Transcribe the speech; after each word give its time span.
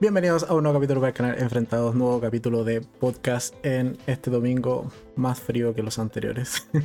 Bienvenidos 0.00 0.42
a 0.42 0.54
un 0.54 0.64
nuevo 0.64 0.80
capítulo 0.80 1.00
para 1.00 1.10
el 1.10 1.14
canal 1.14 1.38
Enfrentados, 1.38 1.94
nuevo 1.94 2.20
capítulo 2.20 2.64
de 2.64 2.80
podcast 2.80 3.54
en 3.64 3.96
este 4.08 4.28
domingo 4.28 4.90
más 5.14 5.38
frío 5.38 5.72
que 5.72 5.84
los 5.84 6.00
anteriores. 6.00 6.66
Por 6.72 6.82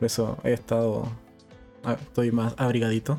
eso 0.06 0.38
he 0.44 0.52
estado, 0.52 1.08
ah, 1.82 1.96
estoy 2.00 2.30
más 2.30 2.54
abrigadito. 2.56 3.18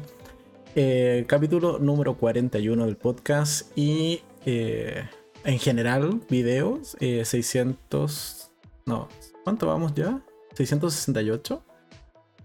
Eh, 0.76 1.26
capítulo 1.28 1.78
número 1.78 2.16
41 2.16 2.86
del 2.86 2.96
podcast 2.96 3.78
y 3.78 4.22
eh, 4.46 5.04
en 5.44 5.60
general 5.60 6.22
videos 6.30 6.96
600, 7.00 8.50
eh, 8.50 8.72
no, 8.86 9.10
¿cuánto 9.44 9.68
vamos 9.68 9.94
ya? 9.94 10.22
668. 10.54 11.62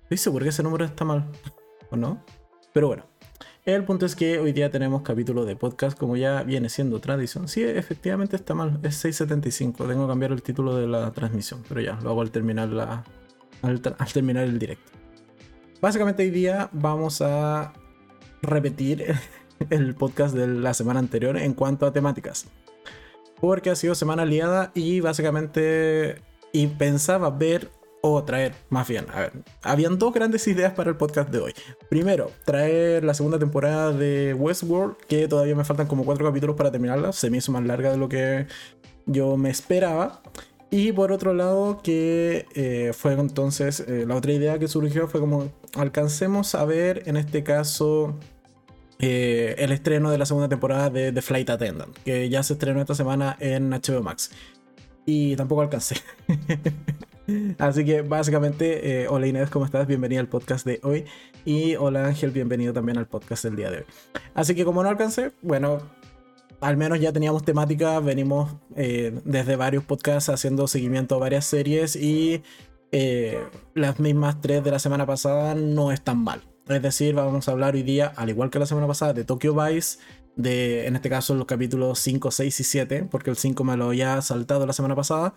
Estoy 0.02 0.18
seguro 0.18 0.42
que 0.42 0.50
ese 0.50 0.64
número 0.64 0.84
está 0.84 1.04
mal, 1.04 1.30
¿o 1.90 1.96
no? 1.96 2.24
Pero 2.72 2.88
bueno, 2.88 3.04
el 3.66 3.82
punto 3.82 4.06
es 4.06 4.14
que 4.14 4.38
hoy 4.38 4.52
día 4.52 4.70
tenemos 4.70 5.02
capítulo 5.02 5.44
de 5.44 5.56
podcast 5.56 5.98
como 5.98 6.16
ya 6.16 6.44
viene 6.44 6.68
siendo 6.68 7.00
tradición. 7.00 7.48
Sí, 7.48 7.64
efectivamente 7.64 8.36
está 8.36 8.54
mal, 8.54 8.78
es 8.84 8.94
675. 8.94 9.88
Tengo 9.88 10.06
que 10.06 10.08
cambiar 10.12 10.30
el 10.30 10.40
título 10.40 10.76
de 10.76 10.86
la 10.86 11.10
transmisión, 11.10 11.64
pero 11.68 11.80
ya, 11.80 11.98
lo 12.00 12.10
hago 12.10 12.22
al 12.22 12.30
terminar, 12.30 12.68
la, 12.68 13.02
al, 13.62 13.80
terminar 14.12 14.44
el 14.44 14.60
directo. 14.60 14.92
Básicamente 15.80 16.22
hoy 16.22 16.30
día 16.30 16.70
vamos 16.72 17.20
a 17.20 17.72
repetir 18.40 19.04
el 19.70 19.96
podcast 19.96 20.36
de 20.36 20.46
la 20.46 20.72
semana 20.72 21.00
anterior 21.00 21.36
en 21.36 21.52
cuanto 21.52 21.86
a 21.86 21.92
temáticas. 21.92 22.46
Porque 23.40 23.70
ha 23.70 23.74
sido 23.74 23.96
semana 23.96 24.24
liada 24.24 24.70
y 24.74 25.00
básicamente 25.00 26.22
y 26.52 26.68
pensaba 26.68 27.30
ver 27.30 27.68
o 28.02 28.22
traer, 28.24 28.54
más 28.68 28.86
bien, 28.88 29.06
a 29.12 29.20
ver, 29.20 29.32
habían 29.62 29.98
dos 29.98 30.14
grandes 30.14 30.46
ideas 30.46 30.72
para 30.72 30.90
el 30.90 30.96
podcast 30.96 31.30
de 31.30 31.40
hoy. 31.40 31.54
Primero, 31.88 32.30
traer 32.44 33.04
la 33.04 33.14
segunda 33.14 33.38
temporada 33.38 33.92
de 33.92 34.34
Westworld, 34.34 34.96
que 35.08 35.28
todavía 35.28 35.54
me 35.54 35.64
faltan 35.64 35.86
como 35.86 36.04
cuatro 36.04 36.24
capítulos 36.24 36.56
para 36.56 36.70
terminarla, 36.70 37.12
se 37.12 37.30
me 37.30 37.38
hizo 37.38 37.52
más 37.52 37.64
larga 37.64 37.90
de 37.90 37.96
lo 37.96 38.08
que 38.08 38.46
yo 39.06 39.36
me 39.36 39.50
esperaba. 39.50 40.22
Y 40.70 40.92
por 40.92 41.12
otro 41.12 41.32
lado, 41.32 41.80
que 41.82 42.46
eh, 42.54 42.92
fue 42.92 43.12
entonces 43.12 43.80
eh, 43.80 44.04
la 44.06 44.16
otra 44.16 44.32
idea 44.32 44.58
que 44.58 44.68
surgió 44.68 45.08
fue 45.08 45.20
como 45.20 45.50
alcancemos 45.74 46.54
a 46.54 46.64
ver 46.64 47.02
en 47.06 47.16
este 47.16 47.44
caso 47.44 48.18
eh, 48.98 49.54
el 49.58 49.72
estreno 49.72 50.10
de 50.10 50.18
la 50.18 50.26
segunda 50.26 50.48
temporada 50.48 50.90
de 50.90 51.12
The 51.12 51.22
Flight 51.22 51.50
Attendant, 51.50 51.96
que 52.04 52.28
ya 52.28 52.42
se 52.42 52.54
estrenó 52.54 52.80
esta 52.80 52.94
semana 52.94 53.36
en 53.40 53.70
HBO 53.70 54.02
Max. 54.02 54.30
Y 55.04 55.36
tampoco 55.36 55.62
alcancé. 55.62 55.96
Así 57.58 57.84
que 57.84 58.02
básicamente, 58.02 59.02
eh, 59.02 59.08
hola 59.08 59.26
Inés, 59.26 59.50
¿cómo 59.50 59.64
estás? 59.64 59.86
Bienvenida 59.86 60.20
al 60.20 60.28
podcast 60.28 60.64
de 60.64 60.80
hoy. 60.82 61.04
Y 61.44 61.74
hola 61.76 62.06
Ángel, 62.06 62.30
bienvenido 62.30 62.72
también 62.72 62.98
al 62.98 63.06
podcast 63.06 63.44
del 63.44 63.56
día 63.56 63.70
de 63.70 63.78
hoy. 63.78 63.84
Así 64.34 64.54
que 64.54 64.64
como 64.64 64.82
no 64.82 64.88
alcancé, 64.88 65.32
bueno, 65.42 65.78
al 66.60 66.76
menos 66.76 67.00
ya 67.00 67.12
teníamos 67.12 67.44
temática, 67.44 67.98
venimos 68.00 68.54
eh, 68.76 69.20
desde 69.24 69.56
varios 69.56 69.84
podcasts 69.84 70.28
haciendo 70.28 70.68
seguimiento 70.68 71.16
a 71.16 71.18
varias 71.18 71.46
series 71.46 71.96
y 71.96 72.42
eh, 72.92 73.40
las 73.74 73.98
mismas 73.98 74.40
tres 74.40 74.62
de 74.62 74.70
la 74.70 74.78
semana 74.78 75.06
pasada 75.06 75.54
no 75.54 75.92
están 75.92 76.18
mal. 76.18 76.42
Es 76.68 76.82
decir, 76.82 77.14
vamos 77.14 77.48
a 77.48 77.52
hablar 77.52 77.74
hoy 77.74 77.82
día, 77.82 78.12
al 78.16 78.28
igual 78.28 78.50
que 78.50 78.58
la 78.58 78.66
semana 78.66 78.86
pasada, 78.86 79.12
de 79.12 79.24
Tokyo 79.24 79.54
Vice, 79.54 79.98
de 80.36 80.86
en 80.86 80.96
este 80.96 81.08
caso 81.08 81.34
los 81.34 81.46
capítulos 81.46 81.98
5, 82.00 82.30
6 82.30 82.60
y 82.60 82.64
7, 82.64 83.08
porque 83.10 83.30
el 83.30 83.36
5 83.36 83.64
me 83.64 83.76
lo 83.76 83.86
había 83.86 84.20
saltado 84.20 84.66
la 84.66 84.72
semana 84.72 84.94
pasada, 84.94 85.34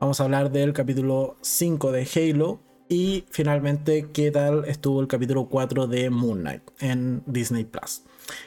Vamos 0.00 0.18
a 0.18 0.24
hablar 0.24 0.50
del 0.50 0.72
capítulo 0.72 1.36
5 1.42 1.92
de 1.92 2.08
Halo 2.14 2.58
y 2.88 3.26
finalmente 3.28 4.08
qué 4.14 4.30
tal 4.30 4.64
estuvo 4.64 4.98
el 5.02 5.08
capítulo 5.08 5.50
4 5.50 5.88
de 5.88 6.08
Moon 6.08 6.40
Knight 6.40 6.62
en 6.80 7.22
Disney 7.26 7.64
Plus. 7.64 8.04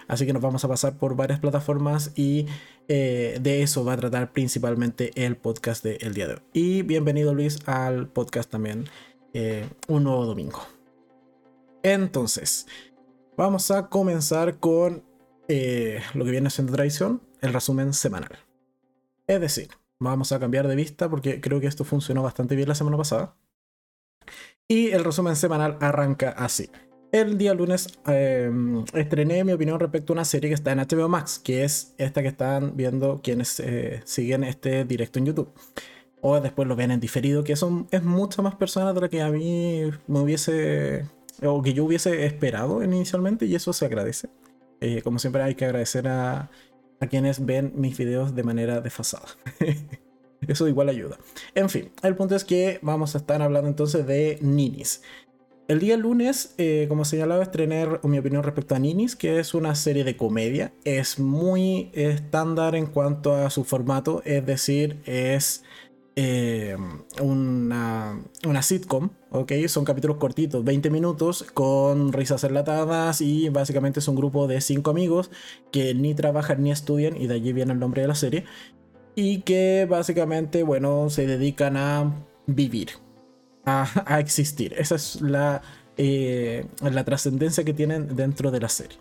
Así 0.07 0.25
que 0.25 0.33
nos 0.33 0.41
vamos 0.41 0.65
a 0.65 0.67
pasar 0.67 0.97
por 0.97 1.15
varias 1.15 1.39
plataformas 1.39 2.11
y 2.15 2.47
eh, 2.87 3.37
de 3.39 3.61
eso 3.61 3.85
va 3.85 3.93
a 3.93 3.97
tratar 3.97 4.33
principalmente 4.33 5.11
el 5.13 5.37
podcast 5.37 5.83
del 5.85 6.15
día 6.15 6.27
de 6.27 6.33
hoy. 6.33 6.41
Y 6.53 6.81
bienvenido 6.81 7.35
Luis 7.35 7.59
al 7.67 8.07
podcast 8.07 8.49
también, 8.49 8.85
eh, 9.35 9.69
un 9.87 10.05
nuevo 10.05 10.25
domingo. 10.25 10.65
Entonces, 11.83 12.65
vamos 13.37 13.69
a 13.69 13.89
comenzar 13.89 14.57
con 14.57 15.03
eh, 15.47 16.01
lo 16.15 16.25
que 16.25 16.31
viene 16.31 16.49
siendo 16.49 16.73
tradición, 16.73 17.21
el 17.41 17.53
resumen 17.53 17.93
semanal. 17.93 18.39
Es 19.27 19.39
decir, 19.39 19.69
vamos 20.11 20.31
a 20.31 20.39
cambiar 20.39 20.67
de 20.67 20.75
vista 20.75 21.09
porque 21.09 21.41
creo 21.41 21.59
que 21.59 21.67
esto 21.67 21.83
funcionó 21.83 22.23
bastante 22.23 22.55
bien 22.55 22.67
la 22.67 22.75
semana 22.75 22.97
pasada. 22.97 23.35
Y 24.67 24.91
el 24.91 25.03
resumen 25.03 25.35
semanal 25.35 25.77
arranca 25.81 26.29
así. 26.29 26.69
El 27.11 27.37
día 27.37 27.53
lunes 27.53 27.99
em, 28.07 28.83
estrené 28.93 29.43
mi 29.43 29.51
opinión 29.51 29.79
respecto 29.79 30.13
a 30.13 30.15
una 30.15 30.25
serie 30.25 30.49
que 30.49 30.55
está 30.55 30.71
en 30.71 30.79
HBO 30.79 31.07
Max, 31.09 31.37
que 31.37 31.63
es 31.63 31.93
esta 31.99 32.23
que 32.23 32.29
están 32.29 32.75
viendo 32.75 33.21
quienes 33.21 33.59
eh, 33.59 34.01
siguen 34.03 34.43
este 34.43 34.83
directo 34.83 35.19
en 35.19 35.27
YouTube. 35.27 35.53
O 36.21 36.39
después 36.39 36.67
lo 36.67 36.75
ven 36.75 36.89
en 36.89 36.99
diferido, 36.99 37.43
que 37.43 37.55
son, 37.55 37.87
es 37.91 38.01
mucha 38.03 38.41
más 38.41 38.55
personas 38.55 38.95
de 38.95 39.01
lo 39.01 39.09
que 39.09 39.21
a 39.21 39.29
mí 39.29 39.91
me 40.07 40.19
hubiese, 40.21 41.05
o 41.43 41.61
que 41.61 41.73
yo 41.73 41.85
hubiese 41.85 42.25
esperado 42.25 42.83
inicialmente, 42.83 43.45
y 43.45 43.53
eso 43.53 43.73
se 43.73 43.85
agradece. 43.85 44.29
Eh, 44.81 45.01
como 45.03 45.19
siempre 45.19 45.43
hay 45.43 45.53
que 45.53 45.65
agradecer 45.65 46.07
a, 46.07 46.49
a 46.99 47.07
quienes 47.07 47.45
ven 47.45 47.73
mis 47.75 47.97
videos 47.97 48.35
de 48.35 48.43
manera 48.43 48.81
desfasada. 48.81 49.27
Eso 50.47 50.67
igual 50.67 50.89
ayuda. 50.89 51.17
En 51.55 51.69
fin, 51.69 51.91
el 52.01 52.15
punto 52.15 52.35
es 52.35 52.43
que 52.43 52.79
vamos 52.81 53.15
a 53.15 53.19
estar 53.19 53.41
hablando 53.41 53.69
entonces 53.69 54.05
de 54.05 54.39
Ninis. 54.41 55.01
El 55.69 55.79
día 55.79 55.95
lunes, 55.95 56.55
eh, 56.57 56.87
como 56.89 57.05
señalaba, 57.05 57.41
estrené 57.41 57.87
mi 58.03 58.19
opinión 58.19 58.43
respecto 58.43 58.75
a 58.75 58.79
Ninis, 58.79 59.15
que 59.15 59.39
es 59.39 59.53
una 59.53 59.75
serie 59.75 60.03
de 60.03 60.17
comedia. 60.17 60.73
Es 60.83 61.19
muy 61.19 61.89
estándar 61.93 62.75
en 62.75 62.87
cuanto 62.87 63.33
a 63.33 63.49
su 63.49 63.63
formato, 63.63 64.21
es 64.25 64.45
decir, 64.45 65.01
es 65.05 65.63
eh, 66.17 66.75
una, 67.21 68.21
una, 68.45 68.61
sitcom, 68.61 69.11
¿ok? 69.33 69.51
Son 69.67 69.83
capítulos 69.83 70.17
cortitos, 70.17 70.63
20 70.63 70.89
minutos, 70.89 71.43
con 71.53 72.13
risas 72.13 72.43
enlatadas 72.43 73.19
y 73.19 73.49
básicamente 73.49 73.99
es 73.99 74.07
un 74.07 74.15
grupo 74.15 74.47
de 74.47 74.61
5 74.61 74.89
amigos 74.89 75.31
que 75.71 75.93
ni 75.93 76.13
trabajan 76.13 76.63
ni 76.63 76.71
estudian, 76.71 77.17
y 77.17 77.27
de 77.27 77.35
allí 77.35 77.51
viene 77.51 77.73
el 77.73 77.79
nombre 77.79 78.03
de 78.03 78.07
la 78.07 78.15
serie, 78.15 78.45
y 79.15 79.41
que 79.41 79.85
básicamente, 79.89 80.63
bueno, 80.63 81.09
se 81.09 81.27
dedican 81.27 81.77
a 81.77 82.13
vivir, 82.45 82.91
a, 83.65 84.19
existir. 84.19 84.73
Esa 84.77 84.95
es 84.95 85.19
la, 85.21 85.61
eh, 85.97 86.65
la 86.81 87.03
trascendencia 87.03 87.63
que 87.63 87.73
tienen 87.73 88.15
dentro 88.15 88.51
de 88.51 88.59
la 88.59 88.69
serie. 88.69 88.97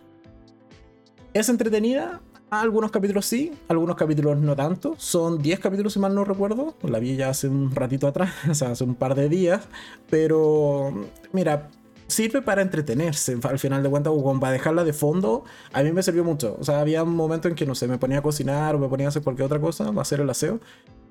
¿Es 1.35 1.49
entretenida? 1.49 2.21
Algunos 2.53 2.91
capítulos 2.91 3.25
sí, 3.25 3.51
algunos 3.69 3.97
capítulos 3.97 4.37
no 4.37 4.55
tanto. 4.55 4.95
Son 4.99 5.41
10 5.41 5.59
capítulos, 5.59 5.95
si 5.95 5.99
mal 5.99 6.15
no 6.15 6.23
recuerdo. 6.23 6.75
La 6.83 6.99
vi 6.99 7.17
ya 7.17 7.31
hace 7.31 7.49
un 7.49 7.75
ratito 7.75 8.07
atrás, 8.07 8.31
o 8.51 8.53
sea, 8.53 8.73
hace 8.73 8.85
un 8.85 8.95
par 8.95 9.15
de 9.15 9.31
días. 9.31 9.63
Pero, 10.11 10.93
mira, 11.33 11.71
sirve 12.09 12.43
para 12.43 12.61
entretenerse 12.61 13.39
al 13.43 13.59
final 13.59 13.83
de 13.83 13.89
cuentas 13.89 14.13
o 14.15 14.39
para 14.39 14.53
dejarla 14.53 14.85
de 14.85 14.93
fondo. 14.93 15.45
A 15.73 15.83
mí 15.83 15.93
me 15.93 16.03
sirvió 16.03 16.25
mucho. 16.25 16.59
O 16.61 16.65
sea, 16.65 16.83
había 16.83 17.03
un 17.03 17.17
momento 17.17 17.49
en 17.49 17.55
que, 17.55 17.65
no 17.65 17.75
sé, 17.75 17.89
me 17.89 17.97
ponía 17.97 18.19
a 18.19 18.23
cocinar 18.23 18.75
o 18.75 18.79
me 18.79 18.89
ponía 18.89 19.07
a 19.07 19.09
hacer 19.09 19.23
cualquier 19.23 19.47
otra 19.47 19.59
cosa, 19.59 19.89
a 19.89 20.01
hacer 20.03 20.21
el 20.21 20.29
aseo. 20.29 20.61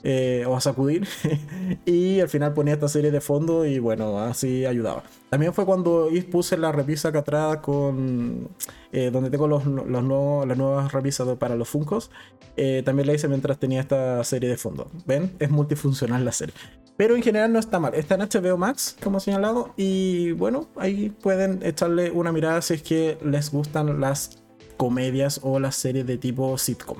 Eh, 0.04 0.46
o 0.48 0.56
a 0.56 0.62
sacudir 0.62 1.08
y 1.86 2.22
al 2.22 2.28
final 2.28 2.56
ponía 2.56 2.74
esta 2.74 2.88
serie 2.88 3.12
de 3.12 3.22
fondo 3.22 3.68
y 3.68 3.78
bueno, 3.78 4.18
así 4.18 4.66
ayudaba. 4.66 5.04
También 5.30 5.54
fue 5.54 5.64
cuando 5.64 6.10
puse 6.32 6.58
la 6.58 6.72
repisa 6.72 7.10
acá 7.10 7.20
atrás 7.20 7.58
con 7.58 8.50
eh, 8.92 9.12
donde 9.12 9.30
tengo 9.30 9.48
los, 9.48 9.66
los 9.66 10.04
nuevos, 10.04 10.48
las 10.48 10.58
nuevas 10.58 10.92
repisas 10.92 11.38
para 11.38 11.56
los 11.56 11.70
Funcos. 11.70 12.10
Eh, 12.58 12.82
también 12.84 13.08
la 13.08 13.14
hice 13.14 13.28
mientras 13.28 13.60
tenía 13.60 13.80
esta 13.80 14.24
serie 14.24 14.50
de 14.50 14.58
fondo. 14.58 14.90
¿Ven? 15.06 15.34
Es 15.38 15.52
multifuncional 15.52 16.26
la 16.26 16.32
serie. 16.32 16.56
Pero 16.98 17.16
en 17.16 17.22
general 17.22 17.54
no 17.54 17.60
está 17.60 17.80
mal. 17.80 17.94
Está 17.94 18.16
en 18.16 18.22
HBO 18.22 18.58
Max, 18.58 18.98
como 19.04 19.20
he 19.20 19.22
señalado. 19.22 19.74
Y 19.78 20.32
bueno, 20.32 20.68
ahí 20.78 21.10
pueden 21.10 21.60
echarle 21.64 22.10
una 22.10 22.32
mirada 22.32 22.62
si 22.62 22.74
es 22.74 22.82
que 22.82 23.18
les 23.24 23.52
gustan 23.52 24.02
las 24.02 24.42
comedias 24.78 25.40
o 25.44 25.60
las 25.60 25.76
series 25.76 26.08
de 26.08 26.18
tipo 26.18 26.58
sitcom. 26.58 26.98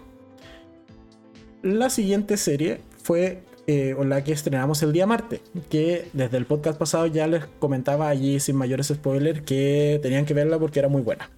La 1.64 1.90
siguiente 1.90 2.38
serie 2.38 2.82
fue 3.04 3.44
eh, 3.68 3.96
la 4.06 4.24
que 4.24 4.32
estrenamos 4.32 4.82
el 4.84 4.92
día 4.92 5.06
martes, 5.06 5.42
que 5.70 6.10
desde 6.14 6.38
el 6.38 6.46
podcast 6.46 6.78
pasado 6.78 7.08
ya 7.08 7.28
les 7.28 7.46
comentaba 7.60 8.10
allí 8.10 8.40
sin 8.40 8.56
mayores 8.56 8.88
spoilers 8.88 9.42
que 9.42 10.00
tenían 10.02 10.26
que 10.26 10.34
verla 10.34 10.60
porque 10.60 10.80
era 10.80 10.90
muy 10.90 11.02
buena. 11.02 11.30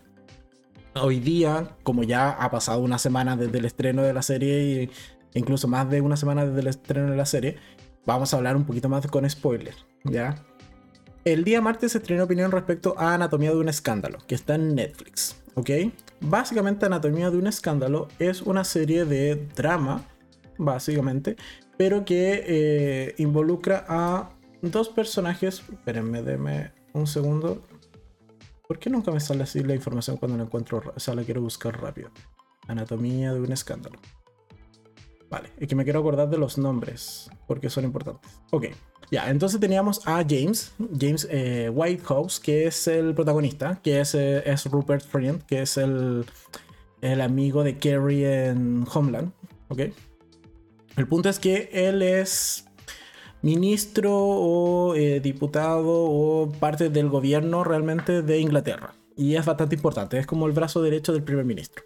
Hoy 0.96 1.20
día, 1.20 1.76
como 1.84 2.04
ya 2.04 2.30
ha 2.30 2.52
pasado 2.52 2.80
una 2.80 3.00
semana 3.00 3.36
desde 3.36 3.58
el 3.58 3.66
estreno 3.66 4.04
de 4.04 4.14
la 4.14 4.22
serie, 4.22 4.84
e 4.84 4.90
incluso 5.34 5.68
más 5.68 5.90
de 5.90 6.02
una 6.02 6.18
semana 6.18 6.46
desde 6.46 6.62
el 6.62 6.68
estreno 6.68 7.12
de 7.12 7.18
la 7.18 7.26
serie, 7.26 7.58
vamos 8.06 8.34
a 8.34 8.38
hablar 8.38 8.56
un 8.56 8.66
poquito 8.66 8.90
más 8.90 9.06
con 9.08 9.30
spoilers, 9.30 9.86
¿ya? 10.04 10.36
El 11.26 11.44
día 11.44 11.62
martes 11.62 11.94
se 11.94 12.00
estrenó 12.00 12.26
opinión 12.26 12.52
respecto 12.52 12.96
a 12.98 13.14
Anatomía 13.14 13.52
de 13.52 13.58
un 13.58 13.70
Escándalo, 13.70 14.20
que 14.28 14.36
está 14.36 14.56
en 14.56 14.76
Netflix, 14.76 15.38
¿ok? 15.56 15.70
Básicamente 16.20 16.86
Anatomía 16.86 17.32
de 17.32 17.38
un 17.38 17.48
Escándalo 17.48 18.08
es 18.20 18.42
una 18.42 18.64
serie 18.64 19.06
de 19.06 19.48
drama, 19.56 20.04
básicamente, 20.58 21.36
pero 21.78 22.06
que 22.06 22.44
eh, 22.46 23.16
involucra 23.18 23.86
a 23.88 24.30
dos 24.62 24.90
personajes. 24.90 25.64
Espérenme, 25.72 26.22
denme 26.22 26.72
un 26.94 27.08
segundo. 27.08 27.62
¿Por 28.68 28.80
qué 28.80 28.90
nunca 28.90 29.12
me 29.12 29.20
sale 29.20 29.44
así 29.44 29.62
la 29.64 29.76
información 29.76 30.18
cuando 30.18 30.38
la 30.38 30.44
encuentro? 30.44 30.82
O 30.96 31.00
sea, 31.00 31.14
la 31.16 31.24
quiero 31.24 31.42
buscar 31.42 31.80
rápido. 31.82 32.10
Anatomía 32.68 33.34
de 33.34 33.42
un 33.42 33.52
escándalo. 33.52 34.00
Vale, 35.30 35.50
es 35.58 35.68
que 35.68 35.76
me 35.76 35.84
quiero 35.84 36.00
acordar 36.00 36.30
de 36.30 36.38
los 36.38 36.58
nombres, 36.58 37.30
porque 37.48 37.70
son 37.70 37.86
importantes. 37.86 38.40
Ok, 38.52 38.68
ya, 39.14 39.30
entonces 39.30 39.60
teníamos 39.60 40.08
a 40.08 40.24
James, 40.28 40.74
James 41.00 41.28
eh, 41.30 41.70
Whitehouse, 41.74 42.40
que 42.40 42.68
es 42.68 42.88
el 42.88 43.14
protagonista, 43.14 43.80
que 43.84 44.00
es, 44.00 44.16
eh, 44.16 44.44
es 44.46 44.66
Rupert 44.66 45.06
Friend, 45.06 45.44
que 45.44 45.64
es 45.64 45.78
el, 45.78 46.26
el 47.02 47.22
amigo 47.22 47.64
de 47.64 47.78
Kerry 47.78 48.26
en 48.26 48.86
Homeland. 48.92 49.32
Ok. 49.70 49.82
El 50.96 51.08
punto 51.08 51.30
es 51.30 51.40
que 51.40 51.70
él 51.74 52.02
es 52.02 52.66
ministro 53.42 54.16
o 54.16 54.96
eh, 54.96 55.20
diputado 55.20 55.92
o 55.92 56.52
parte 56.60 56.90
del 56.90 57.10
gobierno 57.10 57.64
realmente 57.64 58.22
de 58.22 58.40
Inglaterra. 58.40 58.94
Y 59.16 59.36
es 59.36 59.46
bastante 59.46 59.76
importante, 59.76 60.18
es 60.18 60.26
como 60.26 60.48
el 60.48 60.54
brazo 60.54 60.82
derecho 60.82 61.14
del 61.14 61.24
primer 61.24 61.46
ministro. 61.46 61.84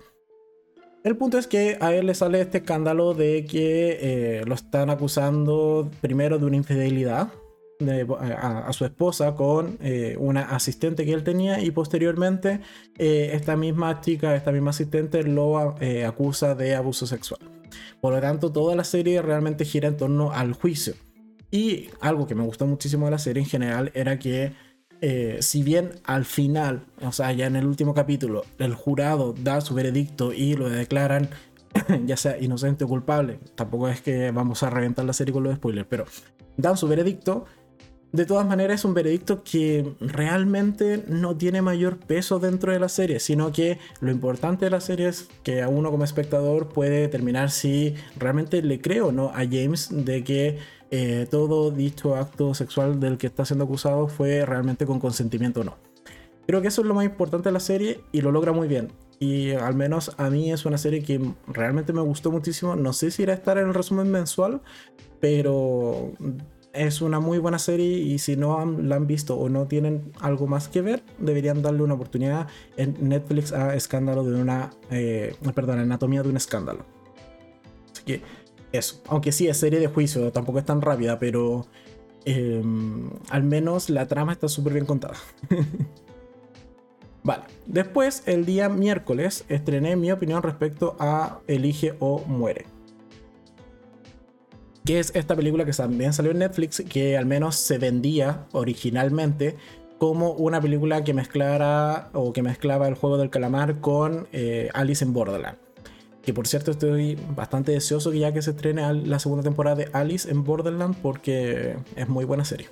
El 1.03 1.15
punto 1.15 1.37
es 1.37 1.47
que 1.47 1.77
a 1.79 1.93
él 1.93 2.07
le 2.07 2.15
sale 2.15 2.41
este 2.41 2.57
escándalo 2.57 3.13
de 3.13 3.45
que 3.45 3.97
eh, 4.01 4.43
lo 4.45 4.55
están 4.55 4.89
acusando 4.89 5.89
primero 6.01 6.37
de 6.37 6.45
una 6.45 6.57
infidelidad 6.57 7.29
a, 7.79 8.73
su 8.73 8.83
esposa 8.83 9.35
con 9.35 9.77
eh, 9.81 10.17
una 10.19 10.41
asistente 10.41 11.05
que 11.05 11.13
él 11.13 11.23
tenía 11.23 11.61
y 11.61 11.71
posteriormente 11.71 12.59
eh, 12.97 13.29
esta 13.33 13.55
misma 13.55 14.01
chica, 14.01 14.35
esta 14.35 14.51
misma 14.51 14.71
asistente 14.71 15.23
lo 15.23 15.57
acusa 16.05 16.55
de 16.55 16.75
abuso 16.75 17.07
sexual. 17.07 17.56
Por 18.01 18.13
lo 18.13 18.21
tanto, 18.21 18.51
toda 18.51 18.75
la 18.75 18.83
serie 18.83 19.21
realmente 19.21 19.65
gira 19.65 19.87
en 19.87 19.97
torno 19.97 20.31
al 20.31 20.53
juicio. 20.53 20.93
Y 21.51 21.89
algo 22.01 22.27
que 22.27 22.35
me 22.35 22.43
gustó 22.43 22.67
muchísimo 22.67 23.05
de 23.05 23.11
la 23.11 23.19
serie 23.19 23.41
en 23.43 23.49
general 23.49 23.91
era 23.93 24.19
que 24.19 24.53
eh, 25.01 25.37
si 25.41 25.63
bien 25.63 25.91
al 26.05 26.25
final, 26.25 26.85
o 27.01 27.11
sea, 27.11 27.31
ya 27.31 27.45
en 27.45 27.55
el 27.55 27.65
último 27.65 27.93
capítulo, 27.93 28.43
el 28.57 28.73
jurado 28.73 29.33
da 29.33 29.61
su 29.61 29.73
veredicto 29.73 30.33
y 30.33 30.55
lo 30.55 30.69
declaran 30.69 31.29
ya 32.05 32.17
sea 32.17 32.37
inocente 32.39 32.83
o 32.83 32.87
culpable, 32.87 33.39
tampoco 33.55 33.89
es 33.89 34.01
que 34.01 34.31
vamos 34.31 34.63
a 34.63 34.69
reventar 34.69 35.05
la 35.05 35.13
serie 35.13 35.33
con 35.33 35.43
los 35.43 35.55
spoilers, 35.55 35.87
pero 35.87 36.05
dan 36.57 36.77
su 36.77 36.87
veredicto, 36.87 37.45
de 38.17 38.25
todas 38.25 38.47
maneras 38.47 38.79
es 38.79 38.85
un 38.85 38.95
veredicto 38.95 39.43
que 39.43 39.93
realmente 40.01 41.03
no 41.07 41.37
tiene 41.37 41.61
mayor 41.61 41.97
peso 41.97 42.39
dentro 42.39 42.71
de 42.71 42.79
la 42.79 42.89
serie, 42.89 43.19
sino 43.19 43.51
que 43.51 43.77
lo 44.01 44.11
importante 44.11 44.65
de 44.65 44.71
la 44.71 44.81
serie 44.81 45.07
es 45.07 45.29
que 45.43 45.61
a 45.61 45.69
uno 45.69 45.91
como 45.91 46.03
espectador 46.03 46.67
puede 46.67 47.01
determinar 47.01 47.51
si 47.51 47.93
realmente 48.17 48.63
le 48.63 48.81
creo 48.81 49.07
o 49.07 49.11
no 49.11 49.29
a 49.29 49.45
James 49.45 49.89
de 49.91 50.23
que 50.23 50.57
eh, 50.89 51.27
todo 51.29 51.69
dicho 51.69 52.15
acto 52.15 52.55
sexual 52.55 52.99
del 52.99 53.19
que 53.19 53.27
está 53.27 53.45
siendo 53.45 53.65
acusado 53.65 54.07
fue 54.07 54.43
realmente 54.45 54.87
con 54.87 54.99
consentimiento 54.99 55.61
o 55.61 55.63
no. 55.63 55.77
Creo 56.47 56.63
que 56.63 56.69
eso 56.69 56.81
es 56.81 56.87
lo 56.87 56.95
más 56.95 57.05
importante 57.05 57.49
de 57.49 57.53
la 57.53 57.59
serie 57.59 57.99
y 58.11 58.21
lo 58.21 58.31
logra 58.31 58.51
muy 58.51 58.67
bien. 58.67 58.91
Y 59.19 59.51
al 59.51 59.75
menos 59.75 60.15
a 60.17 60.31
mí 60.31 60.51
es 60.51 60.65
una 60.65 60.79
serie 60.79 61.03
que 61.03 61.21
realmente 61.47 61.93
me 61.93 62.01
gustó 62.01 62.31
muchísimo. 62.31 62.75
No 62.75 62.93
sé 62.93 63.11
si 63.11 63.23
irá 63.23 63.33
a 63.33 63.35
estar 63.35 63.59
en 63.59 63.67
el 63.67 63.73
resumen 63.75 64.09
mensual, 64.09 64.61
pero 65.19 66.13
es 66.77 67.01
una 67.01 67.19
muy 67.19 67.37
buena 67.39 67.59
serie 67.59 67.97
y 67.97 68.19
si 68.19 68.35
no 68.35 68.63
la 68.65 68.95
han 68.95 69.07
visto 69.07 69.35
o 69.35 69.49
no 69.49 69.67
tienen 69.67 70.11
algo 70.19 70.47
más 70.47 70.67
que 70.67 70.81
ver, 70.81 71.03
deberían 71.19 71.61
darle 71.61 71.83
una 71.83 71.95
oportunidad 71.95 72.47
en 72.77 72.95
Netflix 73.01 73.51
a 73.51 73.75
Escándalo 73.75 74.23
de 74.23 74.39
una... 74.41 74.71
Eh, 74.91 75.35
perdón, 75.55 75.79
Anatomía 75.79 76.23
de 76.23 76.29
un 76.29 76.37
Escándalo. 76.37 76.85
Así 77.91 78.03
que 78.03 78.21
eso. 78.71 79.01
Aunque 79.07 79.31
sí 79.31 79.47
es 79.47 79.57
serie 79.57 79.79
de 79.79 79.87
juicio, 79.87 80.31
tampoco 80.31 80.59
es 80.59 80.65
tan 80.65 80.81
rápida, 80.81 81.19
pero 81.19 81.65
em, 82.25 83.09
al 83.29 83.43
menos 83.43 83.89
la 83.89 84.07
trama 84.07 84.31
está 84.31 84.47
súper 84.47 84.73
bien 84.73 84.85
contada. 84.85 85.15
vale. 87.23 87.43
Después, 87.65 88.23
el 88.25 88.45
día 88.45 88.69
miércoles, 88.69 89.45
estrené 89.49 89.95
mi 89.95 90.11
opinión 90.11 90.43
respecto 90.43 90.95
a 90.99 91.39
Elige 91.47 91.95
o 91.99 92.23
Muere. 92.25 92.76
Que 94.87 94.99
es 94.99 95.11
esta 95.15 95.35
película 95.35 95.65
que 95.65 95.73
también 95.73 96.13
salió 96.13 96.31
en 96.31 96.37
Netflix, 96.37 96.81
que 96.89 97.17
al 97.17 97.25
menos 97.25 97.57
se 97.57 97.77
vendía 97.77 98.45
originalmente 98.53 99.57
como 99.97 100.31
una 100.31 100.61
película 100.61 101.03
que 101.03 101.13
mezclara 101.13 102.09
o 102.13 102.31
que 102.31 102.41
mezclaba 102.41 102.87
el 102.87 102.95
juego 102.95 103.17
del 103.17 103.29
calamar 103.29 103.81
con 103.81 104.29
eh, 104.31 104.69
Alice 104.73 105.03
en 105.03 105.11
Borderland. 105.11 105.57
Que 106.23 106.33
por 106.33 106.47
cierto 106.47 106.71
estoy 106.71 107.19
bastante 107.35 107.73
deseoso 107.73 108.11
que 108.11 108.19
ya 108.19 108.31
que 108.31 108.41
se 108.41 108.51
estrene 108.51 108.93
la 108.93 109.19
segunda 109.19 109.43
temporada 109.43 109.75
de 109.75 109.89
Alice 109.91 110.31
en 110.31 110.45
Borderland 110.45 110.95
porque 111.01 111.75
es 111.97 112.07
muy 112.07 112.23
buena 112.23 112.45
serie. 112.45 112.69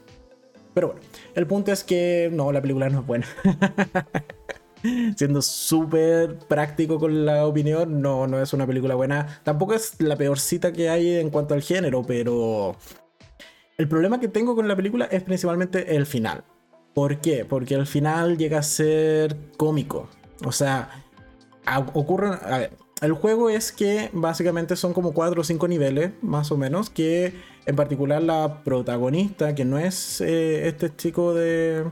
Pero 0.73 0.87
bueno, 0.87 1.01
el 1.33 1.45
punto 1.47 1.73
es 1.73 1.83
que 1.83 2.29
no, 2.31 2.49
la 2.53 2.61
película 2.61 2.87
no 2.87 3.01
es 3.01 3.05
buena. 3.05 3.27
Siendo 5.15 5.41
súper 5.41 6.37
práctico 6.39 6.99
con 6.99 7.25
la 7.25 7.45
opinión, 7.45 8.01
no, 8.01 8.27
no 8.27 8.41
es 8.41 8.53
una 8.53 8.67
película 8.67 8.95
buena. 8.95 9.41
Tampoco 9.43 9.73
es 9.73 10.01
la 10.01 10.15
peor 10.15 10.39
cita 10.39 10.71
que 10.71 10.89
hay 10.89 11.15
en 11.15 11.29
cuanto 11.29 11.53
al 11.53 11.61
género, 11.61 12.03
pero 12.03 12.75
el 13.77 13.87
problema 13.87 14.19
que 14.19 14.27
tengo 14.27 14.55
con 14.55 14.67
la 14.67 14.75
película 14.75 15.05
es 15.05 15.23
principalmente 15.23 15.95
el 15.95 16.05
final. 16.05 16.43
¿Por 16.93 17.19
qué? 17.19 17.43
Porque 17.43 17.75
el 17.75 17.85
final 17.85 18.37
llega 18.37 18.59
a 18.59 18.63
ser 18.63 19.35
cómico. 19.57 20.07
O 20.45 20.51
sea, 20.51 21.03
ocurren... 21.93 22.33
A 22.41 22.57
ver, 22.57 22.71
el 23.01 23.11
juego 23.13 23.49
es 23.49 23.73
que 23.73 24.09
básicamente 24.13 24.77
son 24.77 24.93
como 24.93 25.13
4 25.13 25.41
o 25.41 25.43
5 25.43 25.67
niveles, 25.67 26.11
más 26.21 26.51
o 26.51 26.57
menos, 26.57 26.89
que 26.89 27.33
en 27.65 27.75
particular 27.75 28.21
la 28.21 28.63
protagonista, 28.63 29.53
que 29.55 29.65
no 29.65 29.77
es 29.77 30.21
eh, 30.21 30.67
este 30.67 30.95
chico 30.95 31.33
de... 31.33 31.83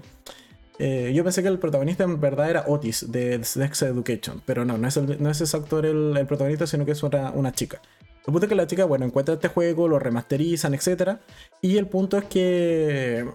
Eh, 0.86 1.14
yo 1.14 1.24
pensé 1.24 1.42
que 1.42 1.48
el 1.48 1.60
protagonista 1.60 2.04
en 2.04 2.20
verdad 2.20 2.50
era 2.50 2.66
Otis 2.68 3.10
de 3.10 3.42
Sex 3.42 3.84
Education, 3.84 4.42
pero 4.46 4.66
no, 4.66 4.78
no 4.78 4.86
es, 4.86 4.98
no 4.98 5.30
es 5.30 5.40
ese 5.40 5.56
actor 5.56 5.86
el, 5.86 6.26
protagonista, 6.28 6.68
sino 6.68 6.84
que 6.84 6.92
es 6.92 7.02
una, 7.04 7.32
una 7.32 7.54
chica. 7.54 7.82
El 8.28 8.34
punto 8.34 8.48
es 8.48 8.50
que 8.50 8.56
la 8.56 8.68
chica, 8.68 8.84
bueno, 8.84 9.06
encuentra 9.06 9.36
este 9.36 9.48
juego, 9.48 9.88
lo 9.88 9.98
remasterizan, 9.98 10.74
etc. 10.74 11.20
Y 11.62 11.78
el 11.78 11.88
punto 11.88 12.18
es 12.18 12.26
que 12.26 13.26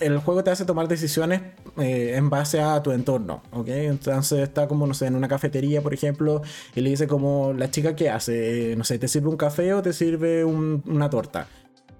el 0.00 0.18
juego 0.18 0.42
te 0.42 0.50
hace 0.50 0.64
tomar 0.64 0.88
decisiones 0.88 1.42
eh, 1.78 2.14
en 2.16 2.28
base 2.28 2.60
a 2.60 2.82
tu 2.82 2.90
entorno, 2.90 3.44
¿ok? 3.52 3.68
Entonces 3.68 4.40
está 4.40 4.66
como, 4.66 4.84
no 4.84 4.94
sé, 4.94 5.06
en 5.06 5.14
una 5.14 5.28
cafetería, 5.28 5.82
por 5.82 5.94
ejemplo, 5.94 6.42
y 6.74 6.80
le 6.80 6.90
dice 6.90 7.06
como, 7.06 7.52
la 7.52 7.70
chica 7.70 7.94
que 7.94 8.10
hace, 8.10 8.72
eh, 8.72 8.76
no 8.76 8.82
sé, 8.82 8.98
te 8.98 9.06
sirve 9.06 9.28
un 9.28 9.36
café 9.36 9.74
o 9.74 9.82
te 9.82 9.92
sirve 9.92 10.44
una 10.44 11.08
torta. 11.08 11.46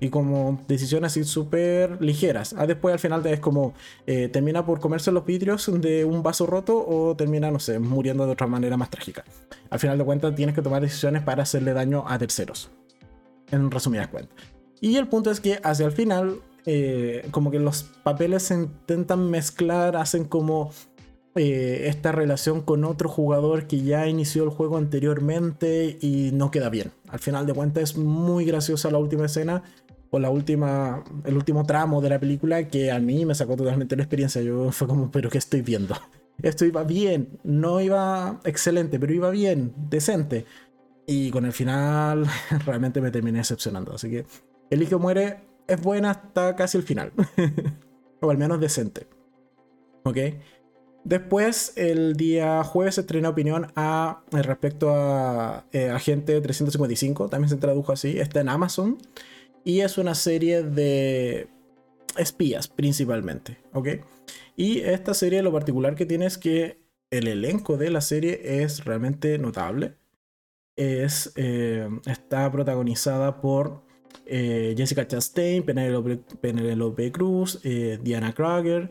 Y 0.00 0.08
como 0.08 0.60
decisiones 0.66 1.12
así 1.12 1.24
súper 1.24 2.00
ligeras. 2.00 2.54
Ah, 2.56 2.66
después 2.66 2.92
al 2.92 2.98
final 2.98 3.24
es 3.26 3.38
como, 3.38 3.74
eh, 4.06 4.28
termina 4.28 4.64
por 4.64 4.80
comerse 4.80 5.12
los 5.12 5.26
vidrios 5.26 5.70
de 5.80 6.04
un 6.04 6.22
vaso 6.22 6.46
roto 6.46 6.84
o 6.86 7.14
termina, 7.14 7.50
no 7.50 7.58
sé, 7.58 7.78
muriendo 7.78 8.24
de 8.24 8.32
otra 8.32 8.46
manera 8.46 8.76
más 8.76 8.90
trágica. 8.90 9.24
Al 9.68 9.78
final 9.78 9.98
de 9.98 10.04
cuentas 10.04 10.34
tienes 10.34 10.54
que 10.54 10.62
tomar 10.62 10.80
decisiones 10.80 11.22
para 11.22 11.42
hacerle 11.42 11.74
daño 11.74 12.04
a 12.08 12.18
terceros. 12.18 12.70
En 13.50 13.70
resumidas 13.70 14.08
cuentas. 14.08 14.34
Y 14.80 14.96
el 14.96 15.08
punto 15.08 15.30
es 15.30 15.40
que 15.40 15.60
hacia 15.62 15.84
el 15.84 15.92
final 15.92 16.40
eh, 16.66 17.26
como 17.30 17.50
que 17.50 17.58
los 17.58 17.84
papeles 18.02 18.44
se 18.44 18.54
intentan 18.54 19.30
mezclar, 19.30 19.96
hacen 19.96 20.24
como 20.24 20.70
eh, 21.34 21.84
esta 21.86 22.12
relación 22.12 22.60
con 22.60 22.84
otro 22.84 23.08
jugador 23.08 23.66
que 23.66 23.82
ya 23.82 24.08
inició 24.08 24.44
el 24.44 24.50
juego 24.50 24.76
anteriormente 24.76 25.96
y 26.00 26.30
no 26.32 26.50
queda 26.50 26.68
bien. 26.68 26.92
Al 27.08 27.18
final 27.18 27.46
de 27.46 27.54
cuentas 27.54 27.82
es 27.90 27.96
muy 27.96 28.44
graciosa 28.44 28.90
la 28.90 28.98
última 28.98 29.26
escena 29.26 29.62
o 30.10 30.18
la 30.18 30.30
última, 30.30 31.04
el 31.24 31.36
último 31.36 31.64
tramo 31.64 32.00
de 32.00 32.10
la 32.10 32.18
película 32.18 32.68
que 32.68 32.90
a 32.90 32.98
mí 32.98 33.24
me 33.24 33.34
sacó 33.34 33.56
totalmente 33.56 33.96
la 33.96 34.02
experiencia. 34.02 34.42
Yo 34.42 34.72
fue 34.72 34.88
como, 34.88 35.10
pero 35.10 35.30
¿qué 35.30 35.38
estoy 35.38 35.62
viendo? 35.62 35.96
Esto 36.42 36.64
iba 36.64 36.82
bien, 36.84 37.38
no 37.44 37.80
iba 37.80 38.40
excelente, 38.44 38.98
pero 38.98 39.12
iba 39.12 39.30
bien, 39.30 39.72
decente. 39.88 40.46
Y 41.06 41.30
con 41.30 41.44
el 41.44 41.52
final 41.52 42.26
realmente 42.66 43.00
me 43.00 43.10
terminé 43.10 43.38
decepcionando. 43.38 43.94
Así 43.94 44.10
que 44.10 44.26
el 44.70 44.82
hijo 44.82 44.98
muere 44.98 45.40
es 45.66 45.80
buena 45.80 46.10
hasta 46.10 46.56
casi 46.56 46.78
el 46.78 46.84
final. 46.84 47.12
o 48.20 48.30
al 48.30 48.38
menos 48.38 48.60
decente. 48.60 49.06
¿Ok? 50.04 50.16
Después, 51.04 51.72
el 51.76 52.14
día 52.16 52.62
jueves 52.62 52.96
se 52.96 53.26
opinión 53.26 53.68
a, 53.74 54.22
eh, 54.32 54.42
respecto 54.42 54.90
a 54.90 55.64
eh, 55.72 55.88
Agente 55.88 56.38
355, 56.40 57.28
también 57.28 57.48
se 57.48 57.56
tradujo 57.56 57.92
así, 57.92 58.18
está 58.18 58.40
en 58.40 58.50
Amazon 58.50 58.98
y 59.64 59.80
es 59.80 59.98
una 59.98 60.14
serie 60.14 60.62
de 60.62 61.48
espías 62.16 62.68
principalmente, 62.68 63.58
¿ok? 63.72 63.88
Y 64.56 64.80
esta 64.80 65.14
serie 65.14 65.42
lo 65.42 65.52
particular 65.52 65.94
que 65.94 66.06
tiene 66.06 66.26
es 66.26 66.38
que 66.38 66.80
el 67.10 67.26
elenco 67.26 67.76
de 67.76 67.90
la 67.90 68.00
serie 68.00 68.62
es 68.62 68.84
realmente 68.84 69.38
notable. 69.38 69.94
Es, 70.76 71.32
eh, 71.36 71.88
está 72.06 72.50
protagonizada 72.50 73.40
por 73.40 73.82
eh, 74.26 74.74
Jessica 74.76 75.06
Chastain, 75.06 75.64
Penelope, 75.64 77.12
Cruz, 77.12 77.60
eh, 77.64 77.98
Diana 78.02 78.32
Krager. 78.32 78.90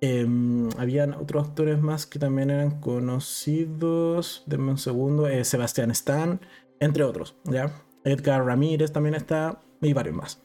Em, 0.00 0.68
habían 0.78 1.14
otros 1.14 1.48
actores 1.48 1.80
más 1.80 2.06
que 2.06 2.18
también 2.18 2.50
eran 2.50 2.80
conocidos. 2.80 4.44
Denme 4.46 4.70
un 4.70 4.78
segundo. 4.78 5.26
Sebastián 5.44 5.90
Stan, 5.90 6.40
entre 6.80 7.04
otros. 7.04 7.36
¿ya? 7.44 7.72
Edgar 8.04 8.44
Ramírez 8.44 8.92
también 8.92 9.14
está. 9.14 9.62
Y 9.80 9.92
varios 9.92 10.16
más. 10.16 10.40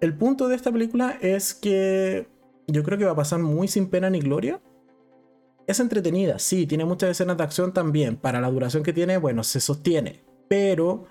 El 0.00 0.16
punto 0.16 0.48
de 0.48 0.56
esta 0.56 0.72
película 0.72 1.18
es 1.20 1.54
que 1.54 2.26
yo 2.66 2.82
creo 2.82 2.98
que 2.98 3.04
va 3.04 3.12
a 3.12 3.16
pasar 3.16 3.40
muy 3.40 3.68
sin 3.68 3.88
pena 3.88 4.10
ni 4.10 4.20
gloria. 4.20 4.60
Es 5.66 5.80
entretenida, 5.80 6.38
sí, 6.38 6.66
tiene 6.66 6.84
muchas 6.84 7.10
escenas 7.10 7.36
de 7.38 7.44
acción 7.44 7.72
también. 7.72 8.16
Para 8.16 8.40
la 8.40 8.50
duración 8.50 8.82
que 8.82 8.92
tiene, 8.92 9.16
bueno, 9.16 9.42
se 9.44 9.60
sostiene. 9.60 10.22
Pero 10.48 11.06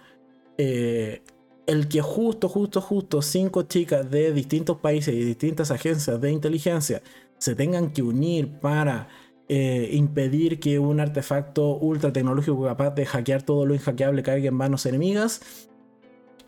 eh, 0.58 1.24
el 1.66 1.88
que 1.88 2.02
justo, 2.02 2.50
justo, 2.50 2.82
justo 2.82 3.22
cinco 3.22 3.64
chicas 3.64 4.10
de 4.10 4.32
distintos 4.32 4.78
países 4.78 5.14
y 5.14 5.24
distintas 5.24 5.72
agencias 5.72 6.20
de 6.20 6.32
inteligencia 6.32 7.02
se 7.38 7.56
tengan 7.56 7.92
que 7.92 8.02
unir 8.02 8.60
para 8.60 9.08
eh, 9.50 9.90
impedir 9.94 10.60
que 10.60 10.80
un 10.80 11.00
artefacto 11.00 11.78
ultra 11.78 12.14
tecnológico 12.14 12.64
capaz 12.64 12.92
de 12.92 13.06
hackear 13.06 13.44
todo 13.44 13.66
lo 13.66 13.76
inhackeable 13.76 14.24
caiga 14.24 14.48
en 14.48 14.56
manos 14.56 14.86
enemigas, 14.86 15.70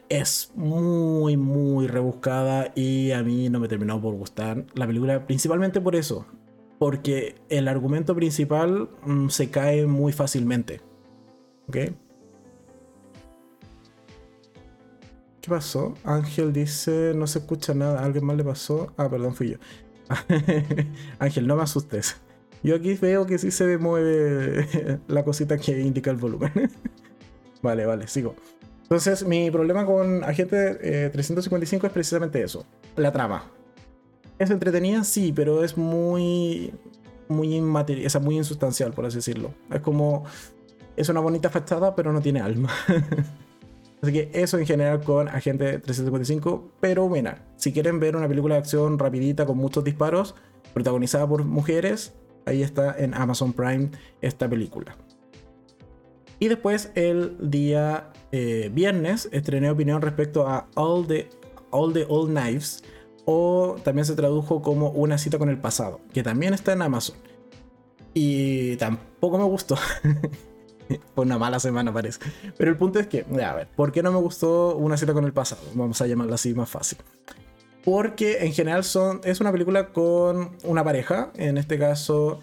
es 0.09 0.51
muy, 0.55 1.37
muy 1.37 1.87
rebuscada 1.87 2.71
y 2.75 3.11
a 3.11 3.23
mí 3.23 3.49
no 3.49 3.59
me 3.59 3.67
terminó 3.67 4.01
por 4.01 4.15
gustar 4.15 4.65
la 4.73 4.87
película, 4.87 5.25
principalmente 5.25 5.81
por 5.81 5.95
eso, 5.95 6.25
porque 6.79 7.35
el 7.49 7.67
argumento 7.67 8.15
principal 8.15 8.89
mm, 9.05 9.29
se 9.29 9.49
cae 9.49 9.85
muy 9.85 10.13
fácilmente. 10.13 10.81
¿Ok? 11.67 11.77
¿Qué 15.41 15.51
pasó? 15.51 15.93
Ángel 16.03 16.53
dice, 16.53 17.13
no 17.15 17.27
se 17.27 17.39
escucha 17.39 17.73
nada, 17.73 18.03
alguien 18.03 18.25
más 18.25 18.35
le 18.35 18.43
pasó. 18.43 18.93
Ah, 18.97 19.09
perdón, 19.09 19.35
fui 19.35 19.51
yo. 19.51 19.57
Ángel, 21.19 21.45
no 21.45 21.55
me 21.55 21.63
asustes. 21.63 22.17
Yo 22.63 22.75
aquí 22.75 22.95
veo 22.95 23.27
que 23.27 23.37
sí 23.37 23.51
se 23.51 23.77
mueve 23.77 24.99
la 25.07 25.23
cosita 25.23 25.59
que 25.59 25.79
indica 25.81 26.09
el 26.09 26.17
volumen. 26.17 26.51
vale, 27.61 27.85
vale, 27.85 28.07
sigo. 28.07 28.35
Entonces, 28.85 29.25
mi 29.25 29.49
problema 29.49 29.83
con 29.83 30.23
Agente 30.23 31.09
355 31.11 31.85
eh, 31.85 31.87
es 31.87 31.93
precisamente 31.93 32.43
eso, 32.43 32.67
la 32.95 33.11
trama. 33.11 33.51
¿Es 34.37 34.51
entretenida? 34.51 35.03
Sí, 35.03 35.33
pero 35.35 35.63
es 35.63 35.75
muy, 35.75 36.71
muy 37.27 37.55
inmaterial, 37.55 38.05
es 38.05 38.21
muy 38.21 38.37
insustancial, 38.37 38.93
por 38.93 39.07
así 39.07 39.15
decirlo. 39.15 39.55
Es 39.71 39.81
como, 39.81 40.25
es 40.95 41.09
una 41.09 41.19
bonita 41.19 41.49
fachada, 41.49 41.95
pero 41.95 42.13
no 42.13 42.21
tiene 42.21 42.41
alma. 42.41 42.69
así 44.03 44.13
que 44.13 44.29
eso 44.33 44.59
en 44.59 44.67
general 44.67 45.01
con 45.01 45.29
Agente 45.29 45.79
355, 45.79 46.73
pero 46.79 47.09
bueno, 47.09 47.31
si 47.55 47.73
quieren 47.73 47.99
ver 47.99 48.15
una 48.15 48.27
película 48.27 48.53
de 48.53 48.59
acción 48.59 48.99
rapidita 48.99 49.47
con 49.47 49.57
muchos 49.57 49.83
disparos, 49.83 50.35
protagonizada 50.75 51.27
por 51.27 51.43
mujeres, 51.43 52.13
ahí 52.45 52.61
está 52.61 52.95
en 52.99 53.15
Amazon 53.15 53.51
Prime 53.51 53.89
esta 54.21 54.47
película. 54.47 54.95
Y 56.39 56.47
después 56.47 56.91
el 56.95 57.37
día 57.39 58.11
eh, 58.31 58.69
viernes 58.73 59.29
estrené 59.31 59.69
opinión 59.69 60.01
respecto 60.01 60.47
a 60.47 60.67
All 60.75 61.07
the, 61.07 61.29
All 61.71 61.93
the 61.93 62.05
Old 62.09 62.31
Knives, 62.31 62.83
o 63.25 63.77
también 63.83 64.05
se 64.05 64.15
tradujo 64.15 64.61
como 64.61 64.89
Una 64.91 65.17
cita 65.17 65.37
con 65.37 65.49
el 65.49 65.57
pasado, 65.59 66.01
que 66.13 66.23
también 66.23 66.53
está 66.53 66.73
en 66.73 66.81
Amazon. 66.81 67.15
Y 68.13 68.75
tampoco 68.77 69.37
me 69.37 69.43
gustó. 69.45 69.77
Fue 71.15 71.25
una 71.25 71.37
mala 71.37 71.59
semana, 71.59 71.91
parece. 71.91 72.19
Pero 72.57 72.71
el 72.71 72.77
punto 72.77 72.99
es 72.99 73.07
que, 73.07 73.25
a 73.43 73.53
ver, 73.55 73.67
¿por 73.75 73.91
qué 73.91 74.03
no 74.03 74.11
me 74.11 74.19
gustó 74.19 74.75
Una 74.75 74.97
cita 74.97 75.13
con 75.13 75.25
el 75.25 75.33
pasado? 75.33 75.61
Vamos 75.73 75.99
a 76.01 76.07
llamarla 76.07 76.35
así 76.35 76.53
más 76.53 76.69
fácil. 76.69 76.99
Porque 77.83 78.45
en 78.45 78.53
general 78.53 78.83
son, 78.83 79.21
es 79.23 79.41
una 79.41 79.51
película 79.51 79.91
con 79.91 80.57
una 80.63 80.83
pareja. 80.83 81.31
En 81.35 81.57
este 81.57 81.77
caso 81.79 82.39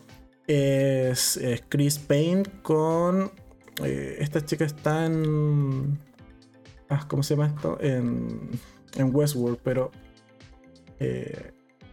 es 0.47 1.41
Chris 1.69 1.99
Payne 1.99 2.45
con 2.63 3.31
eh, 3.83 4.17
esta 4.19 4.45
chica 4.45 4.65
está 4.65 5.07
en. 5.07 5.99
Ah, 6.89 7.07
¿Cómo 7.09 7.23
se 7.23 7.35
llama 7.35 7.49
esto? 7.49 7.79
En, 7.81 8.51
en 8.97 9.15
Westworld, 9.15 9.59
pero. 9.63 9.91
Eh, 11.01 11.53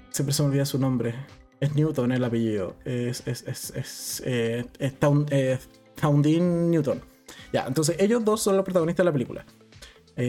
siempre 0.09 0.33
se 0.33 0.43
me 0.43 0.50
olvida 0.50 0.65
su 0.65 0.79
nombre. 0.79 1.15
Es 1.59 1.75
Newton 1.75 2.12
el 2.12 2.24
apellido. 2.24 2.75
Es. 2.86 3.25
Es. 3.25 3.43
Es. 3.48 3.71
es, 3.75 4.24
eh, 4.25 4.65
Newton. 6.41 7.01
Ya, 7.53 7.65
entonces 7.67 7.95
ellos 8.00 8.24
dos 8.25 8.41
son 8.41 8.55
los 8.55 8.65
protagonistas 8.65 9.03
de 9.03 9.05
la 9.05 9.13
película. 9.13 9.45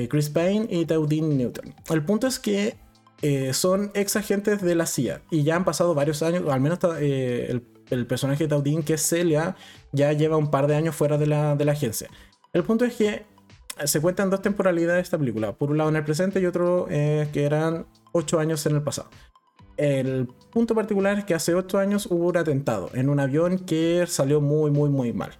Chris 0.09 0.29
Payne 0.29 0.69
y 0.71 0.85
Taudine 0.85 1.35
Newton. 1.35 1.75
El 1.89 2.05
punto 2.05 2.29
es 2.29 2.39
que 2.39 2.77
son 3.53 3.91
ex 3.95 4.15
agentes 4.15 4.63
de 4.63 4.77
la 4.77 4.87
CIA 4.87 5.23
y 5.33 5.43
ya 5.43 5.57
han 5.57 5.65
pasado 5.65 5.95
varios 5.95 6.23
años, 6.23 6.45
al 6.49 6.61
menos 6.61 6.79
el 7.01 7.61
el 7.91 8.07
personaje 8.07 8.45
de 8.45 8.49
Taudín, 8.49 8.83
que 8.83 8.95
es 8.95 9.03
Celia, 9.03 9.57
ya 9.93 10.13
lleva 10.13 10.37
un 10.37 10.51
par 10.51 10.67
de 10.67 10.77
años 10.77 10.95
fuera 10.95 11.19
de 11.19 11.27
la, 11.27 11.53
agencia. 11.53 12.09
El 12.53 12.65
punto 12.65 12.85
es 12.85 12.95
que 12.95 13.27
se 13.85 14.01
cuentan 14.01 14.31
dos 14.31 14.43
temporalidades 14.43 14.97
de 14.97 15.03
esta 15.03 15.19
película. 15.19 15.53
Por 15.53 15.71
un 15.71 15.79
lado 15.79 15.91
en 15.91 15.97
el 15.97 16.05
presente 16.05 16.41
y 16.41 16.47
otro 16.47 16.87
eh, 16.91 17.29
que 17.33 17.45
eran 17.45 17.87
ocho 18.13 18.39
años 18.39 18.65
en 18.67 18.77
el 18.77 18.83
pasado. 18.83 19.11
El 19.77 20.29
punto 20.51 20.75
particular 20.75 21.19
es 21.19 21.25
que 21.25 21.35
hace 21.35 21.55
ocho 21.55 21.79
años 21.79 22.07
hubo 22.11 22.27
un 22.29 22.37
atentado 22.37 22.91
en 22.93 23.09
un 23.09 23.19
avión 23.19 23.59
que 23.61 24.05
salió 24.07 24.41
muy, 24.41 24.71
muy, 24.71 24.91
muy 24.91 25.13
mal. 25.13 25.31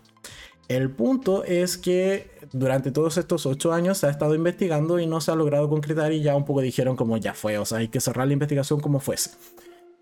El 0.71 0.91
punto 0.91 1.45
es 1.45 1.77
que 1.77 2.31
durante 2.53 2.93
todos 2.93 3.19
estos 3.19 3.45
ocho 3.45 3.73
años 3.73 3.99
se 3.99 4.07
ha 4.07 4.11
estado 4.11 4.35
investigando 4.35 5.01
y 5.01 5.07
no 5.07 5.21
se 5.21 5.33
ha 5.33 5.35
logrado 5.35 5.69
concretar 5.69 6.13
y 6.13 6.23
ya 6.23 6.37
un 6.37 6.45
poco 6.45 6.61
dijeron 6.61 6.97
como 6.97 7.17
ya 7.17 7.35
fue, 7.35 7.59
o 7.59 7.65
sea, 7.65 7.79
hay 7.79 7.89
que 7.89 8.01
cerrar 8.01 8.29
la 8.29 8.33
investigación 8.33 8.81
como 8.81 9.01
fuese. 9.01 9.33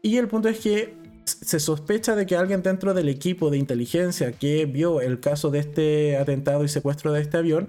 Y 0.02 0.18
el 0.18 0.28
punto 0.28 0.48
es 0.48 0.60
que 0.60 0.94
se 1.28 1.60
sospecha 1.60 2.16
de 2.16 2.26
que 2.26 2.36
alguien 2.36 2.62
dentro 2.62 2.94
del 2.94 3.08
equipo 3.08 3.50
de 3.50 3.58
inteligencia 3.58 4.32
que 4.32 4.66
vio 4.66 5.00
el 5.00 5.20
caso 5.20 5.50
de 5.50 5.60
este 5.60 6.16
atentado 6.16 6.64
y 6.64 6.68
secuestro 6.68 7.12
de 7.12 7.20
este 7.20 7.36
avión 7.36 7.68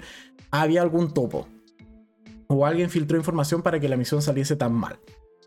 había 0.51 0.81
algún 0.81 1.13
topo. 1.13 1.47
O 2.47 2.65
alguien 2.65 2.89
filtró 2.89 3.17
información 3.17 3.61
para 3.61 3.79
que 3.79 3.89
la 3.89 3.97
misión 3.97 4.21
saliese 4.21 4.55
tan 4.55 4.73
mal. 4.73 4.99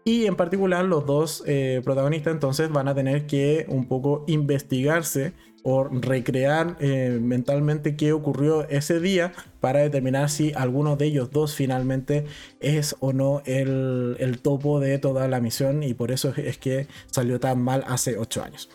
Y 0.04 0.26
en 0.26 0.36
particular 0.36 0.84
los 0.84 1.06
dos 1.06 1.44
eh, 1.46 1.80
protagonistas 1.84 2.32
entonces 2.32 2.70
van 2.70 2.88
a 2.88 2.94
tener 2.94 3.26
que 3.26 3.66
un 3.68 3.86
poco 3.86 4.24
investigarse 4.26 5.32
o 5.62 5.84
recrear 5.84 6.76
eh, 6.80 7.18
mentalmente 7.20 7.96
qué 7.96 8.12
ocurrió 8.12 8.68
ese 8.68 9.00
día 9.00 9.32
para 9.60 9.80
determinar 9.80 10.28
si 10.28 10.52
alguno 10.54 10.96
de 10.96 11.06
ellos 11.06 11.30
dos 11.30 11.54
finalmente 11.54 12.24
es 12.60 12.96
o 13.00 13.12
no 13.12 13.42
el, 13.46 14.16
el 14.18 14.40
topo 14.40 14.80
de 14.80 14.98
toda 14.98 15.28
la 15.28 15.40
misión 15.40 15.82
y 15.82 15.94
por 15.94 16.10
eso 16.10 16.32
es 16.36 16.58
que 16.58 16.88
salió 17.10 17.38
tan 17.40 17.62
mal 17.62 17.84
hace 17.86 18.18
ocho 18.18 18.42
años. 18.42 18.68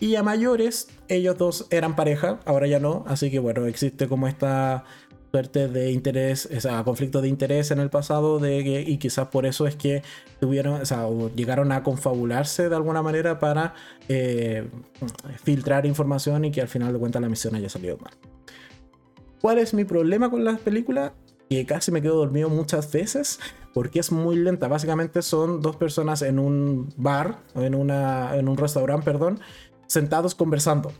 Y 0.00 0.14
a 0.14 0.22
mayores, 0.22 0.88
ellos 1.08 1.36
dos 1.38 1.66
eran 1.70 1.96
pareja, 1.96 2.38
ahora 2.44 2.68
ya 2.68 2.78
no, 2.78 3.04
así 3.08 3.32
que 3.32 3.40
bueno, 3.40 3.66
existe 3.66 4.06
como 4.06 4.28
esta 4.28 4.84
suerte 5.30 5.68
de 5.68 5.90
interés, 5.92 6.48
o 6.54 6.60
sea, 6.60 6.82
conflicto 6.84 7.20
de 7.20 7.28
interés 7.28 7.70
en 7.70 7.80
el 7.80 7.90
pasado 7.90 8.38
de 8.38 8.84
y 8.86 8.98
quizás 8.98 9.28
por 9.28 9.46
eso 9.46 9.66
es 9.66 9.76
que 9.76 10.02
tuvieron, 10.40 10.80
o 10.80 10.86
sea, 10.86 11.06
llegaron 11.34 11.72
a 11.72 11.82
confabularse 11.82 12.68
de 12.68 12.76
alguna 12.76 13.02
manera 13.02 13.38
para 13.38 13.74
eh, 14.08 14.68
filtrar 15.42 15.86
información 15.86 16.44
y 16.44 16.50
que 16.50 16.60
al 16.60 16.68
final 16.68 16.92
de 16.92 16.98
cuentas 16.98 17.20
la 17.20 17.28
misión 17.28 17.54
haya 17.54 17.68
salido 17.68 17.98
mal. 17.98 18.12
¿Cuál 19.40 19.58
es 19.58 19.74
mi 19.74 19.84
problema 19.84 20.30
con 20.30 20.44
la 20.44 20.56
película? 20.56 21.14
Que 21.48 21.64
casi 21.64 21.92
me 21.92 22.02
quedo 22.02 22.16
dormido 22.16 22.48
muchas 22.48 22.90
veces 22.90 23.38
porque 23.72 24.00
es 24.00 24.10
muy 24.10 24.36
lenta. 24.36 24.66
Básicamente 24.68 25.22
son 25.22 25.60
dos 25.60 25.76
personas 25.76 26.22
en 26.22 26.38
un 26.38 26.92
bar, 26.96 27.38
en, 27.54 27.74
una, 27.74 28.36
en 28.36 28.48
un 28.48 28.56
restaurante, 28.56 29.04
perdón, 29.04 29.40
sentados 29.86 30.34
conversando 30.34 30.92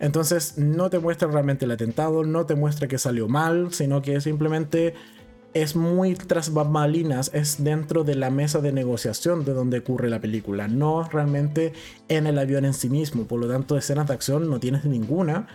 entonces 0.00 0.58
no 0.58 0.90
te 0.90 0.98
muestra 0.98 1.28
realmente 1.28 1.64
el 1.64 1.70
atentado, 1.70 2.24
no 2.24 2.46
te 2.46 2.54
muestra 2.54 2.88
que 2.88 2.98
salió 2.98 3.28
mal, 3.28 3.72
sino 3.72 4.02
que 4.02 4.20
simplemente 4.20 4.94
es 5.54 5.76
muy 5.76 6.14
tras 6.14 6.52
es 7.32 7.64
dentro 7.64 8.04
de 8.04 8.14
la 8.14 8.30
mesa 8.30 8.60
de 8.60 8.72
negociación 8.72 9.44
de 9.44 9.54
donde 9.54 9.78
ocurre 9.78 10.10
la 10.10 10.20
película, 10.20 10.68
no 10.68 11.02
realmente 11.02 11.72
en 12.08 12.26
el 12.26 12.38
avión 12.38 12.64
en 12.64 12.74
sí 12.74 12.88
mismo. 12.90 13.24
Por 13.24 13.40
lo 13.40 13.48
tanto, 13.48 13.76
escenas 13.76 14.06
de 14.08 14.14
acción 14.14 14.48
no 14.50 14.60
tienes 14.60 14.84
ninguna 14.84 15.48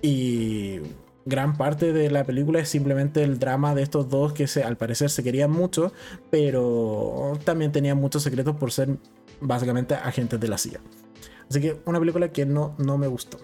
y 0.00 0.80
gran 1.24 1.56
parte 1.56 1.92
de 1.92 2.10
la 2.10 2.24
película 2.24 2.60
es 2.60 2.68
simplemente 2.68 3.22
el 3.22 3.38
drama 3.38 3.74
de 3.74 3.82
estos 3.82 4.08
dos 4.08 4.32
que 4.32 4.46
al 4.62 4.76
parecer 4.76 5.10
se 5.10 5.22
querían 5.22 5.50
mucho, 5.50 5.92
pero 6.30 7.38
también 7.44 7.72
tenían 7.72 7.98
muchos 7.98 8.22
secretos 8.22 8.56
por 8.56 8.72
ser 8.72 8.96
básicamente 9.40 9.94
agentes 9.94 10.40
de 10.40 10.48
la 10.48 10.58
CIA. 10.58 10.80
Así 11.52 11.60
que 11.60 11.76
una 11.84 12.00
película 12.00 12.32
que 12.32 12.46
no, 12.46 12.74
no 12.78 12.96
me 12.96 13.06
gustó. 13.06 13.36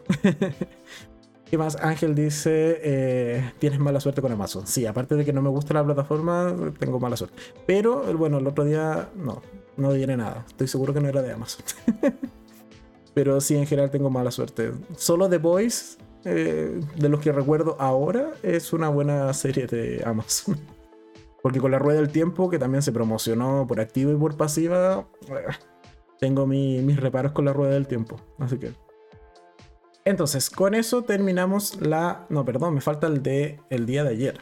¿Qué 1.45 1.59
más? 1.59 1.77
Ángel 1.77 2.15
dice, 2.15 2.81
eh, 2.83 3.53
tienes 3.59 3.79
mala 3.79 4.00
suerte 4.00 4.23
con 4.23 4.33
Amazon. 4.33 4.67
Sí, 4.67 4.87
aparte 4.87 5.15
de 5.15 5.27
que 5.27 5.33
no 5.35 5.43
me 5.43 5.50
gusta 5.50 5.75
la 5.75 5.85
plataforma, 5.85 6.57
tengo 6.79 6.99
mala 6.99 7.19
suerte. 7.19 7.37
Pero, 7.67 8.00
bueno, 8.17 8.38
el 8.38 8.47
otro 8.47 8.65
día 8.65 9.11
no, 9.15 9.43
no 9.77 9.93
viene 9.93 10.17
nada. 10.17 10.47
Estoy 10.49 10.69
seguro 10.69 10.95
que 10.95 11.03
no 11.03 11.09
era 11.11 11.21
de 11.21 11.33
Amazon. 11.33 11.67
Pero 13.15 13.43
sí, 13.43 13.57
en 13.57 13.67
general 13.67 13.91
tengo 13.91 14.09
mala 14.09 14.31
suerte. 14.31 14.73
Solo 14.97 15.29
The 15.29 15.37
Boys, 15.37 15.99
eh, 16.25 16.81
de 16.97 17.09
los 17.11 17.21
que 17.21 17.31
recuerdo 17.31 17.77
ahora, 17.79 18.31
es 18.43 18.73
una 18.73 18.88
buena 18.88 19.35
serie 19.35 19.67
de 19.67 20.03
Amazon. 20.07 20.59
Porque 21.43 21.61
con 21.61 21.73
la 21.73 21.79
rueda 21.79 22.00
del 22.00 22.09
tiempo, 22.09 22.49
que 22.49 22.59
también 22.59 22.81
se 22.81 22.91
promocionó 22.91 23.67
por 23.69 23.81
activa 23.81 24.12
y 24.12 24.17
por 24.17 24.35
pasiva, 24.38 25.07
tengo 26.18 26.46
mis 26.46 26.96
reparos 26.98 27.32
con 27.32 27.44
la 27.44 27.52
rueda 27.52 27.75
del 27.75 27.87
tiempo. 27.87 28.20
Así 28.38 28.58
que. 28.58 28.72
Entonces, 30.04 30.50
con 30.50 30.75
eso 30.75 31.02
terminamos 31.02 31.80
la. 31.80 32.26
No, 32.28 32.44
perdón, 32.44 32.75
me 32.75 32.80
falta 32.80 33.06
el 33.06 33.22
de 33.22 33.60
el 33.70 33.87
día 33.87 34.04
de 34.04 34.10
ayer. 34.10 34.40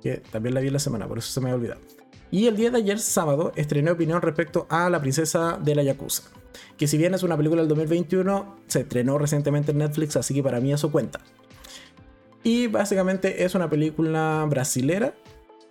Que 0.00 0.16
también 0.16 0.54
la 0.54 0.60
vi 0.60 0.70
la 0.70 0.78
semana, 0.78 1.06
por 1.06 1.18
eso 1.18 1.30
se 1.30 1.40
me 1.40 1.50
ha 1.50 1.54
olvidado. 1.54 1.80
Y 2.30 2.46
el 2.46 2.56
día 2.56 2.70
de 2.70 2.78
ayer, 2.78 2.98
sábado, 2.98 3.52
estrené 3.56 3.90
opinión 3.90 4.22
respecto 4.22 4.66
a 4.70 4.88
la 4.88 5.00
princesa 5.00 5.58
de 5.62 5.74
la 5.74 5.82
Yakuza. 5.82 6.30
que 6.78 6.86
si 6.86 6.96
bien 6.96 7.14
es 7.14 7.22
una 7.22 7.36
película 7.36 7.60
del 7.60 7.68
2021, 7.68 8.56
se 8.66 8.80
estrenó 8.80 9.18
recientemente 9.18 9.72
en 9.72 9.78
Netflix, 9.78 10.16
así 10.16 10.34
que 10.34 10.42
para 10.42 10.58
mí 10.58 10.72
eso 10.72 10.90
cuenta. 10.90 11.20
Y 12.42 12.66
básicamente 12.66 13.44
es 13.44 13.54
una 13.54 13.68
película 13.68 14.44
brasilera 14.48 15.14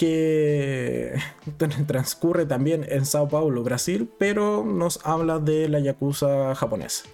que 0.02 1.14
transcurre 1.86 2.48
también 2.48 2.84
en 2.90 3.06
Sao 3.06 3.28
Paulo, 3.28 3.62
Brasil, 3.62 4.10
pero 4.18 4.66
nos 4.66 5.00
habla 5.06 5.38
de 5.38 5.70
la 5.70 5.80
yakuza 5.80 6.56
japonesa. 6.56 7.06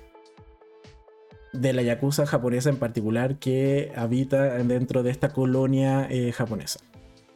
De 1.52 1.74
la 1.74 1.82
yakuza 1.82 2.26
japonesa 2.26 2.70
en 2.70 2.78
particular 2.78 3.40
que 3.40 3.92
habita 3.94 4.44
dentro 4.64 5.04
de 5.04 5.12
esta 5.12 5.34
colonia 5.34 6.08
eh, 6.10 6.32
japonesa. 6.32 6.80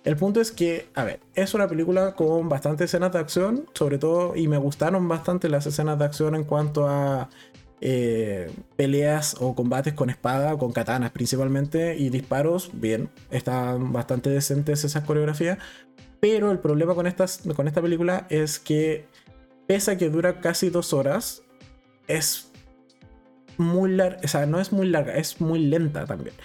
El 0.06 0.16
punto 0.16 0.40
es 0.40 0.54
que, 0.54 0.88
a 0.96 1.04
ver, 1.04 1.20
es 1.36 1.54
una 1.54 1.68
película 1.68 2.16
con 2.16 2.48
bastantes 2.48 2.86
escenas 2.86 3.12
de 3.12 3.20
acción, 3.20 3.66
sobre 3.74 3.98
todo, 3.98 4.38
y 4.38 4.48
me 4.48 4.58
gustaron 4.58 5.06
bastante 5.10 5.50
las 5.50 5.66
escenas 5.68 6.00
de 6.00 6.06
acción 6.06 6.34
en 6.34 6.46
cuanto 6.46 6.88
a 6.88 7.30
eh, 7.82 8.52
peleas 8.76 9.36
o 9.40 9.56
combates 9.56 9.94
con 9.94 10.10
espada, 10.10 10.58
con 10.58 10.72
katanas 10.72 11.12
principalmente, 11.12 11.98
y 11.98 12.10
disparos, 12.10 12.72
bien, 12.74 13.10
están 13.30 13.92
bastante 13.92 14.30
decentes 14.30 14.84
esas 14.84 15.04
coreografías, 15.04 15.58
pero 16.20 16.52
el 16.52 16.60
problema 16.60 16.96
con, 16.96 17.08
estas, 17.08 17.42
con 17.56 17.68
esta 17.68 17.82
película 17.82 18.28
es 18.30 18.60
que, 18.60 19.06
pese 19.68 19.92
a 19.92 19.98
que 19.98 20.10
dura 20.10 20.40
casi 20.40 20.70
dos 20.70 20.94
horas, 20.94 21.44
es 22.08 22.52
muy 23.58 23.92
larga, 23.92 24.20
o 24.24 24.28
sea, 24.28 24.46
no 24.46 24.60
es 24.60 24.72
muy 24.72 24.88
larga, 24.88 25.16
es 25.16 25.42
muy 25.42 25.60
lenta 25.60 26.06
también 26.06 26.36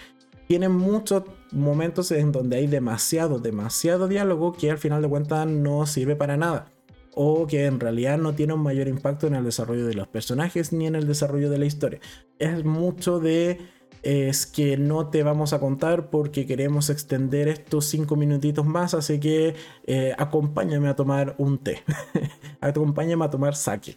tiene 0.47 0.69
muchos 0.69 1.23
momentos 1.51 2.11
en 2.11 2.31
donde 2.31 2.57
hay 2.57 2.67
demasiado, 2.67 3.39
demasiado 3.39 4.07
diálogo 4.07 4.53
que 4.53 4.71
al 4.71 4.77
final 4.77 5.01
de 5.01 5.09
cuentas 5.09 5.45
no 5.45 5.85
sirve 5.85 6.15
para 6.15 6.37
nada. 6.37 6.71
O 7.19 7.47
que 7.47 7.65
en 7.65 7.79
realidad 7.79 8.19
no 8.19 8.35
tiene 8.35 8.53
un 8.53 8.61
mayor 8.61 8.87
impacto 8.87 9.25
en 9.25 9.33
el 9.33 9.43
desarrollo 9.43 9.87
de 9.87 9.95
los 9.95 10.07
personajes 10.07 10.71
ni 10.71 10.85
en 10.85 10.95
el 10.95 11.07
desarrollo 11.07 11.49
de 11.49 11.57
la 11.57 11.65
historia. 11.65 11.99
Es 12.37 12.63
mucho 12.63 13.19
de 13.19 13.57
es 14.03 14.45
que 14.45 14.77
no 14.77 15.09
te 15.09 15.23
vamos 15.23 15.51
a 15.51 15.59
contar 15.59 16.09
porque 16.09 16.45
queremos 16.45 16.89
extender 16.89 17.47
estos 17.47 17.85
cinco 17.85 18.15
minutitos 18.15 18.65
más, 18.65 18.93
así 18.93 19.19
que 19.19 19.55
eh, 19.85 20.13
acompáñame 20.17 20.87
a 20.87 20.95
tomar 20.95 21.35
un 21.39 21.57
té, 21.57 21.83
acompáñame 22.61 23.25
a 23.25 23.29
tomar 23.29 23.55
sake. 23.55 23.95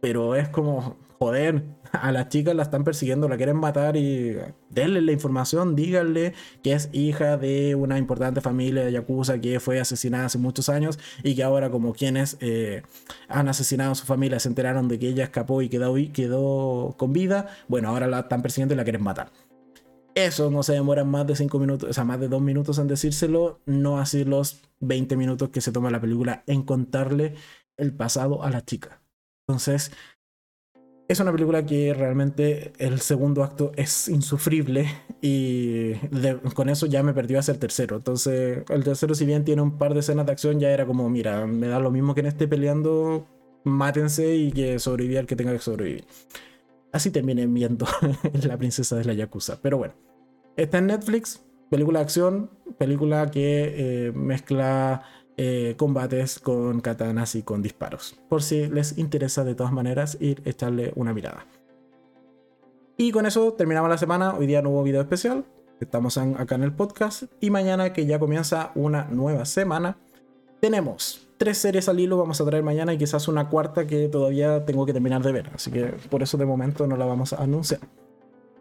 Pero 0.00 0.34
es 0.34 0.48
como, 0.50 0.98
joder, 1.18 1.64
a 1.92 2.12
la 2.12 2.28
chica 2.28 2.54
la 2.54 2.62
están 2.62 2.84
persiguiendo, 2.84 3.28
la 3.28 3.36
quieren 3.36 3.56
matar 3.56 3.96
y 3.96 4.36
denle 4.70 5.00
la 5.00 5.12
información, 5.12 5.76
díganle 5.76 6.34
que 6.62 6.72
es 6.72 6.88
hija 6.92 7.36
de 7.36 7.74
una 7.74 7.98
importante 7.98 8.40
familia 8.40 8.84
de 8.84 8.92
Yakuza 8.92 9.40
que 9.40 9.60
fue 9.60 9.80
asesinada 9.80 10.26
hace 10.26 10.38
muchos 10.38 10.68
años 10.68 10.98
y 11.22 11.34
que 11.34 11.42
ahora 11.42 11.70
como 11.70 11.92
quienes 11.92 12.36
eh, 12.40 12.82
han 13.28 13.48
asesinado 13.48 13.92
a 13.92 13.94
su 13.94 14.06
familia 14.06 14.40
se 14.40 14.48
enteraron 14.48 14.88
de 14.88 14.98
que 14.98 15.08
ella 15.08 15.24
escapó 15.24 15.62
y 15.62 15.68
quedó, 15.68 15.94
quedó 16.12 16.94
con 16.96 17.12
vida, 17.12 17.48
bueno, 17.68 17.88
ahora 17.88 18.06
la 18.06 18.20
están 18.20 18.42
persiguiendo 18.42 18.74
y 18.74 18.76
la 18.76 18.84
quieren 18.84 19.02
matar. 19.02 19.30
Eso 20.14 20.50
no 20.50 20.64
se 20.64 20.72
demora 20.72 21.04
más 21.04 21.26
de 21.28 21.36
5 21.36 21.58
minutos, 21.60 21.90
o 21.90 21.92
sea, 21.92 22.02
más 22.02 22.18
de 22.18 22.28
2 22.28 22.42
minutos 22.42 22.78
en 22.78 22.88
decírselo, 22.88 23.60
no 23.66 23.98
así 23.98 24.24
los 24.24 24.60
20 24.80 25.16
minutos 25.16 25.50
que 25.50 25.60
se 25.60 25.70
toma 25.70 25.92
la 25.92 26.00
película 26.00 26.42
en 26.46 26.62
contarle 26.62 27.34
el 27.76 27.94
pasado 27.94 28.42
a 28.42 28.50
la 28.50 28.64
chica. 28.64 29.00
Entonces, 29.46 29.92
es 31.08 31.20
una 31.20 31.32
película 31.32 31.64
que 31.64 31.94
realmente 31.94 32.72
el 32.78 33.00
segundo 33.00 33.42
acto 33.42 33.72
es 33.76 34.08
insufrible 34.08 34.86
y 35.22 35.94
con 36.54 36.68
eso 36.68 36.84
ya 36.84 37.02
me 37.02 37.14
perdió 37.14 37.38
hacia 37.38 37.52
el 37.52 37.58
tercero. 37.58 37.96
Entonces, 37.96 38.62
el 38.68 38.84
tercero, 38.84 39.14
si 39.14 39.24
bien 39.24 39.42
tiene 39.42 39.62
un 39.62 39.78
par 39.78 39.94
de 39.94 40.00
escenas 40.00 40.26
de 40.26 40.32
acción, 40.32 40.60
ya 40.60 40.70
era 40.70 40.84
como, 40.84 41.08
mira, 41.08 41.46
me 41.46 41.66
da 41.66 41.80
lo 41.80 41.90
mismo 41.90 42.14
que 42.14 42.20
en 42.20 42.26
este 42.26 42.46
peleando, 42.46 43.26
mátense 43.64 44.36
y 44.36 44.52
que 44.52 44.78
sobreviva 44.78 45.20
el 45.20 45.26
que 45.26 45.34
tenga 45.34 45.52
que 45.52 45.60
sobrevivir. 45.60 46.04
Así 46.92 47.10
terminé 47.10 47.46
viendo 47.46 47.86
La 48.46 48.58
princesa 48.58 48.96
de 48.96 49.06
la 49.06 49.14
Yakuza. 49.14 49.58
Pero 49.62 49.78
bueno, 49.78 49.94
está 50.58 50.76
en 50.76 50.88
Netflix, 50.88 51.42
película 51.70 52.00
de 52.00 52.04
acción, 52.04 52.50
película 52.76 53.30
que 53.30 54.08
eh, 54.08 54.12
mezcla 54.12 55.02
eh, 55.40 55.74
combates 55.76 56.40
con 56.40 56.80
katanas 56.80 57.36
y 57.36 57.44
con 57.44 57.62
disparos. 57.62 58.18
Por 58.28 58.42
si 58.42 58.66
les 58.66 58.98
interesa 58.98 59.44
de 59.44 59.54
todas 59.54 59.72
maneras 59.72 60.18
ir 60.20 60.42
echarle 60.44 60.92
una 60.96 61.14
mirada. 61.14 61.46
Y 62.96 63.12
con 63.12 63.24
eso 63.24 63.52
terminamos 63.52 63.88
la 63.88 63.98
semana. 63.98 64.34
Hoy 64.34 64.48
día 64.48 64.62
no 64.62 64.70
hubo 64.70 64.82
video 64.82 65.00
especial. 65.00 65.44
Estamos 65.78 66.18
acá 66.18 66.56
en 66.56 66.64
el 66.64 66.72
podcast. 66.72 67.22
Y 67.40 67.50
mañana 67.50 67.92
que 67.92 68.04
ya 68.04 68.18
comienza 68.18 68.72
una 68.74 69.04
nueva 69.04 69.44
semana. 69.44 69.96
Tenemos 70.60 71.28
tres 71.36 71.58
series 71.58 71.88
al 71.88 72.00
hilo. 72.00 72.18
Vamos 72.18 72.40
a 72.40 72.44
traer 72.44 72.64
mañana 72.64 72.92
y 72.92 72.98
quizás 72.98 73.28
una 73.28 73.48
cuarta 73.48 73.86
que 73.86 74.08
todavía 74.08 74.64
tengo 74.64 74.84
que 74.86 74.92
terminar 74.92 75.22
de 75.22 75.30
ver. 75.30 75.52
Así 75.54 75.70
que 75.70 75.84
por 76.10 76.24
eso 76.24 76.36
de 76.36 76.46
momento 76.46 76.88
no 76.88 76.96
la 76.96 77.06
vamos 77.06 77.32
a 77.32 77.44
anunciar. 77.44 77.82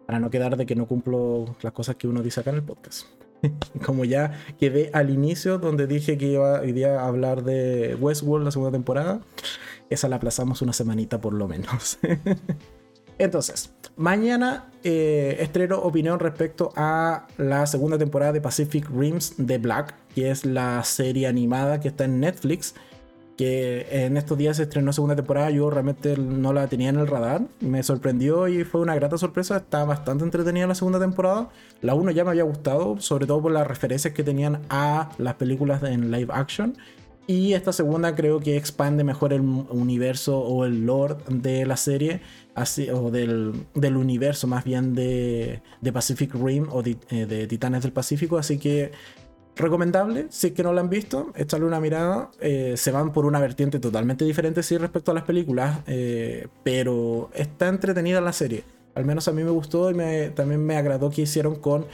Para 0.06 0.20
no 0.20 0.30
quedar 0.30 0.56
de 0.56 0.68
que 0.68 0.76
no 0.76 0.86
cumplo 0.86 1.56
las 1.62 1.74
cosas 1.74 1.96
que 1.96 2.08
uno 2.08 2.22
dice 2.22 2.42
acá 2.42 2.52
en 2.52 2.58
el 2.58 2.64
podcast. 2.64 3.08
Como 3.86 4.06
ya 4.06 4.40
quedé 4.60 4.90
al 4.94 5.10
inicio, 5.10 5.58
donde 5.58 5.88
dije 5.88 6.18
que 6.18 6.28
iba 6.28 6.62
hoy 6.62 6.72
día 6.72 7.00
a 7.02 7.08
hablar 7.08 7.44
de 7.44 7.96
Westworld 8.00 8.46
la 8.46 8.52
segunda 8.52 8.72
temporada, 8.72 9.22
esa 9.90 10.10
la 10.10 10.18
aplazamos 10.18 10.62
una 10.62 10.74
semanita 10.74 11.22
por 11.22 11.34
lo 11.34 11.48
menos. 11.48 12.00
Entonces, 13.20 13.72
mañana 13.96 14.72
eh, 14.84 15.38
estreno 15.40 15.80
opinión 15.80 16.20
respecto 16.20 16.72
a 16.76 17.28
la 17.38 17.66
segunda 17.66 17.98
temporada 17.98 18.32
de 18.32 18.42
Pacific 18.42 18.88
Rims 18.90 19.34
de 19.38 19.58
Black, 19.58 19.96
que 20.14 20.30
es 20.30 20.46
la 20.46 20.84
serie 20.84 21.28
animada 21.28 21.80
que 21.80 21.88
está 21.88 22.06
en 22.06 22.20
Netflix 22.20 22.76
que 23.38 23.86
en 23.92 24.18
estos 24.18 24.38
días 24.38 24.58
se 24.58 24.64
estrenó 24.64 24.92
segunda 24.92 25.16
temporada, 25.16 25.52
yo 25.52 25.70
realmente 25.70 26.18
no 26.18 26.54
la 26.54 26.68
tenía 26.68 26.90
en 26.90 26.98
el 26.98 27.08
radar, 27.08 27.44
me 27.60 27.84
sorprendió 27.84 28.48
y 28.48 28.64
fue 28.64 28.82
una 28.82 28.96
grata 28.96 29.18
sorpresa, 29.18 29.58
está 29.58 29.86
bastante 29.86 30.24
entretenida 30.24 30.66
la 30.66 30.76
segunda 30.76 31.00
temporada, 31.00 31.50
la 31.82 31.94
1 31.94 32.12
ya 32.12 32.24
me 32.24 32.32
había 32.32 32.44
gustado, 32.44 33.00
sobre 33.00 33.28
todo 33.28 33.42
por 33.44 33.52
las 33.52 33.68
referencias 33.68 34.14
que 34.14 34.24
tenían 34.24 34.62
a 34.70 35.12
las 35.20 35.36
películas 35.36 35.84
en 35.84 36.10
live 36.12 36.34
action, 36.34 36.76
y 37.28 37.54
esta 37.54 37.74
segunda 37.74 38.16
creo 38.16 38.40
que 38.40 38.56
expande 38.56 39.04
mejor 39.04 39.34
el 39.34 39.42
universo 39.42 40.40
o 40.40 40.66
el 40.66 40.86
lore 40.86 41.18
de 41.30 41.66
la 41.66 41.78
serie, 41.78 42.22
así, 42.56 42.90
o 42.90 43.12
del, 43.12 43.54
universo 43.76 44.48
más 44.48 44.64
bien 44.64 44.96
de, 44.96 45.62
Pacific 45.94 46.34
Rim 46.34 46.68
o 46.72 46.82
de, 46.82 46.98
eh, 47.10 47.26
de 47.26 47.46
Titanes 47.46 47.84
del 47.84 47.92
Pacífico, 47.92 48.38
así 48.38 48.58
que 48.58 48.94
recomendable, 49.58 50.28
si 50.30 50.48
es 50.48 50.54
que 50.54 50.64
no 50.64 50.74
la 50.74 50.82
han 50.82 50.90
visto, 50.90 51.32
échale 51.36 51.66
una 51.66 51.80
mirada. 51.80 52.30
Eh, 52.40 52.76
se 52.78 52.92
van 52.92 53.12
por 53.12 53.26
una 53.26 53.40
vertiente 53.40 53.80
totalmente 53.80 54.26
diferente, 54.26 54.64
sí, 54.64 54.78
respecto 54.78 55.12
a 55.12 55.14
las 55.14 55.24
películas, 55.24 55.80
eh, 55.88 56.48
pero 56.64 57.30
está 57.34 57.68
entretenida 57.68 58.22
la 58.22 58.34
serie. 58.34 58.64
Al 58.96 59.06
menos 59.06 59.28
a 59.28 59.32
mí 59.32 59.44
me 59.44 59.52
gustó 59.52 59.92
y 59.92 60.30
también 60.34 60.66
me 60.66 60.76
agradó 60.76 61.10
que 61.10 61.22
hicieron 61.22 61.56
con 61.56 61.86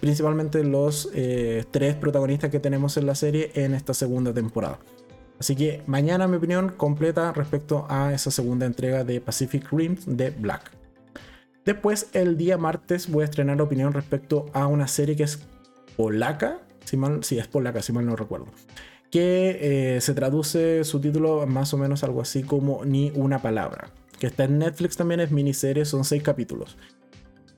principalmente 0.00 0.64
los 0.64 1.10
eh, 1.14 1.64
tres 1.70 1.94
protagonistas 1.94 2.50
que 2.50 2.60
tenemos 2.60 2.96
en 2.96 3.06
la 3.06 3.14
serie 3.14 3.50
en 3.54 3.74
esta 3.74 3.94
segunda 3.94 4.32
temporada. 4.32 4.78
Así 5.38 5.56
que 5.56 5.82
mañana 5.86 6.28
mi 6.28 6.36
opinión 6.36 6.70
completa 6.76 7.32
respecto 7.32 7.86
a 7.88 8.12
esa 8.12 8.30
segunda 8.30 8.66
entrega 8.66 9.02
de 9.02 9.20
Pacific 9.20 9.72
Rim 9.72 9.96
de 10.06 10.30
Black. 10.30 10.70
Después, 11.64 12.08
el 12.12 12.36
día 12.36 12.58
martes, 12.58 13.08
voy 13.08 13.22
a 13.22 13.24
estrenar 13.26 13.60
opinión 13.60 13.92
respecto 13.92 14.46
a 14.52 14.66
una 14.66 14.88
serie 14.88 15.14
que 15.14 15.22
es 15.22 15.40
polaca, 15.96 16.60
si 16.84 16.96
mal, 16.96 17.24
sí, 17.24 17.38
es 17.38 17.48
polaca, 17.48 17.82
si 17.82 17.92
mal 17.92 18.06
no 18.06 18.16
recuerdo. 18.16 18.46
Que 19.10 19.96
eh, 19.96 20.00
se 20.00 20.14
traduce 20.14 20.84
su 20.84 21.00
título 21.00 21.46
más 21.46 21.74
o 21.74 21.78
menos 21.78 22.02
algo 22.02 22.22
así 22.22 22.42
como 22.42 22.84
Ni 22.84 23.12
una 23.14 23.40
palabra. 23.42 23.90
Que 24.18 24.26
está 24.26 24.44
en 24.44 24.58
Netflix 24.58 24.96
también, 24.96 25.20
es 25.20 25.30
miniserie, 25.30 25.84
son 25.84 26.04
seis 26.04 26.22
capítulos. 26.22 26.76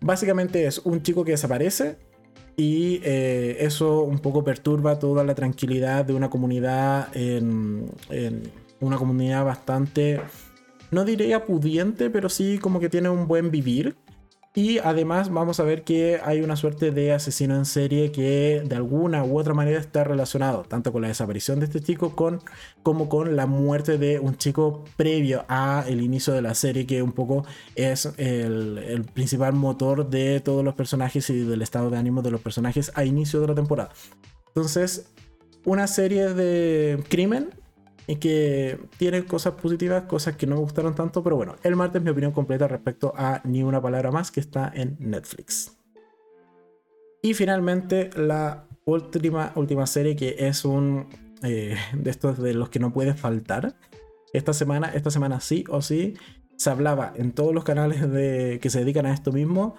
Básicamente 0.01 0.67
es 0.67 0.79
un 0.79 1.03
chico 1.03 1.25
que 1.25 1.33
desaparece 1.33 1.97
y 2.57 3.01
eh, 3.05 3.57
eso 3.61 4.03
un 4.03 4.19
poco 4.19 4.45
perturba 4.45 4.99
toda 4.99 5.25
la 5.25 5.35
tranquilidad 5.35 6.05
de 6.05 6.15
una 6.15 6.31
comunidad 6.31 7.09
en, 7.17 7.91
en 8.11 8.43
una 8.81 8.97
comunidad 8.97 9.45
bastante, 9.45 10.21
no 10.91 11.05
diría 11.05 11.45
pudiente, 11.45 12.11
pero 12.11 12.29
sí 12.29 12.59
como 12.59 12.81
que 12.81 12.89
tiene 12.89 13.09
un 13.09 13.27
buen 13.27 13.51
vivir 13.51 13.97
y 14.57 14.79
además 14.79 15.31
vamos 15.31 15.59
a 15.59 15.64
ver 15.64 15.83
que 15.83 16.21
hay 16.23 16.40
una 16.40 16.55
suerte 16.55 16.93
de 16.93 17.12
asesino 17.12 17.57
en 17.57 17.64
serie 17.64 18.12
que 18.12 18.62
de 18.64 18.77
alguna 18.77 19.25
u 19.25 19.37
otra 19.37 19.53
manera 19.53 19.81
está 19.81 20.05
relacionado 20.05 20.62
tanto 20.62 20.93
con 20.93 21.03
la 21.03 21.09
desaparición 21.09 21.59
de 21.59 21.67
este 21.67 21.81
chico 21.81 22.14
como 22.85 23.09
con 23.09 23.35
la 23.35 23.47
muerte 23.47 23.99
de 23.99 24.21
un 24.21 24.37
chico 24.37 24.85
previo 24.97 25.45
a 25.49 25.85
el 25.88 26.01
inicio 26.01 26.33
de 26.33 26.43
la 26.43 26.55
serie 26.55 26.87
que 26.87 27.03
un 27.03 27.11
poco 27.11 27.45
es 27.75 28.07
el, 28.17 28.79
el 28.79 29.03
principal 29.03 29.55
motor 29.55 30.09
de 30.09 30.38
todos 30.38 30.64
los 30.64 30.75
personajes 30.75 31.29
y 31.31 31.40
del 31.40 31.61
estado 31.61 31.90
de 31.90 31.99
ánimo 31.99 32.23
de 32.23 32.31
los 32.31 32.40
personajes 32.40 32.93
a 32.95 33.05
inicio 33.05 33.40
de 33.40 33.49
la 33.49 33.55
temporada. 33.57 33.90
Entonces, 34.47 35.07
una 35.64 35.88
serie 35.88 36.33
de 36.33 37.03
crimen 37.09 37.51
y 38.07 38.17
que 38.17 38.79
tiene 38.99 39.25
cosas 39.25 39.55
positivas, 39.55 40.05
cosas 40.05 40.37
que 40.37 40.47
no 40.47 40.57
me 40.57 40.61
gustaron 40.62 40.95
tanto, 40.95 41.23
pero 41.23 41.37
bueno, 41.37 41.57
el 41.62 41.77
martes 41.77 42.03
mi 42.03 42.11
opinión 42.11 42.33
completa 42.33 42.69
respecto 42.69 43.12
a 43.17 43.40
Ni 43.45 43.62
una 43.62 43.81
palabra 43.81 44.11
más 44.11 44.31
que 44.31 44.40
está 44.40 44.71
en 44.75 44.97
Netflix. 44.99 45.77
Y 47.23 47.35
finalmente 47.35 48.11
la 48.17 48.67
última, 48.85 49.53
última 49.55 49.87
serie 49.87 50.14
que 50.14 50.37
es 50.38 50.64
un 50.64 51.09
eh, 51.43 51.77
de 51.93 52.11
estos 52.11 52.38
de 52.38 52.55
los 52.55 52.71
que 52.71 52.79
no 52.79 52.93
puede 52.93 53.14
faltar. 53.14 53.77
Esta 54.33 54.53
semana, 54.53 54.88
esta 54.95 55.11
semana 55.11 55.40
sí 55.40 55.64
o 55.69 55.83
sí, 55.83 56.14
se 56.57 56.71
hablaba 56.71 57.12
en 57.17 57.33
todos 57.33 57.55
los 57.55 57.64
canales 57.64 58.11
de, 58.11 58.59
que 58.62 58.71
se 58.71 58.81
dedican 58.81 59.07
a 59.07 59.12
esto 59.12 59.33
mismo, 59.33 59.77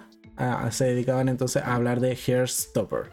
se 0.70 0.84
dedicaban 0.84 1.28
entonces 1.28 1.62
a 1.62 1.74
hablar 1.74 2.00
de 2.00 2.10
Hairstopper, 2.16 3.10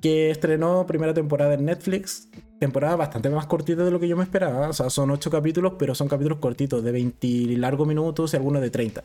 que 0.00 0.30
estrenó 0.30 0.86
primera 0.86 1.14
temporada 1.14 1.54
en 1.54 1.64
Netflix, 1.64 2.28
temporada 2.58 2.96
bastante 2.96 3.30
más 3.30 3.46
cortita 3.46 3.84
de 3.84 3.90
lo 3.90 4.00
que 4.00 4.08
yo 4.08 4.16
me 4.16 4.24
esperaba, 4.24 4.68
o 4.68 4.72
sea, 4.72 4.90
son 4.90 5.10
8 5.10 5.30
capítulos, 5.30 5.74
pero 5.78 5.94
son 5.94 6.08
capítulos 6.08 6.38
cortitos, 6.38 6.82
de 6.82 6.92
20 6.92 7.56
largos 7.56 7.86
minutos 7.86 8.32
y 8.32 8.36
algunos 8.36 8.62
de 8.62 8.70
30. 8.70 9.04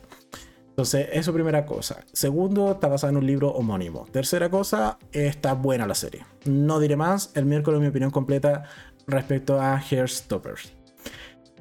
Entonces, 0.68 1.08
eso 1.12 1.34
primera 1.34 1.66
cosa. 1.66 2.02
Segundo, 2.12 2.72
está 2.72 2.88
basada 2.88 3.10
en 3.10 3.18
un 3.18 3.26
libro 3.26 3.50
homónimo. 3.50 4.06
Tercera 4.10 4.48
cosa, 4.48 4.98
está 5.12 5.52
buena 5.52 5.86
la 5.86 5.94
serie. 5.94 6.24
No 6.46 6.80
diré 6.80 6.96
más, 6.96 7.30
el 7.34 7.44
miércoles 7.44 7.80
mi 7.80 7.88
opinión 7.88 8.10
completa 8.10 8.64
respecto 9.06 9.60
a 9.60 9.76
Hairstoppers. 9.76 10.72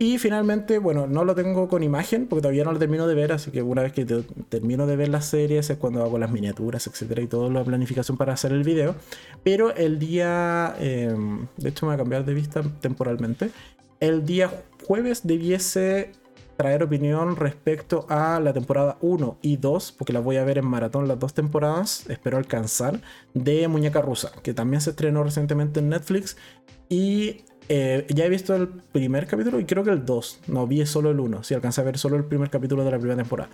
Y 0.02 0.18
finalmente, 0.18 0.80
bueno, 0.80 1.06
no 1.06 1.24
lo 1.24 1.36
tengo 1.36 1.68
con 1.68 1.84
imagen 1.84 2.26
porque 2.26 2.42
todavía 2.42 2.64
no 2.64 2.72
lo 2.72 2.80
termino 2.80 3.06
de 3.06 3.14
ver, 3.14 3.34
así 3.34 3.52
que 3.52 3.62
una 3.62 3.84
vez 3.84 3.94
que 3.94 4.04
termino 4.50 4.88
de 4.88 4.96
ver 4.96 5.10
las 5.10 5.28
series 5.28 5.70
es 5.70 5.78
cuando 5.78 6.02
hago 6.02 6.18
las 6.18 6.32
miniaturas, 6.32 6.88
etcétera, 6.88 7.22
y 7.22 7.28
toda 7.28 7.52
la 7.52 7.64
planificación 7.64 8.18
para 8.18 8.34
hacer 8.34 8.52
el 8.52 8.64
video. 8.64 8.96
Pero 9.44 9.76
el 9.76 10.00
día, 10.00 10.74
em, 10.80 11.46
de 11.56 11.70
hecho 11.70 11.86
me 11.86 11.92
voy 11.92 11.94
a 11.94 11.98
cambiar 12.00 12.26
de 12.26 12.34
vista 12.34 12.64
temporalmente, 12.80 13.52
el 14.00 14.26
día 14.26 14.50
jueves 14.88 15.22
debiese 15.24 16.14
traer 16.58 16.82
opinión 16.82 17.36
respecto 17.36 18.08
a 18.10 18.40
la 18.40 18.54
temporada 18.54 18.98
1 19.02 19.38
y 19.44 19.58
2, 19.58 19.92
porque 19.92 20.14
la 20.14 20.20
voy 20.20 20.38
a 20.38 20.44
ver 20.44 20.58
en 20.58 20.66
maratón 20.66 21.08
las 21.08 21.20
dos 21.20 21.36
temporadas, 21.36 22.10
espero 22.10 22.38
alcanzar, 22.38 23.02
de 23.36 23.68
Muñeca 23.68 24.02
Rusa, 24.02 24.32
que 24.42 24.56
también 24.56 24.82
se 24.82 24.90
estrenó 24.90 25.24
recientemente 25.24 25.80
en 25.80 25.90
Netflix. 25.90 26.38
Y 26.90 27.46
eh, 27.74 28.06
ya 28.10 28.26
he 28.26 28.30
visto 28.30 28.54
el 28.54 28.68
primer 28.68 29.28
capítulo 29.28 29.58
y 29.58 29.64
creo 29.64 29.82
que 29.86 29.92
el 29.92 30.06
2. 30.06 30.42
No, 30.48 30.68
vi 30.68 30.86
solo 30.86 31.10
el 31.10 31.22
1. 31.22 31.42
Si 31.44 31.54
alcancé 31.54 31.80
a 31.80 31.86
ver 31.86 31.98
solo 31.98 32.18
el 32.18 32.26
primer 32.26 32.50
capítulo 32.50 32.84
de 32.84 32.92
la 32.92 32.98
primera 32.98 33.16
temporada. 33.16 33.50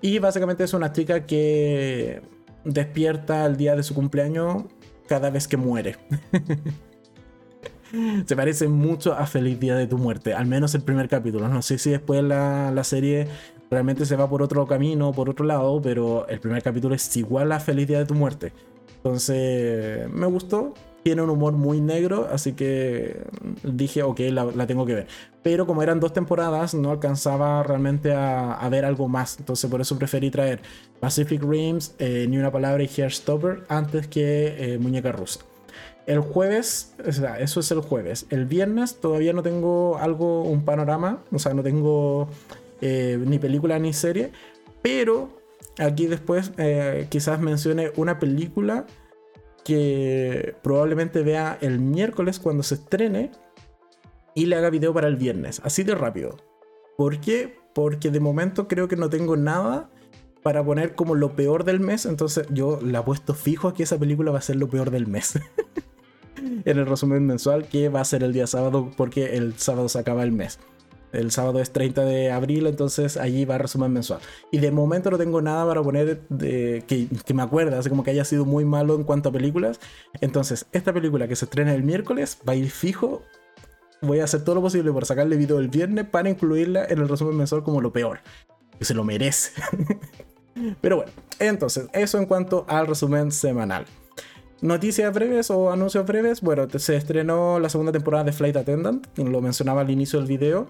Y 0.00 0.20
básicamente 0.20 0.62
es 0.62 0.72
una 0.72 0.92
chica 0.92 1.26
que 1.26 2.22
despierta 2.64 3.44
el 3.44 3.56
día 3.56 3.74
de 3.74 3.82
su 3.82 3.92
cumpleaños 3.92 4.62
cada 5.08 5.30
vez 5.30 5.48
que 5.48 5.56
muere. 5.56 5.96
Se 8.26 8.36
parece 8.36 8.68
mucho 8.68 9.14
a 9.14 9.26
Feliz 9.26 9.58
Día 9.58 9.74
de 9.74 9.88
tu 9.88 9.98
Muerte, 9.98 10.32
al 10.32 10.46
menos 10.46 10.72
el 10.76 10.82
primer 10.82 11.08
capítulo. 11.08 11.48
No 11.48 11.60
sé 11.60 11.78
si 11.78 11.90
después 11.90 12.22
la, 12.22 12.70
la 12.70 12.84
serie 12.84 13.26
realmente 13.68 14.06
se 14.06 14.14
va 14.14 14.30
por 14.30 14.42
otro 14.42 14.64
camino, 14.66 15.12
por 15.12 15.28
otro 15.28 15.44
lado, 15.44 15.82
pero 15.82 16.28
el 16.28 16.38
primer 16.38 16.62
capítulo 16.62 16.94
es 16.94 17.16
igual 17.16 17.50
a 17.50 17.58
Feliz 17.58 17.88
Día 17.88 17.98
de 17.98 18.06
tu 18.06 18.14
Muerte. 18.14 18.52
Entonces, 18.98 20.08
me 20.10 20.26
gustó 20.26 20.74
tiene 21.06 21.22
un 21.22 21.30
humor 21.30 21.52
muy 21.52 21.80
negro, 21.80 22.28
así 22.32 22.54
que 22.54 23.22
dije, 23.62 24.02
ok, 24.02 24.18
la, 24.32 24.66
tengo 24.66 24.84
que 24.84 24.94
ver. 24.94 25.06
Pero 25.44 25.64
como 25.64 25.84
eran 25.84 26.00
dos 26.00 26.12
temporadas, 26.12 26.74
no 26.74 26.90
alcanzaba 26.90 27.62
realmente 27.62 28.12
a, 28.12 28.68
ver 28.72 28.84
algo 28.84 29.06
más. 29.06 29.38
Entonces 29.38 29.70
por 29.70 29.80
eso 29.80 29.96
preferí 29.96 30.32
traer 30.32 30.62
Pacific 30.98 31.40
Rims, 31.44 31.94
eh, 32.00 32.26
Ni 32.28 32.38
una 32.38 32.50
palabra 32.50 32.82
y 32.82 32.88
Hairstopper 32.88 33.62
antes 33.68 34.08
que 34.08 34.56
eh, 34.58 34.78
Muñeca 34.78 35.12
Rusa. 35.12 35.42
El 36.08 36.18
jueves, 36.18 36.96
o 37.06 37.12
sea, 37.12 37.38
eso 37.38 37.60
es 37.60 37.70
el 37.70 37.82
jueves. 37.82 38.26
El 38.30 38.46
viernes 38.46 38.96
todavía 38.96 39.32
no 39.32 39.44
tengo 39.44 39.98
algo, 39.98 40.42
un 40.42 40.64
panorama, 40.64 41.22
o 41.30 41.38
sea, 41.38 41.54
no 41.54 41.62
tengo 41.62 42.26
eh, 42.80 43.16
ni 43.24 43.38
película 43.38 43.78
ni 43.78 43.92
serie, 43.92 44.32
pero 44.82 45.28
aquí 45.78 46.08
después 46.08 46.50
quizás 47.10 47.38
mencione 47.38 47.92
una 47.94 48.18
película 48.18 48.86
que 49.66 50.54
probablemente 50.62 51.24
vea 51.24 51.58
el 51.60 51.80
miércoles 51.80 52.38
cuando 52.38 52.62
se 52.62 52.76
estrene 52.76 53.32
y 54.32 54.46
le 54.46 54.54
haga 54.54 54.70
video 54.70 54.94
para 54.94 55.08
el 55.08 55.16
viernes, 55.16 55.60
así 55.64 55.82
de 55.82 55.96
rápido. 55.96 56.36
¿Por 56.96 57.20
qué? 57.20 57.58
Porque 57.74 58.12
de 58.12 58.20
momento 58.20 58.68
creo 58.68 58.86
que 58.86 58.94
no 58.94 59.10
tengo 59.10 59.36
nada 59.36 59.90
para 60.44 60.64
poner 60.64 60.94
como 60.94 61.16
lo 61.16 61.34
peor 61.34 61.64
del 61.64 61.80
mes, 61.80 62.06
entonces 62.06 62.46
yo 62.50 62.78
le 62.80 62.96
apuesto 62.96 63.34
fijo 63.34 63.66
a 63.66 63.74
que 63.74 63.82
esa 63.82 63.98
película 63.98 64.30
va 64.30 64.38
a 64.38 64.42
ser 64.42 64.54
lo 64.54 64.68
peor 64.68 64.92
del 64.92 65.08
mes. 65.08 65.36
en 66.64 66.78
el 66.78 66.86
resumen 66.86 67.26
mensual 67.26 67.66
que 67.66 67.88
va 67.88 68.02
a 68.02 68.04
ser 68.04 68.22
el 68.22 68.32
día 68.32 68.46
sábado 68.46 68.92
porque 68.96 69.36
el 69.36 69.58
sábado 69.58 69.88
se 69.88 69.98
acaba 69.98 70.22
el 70.22 70.30
mes. 70.30 70.60
El 71.12 71.30
sábado 71.30 71.60
es 71.60 71.72
30 71.72 72.04
de 72.04 72.30
abril, 72.30 72.66
entonces 72.66 73.16
allí 73.16 73.44
va 73.44 73.58
resumen 73.58 73.92
mensual. 73.92 74.20
Y 74.50 74.58
de 74.58 74.70
momento 74.70 75.10
no 75.10 75.18
tengo 75.18 75.40
nada 75.40 75.66
para 75.66 75.82
poner 75.82 76.20
de, 76.28 76.84
que, 76.86 77.34
me 77.34 77.42
acuerda, 77.42 77.78
así 77.78 77.88
como 77.88 78.04
que 78.04 78.10
haya 78.10 78.24
sido 78.24 78.44
muy 78.44 78.64
malo 78.64 78.94
en 78.94 79.04
cuanto 79.04 79.28
a 79.28 79.32
películas. 79.32 79.80
Entonces, 80.20 80.66
esta 80.72 80.92
película 80.92 81.28
que 81.28 81.36
se 81.36 81.44
estrena 81.46 81.74
el 81.74 81.82
miércoles 81.82 82.38
va 82.46 82.52
a 82.52 82.56
ir 82.56 82.70
fijo. 82.70 83.22
Voy 84.02 84.20
a 84.20 84.24
hacer 84.24 84.44
todo 84.44 84.56
lo 84.56 84.62
posible 84.62 84.92
por 84.92 85.06
sacarle 85.06 85.36
video 85.36 85.58
el 85.58 85.68
viernes 85.68 86.06
para 86.06 86.28
incluirla 86.28 86.84
en 86.84 86.98
el 86.98 87.08
resumen 87.08 87.36
mensual 87.36 87.62
como 87.62 87.80
lo 87.80 87.92
peor. 87.92 88.20
Que 88.78 88.84
se 88.84 88.94
lo 88.94 89.04
merece. 89.04 89.52
Pero 90.80 90.96
bueno, 90.96 91.12
entonces, 91.38 91.88
eso 91.92 92.18
en 92.18 92.26
cuanto 92.26 92.64
al 92.68 92.86
resumen 92.86 93.30
semanal. 93.30 93.86
Noticias 94.62 95.12
breves 95.12 95.50
o 95.50 95.70
anuncios 95.70 96.06
breves. 96.06 96.40
Bueno, 96.40 96.66
se 96.78 96.96
estrenó 96.96 97.60
la 97.60 97.68
segunda 97.68 97.92
temporada 97.92 98.24
de 98.24 98.32
Flight 98.32 98.56
Attendant, 98.56 99.06
lo 99.18 99.40
mencionaba 99.40 99.82
al 99.82 99.90
inicio 99.90 100.18
del 100.18 100.28
video, 100.28 100.68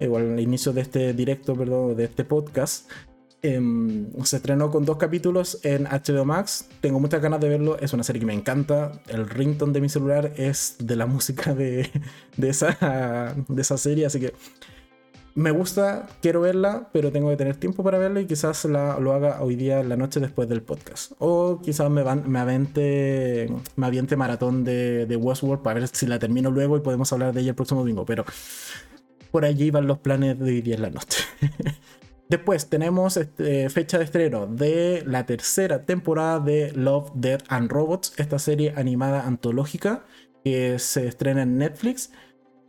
igual 0.00 0.32
al 0.32 0.40
inicio 0.40 0.72
de 0.72 0.82
este 0.82 1.14
directo, 1.14 1.54
perdón, 1.56 1.96
de 1.96 2.04
este 2.04 2.24
podcast. 2.24 2.90
Em, 3.44 4.12
se 4.22 4.36
estrenó 4.36 4.70
con 4.70 4.84
dos 4.84 4.98
capítulos 4.98 5.58
en 5.64 5.84
HBO 5.84 6.24
Max. 6.24 6.68
Tengo 6.80 7.00
muchas 7.00 7.20
ganas 7.20 7.40
de 7.40 7.48
verlo. 7.48 7.76
Es 7.80 7.92
una 7.92 8.04
serie 8.04 8.20
que 8.20 8.26
me 8.26 8.34
encanta. 8.34 8.92
El 9.08 9.28
ringtone 9.28 9.72
de 9.72 9.80
mi 9.80 9.88
celular 9.88 10.32
es 10.36 10.76
de 10.78 10.94
la 10.94 11.06
música 11.06 11.52
de, 11.54 11.90
de, 12.36 12.48
esa, 12.48 13.34
de 13.48 13.62
esa 13.62 13.76
serie, 13.78 14.06
así 14.06 14.20
que 14.20 14.32
me 15.34 15.50
gusta, 15.50 16.08
quiero 16.20 16.40
verla, 16.40 16.88
pero 16.92 17.10
tengo 17.10 17.30
que 17.30 17.36
tener 17.36 17.56
tiempo 17.56 17.82
para 17.82 17.98
verla 17.98 18.20
y 18.20 18.26
quizás 18.26 18.64
la, 18.66 18.98
lo 19.00 19.12
haga 19.12 19.42
hoy 19.42 19.56
día 19.56 19.80
en 19.80 19.88
la 19.88 19.96
noche 19.96 20.20
después 20.20 20.48
del 20.48 20.62
podcast. 20.62 21.12
O 21.18 21.60
quizás 21.62 21.90
me, 21.90 22.02
van, 22.02 22.30
me, 22.30 22.38
avente, 22.38 23.50
me 23.76 23.86
aviente 23.86 24.16
maratón 24.16 24.64
de, 24.64 25.06
de, 25.06 25.16
Westworld 25.16 25.62
para 25.62 25.80
ver 25.80 25.88
si 25.88 26.06
la 26.06 26.18
termino 26.18 26.50
luego 26.50 26.76
y 26.76 26.80
podemos 26.80 27.12
hablar 27.12 27.32
de 27.32 27.40
ella 27.40 27.50
el 27.50 27.56
próximo 27.56 27.80
domingo. 27.80 28.04
Pero 28.04 28.24
por 29.30 29.44
allí 29.44 29.70
van 29.70 29.86
los 29.86 29.98
planes 29.98 30.38
de 30.38 30.44
hoy 30.44 30.60
día 30.60 30.74
en 30.74 30.82
la 30.82 30.90
noche. 30.90 31.24
Después 32.28 32.68
tenemos 32.68 33.16
este, 33.16 33.68
fecha 33.68 33.98
de 33.98 34.04
estreno 34.04 34.46
de 34.46 35.02
la 35.06 35.26
tercera 35.26 35.84
temporada 35.84 36.40
de 36.40 36.72
Love, 36.72 37.10
Death 37.14 37.42
and 37.48 37.70
Robots, 37.70 38.14
esta 38.16 38.38
serie 38.38 38.72
animada 38.76 39.26
antológica 39.26 40.04
que 40.44 40.78
se 40.78 41.06
estrena 41.06 41.42
en 41.42 41.58
Netflix 41.58 42.10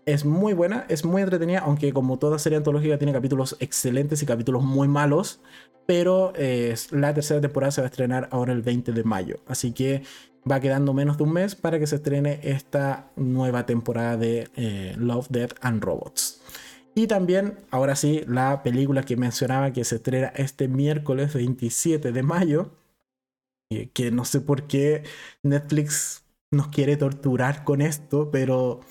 es 0.06 0.26
muy 0.26 0.54
buena, 0.54 0.86
es 0.90 1.06
muy 1.06 1.22
entretenida, 1.22 1.60
aunque 1.60 1.94
como 1.94 2.20
toda 2.20 2.40
serie 2.40 2.58
antológica 2.58 2.98
tiene 2.98 3.14
capítulos 3.14 3.56
excelentes 3.60 4.22
y 4.22 4.26
capítulos 4.26 4.64
muy 4.64 4.88
malos. 4.88 5.40
Pero 5.86 6.34
eh, 6.36 6.76
la 6.92 7.14
tercera 7.14 7.42
temporada 7.42 7.72
se 7.72 7.82
va 7.82 7.88
a 7.88 7.90
estrenar 7.90 8.30
ahora 8.32 8.54
el 8.54 8.62
20 8.62 8.94
de 8.94 9.04
mayo. 9.04 9.38
Así 9.48 9.74
que 9.74 10.04
va 10.50 10.60
quedando 10.60 10.94
menos 10.94 11.18
de 11.18 11.24
un 11.24 11.34
mes 11.34 11.56
para 11.56 11.80
que 11.80 11.88
se 11.88 11.98
estrene 11.98 12.40
esta 12.44 13.12
nueva 13.16 13.66
temporada 13.66 14.18
de 14.18 14.50
eh, 14.56 14.96
Love, 14.98 15.28
Death 15.30 15.54
and 15.62 15.84
Robots. 15.84 16.42
Y 16.96 17.08
también, 17.08 17.58
ahora 17.72 17.96
sí, 17.96 18.24
la 18.28 18.62
película 18.64 19.04
que 19.04 19.18
mencionaba 19.18 19.74
que 19.74 19.84
se 19.84 19.96
estrena 19.96 20.28
este 20.36 20.68
miércoles 20.68 21.34
27 21.34 22.12
de 22.12 22.24
mayo. 22.24 22.72
Que 23.94 24.12
no 24.12 24.24
sé 24.24 24.40
por 24.40 24.68
qué 24.68 25.04
Netflix 25.42 26.24
nos 26.52 26.68
quiere 26.68 26.96
torturar 26.96 27.64
con 27.64 27.82
esto, 27.82 28.30
pero 28.32 28.82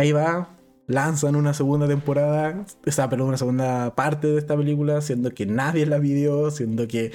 ahí 0.00 0.12
va, 0.12 0.48
lanzan 0.86 1.36
una 1.36 1.52
segunda 1.52 1.86
temporada, 1.86 2.64
o 2.86 2.90
sea, 2.90 3.10
perdón, 3.10 3.28
una 3.28 3.36
segunda 3.36 3.94
parte 3.94 4.28
de 4.28 4.38
esta 4.38 4.56
película, 4.56 5.02
siendo 5.02 5.30
que 5.32 5.44
nadie 5.44 5.84
la 5.84 5.98
vio, 5.98 6.50
siendo 6.50 6.88
que 6.88 7.12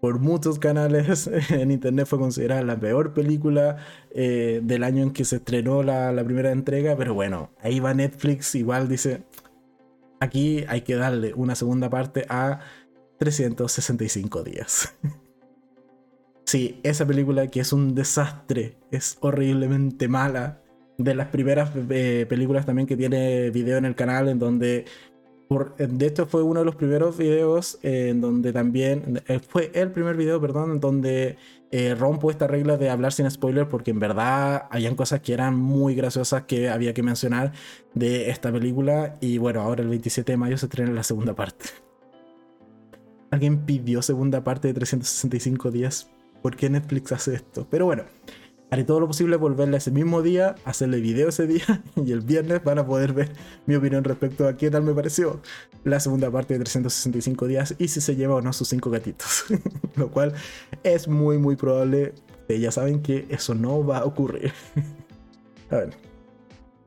por 0.00 0.18
muchos 0.18 0.58
canales 0.58 1.30
en 1.50 1.70
internet 1.70 2.06
fue 2.08 2.18
considerada 2.18 2.62
la 2.62 2.78
peor 2.78 3.14
película 3.14 3.76
eh, 4.10 4.60
del 4.64 4.82
año 4.82 5.04
en 5.04 5.12
que 5.12 5.24
se 5.24 5.36
estrenó 5.36 5.84
la, 5.84 6.12
primera 6.24 6.50
entrega, 6.50 6.96
pero 6.96 7.14
bueno, 7.14 7.50
ahí 7.62 7.78
va 7.78 7.94
Netflix, 7.94 8.56
igual 8.56 8.88
dice, 8.88 9.22
aquí 10.18 10.64
hay 10.66 10.80
que 10.80 10.96
darle 10.96 11.34
una 11.34 11.54
segunda 11.54 11.88
parte 11.88 12.26
a 12.28 12.60
365 13.18 14.42
días. 14.42 14.92
sí, 16.46 16.80
esa 16.82 17.06
película 17.06 17.46
que 17.46 17.60
es 17.60 17.72
un 17.72 17.94
desastre, 17.94 18.76
es 18.90 19.18
horriblemente 19.20 20.08
mala, 20.08 20.63
de 20.98 21.14
las 21.14 21.28
primeras 21.28 21.70
eh, 21.90 22.26
películas 22.28 22.66
también 22.66 22.86
que 22.86 22.96
tiene 22.96 23.50
video 23.50 23.78
en 23.78 23.84
el 23.84 23.94
canal, 23.94 24.28
en 24.28 24.38
donde, 24.38 24.84
por, 25.48 25.76
de 25.76 26.06
hecho 26.06 26.26
fue 26.26 26.42
uno 26.42 26.60
de 26.60 26.66
los 26.66 26.76
primeros 26.76 27.16
videos 27.16 27.78
en 27.82 28.20
donde 28.20 28.52
también, 28.52 29.22
eh, 29.26 29.40
fue 29.40 29.70
el 29.74 29.90
primer 29.90 30.16
video, 30.16 30.40
perdón, 30.40 30.72
en 30.72 30.80
donde 30.80 31.36
eh, 31.70 31.94
rompo 31.94 32.30
esta 32.30 32.46
regla 32.46 32.76
de 32.76 32.90
hablar 32.90 33.12
sin 33.12 33.28
spoiler, 33.30 33.68
porque 33.68 33.90
en 33.90 33.98
verdad 33.98 34.68
habían 34.70 34.94
cosas 34.94 35.20
que 35.20 35.32
eran 35.32 35.56
muy 35.56 35.94
graciosas 35.94 36.44
que 36.44 36.68
había 36.68 36.94
que 36.94 37.02
mencionar 37.02 37.52
de 37.94 38.30
esta 38.30 38.52
película, 38.52 39.16
y 39.20 39.38
bueno, 39.38 39.60
ahora 39.60 39.82
el 39.82 39.88
27 39.88 40.32
de 40.32 40.36
mayo 40.36 40.56
se 40.56 40.66
estrena 40.66 40.92
la 40.92 41.02
segunda 41.02 41.34
parte. 41.34 41.66
Alguien 43.30 43.66
pidió 43.66 44.00
segunda 44.02 44.44
parte 44.44 44.68
de 44.68 44.74
365 44.74 45.72
días. 45.72 46.08
¿Por 46.40 46.54
qué 46.54 46.70
Netflix 46.70 47.10
hace 47.10 47.34
esto? 47.34 47.66
Pero 47.68 47.86
bueno, 47.86 48.04
haré 48.74 48.84
todo 48.84 49.00
lo 49.00 49.06
posible 49.06 49.38
por 49.38 49.54
verla 49.54 49.76
ese 49.76 49.92
mismo 49.92 50.20
día, 50.20 50.56
hacerle 50.64 51.00
video 51.00 51.28
ese 51.28 51.46
día 51.46 51.82
y 51.96 52.10
el 52.12 52.20
viernes 52.20 52.62
van 52.64 52.78
a 52.78 52.86
poder 52.86 53.12
ver 53.12 53.32
mi 53.66 53.76
opinión 53.76 54.02
respecto 54.04 54.48
a 54.48 54.56
qué 54.56 54.70
tal 54.70 54.82
me 54.82 54.92
pareció 54.92 55.40
la 55.84 56.00
segunda 56.00 56.30
parte 56.30 56.54
de 56.54 56.60
365 56.60 57.46
días 57.46 57.74
y 57.78 57.88
si 57.88 58.00
se 58.00 58.16
lleva 58.16 58.34
o 58.34 58.40
no 58.40 58.52
sus 58.52 58.68
cinco 58.68 58.90
gatitos. 58.90 59.44
lo 59.96 60.10
cual 60.10 60.34
es 60.82 61.08
muy 61.08 61.38
muy 61.38 61.56
probable. 61.56 62.14
ya 62.48 62.72
saben 62.72 63.00
que 63.00 63.26
eso 63.28 63.54
no 63.54 63.86
va 63.86 63.98
a 63.98 64.04
ocurrir. 64.04 64.52
a 65.70 65.76
ver. 65.76 65.90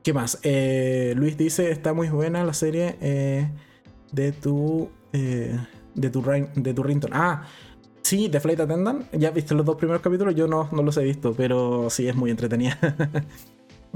¿Qué 0.03 0.13
más? 0.13 0.39
Eh, 0.43 1.13
Luis 1.17 1.37
dice, 1.37 1.71
está 1.71 1.93
muy 1.93 2.09
buena 2.09 2.43
la 2.43 2.53
serie 2.53 2.97
eh, 3.01 3.49
de 4.11 4.31
tu... 4.31 4.89
Eh, 5.13 5.57
de 5.95 6.11
tu, 6.11 6.21
de 6.21 6.73
tu 6.75 6.83
Rington. 6.83 7.09
Ah, 7.11 7.47
Sí, 8.07 8.29
The 8.29 8.39
Flight 8.39 8.61
Attendant. 8.61 9.11
Ya 9.11 9.31
viste 9.31 9.53
los 9.53 9.65
dos 9.65 9.75
primeros 9.75 10.01
capítulos, 10.01 10.33
yo 10.33 10.47
no, 10.47 10.69
no 10.71 10.81
los 10.81 10.95
he 10.95 11.03
visto, 11.03 11.33
pero 11.33 11.89
sí 11.89 12.07
es 12.07 12.15
muy 12.15 12.31
entretenida. 12.31 12.79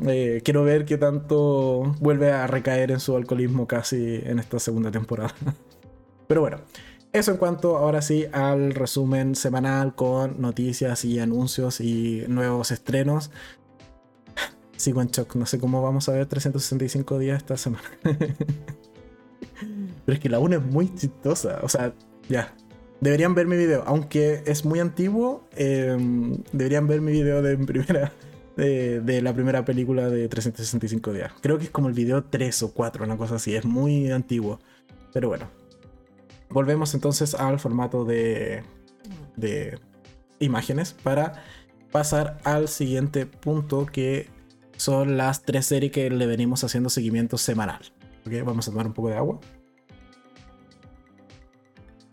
Eh, 0.08 0.41
quiero 0.43 0.63
ver 0.63 0.86
qué 0.86 0.97
tanto 0.97 1.95
vuelve 2.00 2.32
a 2.32 2.47
recaer 2.47 2.89
en 2.91 3.00
su 3.00 3.15
alcoholismo 3.15 3.67
casi 3.67 4.21
en 4.24 4.39
esta 4.39 4.58
segunda 4.58 4.89
temporada. 4.89 5.36
pero 6.28 6.41
bueno, 6.41 6.62
eso 7.13 7.32
en 7.32 7.38
cuanto 7.38 7.78
ahora 7.78 8.02
sí 8.02 8.26
al 8.32 8.74
resumen 8.74 9.36
semanal 9.36 9.93
con 9.93 10.41
noticias 10.41 11.06
y 11.06 11.19
anuncios 11.19 11.82
y 11.82 12.24
nuevos 12.30 12.71
estrenos. 12.71 13.32
Sigo 14.76 15.02
en 15.02 15.10
shock, 15.10 15.36
no 15.36 15.45
sé 15.45 15.60
cómo 15.60 15.84
vamos 15.84 16.10
a 16.10 16.13
ver 16.13 16.26
365 16.26 17.19
días 17.19 17.38
esta 17.38 17.58
semana. 17.58 17.84
Pero 18.02 18.24
es 20.08 20.19
que 20.19 20.30
la 20.30 20.39
1 20.39 20.56
es 20.56 20.63
muy 20.63 20.95
chistosa, 20.95 21.60
o 21.62 21.69
sea, 21.69 21.93
ya, 22.28 22.56
Deberían 23.02 23.34
ver 23.36 23.48
mi 23.48 23.58
video, 23.58 23.84
aunque 23.86 24.44
es 24.46 24.64
muy 24.64 24.80
antiguo, 24.80 25.44
em, 25.56 26.38
deberían 26.54 26.88
ver 26.88 27.02
mi 27.02 27.12
video 27.12 27.42
de 27.42 27.58
primera 27.58 28.14
de, 28.56 29.22
la 29.22 29.34
primera 29.34 29.66
película 29.66 30.10
de 30.10 30.28
365 30.28 31.14
días. 31.14 31.34
Creo 31.42 31.58
que 31.58 31.66
es 31.66 31.70
como 31.72 31.88
el 31.88 31.94
video 31.94 32.24
3 32.24 32.64
o 32.64 32.74
4, 32.74 33.04
una 33.04 33.18
cosa 33.18 33.36
así, 33.36 33.56
es 33.56 33.66
muy 33.66 34.12
antiguo. 34.12 34.60
Pero 35.14 35.30
bueno. 35.30 35.50
Volvemos 36.50 36.94
entonces 36.94 37.34
al 37.34 37.60
formato 37.60 38.04
de, 38.04 38.64
de 39.38 39.80
imágenes 40.40 40.94
para 40.94 41.44
pasar 41.92 42.40
al 42.44 42.68
siguiente 42.68 43.26
punto 43.26 43.86
que 43.86 44.28
son 44.76 45.16
las 45.16 45.44
tres 45.44 45.66
series 45.66 45.94
que 45.94 46.10
le 46.10 46.26
venimos 46.26 46.64
haciendo 46.64 46.90
seguimiento 46.90 47.38
semanal. 47.38 47.80
Vamos 48.46 48.68
a 48.68 48.72
tomar 48.72 48.86
un 48.86 48.94
poco 48.94 49.10
de 49.10 49.16
agua. 49.16 49.40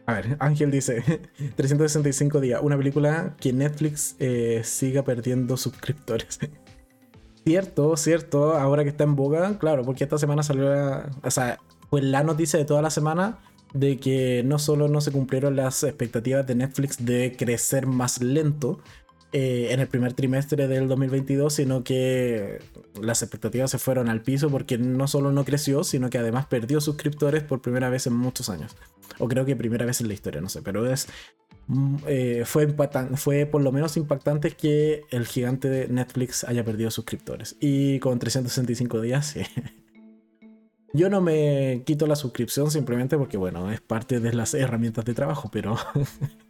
A 0.09 0.15
ver, 0.15 0.39
Ángel 0.41 0.71
dice, 0.71 1.03
365 1.57 2.41
días, 2.41 2.61
una 2.63 2.79
película 2.79 3.37
que 3.39 3.53
Netflix 3.53 4.17
eh, 4.19 4.63
siga 4.65 5.05
perdiendo 5.05 5.59
suscriptores. 5.59 6.39
cierto, 7.45 7.95
cierto, 7.99 8.55
ahora 8.55 8.85
que 8.85 8.89
está 8.89 9.05
en 9.05 9.17
boga, 9.17 9.59
claro, 9.59 9.85
porque 9.85 10.05
esta 10.05 10.17
semana 10.17 10.43
salió, 10.43 10.75
la, 10.75 11.11
o 11.23 11.31
sea, 11.31 11.59
fue 11.91 12.01
la 12.01 12.23
noticia 12.23 12.59
de 12.59 12.65
toda 12.65 12.81
la 12.81 12.89
semana 12.89 13.41
de 13.75 13.99
que 13.99 14.43
no 14.47 14.59
solo 14.59 14.89
no 14.89 15.03
se 15.03 15.13
cumplieron 15.13 15.57
las 15.57 15.83
expectativas 15.83 16.47
de 16.47 16.55
Netflix 16.55 17.05
de 17.05 17.37
crecer 17.37 17.87
más 17.87 18.23
lento, 18.23 18.81
eh, 19.33 19.69
en 19.73 19.81
el 19.81 19.89
primer 19.89 20.15
trimestre 20.15 20.69
del 20.69 20.89
2022, 20.89 21.53
sino 21.53 21.85
que 21.85 22.61
las 22.99 23.21
expectativas 23.21 23.71
se 23.71 23.77
fueron 23.77 24.09
al 24.09 24.23
piso 24.23 24.49
porque 24.49 24.79
no 24.79 25.07
solo 25.07 25.33
no 25.33 25.45
creció, 25.45 25.85
sino 25.85 26.09
que 26.09 26.17
además 26.17 26.47
perdió 26.47 26.81
suscriptores 26.81 27.43
por 27.43 27.61
primera 27.61 27.91
vez 27.91 28.07
en 28.07 28.15
muchos 28.15 28.49
años. 28.49 28.75
O 29.19 29.29
creo 29.29 29.45
que 29.45 29.57
primera 29.57 29.85
vez 29.85 30.01
en 30.01 30.09
la 30.09 30.15
historia, 30.15 30.41
no 30.41 30.49
sé, 30.49 30.63
pero 30.63 30.91
es... 30.91 31.09
Mm, 31.67 31.97
eh, 32.07 32.43
fue, 32.47 32.75
fue 33.17 33.47
por 33.47 33.63
lo 33.63 33.73
menos 33.73 33.97
impactante 33.97 34.53
que 34.53 35.03
el 35.11 35.27
gigante 35.27 35.87
Netflix 35.89 36.45
haya 36.45 36.65
perdido 36.65 36.91
suscriptores. 36.91 37.57
Y 37.61 37.99
con 37.99 38.19
365 38.19 39.01
días, 39.01 39.27
sí. 39.27 39.43
Yo 40.95 41.11
no 41.11 41.21
me 41.21 41.83
quito 41.85 42.07
la 42.07 42.17
suscripción 42.17 42.71
simplemente 42.71 43.19
porque, 43.19 43.37
bueno, 43.37 43.71
es 43.71 43.81
parte 43.83 44.21
de 44.21 44.33
las 44.33 44.55
herramientas 44.55 45.05
de 45.05 45.13
trabajo, 45.13 45.51
pero 45.53 45.77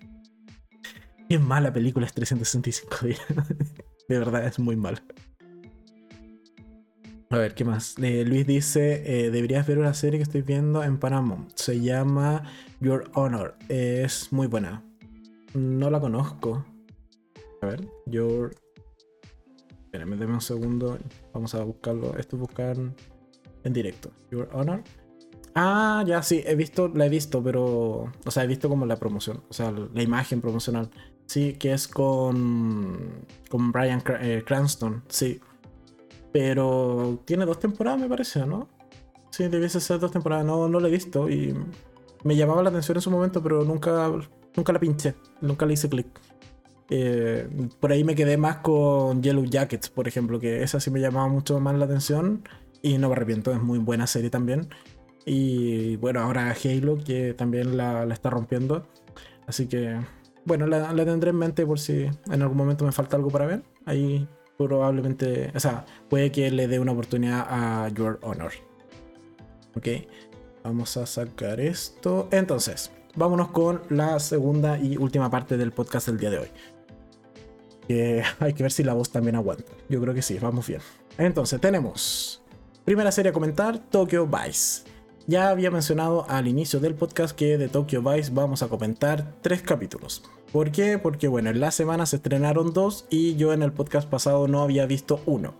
Qué 1.28 1.38
mala 1.38 1.72
película 1.72 2.06
es 2.06 2.14
365 2.14 3.06
días. 3.06 3.20
de 4.08 4.18
verdad, 4.18 4.46
es 4.46 4.58
muy 4.58 4.76
mala. 4.76 5.02
A 7.30 7.36
ver, 7.36 7.54
¿qué 7.54 7.62
más? 7.62 7.96
Eh, 7.98 8.24
Luis 8.24 8.46
dice, 8.46 9.02
eh, 9.04 9.30
deberías 9.30 9.66
ver 9.66 9.78
una 9.78 9.92
serie 9.92 10.18
que 10.18 10.22
estoy 10.22 10.40
viendo 10.40 10.82
en 10.82 10.98
Paramount. 10.98 11.52
Se 11.56 11.78
llama 11.78 12.44
Your 12.80 13.10
Honor. 13.12 13.54
Es 13.68 14.32
muy 14.32 14.46
buena. 14.46 14.82
No 15.52 15.90
la 15.90 16.00
conozco. 16.00 16.64
A 17.60 17.66
ver, 17.66 17.86
Your... 18.06 18.54
Espérenme, 19.84 20.16
déme 20.16 20.34
un 20.34 20.40
segundo. 20.40 20.98
Vamos 21.34 21.54
a 21.54 21.62
buscarlo. 21.64 22.16
Esto 22.16 22.42
es 22.42 22.78
en 23.64 23.72
directo. 23.74 24.10
Your 24.30 24.48
Honor. 24.54 24.82
Ah, 25.54 26.02
ya 26.06 26.22
sí, 26.22 26.42
he 26.46 26.54
visto, 26.54 26.88
la 26.88 27.06
he 27.06 27.08
visto, 27.10 27.42
pero... 27.42 28.10
O 28.24 28.30
sea, 28.30 28.44
he 28.44 28.46
visto 28.46 28.70
como 28.70 28.86
la 28.86 28.96
promoción. 28.96 29.42
O 29.50 29.52
sea, 29.52 29.70
la 29.70 30.02
imagen 30.02 30.40
promocional. 30.40 30.88
Sí, 31.26 31.54
que 31.54 31.74
es 31.74 31.88
con, 31.88 33.26
con 33.50 33.70
Brian 33.70 34.02
eh, 34.20 34.42
Cranston, 34.46 35.02
sí. 35.08 35.40
Pero 36.32 37.20
tiene 37.24 37.44
dos 37.46 37.58
temporadas, 37.58 38.00
me 38.00 38.08
parece, 38.08 38.46
¿no? 38.46 38.68
Sí, 39.30 39.48
debiese 39.48 39.80
ser 39.80 39.98
dos 39.98 40.10
temporadas. 40.10 40.44
No, 40.44 40.68
no 40.68 40.80
lo 40.80 40.88
he 40.88 40.90
visto 40.90 41.28
y 41.28 41.54
me 42.24 42.36
llamaba 42.36 42.62
la 42.62 42.70
atención 42.70 42.96
en 42.96 43.02
su 43.02 43.10
momento, 43.10 43.42
pero 43.42 43.64
nunca, 43.64 44.10
nunca 44.56 44.72
la 44.72 44.80
pinché, 44.80 45.14
nunca 45.40 45.66
le 45.66 45.74
hice 45.74 45.88
clic. 45.88 46.06
Eh, 46.90 47.48
por 47.80 47.92
ahí 47.92 48.02
me 48.04 48.14
quedé 48.14 48.36
más 48.36 48.58
con 48.58 49.22
Yellow 49.22 49.44
Jackets, 49.44 49.90
por 49.90 50.08
ejemplo, 50.08 50.40
que 50.40 50.62
esa 50.62 50.80
sí 50.80 50.90
me 50.90 51.00
llamaba 51.00 51.28
mucho 51.28 51.60
más 51.60 51.76
la 51.76 51.84
atención 51.84 52.42
y 52.82 52.98
no 52.98 53.08
me 53.08 53.14
arrepiento, 53.14 53.52
es 53.52 53.60
muy 53.60 53.78
buena 53.78 54.06
serie 54.06 54.30
también. 54.30 54.68
Y 55.26 55.96
bueno, 55.96 56.20
ahora 56.20 56.54
Halo, 56.64 56.96
que 57.04 57.34
también 57.34 57.76
la, 57.76 58.06
la 58.06 58.14
está 58.14 58.30
rompiendo. 58.30 58.86
Así 59.46 59.66
que 59.66 59.98
bueno, 60.48 60.66
la, 60.66 60.94
tendré 61.04 61.30
en 61.30 61.36
mente 61.36 61.66
por 61.66 61.78
si 61.78 62.08
en 62.30 62.42
algún 62.42 62.56
momento 62.56 62.84
me 62.86 62.90
falta 62.90 63.16
algo 63.16 63.28
para 63.28 63.44
ver. 63.44 63.62
Ahí 63.84 64.26
probablemente, 64.66 65.52
o 65.54 65.60
sea, 65.60 65.86
puede 66.10 66.32
que 66.32 66.50
le 66.50 66.66
dé 66.66 66.80
una 66.80 66.92
oportunidad 66.92 67.46
a 67.48 67.88
Your 67.88 68.18
Honor. 68.22 68.52
Ok, 69.76 69.86
vamos 70.64 70.96
a 70.96 71.06
sacar 71.06 71.60
esto. 71.60 72.28
Entonces, 72.32 72.90
vámonos 73.14 73.48
con 73.48 73.82
la 73.88 74.18
segunda 74.18 74.76
y 74.76 74.96
última 74.96 75.30
parte 75.30 75.56
del 75.56 75.72
podcast 75.72 76.08
del 76.08 76.18
día 76.18 76.30
de 76.30 76.38
hoy. 76.40 76.48
hay 78.40 78.52
que 78.52 78.62
ver 78.62 78.72
si 78.72 78.82
la 78.82 78.92
voz 78.92 79.10
también 79.10 79.36
aguanta. 79.36 79.72
Yo 79.88 80.00
creo 80.00 80.12
que 80.12 80.22
sí, 80.22 80.38
vamos 80.38 80.66
bien. 80.66 80.80
Entonces, 81.16 81.60
tenemos 81.60 82.42
primera 82.84 83.12
serie 83.12 83.30
a 83.30 83.32
comentar, 83.32 83.78
Tokyo 83.78 84.26
Vice. 84.26 84.82
Ya 85.26 85.50
había 85.50 85.70
mencionado 85.70 86.28
al 86.28 86.48
inicio 86.48 86.80
del 86.80 86.94
podcast 86.94 87.36
que 87.36 87.58
de 87.58 87.68
Tokyo 87.68 88.02
Vice 88.02 88.30
vamos 88.32 88.62
a 88.62 88.68
comentar 88.68 89.34
tres 89.40 89.62
capítulos. 89.62 90.22
¿Por 90.52 90.70
qué? 90.70 90.98
Porque 90.98 91.28
bueno, 91.28 91.50
en 91.50 91.60
la 91.60 91.70
semana 91.70 92.06
se 92.06 92.16
estrenaron 92.16 92.72
dos 92.72 93.06
y 93.10 93.36
yo 93.36 93.52
en 93.52 93.62
el 93.62 93.72
podcast 93.72 94.08
pasado 94.08 94.48
no 94.48 94.62
había 94.62 94.86
visto 94.86 95.20
uno. 95.26 95.54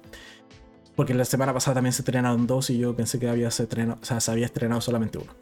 Porque 0.96 1.12
en 1.12 1.18
la 1.18 1.24
semana 1.24 1.53
pasada 1.53 1.74
también 1.74 1.92
se 1.92 2.03
estrenaron 2.03 2.46
dos 2.46 2.70
y 2.70 2.79
yo 2.79 2.96
pensé 2.96 3.18
que 3.18 3.29
había 3.29 3.51
se, 3.51 3.64
estrenado, 3.64 3.98
o 4.01 4.05
sea, 4.05 4.20
se 4.20 4.31
había 4.31 4.46
estrenado 4.46 4.81
solamente 4.81 5.18
uno. 5.18 5.33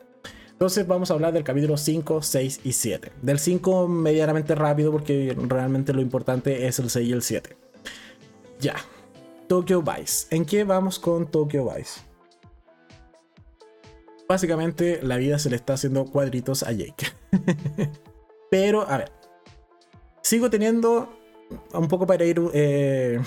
Entonces 0.50 0.86
vamos 0.86 1.10
a 1.10 1.14
hablar 1.14 1.32
del 1.32 1.44
capítulo 1.44 1.76
5, 1.76 2.22
6 2.22 2.60
y 2.64 2.72
7. 2.72 3.12
Del 3.22 3.38
5 3.38 3.88
medianamente 3.88 4.54
rápido 4.54 4.90
porque 4.90 5.36
realmente 5.38 5.92
lo 5.92 6.00
importante 6.00 6.66
es 6.66 6.78
el 6.78 6.90
6 6.90 7.08
y 7.08 7.12
el 7.12 7.22
7. 7.22 7.56
Ya. 8.58 8.74
Tokyo 9.48 9.82
Vice. 9.82 10.26
¿En 10.34 10.44
qué 10.44 10.64
vamos 10.64 10.98
con 10.98 11.30
Tokyo 11.30 11.70
Vice? 11.72 12.00
Básicamente 14.28 15.00
la 15.02 15.18
vida 15.18 15.38
se 15.38 15.50
le 15.50 15.56
está 15.56 15.74
haciendo 15.74 16.04
cuadritos 16.06 16.64
a 16.64 16.72
Jake. 16.72 17.06
Pero, 18.50 18.88
a 18.88 18.98
ver, 18.98 19.12
sigo 20.26 20.50
teniendo 20.50 21.08
un 21.72 21.86
poco 21.86 22.04
para 22.04 22.24
ir 22.24 22.42
eh, 22.52 23.20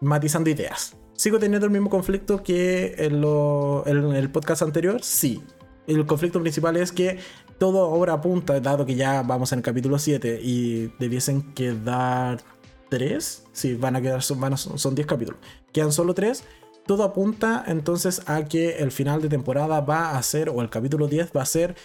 matizando 0.00 0.48
ideas. 0.48 0.96
Sigo 1.12 1.38
teniendo 1.38 1.66
el 1.66 1.72
mismo 1.72 1.90
conflicto 1.90 2.42
que 2.42 2.94
en, 2.96 4.14
el 4.14 4.30
podcast 4.30 4.62
anterior, 4.62 5.02
sí. 5.02 5.42
El 5.86 6.06
conflicto 6.06 6.40
principal 6.40 6.78
es 6.78 6.92
que 6.92 7.18
todo 7.58 7.84
ahora 7.84 8.14
apunta, 8.14 8.58
dado 8.60 8.86
que 8.86 8.94
ya 8.94 9.22
vamos 9.22 9.52
en 9.52 9.58
el 9.58 9.62
capítulo 9.62 9.98
7 9.98 10.40
y 10.42 10.86
debiesen 10.98 11.52
quedar 11.52 12.40
3, 12.88 13.44
sí, 13.52 13.74
van 13.74 13.96
a 13.96 14.00
quedar, 14.00 14.22
son, 14.22 14.56
son 14.56 14.94
10 14.94 15.06
capítulos, 15.06 15.38
quedan 15.72 15.92
solo 15.92 16.14
3, 16.14 16.42
todo 16.86 17.04
apunta 17.04 17.64
entonces 17.66 18.22
a 18.26 18.44
que 18.44 18.78
el 18.78 18.92
final 18.92 19.20
de 19.20 19.28
temporada 19.28 19.80
va 19.80 20.16
a 20.16 20.22
ser, 20.22 20.48
o 20.48 20.62
el 20.62 20.70
capítulo 20.70 21.06
10 21.06 21.32
va 21.36 21.42
a 21.42 21.46
ser 21.46 21.76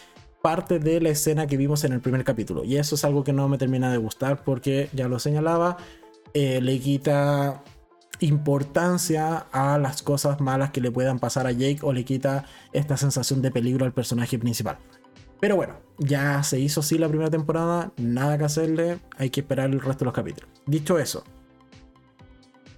parte 0.42 0.80
de 0.80 1.02
la 1.02 1.10
escena 1.10 1.48
que 1.48 1.58
vimos 1.58 1.84
en 1.84 1.94
el 1.94 2.02
primer 2.02 2.24
capítulo. 2.24 2.64
Y 2.64 2.78
eso 2.78 2.96
es 2.96 3.06
algo 3.06 3.24
que 3.24 3.34
no 3.34 3.48
me 3.48 3.58
termina 3.58 3.92
de 3.92 3.98
gustar 3.98 4.44
porque, 4.44 4.90
ya 4.94 5.08
lo 5.08 5.20
señalaba, 5.20 5.78
eh, 6.34 6.62
le 6.62 6.80
quita 6.80 7.64
importancia 8.20 9.48
a 9.52 9.78
las 9.78 10.04
cosas 10.04 10.40
malas 10.42 10.72
que 10.72 10.82
le 10.82 10.92
puedan 10.92 11.20
pasar 11.20 11.48
a 11.48 11.52
Jake 11.52 11.80
o 11.82 11.92
le 11.92 12.06
quita 12.06 12.46
esta 12.72 12.98
sensación 12.98 13.42
de 13.42 13.52
peligro 13.52 13.86
al 13.86 13.94
personaje 13.94 14.38
principal. 14.38 14.78
Pero 15.40 15.56
bueno, 15.56 15.76
ya 15.98 16.44
se 16.44 16.60
hizo 16.60 16.82
así 16.82 17.00
la 17.00 17.08
primera 17.08 17.32
temporada, 17.32 17.92
nada 17.98 18.38
que 18.38 18.44
hacerle, 18.44 19.00
hay 19.18 19.32
que 19.32 19.42
esperar 19.42 19.72
el 19.72 19.82
resto 19.82 20.00
de 20.00 20.06
los 20.06 20.14
capítulos. 20.14 20.50
Dicho 20.68 21.00
eso, 21.00 21.24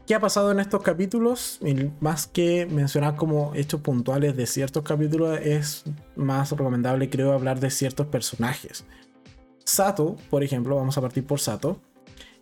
¿Qué 0.05 0.15
ha 0.15 0.19
pasado 0.19 0.51
en 0.51 0.59
estos 0.59 0.81
capítulos? 0.81 1.61
Más 2.01 2.27
que 2.27 2.65
mencionar 2.65 3.15
como 3.15 3.53
hechos 3.55 3.79
puntuales 3.79 4.35
de 4.35 4.45
ciertos 4.47 4.83
capítulos, 4.83 5.39
es 5.41 5.85
más 6.17 6.51
recomendable, 6.51 7.09
creo, 7.09 7.31
hablar 7.31 7.61
de 7.61 7.69
ciertos 7.69 8.07
personajes. 8.07 8.83
Sato, 9.63 10.17
por 10.29 10.43
ejemplo, 10.43 10.75
vamos 10.75 10.97
a 10.97 11.01
partir 11.01 11.25
por 11.25 11.39
Sato. 11.39 11.79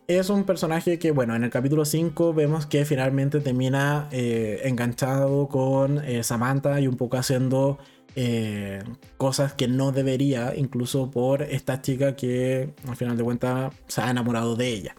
Es 0.08 0.32
un 0.32 0.44
personaje 0.44 0.98
que, 0.98 1.12
bueno, 1.12 1.36
en 1.36 1.44
el 1.44 1.52
capítulo 1.52 1.86
5 1.86 2.34
vemos 2.34 2.66
que 2.66 2.84
finalmente 2.84 3.40
termina 3.42 4.08
eh, 4.12 4.62
enganchado 4.64 5.48
con 5.48 6.00
eh, 6.04 6.24
Samantha 6.24 6.82
y 6.82 6.88
un 6.88 6.98
poco 6.98 7.18
haciendo 7.18 7.78
eh, 8.16 8.84
cosas 9.18 9.54
que 9.54 9.68
no 9.68 9.92
debería, 9.92 10.56
incluso 10.56 11.12
por 11.12 11.44
esta 11.44 11.80
chica 11.84 12.16
que 12.16 12.74
al 12.88 12.96
final 12.96 13.16
de 13.16 13.24
cuentas 13.24 13.74
se 13.88 14.02
ha 14.02 14.10
enamorado 14.10 14.56
de 14.56 14.68
ella. 14.68 14.96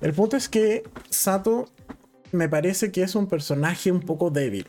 El 0.00 0.12
punto 0.12 0.36
es 0.36 0.48
que 0.48 0.82
Sato 1.10 1.68
me 2.32 2.48
parece 2.48 2.92
que 2.92 3.02
es 3.02 3.14
un 3.14 3.26
personaje 3.26 3.92
un 3.92 4.00
poco 4.00 4.30
débil. 4.30 4.68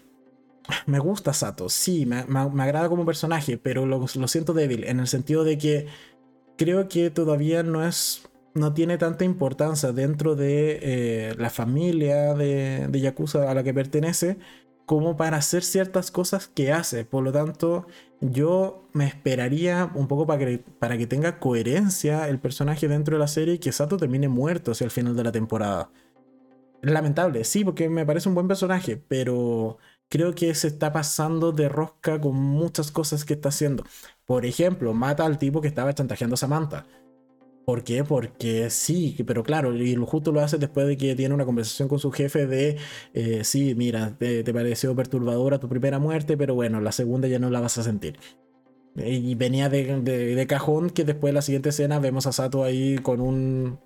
Me 0.85 0.99
gusta 0.99 1.33
Sato, 1.33 1.69
sí, 1.69 2.05
me, 2.05 2.25
agrada 2.61 2.89
como 2.89 3.05
personaje, 3.05 3.57
pero 3.57 3.85
lo, 3.85 4.07
siento 4.07 4.53
débil, 4.53 4.83
en 4.83 4.99
el 4.99 5.07
sentido 5.07 5.43
de 5.43 5.57
que 5.57 5.87
creo 6.57 6.87
que 6.87 7.09
todavía 7.09 7.63
no 7.63 7.85
es. 7.85 8.23
No 8.53 8.73
tiene 8.73 8.97
tanta 8.97 9.23
importancia 9.23 9.91
dentro 9.91 10.35
de 10.35 10.79
eh, 10.81 11.35
la 11.37 11.51
familia 11.51 12.33
de, 12.33 12.87
de 12.89 12.99
Yakuza 12.99 13.51
a 13.51 13.53
la 13.53 13.61
que 13.61 13.71
pertenece 13.71 14.39
como 14.87 15.17
para 15.17 15.37
hacer 15.37 15.63
ciertas 15.63 16.11
cosas 16.11 16.47
que 16.47 16.71
hace. 16.71 17.03
Por 17.03 17.21
lo 17.23 17.33
tanto, 17.33 17.87
yo 18.21 18.87
me 18.93 19.05
esperaría 19.05 19.91
un 19.95 20.07
poco 20.07 20.25
para 20.25 20.39
que, 20.39 20.59
para 20.79 20.97
que 20.97 21.07
tenga 21.07 21.39
coherencia 21.39 22.29
el 22.29 22.39
personaje 22.39 22.87
dentro 22.87 23.17
de 23.17 23.19
la 23.19 23.27
serie 23.27 23.55
y 23.55 23.59
que 23.59 23.73
Sato 23.73 23.97
termine 23.97 24.29
muerto 24.29 24.71
hacia 24.71 24.85
el 24.85 24.91
final 24.91 25.15
de 25.17 25.23
la 25.25 25.33
temporada. 25.33 25.91
Lamentable, 26.81 27.43
sí, 27.43 27.65
porque 27.65 27.89
me 27.89 28.05
parece 28.05 28.29
un 28.29 28.35
buen 28.35 28.47
personaje, 28.47 28.95
pero 28.95 29.77
creo 30.07 30.33
que 30.33 30.55
se 30.55 30.67
está 30.69 30.93
pasando 30.93 31.51
de 31.51 31.67
rosca 31.67 32.21
con 32.21 32.35
muchas 32.35 32.89
cosas 32.89 33.25
que 33.25 33.33
está 33.33 33.49
haciendo. 33.49 33.83
Por 34.25 34.45
ejemplo, 34.45 34.93
mata 34.93 35.25
al 35.25 35.37
tipo 35.37 35.59
que 35.59 35.67
estaba 35.67 35.93
chantajeando 35.93 36.35
a 36.35 36.37
Samantha. 36.37 36.85
¿Por 37.67 37.83
qué? 37.83 38.05
Porque 38.05 38.69
sí, 38.69 39.17
pero 39.27 39.43
claro, 39.43 39.75
y 39.75 39.93
justo 39.95 40.31
lo 40.31 40.39
hace 40.39 40.57
después 40.57 40.87
de 40.87 40.95
que 40.95 41.15
tiene 41.15 41.35
una 41.35 41.43
conversación 41.43 41.89
con 41.89 41.99
su 41.99 42.11
jefe 42.13 42.47
de, 42.47 42.77
eh, 43.13 43.43
sí, 43.43 43.75
mira, 43.75 44.15
te, 44.17 44.41
pareció 44.53 44.95
perturbadora 44.95 45.59
tu 45.59 45.67
primera 45.67 45.99
muerte, 45.99 46.37
pero 46.37 46.55
bueno, 46.55 46.79
la 46.79 46.93
segunda 46.93 47.27
ya 47.27 47.39
no 47.39 47.49
la 47.49 47.59
vas 47.59 47.77
a 47.77 47.83
sentir. 47.83 48.19
Y 48.95 49.35
venía 49.35 49.67
de, 49.67 50.45
cajón 50.47 50.89
que 50.91 51.03
después 51.03 51.31
de 51.31 51.33
la 51.33 51.41
siguiente 51.41 51.69
escena 51.69 51.99
vemos 51.99 52.25
a 52.25 52.31
Sato 52.31 52.63
ahí 52.63 52.99
con 52.99 53.19
un, 53.19 53.79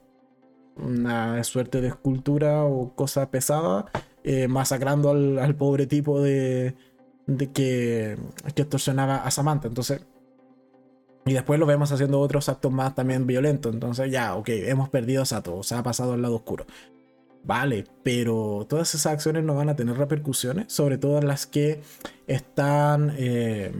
una 0.75 1.43
suerte 1.43 1.81
de 1.81 1.87
escultura 1.87 2.65
o 2.65 2.93
cosa 2.95 3.31
pesada, 3.31 3.87
eh, 4.23 4.47
masacrando 4.47 5.09
al, 5.09 5.55
pobre 5.55 5.87
tipo 5.87 6.21
de, 6.21 6.75
de 7.25 7.51
que, 7.51 8.15
que 8.53 8.61
extorsionaba 8.61 9.17
a 9.17 9.31
Samantha. 9.31 9.67
Entonces, 9.67 10.05
y 11.25 11.33
después 11.33 11.59
lo 11.59 11.65
vemos 11.65 11.91
haciendo 11.91 12.19
otros 12.19 12.49
actos 12.49 12.71
más 12.71 12.95
también 12.95 13.27
violentos. 13.27 13.73
Entonces 13.73 14.11
ya, 14.11 14.35
ok, 14.35 14.49
hemos 14.49 14.89
perdido 14.89 15.21
a 15.21 15.25
Sato, 15.25 15.63
se 15.63 15.75
ha 15.75 15.83
pasado 15.83 16.13
al 16.13 16.21
lado 16.21 16.35
oscuro. 16.35 16.65
Vale, 17.43 17.85
pero 18.03 18.65
todas 18.69 18.93
esas 18.93 19.13
acciones 19.13 19.43
no 19.43 19.55
van 19.55 19.69
a 19.69 19.75
tener 19.75 19.97
repercusiones, 19.97 20.71
sobre 20.71 20.97
todo 20.97 21.21
las 21.21 21.47
que 21.47 21.81
están, 22.27 23.13
eh, 23.17 23.71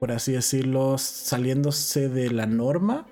por 0.00 0.10
así 0.12 0.32
decirlo, 0.32 0.96
saliéndose 0.96 2.08
de 2.08 2.30
la 2.30 2.46
norma. 2.46 3.06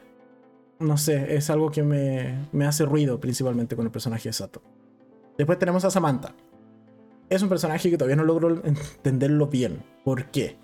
No 0.79 0.97
sé, 0.97 1.37
es 1.37 1.51
algo 1.51 1.71
que 1.71 1.83
me, 1.83 2.49
me 2.53 2.67
hace 2.67 2.85
ruido 2.85 3.21
principalmente 3.21 3.77
con 3.77 3.87
el 3.87 3.93
personaje 3.93 4.29
de 4.31 4.33
Sato. 4.35 4.63
Después 5.37 5.59
tenemos 5.59 5.85
a 5.85 5.91
Samantha. 5.91 6.35
Es 7.29 7.43
un 7.43 7.49
personaje 7.49 7.91
que 7.91 7.99
todavía 7.99 8.17
no 8.17 8.25
logro 8.25 8.63
entenderlo 8.65 9.49
bien. 9.49 9.83
¿Por 10.05 10.27
qué? 10.31 10.57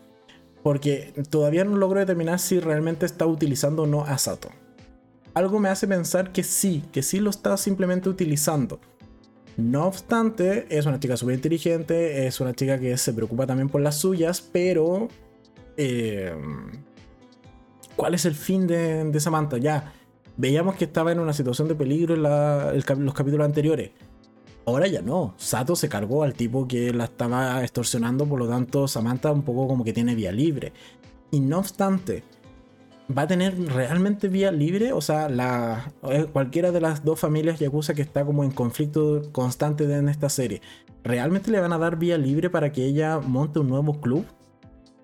Porque 0.62 1.12
todavía 1.30 1.64
no 1.64 1.76
logro 1.76 2.00
determinar 2.00 2.38
si 2.38 2.60
realmente 2.60 3.06
está 3.06 3.26
utilizando 3.26 3.82
o 3.82 3.86
no 3.86 4.04
a 4.04 4.16
Sato. 4.18 4.50
Algo 5.34 5.58
me 5.58 5.68
hace 5.68 5.88
pensar 5.88 6.32
que 6.32 6.42
sí, 6.42 6.84
que 6.92 7.02
sí 7.02 7.18
lo 7.18 7.30
está 7.30 7.56
simplemente 7.56 8.08
utilizando. 8.08 8.80
No 9.56 9.86
obstante, 9.86 10.66
es 10.70 10.86
una 10.86 11.00
chica 11.00 11.16
súper 11.16 11.34
inteligente, 11.34 12.26
es 12.26 12.40
una 12.40 12.54
chica 12.54 12.78
que 12.78 12.96
se 12.96 13.12
preocupa 13.12 13.46
también 13.46 13.68
por 13.68 13.80
las 13.80 13.96
suyas, 13.96 14.40
pero... 14.40 15.08
Eh, 15.76 16.34
¿Cuál 17.96 18.14
es 18.14 18.24
el 18.24 18.34
fin 18.34 18.66
de, 18.66 19.20
Samantha? 19.20 19.58
Ya, 19.58 19.92
veíamos 20.36 20.76
que 20.76 20.84
estaba 20.84 21.12
en 21.12 21.20
una 21.20 21.32
situación 21.32 21.68
de 21.68 21.74
peligro 21.74 22.14
en 22.14 23.04
los 23.04 23.14
capítulos 23.14 23.44
anteriores. 23.44 23.90
Ahora 24.64 24.86
ya 24.86 25.02
no. 25.02 25.34
Sato 25.36 25.74
se 25.74 25.88
cargó 25.88 26.22
al 26.22 26.34
tipo 26.34 26.68
que 26.68 26.92
la 26.92 27.04
estaba 27.04 27.62
extorsionando, 27.62 28.26
por 28.26 28.38
lo 28.38 28.48
tanto 28.48 28.86
Samantha 28.86 29.32
un 29.32 29.42
poco 29.42 29.66
como 29.66 29.84
que 29.84 29.92
tiene 29.92 30.14
vía 30.14 30.32
libre. 30.32 30.72
Y 31.30 31.40
no 31.40 31.58
obstante, 31.58 32.22
¿va 33.16 33.22
a 33.22 33.26
tener 33.26 33.58
realmente 33.72 34.28
vía 34.28 34.52
libre? 34.52 34.92
O 34.92 35.00
sea, 35.00 35.28
la, 35.28 35.92
eh, 36.02 36.26
cualquiera 36.32 36.70
de 36.70 36.80
las 36.80 37.04
dos 37.04 37.18
familias 37.18 37.58
Yakuza 37.58 37.94
que 37.94 38.02
está 38.02 38.24
como 38.24 38.44
en 38.44 38.50
conflicto 38.52 39.22
constante 39.32 39.84
en 39.84 40.08
esta 40.08 40.28
serie, 40.28 40.62
¿realmente 41.02 41.50
le 41.50 41.60
van 41.60 41.72
a 41.72 41.78
dar 41.78 41.96
vía 41.96 42.18
libre 42.18 42.50
para 42.50 42.70
que 42.70 42.84
ella 42.84 43.18
monte 43.18 43.58
un 43.58 43.68
nuevo 43.68 44.00
club? 44.00 44.24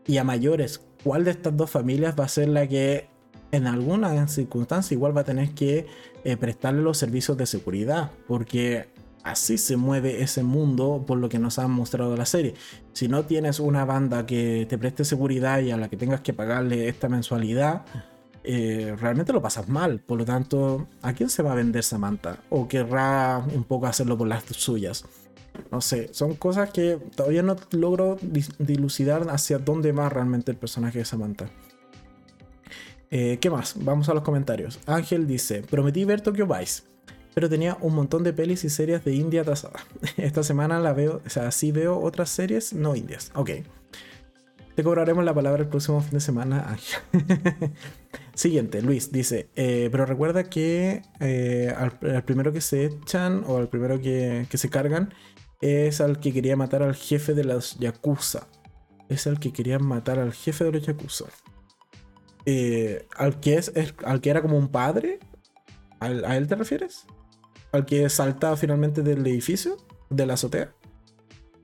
Y 0.06 0.18
a 0.18 0.24
mayores, 0.24 0.82
¿cuál 1.02 1.24
de 1.24 1.32
estas 1.32 1.56
dos 1.56 1.70
familias 1.70 2.14
va 2.18 2.24
a 2.24 2.28
ser 2.28 2.48
la 2.48 2.66
que 2.66 3.08
en 3.50 3.66
alguna 3.66 4.28
circunstancia 4.28 4.94
igual 4.94 5.16
va 5.16 5.22
a 5.22 5.24
tener 5.24 5.50
que 5.50 5.86
eh, 6.24 6.36
prestarle 6.36 6.82
los 6.82 6.96
servicios 6.96 7.36
de 7.36 7.46
seguridad? 7.46 8.10
Porque 8.26 8.88
así 9.30 9.58
se 9.58 9.76
mueve 9.76 10.22
ese 10.22 10.42
mundo 10.42 11.04
por 11.06 11.18
lo 11.18 11.28
que 11.28 11.38
nos 11.38 11.58
han 11.58 11.70
mostrado 11.70 12.16
la 12.16 12.26
serie. 12.26 12.54
Si 12.92 13.08
no 13.08 13.24
tienes 13.24 13.60
una 13.60 13.84
banda 13.84 14.26
que 14.26 14.66
te 14.68 14.78
preste 14.78 15.04
seguridad 15.04 15.60
y 15.60 15.70
a 15.70 15.76
la 15.76 15.88
que 15.88 15.96
tengas 15.96 16.20
que 16.20 16.32
pagarle 16.32 16.88
esta 16.88 17.08
mensualidad, 17.08 17.84
eh, 18.44 18.96
realmente 18.98 19.32
lo 19.32 19.42
pasas 19.42 19.68
mal. 19.68 20.00
Por 20.00 20.18
lo 20.18 20.24
tanto, 20.24 20.86
¿a 21.02 21.12
quién 21.12 21.28
se 21.28 21.42
va 21.42 21.52
a 21.52 21.56
vender 21.56 21.84
Samantha? 21.84 22.38
¿O 22.50 22.68
querrá 22.68 23.44
un 23.54 23.64
poco 23.64 23.86
hacerlo 23.86 24.16
por 24.16 24.28
las 24.28 24.44
suyas? 24.44 25.04
No 25.70 25.80
sé, 25.80 26.08
son 26.12 26.34
cosas 26.34 26.70
que 26.70 26.98
todavía 27.14 27.42
no 27.42 27.56
logro 27.72 28.16
dilucidar 28.58 29.26
hacia 29.30 29.58
dónde 29.58 29.92
va 29.92 30.08
realmente 30.08 30.50
el 30.50 30.56
personaje 30.56 31.00
de 31.00 31.04
Samantha. 31.04 31.50
Eh, 33.10 33.38
¿Qué 33.40 33.50
más? 33.50 33.74
Vamos 33.76 34.08
a 34.08 34.14
los 34.14 34.22
comentarios. 34.22 34.78
Ángel 34.86 35.26
dice, 35.26 35.62
prometí 35.62 36.04
ver 36.04 36.20
Tokyo 36.20 36.46
Vice 36.46 36.82
pero 37.38 37.48
tenía 37.48 37.78
un 37.82 37.94
montón 37.94 38.24
de 38.24 38.32
pelis 38.32 38.64
y 38.64 38.68
series 38.68 39.04
de 39.04 39.14
India 39.14 39.42
atrasadas. 39.42 39.84
Esta 40.16 40.42
semana 40.42 40.80
la 40.80 40.92
veo, 40.92 41.22
o 41.24 41.30
sea, 41.30 41.52
sí 41.52 41.70
veo 41.70 41.96
otras 41.96 42.30
series 42.30 42.72
no 42.72 42.96
indias. 42.96 43.30
Ok. 43.36 43.50
Te 44.74 44.82
cobraremos 44.82 45.24
la 45.24 45.32
palabra 45.32 45.62
el 45.62 45.68
próximo 45.68 46.00
fin 46.00 46.14
de 46.14 46.20
semana. 46.20 46.76
Siguiente, 48.34 48.82
Luis 48.82 49.12
dice, 49.12 49.50
eh, 49.54 49.88
pero 49.92 50.04
recuerda 50.04 50.50
que 50.50 51.02
eh, 51.20 51.72
al, 51.76 52.24
primero 52.24 52.52
que 52.52 52.60
se 52.60 52.86
echan 52.86 53.44
o 53.46 53.58
al 53.58 53.68
primero 53.68 54.00
que, 54.00 54.48
se 54.52 54.68
cargan 54.68 55.14
es 55.60 56.00
al 56.00 56.18
que 56.18 56.32
quería 56.32 56.56
matar 56.56 56.82
al 56.82 56.96
jefe 56.96 57.34
de 57.34 57.44
los 57.44 57.78
Yakuza. 57.78 58.48
Es 59.08 59.28
al 59.28 59.38
que 59.38 59.52
quería 59.52 59.78
matar 59.78 60.18
al 60.18 60.32
jefe 60.32 60.64
de 60.64 60.72
los 60.72 60.84
Yakuza. 60.84 61.26
Eh, 62.46 63.06
al, 63.16 63.38
que 63.38 63.58
es, 63.58 63.72
al 64.04 64.20
que 64.20 64.30
era 64.30 64.42
como 64.42 64.58
un 64.58 64.72
padre. 64.72 65.20
¿A 66.00 66.36
él 66.36 66.48
te 66.48 66.56
refieres? 66.56 67.06
Al 67.72 67.86
que 67.86 68.08
salta 68.08 68.56
finalmente 68.56 69.02
del 69.02 69.26
edificio, 69.26 69.76
de 70.10 70.26
la 70.26 70.34
azotea. 70.34 70.74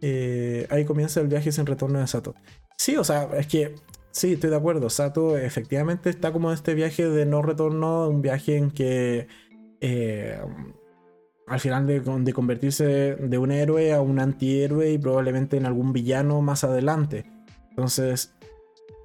Eh, 0.00 0.66
ahí 0.70 0.84
comienza 0.84 1.20
el 1.20 1.28
viaje 1.28 1.50
sin 1.50 1.66
retorno 1.66 1.98
de 1.98 2.06
Sato. 2.06 2.34
Sí, 2.76 2.96
o 2.96 3.04
sea, 3.04 3.28
es 3.38 3.46
que 3.46 3.74
sí, 4.10 4.34
estoy 4.34 4.50
de 4.50 4.56
acuerdo. 4.56 4.90
Sato 4.90 5.36
efectivamente 5.36 6.10
está 6.10 6.32
como 6.32 6.50
en 6.50 6.54
este 6.54 6.74
viaje 6.74 7.08
de 7.08 7.24
no 7.24 7.42
retorno, 7.42 8.08
un 8.08 8.20
viaje 8.20 8.56
en 8.56 8.70
que 8.70 9.28
eh, 9.80 10.38
al 11.46 11.60
final 11.60 11.86
de, 11.86 12.32
convertirse 12.32 13.16
de 13.16 13.38
un 13.38 13.50
héroe 13.50 13.92
a 13.92 14.00
un 14.00 14.18
antihéroe 14.18 14.92
y 14.92 14.98
probablemente 14.98 15.56
en 15.56 15.66
algún 15.66 15.92
villano 15.92 16.40
más 16.40 16.64
adelante. 16.64 17.24
Entonces, 17.70 18.34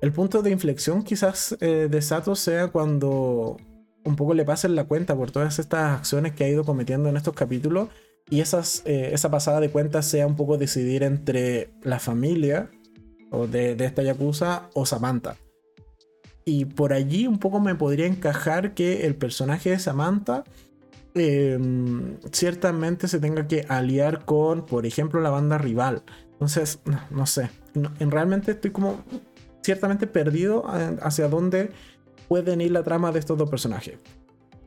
el 0.01 0.11
punto 0.13 0.41
de 0.41 0.51
inflexión 0.51 1.03
quizás 1.03 1.55
eh, 1.59 1.87
de 1.89 2.01
Sato 2.01 2.35
sea 2.35 2.67
cuando 2.67 3.57
un 4.05 4.15
poco 4.15 4.33
le 4.33 4.45
pasen 4.45 4.75
la 4.75 4.85
cuenta 4.85 5.15
por 5.15 5.31
todas 5.31 5.59
estas 5.59 5.97
acciones 5.97 6.33
que 6.33 6.43
ha 6.43 6.49
ido 6.49 6.63
cometiendo 6.63 7.09
en 7.09 7.17
estos 7.17 7.33
capítulos 7.33 7.89
y 8.29 8.41
esas, 8.41 8.83
eh, 8.85 9.09
esa 9.13 9.31
pasada 9.31 9.59
de 9.59 9.69
cuenta 9.69 10.01
sea 10.01 10.27
un 10.27 10.35
poco 10.35 10.57
decidir 10.57 11.03
entre 11.03 11.71
la 11.81 11.99
familia 11.99 12.69
o 13.31 13.47
de, 13.47 13.71
esta 13.83 14.03
Yakuza 14.03 14.69
o 14.73 14.85
Samantha. 14.85 15.35
Y 16.45 16.65
por 16.65 16.93
allí 16.93 17.27
un 17.27 17.39
poco 17.39 17.59
me 17.59 17.75
podría 17.75 18.05
encajar 18.05 18.73
que 18.73 19.05
el 19.05 19.15
personaje 19.15 19.71
de 19.71 19.79
Samantha 19.79 20.43
em, 21.13 22.17
ciertamente 22.31 23.07
se 23.07 23.19
tenga 23.19 23.47
que 23.47 23.65
aliar 23.67 24.25
con, 24.25 24.65
por 24.65 24.85
ejemplo, 24.85 25.21
la 25.21 25.29
banda 25.29 25.57
rival. 25.57 26.03
Entonces, 26.31 26.79
no, 27.11 27.25
sé. 27.25 27.49
en 27.75 28.11
realmente 28.11 28.51
estoy 28.51 28.71
como 28.71 29.03
ciertamente 29.61 30.07
perdido 30.07 30.65
eh, 30.73 30.97
hacia 31.01 31.27
dónde 31.27 31.71
pueden 32.29 32.61
ir 32.61 32.71
la 32.71 32.83
trama 32.83 33.11
de 33.11 33.19
estos 33.19 33.37
dos 33.37 33.49
personajes. 33.49 33.97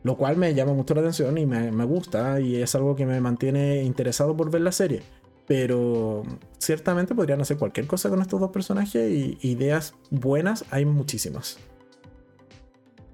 Lo 0.03 0.19
cual 0.19 0.37
me 0.37 0.53
llama 0.53 0.75
mucho 0.75 0.95
la 0.95 1.01
atención 1.01 1.39
y 1.39 1.47
me, 1.47 1.73
me 1.73 1.85
gusta 1.85 2.41
y 2.41 2.57
es 2.57 2.75
algo 2.75 2.95
que 2.97 3.07
me 3.07 3.21
mantiene 3.21 3.85
interesado 3.85 4.37
por 4.37 4.51
ver 4.51 4.61
la 4.61 4.73
serie. 4.73 5.01
Pero 5.47 6.25
ciertamente 6.59 7.15
podrían 7.15 7.41
hacer 7.41 7.57
cualquier 7.57 7.87
cosa 7.87 8.11
con 8.11 8.21
estos 8.21 8.41
dos 8.41 8.51
personajes 8.51 9.11
y 9.11 9.39
ideas 9.43 9.95
buenas 10.11 10.65
hay 10.71 10.85
muchísimas. 10.85 11.59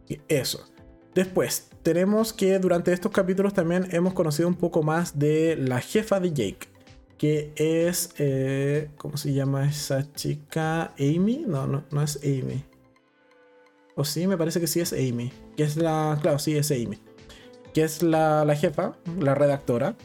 Y 0.08 0.18
eso. 0.28 0.64
Después, 1.14 1.68
tenemos 1.82 2.32
que 2.32 2.58
durante 2.58 2.92
estos 2.92 3.12
capítulos 3.12 3.52
también 3.52 3.88
hemos 3.90 4.14
conocido 4.14 4.48
un 4.48 4.54
poco 4.54 4.82
más 4.82 5.18
de 5.18 5.56
la 5.56 5.80
jefa 5.80 6.20
de 6.20 6.30
Jake, 6.30 6.68
que 7.18 7.52
es, 7.56 8.10
eh, 8.18 8.90
¿cómo 8.96 9.16
se 9.16 9.34
llama 9.34 9.68
esa 9.68 10.10
chica? 10.12 10.94
Amy, 10.98 11.44
no, 11.46 11.66
no, 11.66 11.84
no 11.90 12.02
es 12.02 12.20
Amy. 12.22 12.64
O 13.98 14.04
sí, 14.04 14.28
me 14.28 14.38
parece 14.38 14.60
que 14.60 14.68
sí 14.68 14.78
es 14.78 14.92
Amy, 14.92 15.32
que 15.56 15.64
es 15.64 15.76
la, 15.76 16.16
claro, 16.22 16.38
sí 16.38 16.56
es 16.56 16.70
Amy, 16.70 17.00
que 17.74 17.82
es 17.82 18.00
la, 18.00 18.44
la 18.44 18.54
jefa, 18.54 18.92
la 19.18 19.34
redactora. 19.34 19.96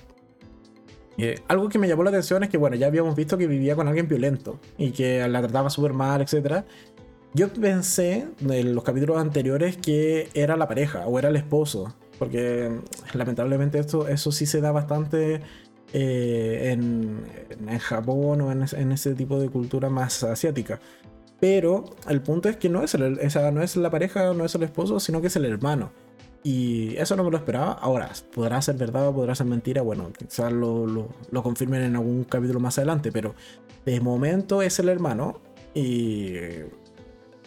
Eh, 1.20 1.36
algo 1.48 1.70
que 1.70 1.78
me 1.78 1.88
llamó 1.88 2.04
la 2.04 2.10
atención 2.10 2.42
es 2.42 2.50
que, 2.50 2.58
bueno, 2.58 2.76
ya 2.76 2.88
habíamos 2.88 3.16
visto 3.16 3.38
que 3.38 3.46
vivía 3.46 3.76
con 3.76 3.88
alguien 3.88 4.08
violento 4.08 4.60
y 4.80 4.94
que 4.94 5.28
la 5.28 5.42
trataba 5.44 5.70
súper 5.70 5.94
mal, 5.94 6.24
etc. 6.24 6.64
Yo 7.36 7.54
pensé 7.54 8.26
en 8.42 8.74
los 8.74 8.84
capítulos 8.84 9.18
anteriores 9.20 9.78
que 9.78 10.28
era 10.34 10.58
la 10.58 10.68
pareja 10.68 11.06
o 11.06 11.20
era 11.20 11.30
el 11.30 11.36
esposo, 11.36 11.94
porque 12.18 12.72
lamentablemente 13.14 13.78
esto, 13.78 14.08
eso 14.08 14.32
sí 14.32 14.48
se 14.48 14.60
da 14.60 14.72
bastante 14.72 15.42
eh, 15.94 16.72
en, 16.72 17.80
Japón 17.80 18.42
o 18.42 18.52
en, 18.52 18.66
en, 18.76 18.92
ese 18.92 19.14
tipo 19.14 19.40
de 19.40 19.50
cultura 19.50 19.92
más 19.92 20.24
asiática. 20.24 20.80
Pero 21.44 21.84
el 22.08 22.22
punto 22.22 22.48
es 22.48 22.56
que 22.56 22.70
no 22.70 22.84
es, 22.84 22.96
esa 22.96 23.52
no 23.52 23.62
es 23.62 23.76
la 23.76 23.90
pareja, 23.90 24.34
no 24.34 24.46
es 24.46 24.56
el 24.56 24.64
esposo, 24.64 25.02
sino 25.02 25.20
que 25.20 25.28
es 25.28 25.36
el 25.36 25.44
hermano. 25.44 25.92
Y 26.42 26.96
eso 26.96 27.18
no 27.18 27.26
me 27.26 27.32
lo 27.32 27.36
esperaba. 27.36 27.74
Ahora, 27.74 28.10
podrá 28.34 28.62
ser 28.62 28.78
verdad 28.78 29.10
o 29.10 29.14
podrá 29.14 29.36
ser 29.36 29.48
mentira. 29.48 29.82
Bueno, 29.82 30.10
quizás 30.18 30.54
lo, 30.54 30.88
lo, 30.88 31.10
lo, 31.32 31.44
confirmen 31.44 31.82
en 31.82 31.98
algún 31.98 32.24
capítulo 32.24 32.62
más 32.62 32.78
adelante. 32.78 33.12
Pero 33.12 33.36
de 33.86 34.00
momento 34.00 34.62
es 34.62 34.80
el 34.80 34.88
hermano. 34.88 35.42
Y 35.74 36.32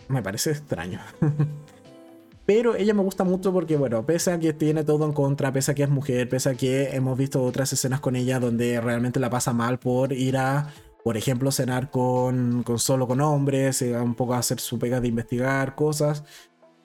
me 0.09 0.23
parece 0.23 0.51
extraño. 0.51 1.01
pero 2.45 2.77
ella 2.77 2.93
me 2.93 3.03
gusta 3.03 3.25
mucho 3.25 3.51
porque, 3.51 3.79
bueno, 3.79 4.05
pese 4.05 4.31
a 4.31 4.39
que 4.39 4.53
tiene 4.53 4.85
todo 4.85 5.07
en 5.07 5.15
contra, 5.15 5.55
pese 5.55 5.73
a 5.73 5.75
que 5.75 5.85
es 5.85 5.89
mujer, 5.89 6.29
pese 6.29 6.51
a 6.51 6.55
que 6.55 6.95
hemos 6.95 7.17
visto 7.17 7.43
otras 7.43 7.73
escenas 7.73 8.01
con 8.01 8.15
ella 8.15 8.41
donde 8.41 8.79
realmente 8.79 9.21
la 9.21 9.31
pasa 9.31 9.55
mal 9.55 9.79
por 9.79 10.13
ir 10.13 10.37
a, 10.37 10.71
por 11.07 11.17
ejemplo, 11.17 11.53
cenar 11.53 11.89
con, 11.93 12.65
con 12.65 12.81
solo 12.81 13.07
con 13.07 13.21
hombres, 13.21 13.81
eh, 13.81 13.97
un 13.97 14.17
poco 14.17 14.35
hacer 14.35 14.59
su 14.59 14.77
pega 14.77 15.01
de 15.01 15.07
investigar 15.07 15.77
cosas 15.77 16.25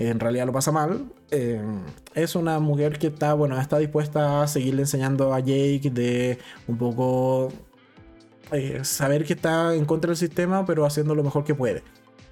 en 0.10 0.20
realidad 0.20 0.46
lo 0.46 0.54
pasa 0.54 0.72
mal. 0.72 1.12
Eh, 1.30 1.62
es 2.14 2.36
una 2.36 2.60
mujer 2.60 2.98
que 2.98 3.08
está, 3.08 3.34
bueno, 3.34 3.60
está 3.60 3.78
dispuesta 3.78 4.42
a 4.42 4.48
seguirle 4.48 4.84
enseñando 4.84 5.34
a 5.34 5.40
Jake 5.40 5.90
de 5.92 6.40
un 6.68 6.78
poco 6.78 7.50
eh, 8.52 8.80
saber 8.84 9.26
que 9.26 9.34
está 9.34 9.76
en 9.76 9.86
contra 9.86 10.10
del 10.10 10.18
sistema, 10.18 10.66
pero 10.66 10.86
haciendo 10.86 11.16
lo 11.16 11.24
mejor 11.24 11.44
que 11.44 11.56
puede. 11.56 11.84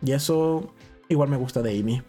Y 0.04 0.12
eso 0.14 0.74
igual 1.08 1.30
me 1.30 1.38
gusta 1.38 1.62
de 1.62 1.78
Amy. 1.80 2.02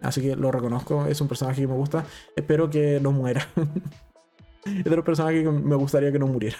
Así 0.00 0.20
que 0.20 0.36
lo 0.36 0.52
reconozco, 0.52 1.06
es 1.06 1.20
un 1.20 1.28
personaje 1.28 1.62
que 1.62 1.68
me 1.68 1.74
gusta. 1.74 2.04
Espero 2.36 2.70
que 2.70 3.00
no 3.00 3.12
muera. 3.12 3.48
es 4.64 4.84
de 4.84 4.96
los 4.96 5.04
personajes 5.04 5.42
que 5.42 5.50
me 5.50 5.76
gustaría 5.76 6.12
que 6.12 6.18
no 6.18 6.26
muriera. 6.26 6.58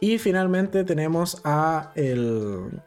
Y 0.00 0.18
finalmente 0.18 0.84
tenemos 0.84 1.40
a 1.44 1.92
el, 1.94 2.80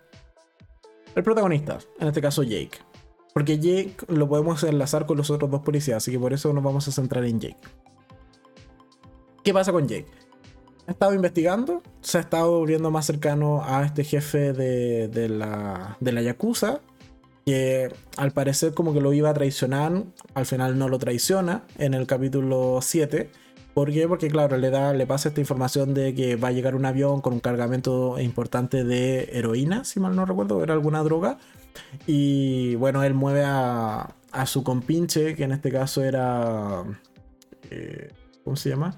el 1.15 1.23
protagonista, 1.23 1.79
en 1.99 2.07
este 2.07 2.21
caso 2.21 2.43
Jake. 2.43 2.77
Porque 3.33 3.57
Jake 3.57 3.95
lo 4.07 4.27
podemos 4.27 4.63
enlazar 4.63 5.05
con 5.05 5.17
los 5.17 5.29
otros 5.29 5.49
dos 5.49 5.61
policías, 5.61 5.97
así 5.97 6.11
que 6.11 6.19
por 6.19 6.33
eso 6.33 6.51
nos 6.53 6.63
vamos 6.63 6.87
a 6.87 6.91
centrar 6.91 7.23
en 7.25 7.39
Jake. 7.39 7.59
¿Qué 9.43 9.53
pasa 9.53 9.71
con 9.71 9.87
Jake? 9.87 10.07
Ha 10.87 10.91
estado 10.91 11.13
investigando, 11.13 11.83
se 12.01 12.17
ha 12.17 12.21
estado 12.21 12.57
volviendo 12.57 12.89
más 12.89 13.05
cercano 13.05 13.63
a 13.63 13.85
este 13.85 14.03
jefe 14.03 14.53
de, 14.53 15.29
la, 15.29 15.97
de 15.99 16.11
la 16.11 16.21
Yakuza, 16.21 16.81
que 17.45 17.93
al 18.17 18.31
parecer 18.31 18.73
como 18.73 18.93
que 18.93 19.01
lo 19.01 19.13
iba 19.13 19.29
a 19.29 19.33
traicionar, 19.33 20.03
al 20.33 20.45
final 20.45 20.77
no 20.77 20.89
lo 20.89 20.97
traiciona 20.97 21.63
en 21.77 21.93
el 21.93 22.07
capítulo 22.07 22.79
7. 22.81 23.29
¿Por 23.73 23.91
qué? 23.91 24.07
Porque 24.07 24.29
claro, 24.29 24.57
le, 24.57 24.69
da, 24.71 24.93
le 24.93 25.05
pasa 25.05 25.29
esta 25.29 25.41
información 25.41 25.93
de 25.93 26.13
que 26.13 26.35
va 26.35 26.49
a 26.49 26.51
llegar 26.51 26.75
un 26.75 26.85
avión 26.85 27.21
con 27.21 27.33
un 27.33 27.39
cargamento 27.39 28.19
importante 28.19 28.83
de 28.83 29.29
heroína, 29.31 29.83
si 29.85 29.99
mal 29.99 30.15
no 30.15 30.25
recuerdo, 30.25 30.63
era 30.63 30.73
alguna 30.73 31.01
droga, 31.03 31.37
y 32.05 32.75
bueno, 32.75 33.03
él 33.03 33.13
mueve 33.13 33.43
a, 33.45 34.15
a 34.31 34.45
su 34.45 34.63
compinche, 34.63 35.35
que 35.35 35.43
en 35.43 35.51
este 35.51 35.71
caso 35.71 36.03
era... 36.03 36.83
Eh, 37.69 38.11
¿Cómo 38.43 38.55
se 38.55 38.69
llama? 38.69 38.95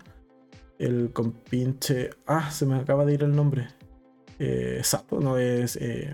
El 0.77 1.11
compinche... 1.13 2.11
Ah, 2.25 2.51
se 2.51 2.65
me 2.65 2.75
acaba 2.75 3.05
de 3.05 3.13
ir 3.13 3.23
el 3.23 3.35
nombre. 3.35 3.67
Eh, 4.39 4.81
Sato, 4.83 5.19
no 5.19 5.37
es... 5.37 5.75
Eh, 5.77 6.13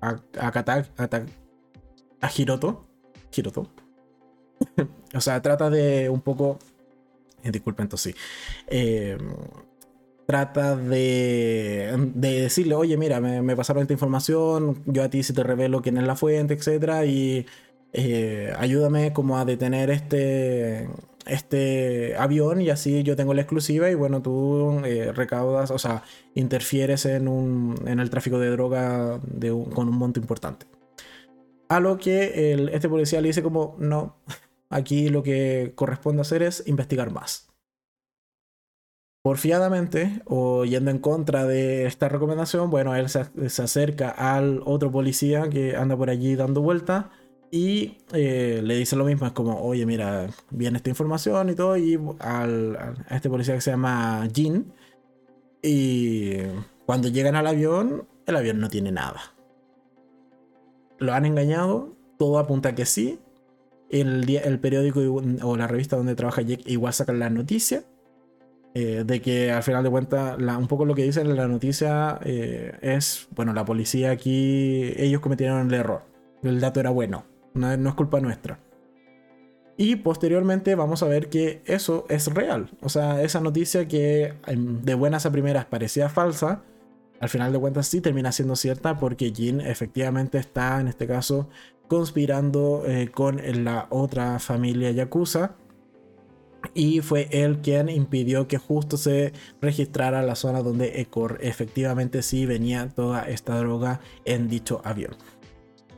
a, 0.00 0.16
a, 0.38 2.30
Hiroto. 2.36 2.86
Hiroto. 3.34 3.70
o 5.14 5.20
sea, 5.20 5.40
trata 5.42 5.70
de 5.70 6.08
un 6.08 6.20
poco... 6.20 6.58
Eh, 7.42 7.50
disculpen, 7.50 7.88
sí. 7.96 8.14
Eh, 8.66 9.16
trata 10.26 10.76
de, 10.76 12.10
de 12.14 12.40
decirle, 12.42 12.74
oye, 12.74 12.96
mira, 12.96 13.20
me, 13.20 13.56
pasaron 13.56 13.82
esta 13.82 13.92
información, 13.92 14.82
yo 14.86 15.04
a 15.04 15.08
ti 15.08 15.22
si 15.22 15.32
te 15.32 15.42
revelo 15.42 15.82
quién 15.82 15.98
es 15.98 16.04
la 16.04 16.16
fuente, 16.16 16.54
etcétera, 16.54 17.06
y 17.06 17.46
eh, 17.92 18.52
ayúdame 18.58 19.12
como 19.12 19.38
a 19.38 19.44
detener 19.44 19.90
este, 19.90 20.88
este 21.26 22.16
avión 22.16 22.60
y 22.60 22.70
así 22.70 23.04
yo 23.04 23.14
tengo 23.16 23.34
la 23.34 23.42
exclusiva 23.42 23.88
y 23.90 23.94
bueno, 23.94 24.20
tú 24.20 24.80
eh, 24.84 25.12
recaudas, 25.12 25.70
o 25.70 25.78
sea, 25.78 26.02
interfieres 26.34 27.06
en, 27.06 27.28
un, 27.28 27.76
en 27.86 28.00
el 28.00 28.10
tráfico 28.10 28.38
de 28.40 28.50
droga 28.50 29.20
de 29.22 29.50
con 29.74 29.88
un 29.88 29.96
monto 29.96 30.18
importante. 30.20 30.66
A 31.68 31.80
lo 31.80 31.98
que 31.98 32.68
este 32.72 32.88
policía 32.88 33.20
le 33.20 33.28
dice 33.28 33.42
como, 33.42 33.76
no, 33.78 34.16
aquí 34.68 35.08
lo 35.08 35.22
que 35.22 35.72
corresponde 35.74 36.22
hacer 36.22 36.42
es 36.42 36.66
investigar 36.66 37.10
más 37.10 37.46
porfiadamente 39.26 40.22
o 40.24 40.64
yendo 40.64 40.92
en 40.92 41.00
contra 41.00 41.44
de 41.46 41.84
esta 41.84 42.08
recomendación, 42.08 42.70
bueno, 42.70 42.94
él 42.94 43.08
se, 43.08 43.26
acerca 43.60 44.10
al 44.10 44.62
otro 44.64 44.92
policía 44.92 45.50
que 45.50 45.74
anda 45.74 45.96
por 45.96 46.10
allí 46.10 46.36
dando 46.36 46.62
vuelta 46.62 47.10
y 47.50 47.98
eh, 48.12 48.60
le 48.62 48.76
dice 48.76 48.94
lo 48.94 49.04
mismo, 49.04 49.26
es 49.26 49.32
como, 49.32 49.60
oye, 49.60 49.84
mira, 49.84 50.28
viene 50.50 50.76
esta 50.76 50.90
información 50.90 51.50
y 51.50 51.56
todo, 51.56 51.76
y 51.76 51.98
al, 52.20 52.76
a 52.76 53.16
este 53.16 53.28
policía 53.28 53.56
que 53.56 53.62
se 53.62 53.72
llama 53.72 54.28
Jin, 54.32 54.72
y 55.60 56.36
cuando 56.86 57.08
llegan 57.08 57.34
al 57.34 57.48
avión, 57.48 58.06
el 58.26 58.36
avión 58.36 58.60
no 58.60 58.68
tiene 58.68 58.92
nada. 58.92 59.34
Lo 60.98 61.12
han 61.14 61.26
engañado, 61.26 61.96
todo 62.16 62.38
apunta 62.38 62.76
que 62.76 62.86
sí. 62.86 63.18
El, 63.90 64.28
el 64.28 64.58
periódico 64.58 65.00
o 65.42 65.56
la 65.56 65.66
revista 65.66 65.96
donde 65.96 66.14
trabaja 66.14 66.42
Jake 66.42 66.64
igual 66.66 66.92
sacan 66.92 67.18
la 67.18 67.30
noticia 67.30 67.84
eh, 68.78 69.04
de 69.06 69.22
que 69.22 69.50
al 69.50 69.62
final 69.62 69.82
de 69.82 69.88
cuentas, 69.88 70.36
un 70.38 70.66
poco 70.68 70.84
lo 70.84 70.94
que 70.94 71.02
dice 71.02 71.22
en 71.22 71.34
la 71.34 71.48
noticia 71.48 72.20
eh, 72.22 72.76
es, 72.82 73.26
bueno, 73.34 73.54
la 73.54 73.64
policía 73.64 74.10
aquí, 74.10 74.92
ellos 74.98 75.22
cometieron 75.22 75.68
el 75.68 75.72
error, 75.72 76.02
el 76.42 76.60
dato 76.60 76.80
era 76.80 76.90
bueno, 76.90 77.24
no, 77.54 77.72
es 77.72 77.94
culpa 77.94 78.20
nuestra. 78.20 78.58
Y 79.78 79.96
posteriormente 79.96 80.74
vamos 80.74 81.02
a 81.02 81.06
ver 81.08 81.30
que 81.30 81.62
eso 81.64 82.04
es 82.10 82.26
real, 82.26 82.68
o 82.82 82.90
sea, 82.90 83.22
esa 83.22 83.40
noticia 83.40 83.88
que 83.88 84.34
em, 84.46 84.82
de 84.82 84.92
buenas 84.92 85.24
a 85.24 85.32
primeras 85.32 85.64
parecía 85.64 86.10
falsa, 86.10 86.62
al 87.18 87.30
final 87.30 87.54
de 87.54 87.58
cuentas 87.58 87.86
sí 87.86 88.02
termina 88.02 88.30
siendo 88.30 88.56
cierta 88.56 88.98
porque 88.98 89.32
Jin 89.34 89.62
efectivamente 89.62 90.36
está 90.36 90.78
en 90.82 90.88
este 90.88 91.06
caso 91.06 91.48
conspirando 91.88 92.82
eh, 92.86 93.10
con 93.12 93.40
la 93.64 93.86
otra 93.90 94.38
familia 94.38 94.90
Yakuza 94.90 95.56
y 96.74 97.00
fue 97.00 97.28
él 97.30 97.58
quien 97.62 97.88
impidió 97.88 98.48
que 98.48 98.58
justo 98.58 98.96
se 98.96 99.32
registrara 99.60 100.22
la 100.22 100.34
zona 100.34 100.62
donde 100.62 101.00
Ecor 101.00 101.38
efectivamente 101.40 102.22
sí 102.22 102.46
venía 102.46 102.88
toda 102.88 103.22
esta 103.28 103.56
droga 103.58 104.00
en 104.24 104.48
dicho 104.48 104.80
avión. 104.84 105.16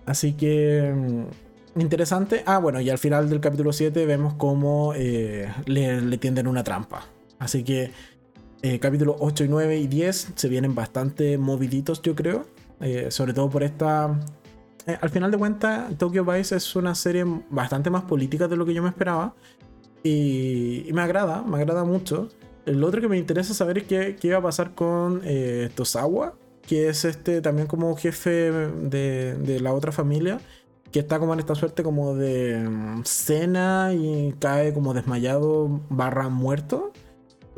Así 0.07 0.33
que 0.33 0.93
mm, 0.95 1.81
interesante. 1.81 2.43
Ah, 2.47 2.59
bueno, 2.59 2.81
y 2.81 2.91
al 2.91 2.99
final 2.99 3.29
del 3.29 3.41
capítulo 3.41 3.73
7 3.73 4.07
vemos 4.07 4.35
cómo 4.35 4.93
eh, 4.95 5.53
le, 5.67 6.19
tienden 6.19 6.47
una 6.47 6.65
trampa. 6.65 7.05
Así 7.39 7.63
que 7.63 7.91
eh, 8.63 8.79
capítulo 8.79 9.17
8 9.21 9.45
y 9.45 9.49
9 9.49 9.79
y 9.79 9.87
10 9.87 10.33
se 10.35 10.49
vienen 10.49 10.75
bastante 10.75 11.39
moviditos, 11.39 12.03
yo 12.03 12.15
creo. 12.15 12.47
Eh, 12.81 13.09
sobre 13.11 13.33
todo 13.33 13.51
por 13.51 13.63
esta... 13.63 14.19
al 15.01 15.11
final 15.11 15.31
de 15.31 15.39
cuentas, 15.39 15.97
Tokyo 15.99 16.25
Vice 16.25 16.57
es 16.57 16.77
una 16.77 16.95
serie 16.95 17.25
bastante 17.51 17.91
más 17.91 18.05
política 18.05 18.49
de 18.49 18.57
lo 18.57 18.65
que 18.65 18.75
yo 18.75 18.83
me 18.83 18.89
esperaba. 18.89 19.35
Y, 20.03 20.89
me 20.93 21.03
agrada, 21.03 21.43
me 21.43 21.59
agrada 21.59 21.85
mucho. 21.85 22.29
El 22.65 22.83
otro 22.85 23.01
que 23.01 23.09
me 23.09 23.19
interesa 23.19 23.55
saber 23.55 23.79
es 23.79 23.85
qué, 23.85 24.17
qué 24.21 24.33
va 24.33 24.39
a 24.39 24.43
pasar 24.43 24.75
con 24.75 25.21
eh, 25.25 25.71
Tosawa, 25.75 26.35
que 26.67 26.89
es 26.89 27.05
este 27.05 27.41
también 27.41 27.67
como 27.67 27.95
jefe 27.97 28.51
de, 28.51 29.35
de, 29.35 29.61
la 29.61 29.73
otra 29.73 29.93
familia. 29.93 30.41
que 30.93 31.01
está 31.01 31.19
como 31.19 31.35
en 31.35 31.41
esta 31.41 31.55
suerte 31.55 31.83
como 31.83 32.15
de 32.15 32.59
mm, 32.59 33.03
cena 33.05 33.93
y 33.93 34.35
cae 34.39 34.73
como 34.73 34.95
desmayado 34.95 35.81
barra 35.91 36.29
muerto. 36.29 36.93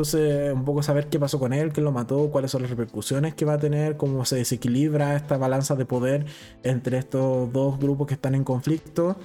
Entonces, 0.01 0.51
un 0.55 0.64
poco 0.64 0.82
saber 0.82 1.09
qué 1.09 1.18
pasó 1.18 1.38
con 1.38 1.53
él, 1.53 1.74
qué 1.74 1.82
lo 1.82 1.92
mató, 1.92 2.30
cuáles 2.30 2.51
son 2.51 2.62
las 2.62 2.70
repercusiones 2.70 3.34
que 3.34 3.44
va 3.44 3.53
a 3.53 3.59
tener, 3.59 3.98
cómo 3.98 4.24
se 4.24 4.36
desequilibra 4.36 5.14
esta 5.14 5.36
balanza 5.36 5.76
de 5.76 5.84
poder 5.84 6.24
entre 6.62 6.96
estos 6.96 7.53
dos 7.53 7.78
grupos 7.78 8.07
que 8.07 8.14
están 8.14 8.34
en 8.34 8.42
conflicto. 8.42 9.16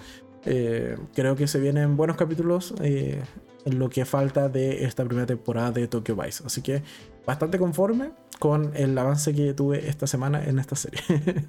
Eh, 0.45 0.97
creo 1.13 1.38
que 1.38 1.47
se 1.47 1.61
vienen 1.61 1.95
buenos 1.95 2.17
capítulos 2.17 2.73
eh, 2.82 3.23
en 3.63 3.80
lo 3.80 3.88
que 3.88 4.03
falta 4.03 4.49
de 4.49 4.84
esta 4.84 5.05
primera 5.05 5.26
temporada 5.26 5.71
de 5.71 5.88
Tokyo 5.88 6.17
Vice. 6.17 6.43
Así 6.45 6.61
que 6.61 6.84
bastante 7.26 7.57
conforme 7.57 8.11
con 8.38 8.73
el 8.76 8.97
avance 8.97 9.34
que 9.34 9.53
tuve 9.53 9.88
esta 9.88 10.07
semana 10.07 10.43
en 10.43 10.59
esta 10.59 10.76
serie. 10.76 10.99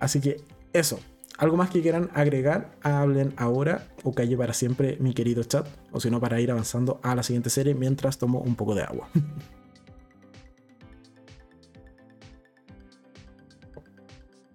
Así 0.00 0.22
que 0.22 0.40
eso, 0.72 0.98
¿Algo 1.38 1.56
más 1.56 1.70
que 1.70 1.82
quieran 1.82 2.10
agregar? 2.14 2.70
Hablen 2.82 3.34
ahora 3.36 3.88
o 4.04 4.12
calle 4.14 4.36
para 4.36 4.54
siempre 4.54 4.96
mi 5.00 5.12
querido 5.12 5.44
chat. 5.44 5.68
O 5.92 6.00
si 6.00 6.10
no, 6.10 6.18
para 6.18 6.40
ir 6.40 6.50
avanzando 6.50 6.98
a 7.02 7.14
la 7.14 7.22
siguiente 7.22 7.50
serie 7.50 7.74
mientras 7.74 8.16
tomo 8.16 8.40
un 8.40 8.56
poco 8.56 8.74
de 8.74 8.82
agua. 8.82 9.10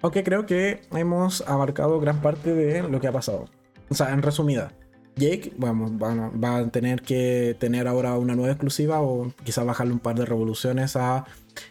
Aunque 0.02 0.24
creo 0.24 0.48
que 0.48 0.82
hemos 0.92 1.48
abarcado 1.48 2.00
gran 2.00 2.22
parte 2.22 2.56
de 2.56 2.82
lo 2.82 3.00
que 3.00 3.08
ha 3.08 3.12
pasado. 3.12 3.46
O 3.90 3.94
sea, 3.94 4.12
en 4.12 4.24
resumida, 4.24 4.72
Jake 5.16 5.54
vamos, 5.58 5.92
va, 5.92 6.58
a 6.58 6.68
tener 6.70 7.04
que 7.04 7.56
tener 7.60 7.88
ahora 7.88 8.18
una 8.18 8.36
nueva 8.36 8.54
exclusiva 8.54 9.00
o 9.02 9.32
quizá 9.44 9.64
bajarle 9.64 9.94
un 9.94 10.00
par 10.00 10.16
de 10.16 10.26
revoluciones 10.26 10.96
a 10.96 11.26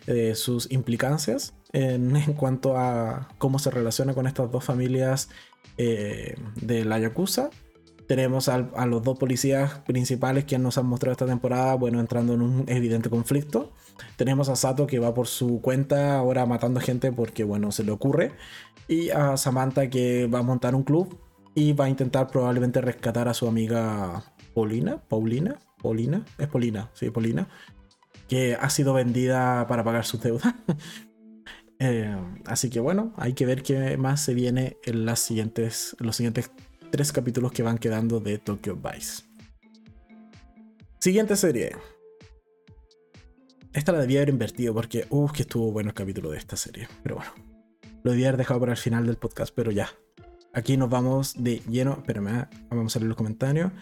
eh, 0.06 0.36
sus 0.36 0.70
implicancias 0.70 1.54
en, 1.72 2.34
cuanto 2.34 2.76
a 2.76 3.28
cómo 3.38 3.58
se 3.58 3.70
relaciona 3.70 4.14
con 4.14 4.26
estas 4.26 4.50
dos 4.50 4.64
familias 4.64 5.28
eh, 5.76 6.36
de 6.60 6.84
la 6.84 6.98
Yakuza. 6.98 7.50
Tenemos 8.06 8.48
a 8.48 8.86
los 8.86 9.04
dos 9.04 9.16
policías 9.18 9.78
principales 9.86 10.44
que 10.44 10.58
nos 10.58 10.76
han 10.78 10.86
mostrado 10.86 11.12
esta 11.12 11.26
temporada, 11.26 11.74
bueno, 11.74 12.00
entrando 12.00 12.34
en 12.34 12.42
un 12.42 12.64
evidente 12.66 13.08
conflicto. 13.08 13.70
Tenemos 14.16 14.48
a 14.48 14.56
Sato 14.56 14.88
que 14.88 14.98
va 14.98 15.14
por 15.14 15.28
su 15.28 15.60
cuenta 15.60 16.18
ahora 16.18 16.44
matando 16.44 16.80
gente 16.80 17.12
porque, 17.12 17.44
bueno, 17.44 17.70
se 17.70 17.84
le 17.84 17.92
ocurre. 17.92 18.32
Y 18.88 19.10
a 19.10 19.36
Samantha 19.36 19.88
que 19.90 20.26
va 20.26 20.40
a 20.40 20.42
montar 20.42 20.74
un 20.74 20.82
club 20.82 21.20
y 21.54 21.72
va 21.72 21.84
a 21.84 21.88
intentar 21.88 22.26
probablemente 22.26 22.80
rescatar 22.80 23.28
a 23.28 23.34
su 23.34 23.46
amiga 23.46 24.24
Paulina. 24.54 24.98
Paulina, 25.08 25.60
Paulina, 25.80 26.24
es 26.36 26.48
Paulina, 26.48 26.90
sí, 26.94 27.10
Paulina, 27.10 27.46
que 28.28 28.56
ha 28.56 28.70
sido 28.70 28.92
vendida 28.92 29.66
para 29.68 29.84
pagar 29.84 30.04
sus 30.04 30.20
deudas. 30.20 30.52
Eh, 31.80 32.14
así 32.44 32.68
que 32.68 32.78
bueno, 32.78 33.14
hay 33.16 33.32
que 33.32 33.46
ver 33.46 33.62
qué 33.62 33.96
más 33.96 34.20
se 34.20 34.34
viene 34.34 34.76
en, 34.84 35.06
las 35.06 35.18
siguientes, 35.18 35.96
los 35.98 36.14
siguientes 36.14 36.50
tres 36.90 37.10
capítulos 37.10 37.52
que 37.52 37.62
van 37.62 37.78
quedando 37.78 38.20
de 38.20 38.36
Tokyo 38.36 38.76
Vice. 38.76 39.22
Siguiente 40.98 41.36
serie. 41.36 41.72
Esta 43.72 43.92
la 43.92 44.00
debía 44.00 44.18
haber 44.18 44.28
invertido 44.28 44.74
porque, 44.74 45.06
uff, 45.08 45.32
que 45.32 45.42
estuvo 45.42 45.72
bueno 45.72 45.88
el 45.88 45.94
capítulo 45.94 46.30
de 46.30 46.36
esta 46.36 46.56
serie. 46.56 46.86
Pero 47.02 47.16
bueno, 47.16 47.32
lo 48.02 48.10
debía 48.10 48.28
haber 48.28 48.38
dejado 48.38 48.60
para 48.60 48.72
el 48.72 48.78
final 48.78 49.06
del 49.06 49.16
podcast, 49.16 49.54
pero 49.54 49.70
ya. 49.70 49.88
Aquí 50.52 50.76
nos 50.76 50.90
vamos 50.90 51.42
de 51.42 51.62
lleno. 51.70 51.92
Espérame, 51.92 52.28
ah, 52.28 52.50
vamos 52.68 52.94
a 52.94 52.98
leer 52.98 53.08
los 53.08 53.16
comentarios. 53.16 53.72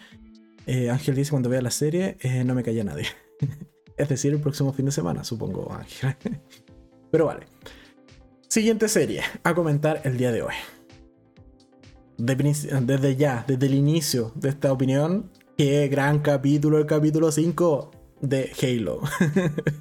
Eh, 0.67 0.89
Ángel 0.89 1.15
dice: 1.15 1.31
Cuando 1.31 1.49
vea 1.49 1.61
la 1.61 1.71
serie, 1.71 2.17
eh, 2.21 2.45
no 2.45 2.55
me 2.55 2.63
calla 2.63 2.85
nadie. 2.85 3.07
es 3.97 4.07
decir, 4.07 4.31
el 4.31 4.39
próximo 4.39 4.71
fin 4.71 4.85
de 4.85 4.93
semana, 4.93 5.25
supongo, 5.25 5.73
Ángel. 5.73 6.15
pero 7.11 7.25
vale. 7.25 7.47
Siguiente 8.51 8.87
serie 8.87 9.21
a 9.43 9.53
comentar 9.53 10.01
el 10.05 10.17
día 10.17 10.31
de 10.31 10.41
hoy. 10.41 10.55
desde 12.17 13.15
ya, 13.15 13.45
desde 13.47 13.67
el 13.67 13.75
inicio 13.75 14.31
de 14.33 14.49
esta 14.49 14.71
opinión, 14.71 15.29
qué 15.55 15.87
gran 15.87 16.17
capítulo, 16.17 16.79
el 16.79 16.87
capítulo 16.87 17.31
5 17.31 17.91
de 18.21 18.51
Halo. 18.59 19.01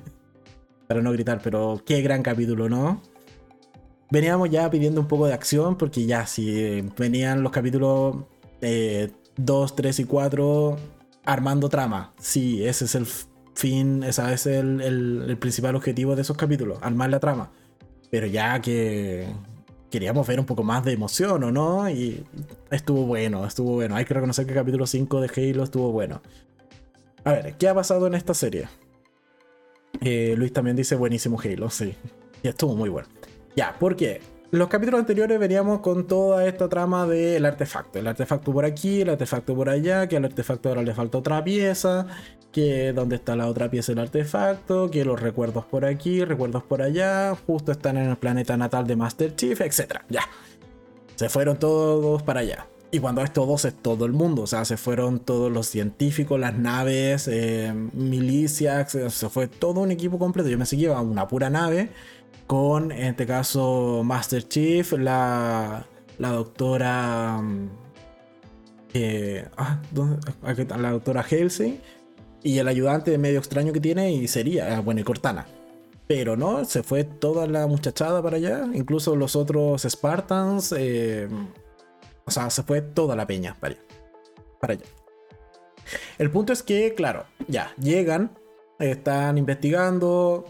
Para 0.87 1.01
no 1.01 1.11
gritar, 1.13 1.41
pero 1.43 1.81
qué 1.87 2.03
gran 2.03 2.23
capítulo, 2.23 2.69
¿no? 2.69 3.01
Veníamos 4.11 4.51
ya 4.51 4.69
pidiendo 4.69 5.01
un 5.01 5.09
poco 5.09 5.27
de 5.27 5.33
acción 5.33 5.79
porque 5.79 6.05
ya 6.05 6.27
si 6.27 6.83
venían 6.99 7.43
los 7.43 7.53
capítulos 7.53 8.17
2, 8.17 8.27
eh, 8.61 9.11
3 9.77 9.99
y 9.99 10.05
4 10.05 10.77
armando 11.25 11.71
trama. 11.71 12.13
Sí, 12.21 12.63
ese 12.67 12.85
es 12.85 12.95
el 12.95 13.07
fin, 13.55 14.03
ese 14.03 14.31
es 14.35 14.45
el 14.45 15.39
principal 15.41 15.75
objetivo 15.75 16.15
de 16.15 16.21
esos 16.21 16.37
capítulos, 16.37 16.77
armar 16.83 17.09
la 17.09 17.19
trama 17.19 17.51
pero 18.11 18.27
ya 18.27 18.61
que 18.61 19.27
queríamos 19.91 20.27
ver 20.27 20.41
un 20.41 20.47
poco 20.47 20.63
más 20.63 20.85
de 20.85 20.93
emoción, 20.93 21.43
¿o 21.45 21.51
no? 21.51 21.89
Y 21.89 22.25
estuvo 22.71 23.05
bueno, 23.05 23.47
estuvo 23.47 23.73
bueno. 23.73 23.97
Hay 23.97 24.05
que 24.05 24.15
reconocer 24.15 24.47
que 24.47 24.53
el 24.53 24.59
capítulo 24.59 24.87
5 24.87 25.21
de 25.21 25.31
Halo 25.35 25.65
estuvo 25.65 25.93
bueno. 25.93 26.23
A 27.25 27.33
ver, 27.33 27.55
¿qué 27.59 27.69
ha 27.69 27.75
pasado 27.75 28.07
en 28.07 28.15
esta 28.15 28.35
serie? 28.35 28.69
Eh, 30.01 30.35
Luis 30.37 30.53
también 30.53 30.77
dice 30.77 30.95
buenísimo 30.95 31.41
Halo, 31.41 31.71
sí. 31.71 31.95
Y 32.43 32.49
estuvo 32.49 32.75
muy 32.75 32.89
bueno. 32.89 33.09
Ya, 33.57 33.77
¿por 33.79 33.97
qué? 33.97 34.21
Los 34.51 34.69
capítulos 34.69 35.01
anteriores 35.01 35.39
veníamos 35.39 35.81
con 35.81 36.07
toda 36.07 36.47
esta 36.47 36.71
trama 36.71 37.07
del 37.07 37.45
artefacto. 37.45 37.99
El 37.99 38.07
artefacto 38.07 38.51
por 38.51 38.65
aquí, 38.65 39.03
el 39.03 39.11
artefacto 39.11 39.55
por 39.55 39.69
allá, 39.69 40.09
que 40.09 40.17
al 40.17 40.25
artefacto 40.25 40.71
ahora 40.71 40.83
le 40.83 40.95
falta 40.95 41.19
otra 41.19 41.45
pieza, 41.45 42.07
que 42.51 42.95
dónde 42.95 43.17
está 43.17 43.37
la 43.37 43.47
otra 43.47 43.71
pieza 43.71 43.93
del 43.93 43.99
artefacto, 43.99 44.91
que 44.91 45.05
los 45.05 45.21
recuerdos 45.21 45.67
por 45.67 45.85
aquí, 45.85 46.25
recuerdos 46.25 46.63
por 46.63 46.81
allá, 46.81 47.37
justo 47.47 47.73
están 47.73 47.99
en 47.99 48.09
el 48.09 48.17
planeta 48.17 48.57
natal 48.57 48.87
de 48.87 48.97
Master 48.97 49.37
Chief, 49.37 49.61
etc. 49.61 50.01
Ya. 50.09 50.23
Se 51.17 51.29
fueron 51.29 51.59
todos 51.59 52.23
para 52.23 52.41
allá. 52.41 52.67
Y 52.91 53.01
cuando 53.01 53.23
es 53.23 53.33
todos 53.33 53.67
es 53.67 53.75
todo 53.75 54.07
el 54.07 54.13
mundo, 54.13 54.43
o 54.43 54.47
sea, 54.47 54.65
se 54.65 54.79
fueron 54.79 55.21
todos 55.21 55.53
los 55.53 55.67
científicos, 55.67 56.41
las 56.41 56.57
naves, 56.57 57.29
eh, 57.29 57.71
milicias, 57.93 58.93
se 58.93 59.29
fue 59.29 59.47
todo 59.47 59.81
un 59.81 59.91
equipo 59.91 60.19
completo. 60.19 60.49
Yo 60.49 60.57
me 60.57 60.65
seguía 60.65 60.97
a 60.97 61.03
una 61.03 61.29
pura 61.29 61.51
nave 61.51 61.91
con, 62.47 62.91
en 62.91 63.09
este 63.09 63.27
caso, 63.27 64.03
Master 64.05 64.49
Chief, 64.49 64.93
la, 64.93 65.87
la 66.19 66.29
doctora... 66.31 67.41
Mm, 67.43 67.69
eh, 68.95 69.47
ah, 69.59 69.83
la 70.79 70.91
doctora 70.93 71.23
Helsing 71.23 71.79
y 72.43 72.59
el 72.59 72.69
ayudante 72.69 73.19
medio 73.19 73.39
extraño 73.39 73.75
que 73.75 73.81
tiene 73.81 74.13
y 74.13 74.27
sería, 74.29 74.79
ah, 74.79 74.81
bueno, 74.81 75.01
y 75.03 75.05
Cortana. 75.05 75.47
Pero 76.07 76.39
no, 76.39 76.65
se 76.65 76.83
fue 76.83 77.05
toda 77.05 77.47
la 77.47 77.67
muchachada 77.67 78.23
para 78.23 78.39
allá, 78.39 78.67
incluso 78.73 79.15
los 79.15 79.37
otros 79.37 79.83
Spartans. 79.83 80.75
Eh, 80.77 81.29
o 82.29 82.31
sea, 82.31 82.51
se 82.51 82.63
fue 82.63 82.83
toda 82.83 83.17
la 83.17 83.27
peña 83.27 83.57
para 83.59 83.75
allá. 83.75 83.83
Para 84.61 84.73
allá. 84.75 84.85
El 86.19 86.31
punto 86.31 86.53
es 86.53 86.63
que, 86.63 86.95
claro, 86.95 87.25
ya, 87.49 87.73
llegan, 87.81 88.39
están 88.79 89.39
investigando. 89.39 90.45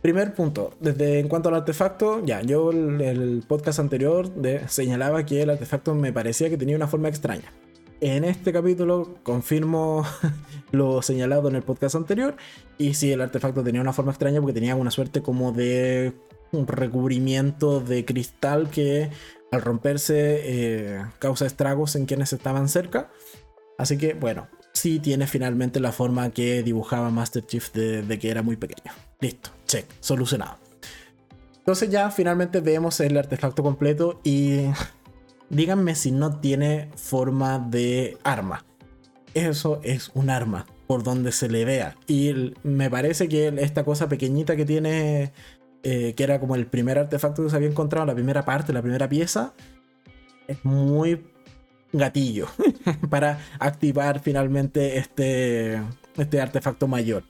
Primer 0.00 0.32
punto, 0.32 0.74
desde 0.78 1.18
en 1.18 1.28
cuanto 1.28 1.48
al 1.48 1.56
artefacto, 1.56 2.24
ya, 2.24 2.40
yo 2.42 2.70
el, 2.70 3.00
el 3.00 3.44
podcast 3.46 3.80
anterior 3.80 4.32
de, 4.32 4.68
señalaba 4.68 5.26
que 5.26 5.42
el 5.42 5.50
artefacto 5.50 5.94
me 5.94 6.12
parecía 6.12 6.48
que 6.48 6.56
tenía 6.56 6.76
una 6.76 6.86
forma 6.86 7.08
extraña. 7.08 7.52
En 8.00 8.22
este 8.22 8.52
capítulo 8.52 9.16
confirmo 9.24 10.04
lo 10.70 11.02
señalado 11.02 11.48
en 11.48 11.56
el 11.56 11.62
podcast 11.62 11.96
anterior. 11.96 12.36
Y 12.78 12.94
si 12.94 13.10
el 13.10 13.20
artefacto 13.20 13.64
tenía 13.64 13.80
una 13.80 13.92
forma 13.92 14.12
extraña 14.12 14.40
porque 14.40 14.54
tenía 14.54 14.76
una 14.76 14.92
suerte 14.92 15.20
como 15.20 15.50
de 15.50 16.12
un 16.52 16.66
recubrimiento 16.66 17.80
de 17.80 18.04
cristal 18.04 18.70
que 18.70 19.10
al 19.50 19.62
romperse 19.62 20.40
eh, 20.44 21.04
causa 21.18 21.46
estragos 21.46 21.96
en 21.96 22.06
quienes 22.06 22.32
estaban 22.32 22.68
cerca. 22.68 23.10
Así 23.78 23.96
que 23.96 24.14
bueno, 24.14 24.48
sí 24.72 24.98
tiene 24.98 25.26
finalmente 25.26 25.80
la 25.80 25.92
forma 25.92 26.30
que 26.30 26.62
dibujaba 26.62 27.10
Master 27.10 27.46
Chief 27.46 27.72
de, 27.72 28.02
de 28.02 28.18
que 28.18 28.30
era 28.30 28.42
muy 28.42 28.56
pequeño. 28.56 28.92
Listo, 29.20 29.50
check, 29.66 29.86
solucionado. 30.00 30.56
Entonces 31.68 31.90
ya 31.90 32.10
finalmente 32.10 32.60
vemos 32.60 32.98
el 33.00 33.16
artefacto 33.16 33.62
completo 33.62 34.20
y 34.24 34.62
díganme 35.50 35.94
si 35.94 36.12
no 36.12 36.40
tiene 36.40 36.88
forma 36.96 37.58
de 37.58 38.16
arma. 38.24 38.64
Eso 39.34 39.80
es 39.84 40.10
un 40.14 40.30
arma, 40.30 40.66
por 40.86 41.02
donde 41.02 41.30
se 41.32 41.48
le 41.48 41.64
vea. 41.64 41.96
Y 42.06 42.54
me 42.62 42.88
parece 42.88 43.28
que 43.28 43.48
esta 43.58 43.84
cosa 43.84 44.08
pequeñita 44.08 44.56
que 44.56 44.64
tiene, 44.64 45.32
eh, 45.82 46.14
que 46.14 46.24
era 46.24 46.40
como 46.40 46.54
el 46.54 46.66
primer 46.66 46.98
artefacto 46.98 47.42
que 47.42 47.50
se 47.50 47.56
había 47.56 47.68
encontrado, 47.68 48.06
la 48.06 48.14
primera 48.14 48.44
parte, 48.44 48.72
la 48.72 48.82
primera 48.82 49.08
pieza, 49.08 49.54
es 50.46 50.64
muy 50.64 51.24
gatillo 51.92 52.48
para 53.10 53.40
activar 53.58 54.20
finalmente 54.20 54.98
este, 54.98 55.80
este 56.16 56.40
artefacto 56.40 56.88
mayor. 56.88 57.24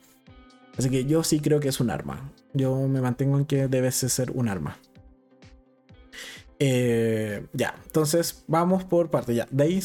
Así 0.77 0.89
que 0.89 1.05
yo 1.05 1.23
sí 1.23 1.39
creo 1.39 1.59
que 1.59 1.69
es 1.69 1.79
un 1.79 1.89
arma. 1.89 2.31
Yo 2.53 2.87
me 2.87 3.01
mantengo 3.01 3.37
en 3.37 3.45
que 3.45 3.67
debe 3.67 3.91
ser 3.91 4.31
un 4.31 4.47
arma. 4.47 4.77
Eh, 6.57 7.45
ya, 7.53 7.75
entonces 7.85 8.43
vamos 8.47 8.83
por 8.85 9.09
parte. 9.09 9.35
Ya, 9.35 9.47
de 9.51 9.63
ahí 9.63 9.81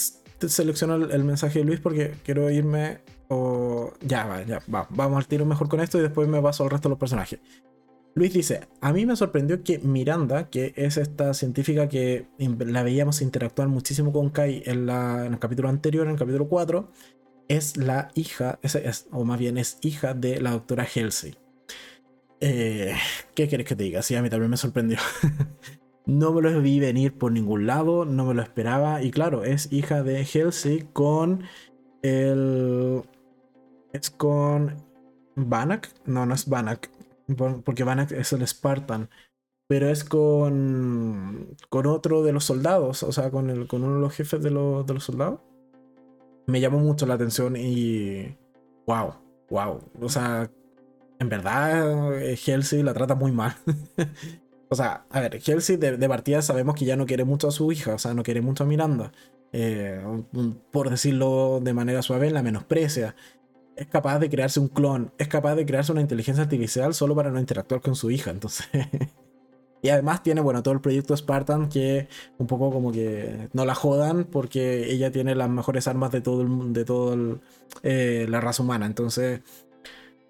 selecciono 0.47 0.97
el, 0.97 1.25
mensaje 1.25 1.61
de 1.61 1.65
Luis 1.65 1.81
porque 1.81 2.15
quiero 2.25 2.51
irme. 2.51 3.01
O 3.29 3.93
ya, 4.03 4.27
va, 4.27 4.43
ya, 4.43 4.61
va. 4.73 4.87
Vamos 4.91 5.19
al 5.19 5.27
tiro 5.27 5.47
mejor 5.47 5.69
con 5.69 5.81
esto 5.81 5.99
y 5.99 6.03
después 6.03 6.29
me 6.29 6.41
paso 6.41 6.63
al 6.65 6.71
resto 6.71 6.89
de 6.89 6.91
los 6.91 6.99
personajes. 6.99 7.41
Luis 8.17 8.33
dice, 8.33 8.69
a 8.81 8.93
mí 8.93 9.07
me 9.07 9.17
sorprendió 9.17 9.65
que 9.65 9.81
Miranda, 9.81 10.49
que 10.49 10.73
es 10.77 10.99
esta 10.99 11.35
científica 11.35 11.89
que 11.89 12.29
la 12.39 12.85
veíamos 12.85 13.21
interactuar 13.21 13.67
muchísimo 13.67 14.13
con 14.13 14.31
Kai 14.31 14.63
en, 14.67 14.89
el 14.89 15.39
capítulo 15.41 15.69
anterior, 15.69 16.07
en 16.07 16.13
el 16.13 16.19
capítulo 16.19 16.49
4, 16.49 16.89
es 17.49 17.77
la 17.77 18.11
hija, 18.15 18.61
o 19.11 19.25
más 19.25 19.39
bien 19.39 19.59
es 19.59 19.79
hija 19.83 20.15
de 20.15 20.41
la 20.41 20.53
doctora 20.53 20.87
Halsey. 20.95 21.35
Eh, 22.41 22.95
¿Qué 23.35 23.49
quieres 23.49 23.67
que 23.67 23.75
te 23.75 23.83
diga? 23.83 24.03
Sí, 24.03 24.15
a 24.15 24.23
mí 24.23 24.31
también 24.31 24.51
me 24.51 24.57
sorprendió. 24.59 24.99
no 26.07 26.33
me 26.33 26.43
lo 26.43 26.61
vi 26.61 26.79
venir 26.79 27.19
por 27.19 27.33
ningún 27.33 27.67
lado, 27.67 28.05
no 28.05 28.27
me 28.27 28.35
lo 28.35 28.43
esperaba. 28.43 29.03
Y 29.03 29.11
claro, 29.11 29.43
es 29.43 29.73
hija 29.73 30.05
de 30.05 30.25
Halsey 30.25 30.89
con 30.93 31.43
el... 32.03 33.03
Es 33.93 34.11
con 34.11 34.77
Bannock. 35.35 35.89
No, 36.07 36.27
no 36.27 36.35
es 36.35 36.49
Bannock 36.49 36.94
porque 37.65 37.85
Van 37.85 38.01
es 38.01 38.33
el 38.33 38.47
Spartan, 38.47 39.09
pero 39.67 39.89
es 39.89 40.05
con, 40.05 41.57
con 41.71 41.87
otro 41.87 42.23
de 42.23 42.33
los 42.33 42.45
soldados, 42.45 43.03
o 43.03 43.13
sea, 43.13 43.31
con, 43.31 43.51
el, 43.51 43.67
con 43.67 43.83
uno 43.83 43.97
de 43.97 44.01
los 44.01 44.15
jefes 44.15 44.43
de, 44.43 44.51
los, 44.51 44.87
de 44.87 44.95
los 44.95 45.05
soldados. 45.05 45.41
Me 46.47 46.61
llamó 46.61 46.79
mucho 46.79 47.07
la 47.07 47.15
atención 47.15 47.57
y. 47.57 48.37
¡Wow! 48.87 49.15
¡Wow! 49.49 49.81
O 50.01 50.09
sea, 50.09 50.51
en 51.19 51.29
verdad, 51.29 52.23
eh, 52.23 52.37
Halsey 52.47 52.83
la 52.83 52.93
trata 52.93 53.15
muy 53.15 53.33
mal. 53.33 53.57
o 54.69 54.75
sea, 54.75 55.07
a 55.11 55.21
ver, 55.21 55.41
Halsey 55.47 55.77
de, 55.77 55.97
de, 55.97 56.09
partida 56.09 56.43
sabemos 56.43 56.75
que 56.75 56.85
ya 56.85 56.97
no 56.97 57.07
quiere 57.07 57.25
mucho 57.25 57.49
a 57.49 57.51
su 57.51 57.73
hija, 57.73 57.95
o 57.95 57.99
sea, 57.99 58.13
no 58.13 58.23
quiere 58.23 58.43
mucho 58.43 58.65
a 58.65 58.67
Miranda. 58.67 59.13
Eh, 59.57 60.03
por 60.73 60.91
decirlo 60.91 61.61
de 61.63 61.73
manera 61.73 62.03
suave, 62.03 62.29
la 62.33 62.43
menosprecia 62.43 63.15
es 63.77 63.87
capaz 63.87 64.19
de 64.19 64.31
crearse 64.31 64.61
un 64.61 64.69
clon, 64.69 65.13
es 65.19 65.29
capaz 65.29 65.55
de 65.55 65.67
crearse 65.67 65.93
una 65.93 66.01
inteligencia 66.01 66.45
artificial 66.45 66.95
solo 66.95 67.15
para 67.15 67.31
no 67.31 67.41
interactuar 67.41 67.81
con 67.81 67.95
su 67.95 68.11
hija. 68.11 68.31
Entonces. 68.31 68.67
y 69.83 69.89
además 69.89 70.23
tiene, 70.23 70.41
bueno, 70.41 70.63
todo 70.63 70.75
el 70.75 70.81
proyecto 70.81 71.17
Spartan 71.17 71.69
que 71.69 72.09
un 72.39 72.47
poco 72.47 72.71
como 72.71 72.93
que 72.93 73.49
no 73.53 73.65
la 73.65 73.75
jodan 73.75 74.25
porque 74.25 74.91
ella 74.91 75.11
tiene 75.11 75.35
las 75.35 75.51
mejores 75.51 75.89
armas 75.89 76.13
de 76.13 76.21
todo 76.21 76.43
el, 76.43 76.73
de 76.73 76.85
todo 76.85 77.41
eh, 77.83 78.27
la 78.29 78.41
raza 78.41 78.63
humana. 78.63 78.87
Entonces. 78.87 79.41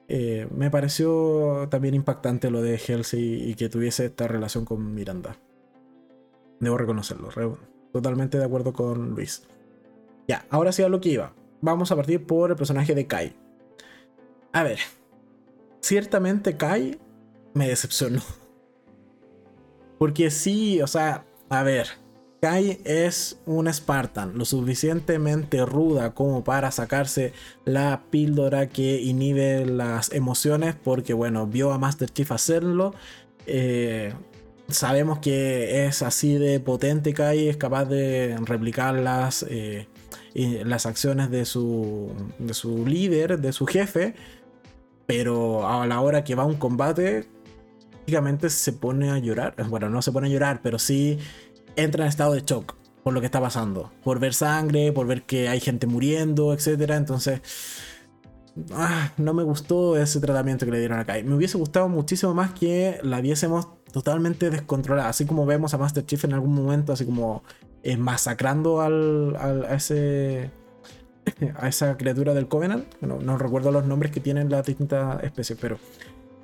Eh, 0.06 0.46
me 0.54 0.70
pareció 0.70 1.66
también 1.70 1.94
impactante 1.94 2.50
lo 2.50 2.60
de 2.60 2.78
Halsey 2.78 3.50
y 3.50 3.54
que 3.54 3.70
tuviese 3.70 4.04
esta 4.04 4.28
relación 4.28 4.66
con 4.66 4.92
Miranda. 4.92 5.38
Debo 6.60 6.76
reconocerlo. 6.76 7.30
totalmente 7.90 8.36
de 8.36 8.44
acuerdo 8.44 8.74
con 8.74 9.12
Luis. 9.14 9.44
Ya, 10.28 10.44
ahora 10.50 10.72
sí 10.72 10.82
a 10.82 10.90
lo 10.90 11.00
que 11.00 11.08
iba 11.08 11.32
vamos 11.64 11.90
a 11.90 11.96
partir 11.96 12.24
por 12.24 12.50
el 12.50 12.56
personaje 12.56 12.94
de 12.94 13.06
Kai. 13.06 13.34
A 14.52 14.62
ver, 14.62 14.78
ciertamente 15.80 16.56
Kai 16.56 16.98
me 17.54 17.68
decepcionó. 17.68 18.20
Porque 19.98 20.30
sí, 20.30 20.82
o 20.82 20.86
sea, 20.86 21.24
a 21.48 21.62
ver, 21.62 21.88
Kai 22.42 22.80
es 22.84 23.38
un 23.46 23.72
Spartan, 23.72 24.36
lo 24.36 24.44
suficientemente 24.44 25.64
ruda 25.64 26.14
como 26.14 26.44
para 26.44 26.70
sacarse 26.70 27.32
la 27.64 28.02
píldora 28.10 28.68
que 28.68 29.00
inhibe 29.00 29.64
las 29.64 30.12
emociones, 30.12 30.74
porque 30.74 31.14
bueno, 31.14 31.46
vio 31.46 31.72
a 31.72 31.78
Master 31.78 32.10
Chief 32.10 32.30
hacerlo. 32.32 32.94
Eh, 33.46 34.12
sabemos 34.68 35.20
que 35.20 35.86
es 35.86 36.02
así 36.02 36.34
de 36.34 36.60
potente 36.60 37.14
Kai, 37.14 37.48
es 37.48 37.56
capaz 37.56 37.86
de 37.86 38.36
replicarlas. 38.44 39.46
Eh, 39.48 39.86
las 40.34 40.86
acciones 40.86 41.30
de 41.30 41.44
su, 41.44 42.12
de 42.38 42.54
su 42.54 42.86
líder, 42.86 43.40
de 43.40 43.52
su 43.52 43.66
jefe, 43.66 44.14
pero 45.06 45.68
a 45.68 45.86
la 45.86 46.00
hora 46.00 46.24
que 46.24 46.34
va 46.34 46.42
a 46.42 46.46
un 46.46 46.56
combate, 46.56 47.26
prácticamente 47.90 48.50
se 48.50 48.72
pone 48.72 49.10
a 49.10 49.18
llorar. 49.18 49.54
Bueno, 49.68 49.88
no 49.88 50.02
se 50.02 50.12
pone 50.12 50.26
a 50.26 50.30
llorar, 50.30 50.60
pero 50.62 50.78
sí 50.78 51.18
entra 51.76 52.04
en 52.04 52.08
estado 52.08 52.34
de 52.34 52.42
shock 52.42 52.74
por 53.02 53.12
lo 53.12 53.20
que 53.20 53.26
está 53.26 53.40
pasando, 53.40 53.92
por 54.02 54.18
ver 54.18 54.32
sangre, 54.32 54.90
por 54.90 55.06
ver 55.06 55.24
que 55.24 55.48
hay 55.48 55.60
gente 55.60 55.86
muriendo, 55.86 56.54
etc. 56.54 56.90
Entonces, 56.92 57.42
ah, 58.72 59.12
no 59.18 59.34
me 59.34 59.42
gustó 59.42 59.98
ese 59.98 60.20
tratamiento 60.20 60.64
que 60.64 60.72
le 60.72 60.78
dieron 60.78 60.98
acá. 60.98 61.14
Me 61.22 61.34
hubiese 61.34 61.58
gustado 61.58 61.88
muchísimo 61.88 62.32
más 62.32 62.52
que 62.52 62.98
la 63.02 63.20
viésemos 63.20 63.68
totalmente 63.92 64.50
descontrolada, 64.50 65.10
así 65.10 65.26
como 65.26 65.46
vemos 65.46 65.74
a 65.74 65.78
Master 65.78 66.04
Chief 66.04 66.24
en 66.24 66.32
algún 66.32 66.54
momento, 66.54 66.94
así 66.94 67.04
como 67.04 67.42
masacrando 67.98 68.80
al, 68.80 69.36
a, 69.36 69.74
ese, 69.74 70.50
a 71.56 71.68
esa 71.68 71.96
criatura 71.96 72.34
del 72.34 72.48
Covenant. 72.48 72.86
no 73.00 73.38
recuerdo 73.38 73.70
los 73.70 73.86
nombres 73.86 74.12
que 74.12 74.20
tienen 74.20 74.50
las 74.50 74.66
distintas 74.66 75.22
especies, 75.22 75.58
pero 75.60 75.78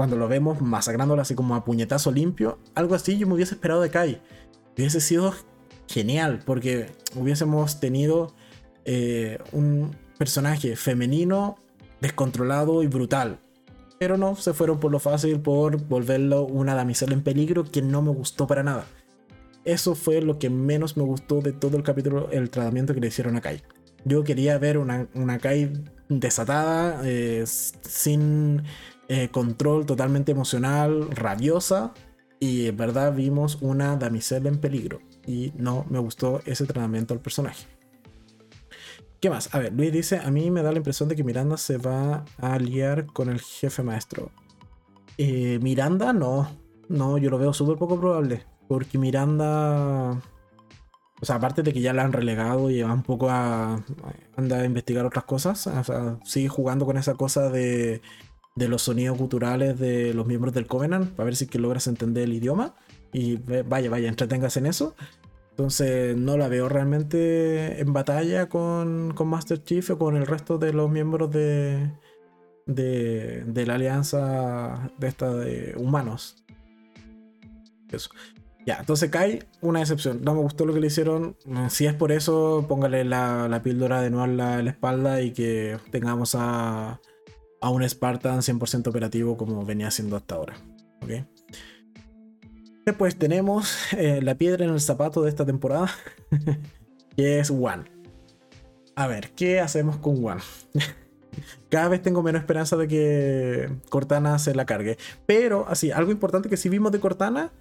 cuando 0.00 0.16
lo 0.16 0.28
vemos 0.28 0.62
masacrándola 0.62 1.20
así 1.20 1.34
como 1.34 1.54
a 1.54 1.62
puñetazo 1.62 2.10
limpio, 2.10 2.58
algo 2.74 2.94
así 2.94 3.18
yo 3.18 3.26
me 3.26 3.34
hubiese 3.34 3.52
esperado 3.52 3.82
de 3.82 3.90
Kai. 3.90 4.22
Hubiese 4.74 4.98
sido 4.98 5.34
genial, 5.88 6.40
porque 6.46 6.86
hubiésemos 7.16 7.80
tenido 7.80 8.32
eh, 8.86 9.36
un 9.52 9.94
personaje 10.16 10.74
femenino, 10.74 11.58
descontrolado 12.00 12.82
y 12.82 12.86
brutal. 12.86 13.40
Pero 13.98 14.16
no, 14.16 14.36
se 14.36 14.54
fueron 14.54 14.80
por 14.80 14.90
lo 14.90 15.00
fácil, 15.00 15.38
por 15.38 15.76
volverlo 15.76 16.44
una 16.44 16.74
damisela 16.74 17.12
en 17.12 17.22
peligro 17.22 17.64
que 17.64 17.82
no 17.82 18.00
me 18.00 18.10
gustó 18.10 18.46
para 18.46 18.62
nada. 18.62 18.86
Eso 19.64 19.94
fue 19.94 20.22
lo 20.22 20.38
que 20.38 20.50
menos 20.50 20.96
me 20.96 21.02
gustó 21.02 21.40
de 21.40 21.52
todo 21.52 21.76
el 21.76 21.82
capítulo, 21.82 22.30
el 22.30 22.50
tratamiento 22.50 22.94
que 22.94 23.00
le 23.00 23.08
hicieron 23.08 23.36
a 23.36 23.40
Kai. 23.40 23.62
Yo 24.04 24.24
quería 24.24 24.58
ver 24.58 24.78
una, 24.78 25.08
una 25.14 25.38
Kai 25.38 25.72
desatada, 26.08 27.02
eh, 27.04 27.44
sin 27.46 28.62
eh, 29.08 29.28
control, 29.28 29.86
totalmente 29.86 30.32
emocional, 30.32 31.10
rabiosa. 31.10 31.92
Y 32.38 32.68
en 32.68 32.76
verdad 32.76 33.14
vimos 33.14 33.58
una 33.60 33.96
damisela 33.96 34.48
en 34.48 34.58
peligro. 34.58 35.00
Y 35.26 35.52
no 35.56 35.84
me 35.90 35.98
gustó 35.98 36.40
ese 36.46 36.64
tratamiento 36.64 37.12
al 37.12 37.20
personaje. 37.20 37.66
¿Qué 39.20 39.28
más? 39.28 39.54
A 39.54 39.58
ver, 39.58 39.74
Luis 39.74 39.92
dice, 39.92 40.18
a 40.18 40.30
mí 40.30 40.50
me 40.50 40.62
da 40.62 40.72
la 40.72 40.78
impresión 40.78 41.10
de 41.10 41.16
que 41.16 41.22
Miranda 41.22 41.58
se 41.58 41.76
va 41.76 42.24
a 42.38 42.54
aliar 42.54 43.04
con 43.04 43.28
el 43.28 43.38
jefe 43.38 43.82
maestro. 43.82 44.30
Eh, 45.18 45.58
Miranda 45.60 46.14
no, 46.14 46.48
no, 46.88 47.18
yo 47.18 47.28
lo 47.28 47.36
veo 47.36 47.52
súper 47.52 47.76
poco 47.76 48.00
probable. 48.00 48.46
Porque 48.70 48.98
Miranda. 48.98 50.12
O 51.20 51.26
sea, 51.26 51.34
aparte 51.34 51.64
de 51.64 51.72
que 51.72 51.80
ya 51.80 51.92
la 51.92 52.04
han 52.04 52.12
relegado 52.12 52.70
y 52.70 52.82
va 52.82 52.94
un 52.94 53.02
poco 53.02 53.28
a. 53.28 53.84
anda 54.36 54.60
a 54.60 54.64
investigar 54.64 55.04
otras 55.04 55.24
cosas. 55.24 55.66
O 55.66 55.82
sea, 55.82 56.20
sigue 56.24 56.48
jugando 56.48 56.86
con 56.86 56.96
esa 56.96 57.14
cosa 57.14 57.50
de. 57.50 58.00
de 58.54 58.68
los 58.68 58.82
sonidos 58.82 59.18
culturales 59.18 59.76
de 59.76 60.14
los 60.14 60.24
miembros 60.24 60.54
del 60.54 60.68
Covenant. 60.68 61.10
Para 61.16 61.24
ver 61.24 61.34
si 61.34 61.48
que 61.48 61.58
logras 61.58 61.88
entender 61.88 62.22
el 62.22 62.34
idioma. 62.34 62.76
Y 63.12 63.38
vaya, 63.38 63.90
vaya, 63.90 64.08
entreténgase 64.08 64.60
en 64.60 64.66
eso. 64.66 64.94
Entonces 65.50 66.16
no 66.16 66.36
la 66.36 66.46
veo 66.46 66.68
realmente 66.68 67.80
en 67.80 67.92
batalla 67.92 68.48
con, 68.48 69.14
con 69.14 69.26
Master 69.26 69.64
Chief 69.64 69.90
o 69.90 69.98
con 69.98 70.16
el 70.16 70.28
resto 70.28 70.58
de 70.58 70.72
los 70.72 70.88
miembros 70.88 71.32
de, 71.32 71.90
de, 72.66 73.42
de 73.46 73.66
la 73.66 73.74
alianza 73.74 74.92
de 74.96 75.08
esta 75.08 75.34
de 75.34 75.74
humanos. 75.76 76.44
Eso. 77.90 78.10
Entonces 78.78 79.10
Kai, 79.10 79.42
una 79.60 79.80
excepción. 79.80 80.20
No 80.22 80.34
me 80.34 80.40
gustó 80.40 80.66
lo 80.66 80.74
que 80.74 80.80
le 80.80 80.86
hicieron. 80.86 81.36
Si 81.68 81.86
es 81.86 81.94
por 81.94 82.12
eso, 82.12 82.64
póngale 82.68 83.04
la, 83.04 83.60
píldora 83.64 84.00
de 84.00 84.10
nuevo 84.10 84.26
en 84.26 84.36
la, 84.36 84.60
espalda 84.60 85.20
y 85.22 85.32
que 85.32 85.78
tengamos 85.90 86.34
a, 86.34 87.00
a 87.60 87.70
un 87.70 87.88
Spartan 87.88 88.40
100% 88.40 88.88
operativo 88.88 89.36
como 89.36 89.64
venía 89.64 89.90
siendo 89.90 90.16
hasta 90.16 90.36
ahora. 90.36 90.54
¿Ok? 91.02 91.24
Después 92.84 93.16
tenemos 93.16 93.92
eh, 93.92 94.20
la 94.22 94.34
piedra 94.34 94.64
en 94.64 94.72
el 94.72 94.80
zapato 94.80 95.22
de 95.22 95.28
esta 95.28 95.44
temporada, 95.44 95.90
que 97.16 97.38
es 97.38 97.50
One. 97.50 97.84
A 98.96 99.06
ver, 99.06 99.30
¿qué 99.36 99.60
hacemos 99.60 99.96
con 99.98 100.24
One? 100.24 100.40
Cada 101.70 101.88
vez 101.88 102.02
tengo 102.02 102.22
menos 102.22 102.40
esperanza 102.40 102.76
de 102.76 102.88
que 102.88 103.70
Cortana 103.88 104.38
se 104.38 104.54
la 104.54 104.66
cargue. 104.66 104.98
Pero, 105.26 105.66
así, 105.68 105.90
algo 105.90 106.10
importante 106.10 106.48
que 106.48 106.56
sí 106.56 106.68
vimos 106.68 106.90
de 106.90 107.00
Cortana 107.00 107.52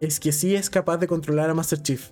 es 0.00 0.20
que 0.20 0.32
sí 0.32 0.54
es 0.54 0.70
capaz 0.70 0.98
de 0.98 1.06
controlar 1.06 1.50
a 1.50 1.54
Master 1.54 1.82
Chief. 1.82 2.10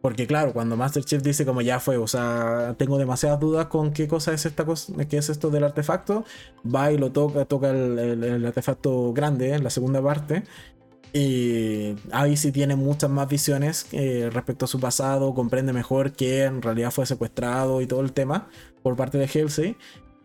Porque 0.00 0.26
claro, 0.28 0.52
cuando 0.52 0.76
Master 0.76 1.04
Chief 1.04 1.22
dice 1.22 1.44
como 1.44 1.60
ya 1.60 1.80
fue, 1.80 1.96
o 1.96 2.06
sea, 2.06 2.74
tengo 2.78 2.98
demasiadas 2.98 3.40
dudas 3.40 3.66
con 3.66 3.92
qué 3.92 4.06
cosa 4.06 4.32
es 4.32 4.46
esta 4.46 4.64
cosa, 4.64 4.92
qué 5.08 5.18
es 5.18 5.28
esto 5.28 5.50
del 5.50 5.64
artefacto, 5.64 6.24
va 6.64 6.92
y 6.92 6.98
lo 6.98 7.10
toca, 7.10 7.44
toca 7.46 7.70
el, 7.70 8.44
artefacto 8.46 9.12
grande 9.12 9.54
en 9.54 9.64
la 9.64 9.70
segunda 9.70 10.00
parte. 10.00 10.44
Y 11.12 11.96
ahí 12.12 12.36
sí 12.36 12.52
tiene 12.52 12.76
muchas 12.76 13.10
más 13.10 13.28
visiones 13.28 13.86
eh, 13.92 14.28
respecto 14.32 14.66
a 14.66 14.68
su 14.68 14.78
pasado, 14.78 15.34
comprende 15.34 15.72
mejor 15.72 16.12
que 16.12 16.44
en 16.44 16.60
realidad 16.62 16.90
fue 16.90 17.06
secuestrado 17.06 17.80
y 17.80 17.86
todo 17.86 18.02
el 18.02 18.12
tema 18.12 18.48
por 18.82 18.94
parte 18.94 19.18
de 19.18 19.26
Halsey. 19.26 19.76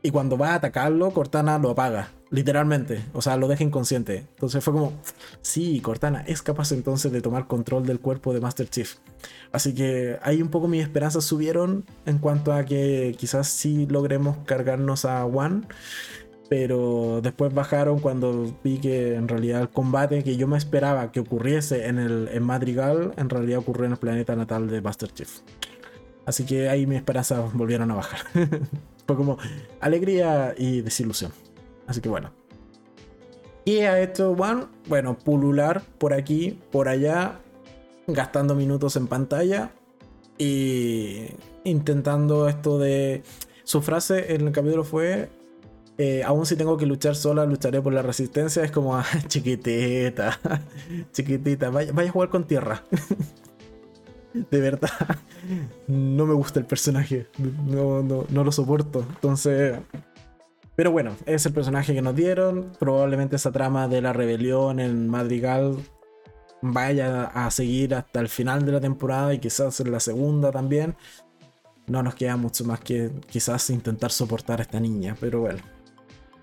Y 0.03 0.11
cuando 0.11 0.37
va 0.37 0.51
a 0.51 0.55
atacarlo, 0.55 1.11
Cortana 1.11 1.57
lo 1.57 1.71
apaga, 1.71 2.11
literalmente. 2.33 3.05
O 3.13 3.21
sea, 3.21 3.37
lo 3.37 3.47
deja 3.47 3.63
inconsciente. 3.63 4.25
Entonces 4.33 4.63
fue 4.63 4.73
como, 4.73 4.93
sí, 5.41 5.79
Cortana 5.81 6.23
es 6.27 6.41
capaz 6.41 6.71
entonces 6.71 7.11
de 7.11 7.21
tomar 7.21 7.47
control 7.47 7.85
del 7.85 7.99
cuerpo 7.99 8.33
de 8.33 8.41
Master 8.41 8.67
Chief. 8.67 8.95
Así 9.51 9.73
que 9.75 10.17
ahí 10.23 10.41
un 10.41 10.49
poco 10.49 10.67
mis 10.67 10.81
esperanzas 10.81 11.23
subieron 11.23 11.85
en 12.07 12.17
cuanto 12.17 12.51
a 12.51 12.65
que 12.65 13.15
quizás 13.17 13.47
sí 13.47 13.85
logremos 13.85 14.37
cargarnos 14.45 15.05
a 15.05 15.23
One. 15.25 15.61
pero 16.49 17.21
después 17.21 17.53
bajaron 17.53 17.99
cuando 17.99 18.53
vi 18.63 18.77
que 18.79 19.15
en 19.15 19.27
realidad 19.27 19.61
el 19.61 19.69
combate 19.69 20.23
que 20.23 20.35
yo 20.35 20.47
me 20.47 20.57
esperaba 20.57 21.11
que 21.11 21.19
ocurriese 21.19 21.87
en 21.87 21.97
el 21.99 22.29
en 22.31 22.43
Madrigal, 22.43 23.13
en 23.17 23.29
realidad 23.29 23.59
ocurrió 23.59 23.85
en 23.85 23.93
el 23.93 23.97
planeta 23.97 24.35
natal 24.35 24.69
de 24.69 24.81
Master 24.81 25.11
Chief. 25.13 25.29
Así 26.25 26.45
que 26.45 26.69
ahí 26.69 26.87
mis 26.87 26.97
esperanzas 26.97 27.53
volvieron 27.53 27.91
a 27.91 27.95
bajar. 27.95 28.21
Fue 29.07 29.15
como 29.15 29.37
alegría 29.81 30.55
y 30.57 30.81
desilusión. 30.81 31.31
Así 31.87 32.01
que 32.01 32.09
bueno. 32.09 32.31
Y 33.65 33.79
a 33.79 33.99
esto, 34.01 34.35
bueno, 34.35 34.69
bueno, 34.87 35.17
pulular 35.17 35.83
por 35.97 36.13
aquí, 36.13 36.59
por 36.71 36.89
allá, 36.89 37.39
gastando 38.07 38.55
minutos 38.55 38.95
en 38.97 39.07
pantalla 39.07 39.71
y 40.37 41.27
intentando 41.63 42.47
esto 42.49 42.77
de... 42.77 43.23
Su 43.63 43.81
frase 43.81 44.35
en 44.35 44.47
el 44.47 44.51
capítulo 44.51 44.83
fue, 44.83 45.29
eh, 45.97 46.21
aún 46.25 46.45
si 46.45 46.57
tengo 46.57 46.75
que 46.75 46.85
luchar 46.85 47.15
sola, 47.15 47.45
lucharé 47.45 47.81
por 47.81 47.93
la 47.93 48.01
resistencia. 48.01 48.63
Es 48.63 48.71
como, 48.71 48.95
ah, 48.97 49.05
chiquitita, 49.27 50.39
chiquitita, 51.13 51.69
vaya, 51.69 51.93
vaya 51.93 52.09
a 52.09 52.11
jugar 52.11 52.29
con 52.29 52.45
tierra. 52.45 52.83
de 54.33 54.59
verdad, 54.59 54.89
no 55.87 56.25
me 56.25 56.33
gusta 56.33 56.59
el 56.59 56.65
personaje, 56.65 57.27
no, 57.65 58.03
no, 58.03 58.25
no 58.29 58.43
lo 58.43 58.51
soporto. 58.51 59.05
Entonces, 59.07 59.77
pero 60.75 60.91
bueno, 60.91 61.15
es 61.25 61.45
el 61.45 61.53
personaje 61.53 61.93
que 61.93 62.01
nos 62.01 62.15
dieron. 62.15 62.71
Probablemente 62.79 63.35
esa 63.35 63.51
trama 63.51 63.87
de 63.87 64.01
la 64.01 64.11
rebelión 64.11 64.79
en 64.79 65.07
Madrigal 65.07 65.77
vaya 66.61 67.25
a 67.25 67.51
seguir 67.51 67.93
hasta 67.93 68.19
el 68.19 68.29
final 68.29 68.65
de 68.65 68.71
la 68.71 68.81
temporada 68.81 69.33
y 69.33 69.39
quizás 69.39 69.79
en 69.79 69.91
la 69.91 69.99
segunda 69.99 70.51
también. 70.51 70.95
No 71.85 72.01
nos 72.01 72.15
queda 72.15 72.37
mucho 72.37 72.63
más 72.65 72.79
que 72.79 73.11
quizás 73.29 73.69
intentar 73.69 74.09
soportar 74.11 74.59
a 74.59 74.63
esta 74.63 74.79
niña, 74.79 75.15
pero 75.19 75.41
bueno. 75.41 75.59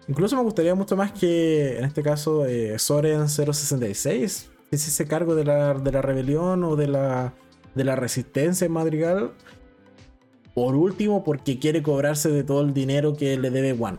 Incluso 0.07 0.37
me 0.37 0.43
gustaría 0.43 0.75
mucho 0.75 0.97
más 0.97 1.13
que 1.13 1.79
en 1.79 1.85
este 1.85 2.03
caso 2.03 2.45
eh, 2.47 2.79
Soren 2.79 3.29
066 3.29 4.51
ese 4.71 5.07
cargo 5.09 5.35
de 5.35 5.45
la, 5.45 5.75
de 5.75 5.91
la 5.91 6.01
rebelión 6.01 6.63
o 6.63 6.77
de 6.77 6.87
la, 6.87 7.35
de 7.75 7.85
la 7.85 7.97
resistencia 7.97 8.65
en 8.67 8.73
Madrigal. 8.73 9.33
Por 10.55 10.77
último, 10.77 11.25
porque 11.25 11.59
quiere 11.59 11.83
cobrarse 11.83 12.29
de 12.31 12.45
todo 12.45 12.61
el 12.61 12.73
dinero 12.73 13.17
que 13.17 13.37
le 13.37 13.51
debe 13.51 13.73
One 13.73 13.99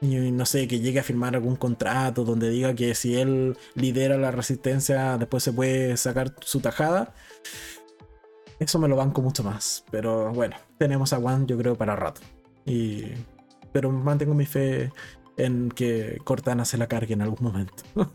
y 0.00 0.30
no 0.30 0.44
sé, 0.44 0.68
que 0.68 0.80
llegue 0.80 1.00
a 1.00 1.02
firmar 1.02 1.34
algún 1.34 1.56
contrato 1.56 2.24
donde 2.24 2.50
diga 2.50 2.74
que 2.74 2.94
si 2.94 3.16
él 3.16 3.56
lidera 3.74 4.18
la 4.18 4.30
resistencia, 4.30 5.16
después 5.16 5.42
se 5.42 5.52
puede 5.52 5.96
sacar 5.96 6.34
su 6.40 6.60
tajada. 6.60 7.14
Eso 8.58 8.78
me 8.78 8.88
lo 8.88 8.96
banco 8.96 9.22
mucho 9.22 9.42
más. 9.42 9.84
Pero 9.90 10.32
bueno, 10.32 10.56
tenemos 10.78 11.12
a 11.12 11.18
Juan, 11.18 11.46
yo 11.46 11.56
creo, 11.58 11.76
para 11.76 11.96
rato. 11.96 12.20
Y... 12.64 13.04
Pero 13.72 13.90
mantengo 13.90 14.32
mi 14.34 14.46
fe 14.46 14.90
en 15.36 15.70
que 15.70 16.18
Cortana 16.24 16.64
se 16.64 16.78
la 16.78 16.86
cargue 16.86 17.12
en 17.12 17.22
algún 17.22 17.38
momento. 17.42 17.82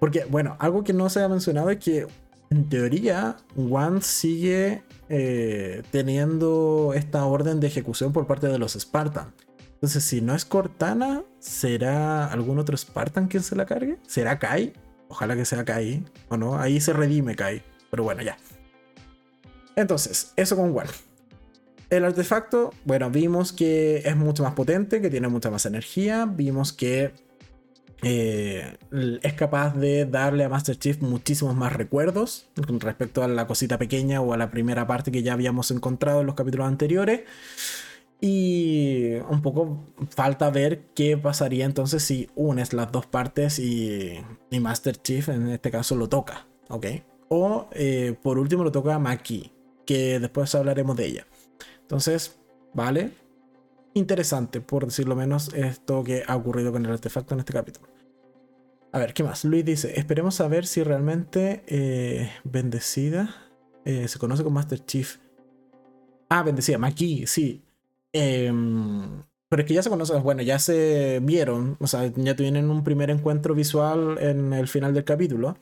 Porque, 0.00 0.24
bueno, 0.24 0.56
algo 0.58 0.82
que 0.82 0.92
no 0.92 1.08
se 1.08 1.22
ha 1.22 1.28
mencionado 1.28 1.70
es 1.70 1.78
que 1.78 2.06
en 2.50 2.68
teoría 2.68 3.36
Juan 3.54 4.02
sigue 4.02 4.82
eh, 5.08 5.82
teniendo 5.90 6.92
esta 6.94 7.24
orden 7.24 7.60
de 7.60 7.68
ejecución 7.68 8.12
por 8.12 8.26
parte 8.26 8.48
de 8.48 8.58
los 8.58 8.74
Spartans. 8.74 9.45
Entonces, 9.76 10.04
si 10.04 10.22
no 10.22 10.34
es 10.34 10.46
Cortana, 10.46 11.22
¿será 11.38 12.26
algún 12.26 12.58
otro 12.58 12.76
Spartan 12.76 13.28
quien 13.28 13.42
se 13.42 13.54
la 13.56 13.66
cargue? 13.66 13.98
¿Será 14.06 14.38
Kai? 14.38 14.72
Ojalá 15.08 15.36
que 15.36 15.44
sea 15.44 15.64
Kai, 15.64 16.02
¿o 16.28 16.36
no? 16.38 16.58
Ahí 16.58 16.80
se 16.80 16.94
redime 16.94 17.36
Kai. 17.36 17.62
Pero 17.90 18.02
bueno, 18.02 18.22
ya. 18.22 18.38
Entonces, 19.76 20.32
eso 20.36 20.56
con 20.56 20.72
Wall. 20.72 20.88
El 21.90 22.04
artefacto, 22.04 22.72
bueno, 22.84 23.10
vimos 23.10 23.52
que 23.52 23.98
es 23.98 24.16
mucho 24.16 24.42
más 24.42 24.54
potente, 24.54 25.00
que 25.00 25.10
tiene 25.10 25.28
mucha 25.28 25.50
más 25.50 25.66
energía. 25.66 26.24
Vimos 26.24 26.72
que 26.72 27.12
eh, 28.02 28.76
es 29.22 29.32
capaz 29.34 29.74
de 29.76 30.04
darle 30.06 30.44
a 30.44 30.48
Master 30.48 30.78
Chief 30.78 31.00
muchísimos 31.00 31.54
más 31.54 31.72
recuerdos 31.72 32.46
con 32.66 32.80
respecto 32.80 33.22
a 33.22 33.28
la 33.28 33.46
cosita 33.46 33.78
pequeña 33.78 34.20
o 34.20 34.32
a 34.32 34.36
la 34.36 34.50
primera 34.50 34.86
parte 34.86 35.12
que 35.12 35.22
ya 35.22 35.34
habíamos 35.34 35.70
encontrado 35.70 36.20
en 36.20 36.26
los 36.26 36.34
capítulos 36.34 36.66
anteriores. 36.66 37.20
Y 38.20 39.14
un 39.28 39.42
poco 39.42 39.84
falta 40.08 40.50
ver 40.50 40.86
qué 40.94 41.18
pasaría 41.18 41.66
entonces 41.66 42.02
si 42.02 42.30
unes 42.34 42.72
las 42.72 42.90
dos 42.90 43.06
partes 43.06 43.58
y, 43.58 44.18
Master 44.58 44.96
Chief 44.96 45.28
en 45.28 45.48
este 45.48 45.70
caso 45.70 45.96
lo 45.96 46.08
toca, 46.08 46.46
¿ok? 46.70 46.86
O 47.28 47.68
eh, 47.72 48.16
por 48.22 48.38
último 48.38 48.64
lo 48.64 48.72
toca 48.72 48.98
Maki, 48.98 49.52
que 49.84 50.18
después 50.18 50.54
hablaremos 50.54 50.96
de 50.96 51.06
ella. 51.06 51.26
Entonces, 51.82 52.38
¿vale? 52.72 53.12
Interesante, 53.92 54.60
por 54.60 54.86
decirlo 54.86 55.14
menos, 55.14 55.52
esto 55.54 56.02
que 56.02 56.22
ha 56.26 56.36
ocurrido 56.36 56.72
con 56.72 56.84
el 56.86 56.92
artefacto 56.92 57.34
en 57.34 57.40
este 57.40 57.52
capítulo. 57.52 57.88
A 58.92 58.98
ver, 58.98 59.12
¿qué 59.12 59.22
más? 59.22 59.44
Luis 59.44 59.64
dice, 59.64 59.98
esperemos 60.00 60.40
a 60.40 60.48
ver 60.48 60.66
si 60.66 60.82
realmente 60.82 61.62
eh, 61.66 62.30
Bendecida 62.44 63.34
eh, 63.84 64.08
se 64.08 64.18
conoce 64.18 64.42
como 64.42 64.54
Master 64.54 64.84
Chief. 64.84 65.18
Ah, 66.30 66.42
Bendecida, 66.42 66.78
Maki, 66.78 67.26
sí. 67.26 67.65
Em, 68.12 69.22
pero 69.48 69.62
es 69.62 69.68
que 69.68 69.74
ya 69.74 69.82
se 69.82 69.90
conocen, 69.90 70.22
bueno, 70.22 70.42
ya 70.42 70.58
se 70.58 71.20
vieron, 71.22 71.76
o 71.80 71.86
sea, 71.86 72.06
ya 72.16 72.34
tienen 72.34 72.70
un 72.70 72.82
primer 72.82 73.10
encuentro 73.10 73.54
visual 73.54 74.18
en 74.20 74.52
el 74.52 74.68
final 74.68 74.94
del 74.94 75.04
capítulo, 75.04 75.56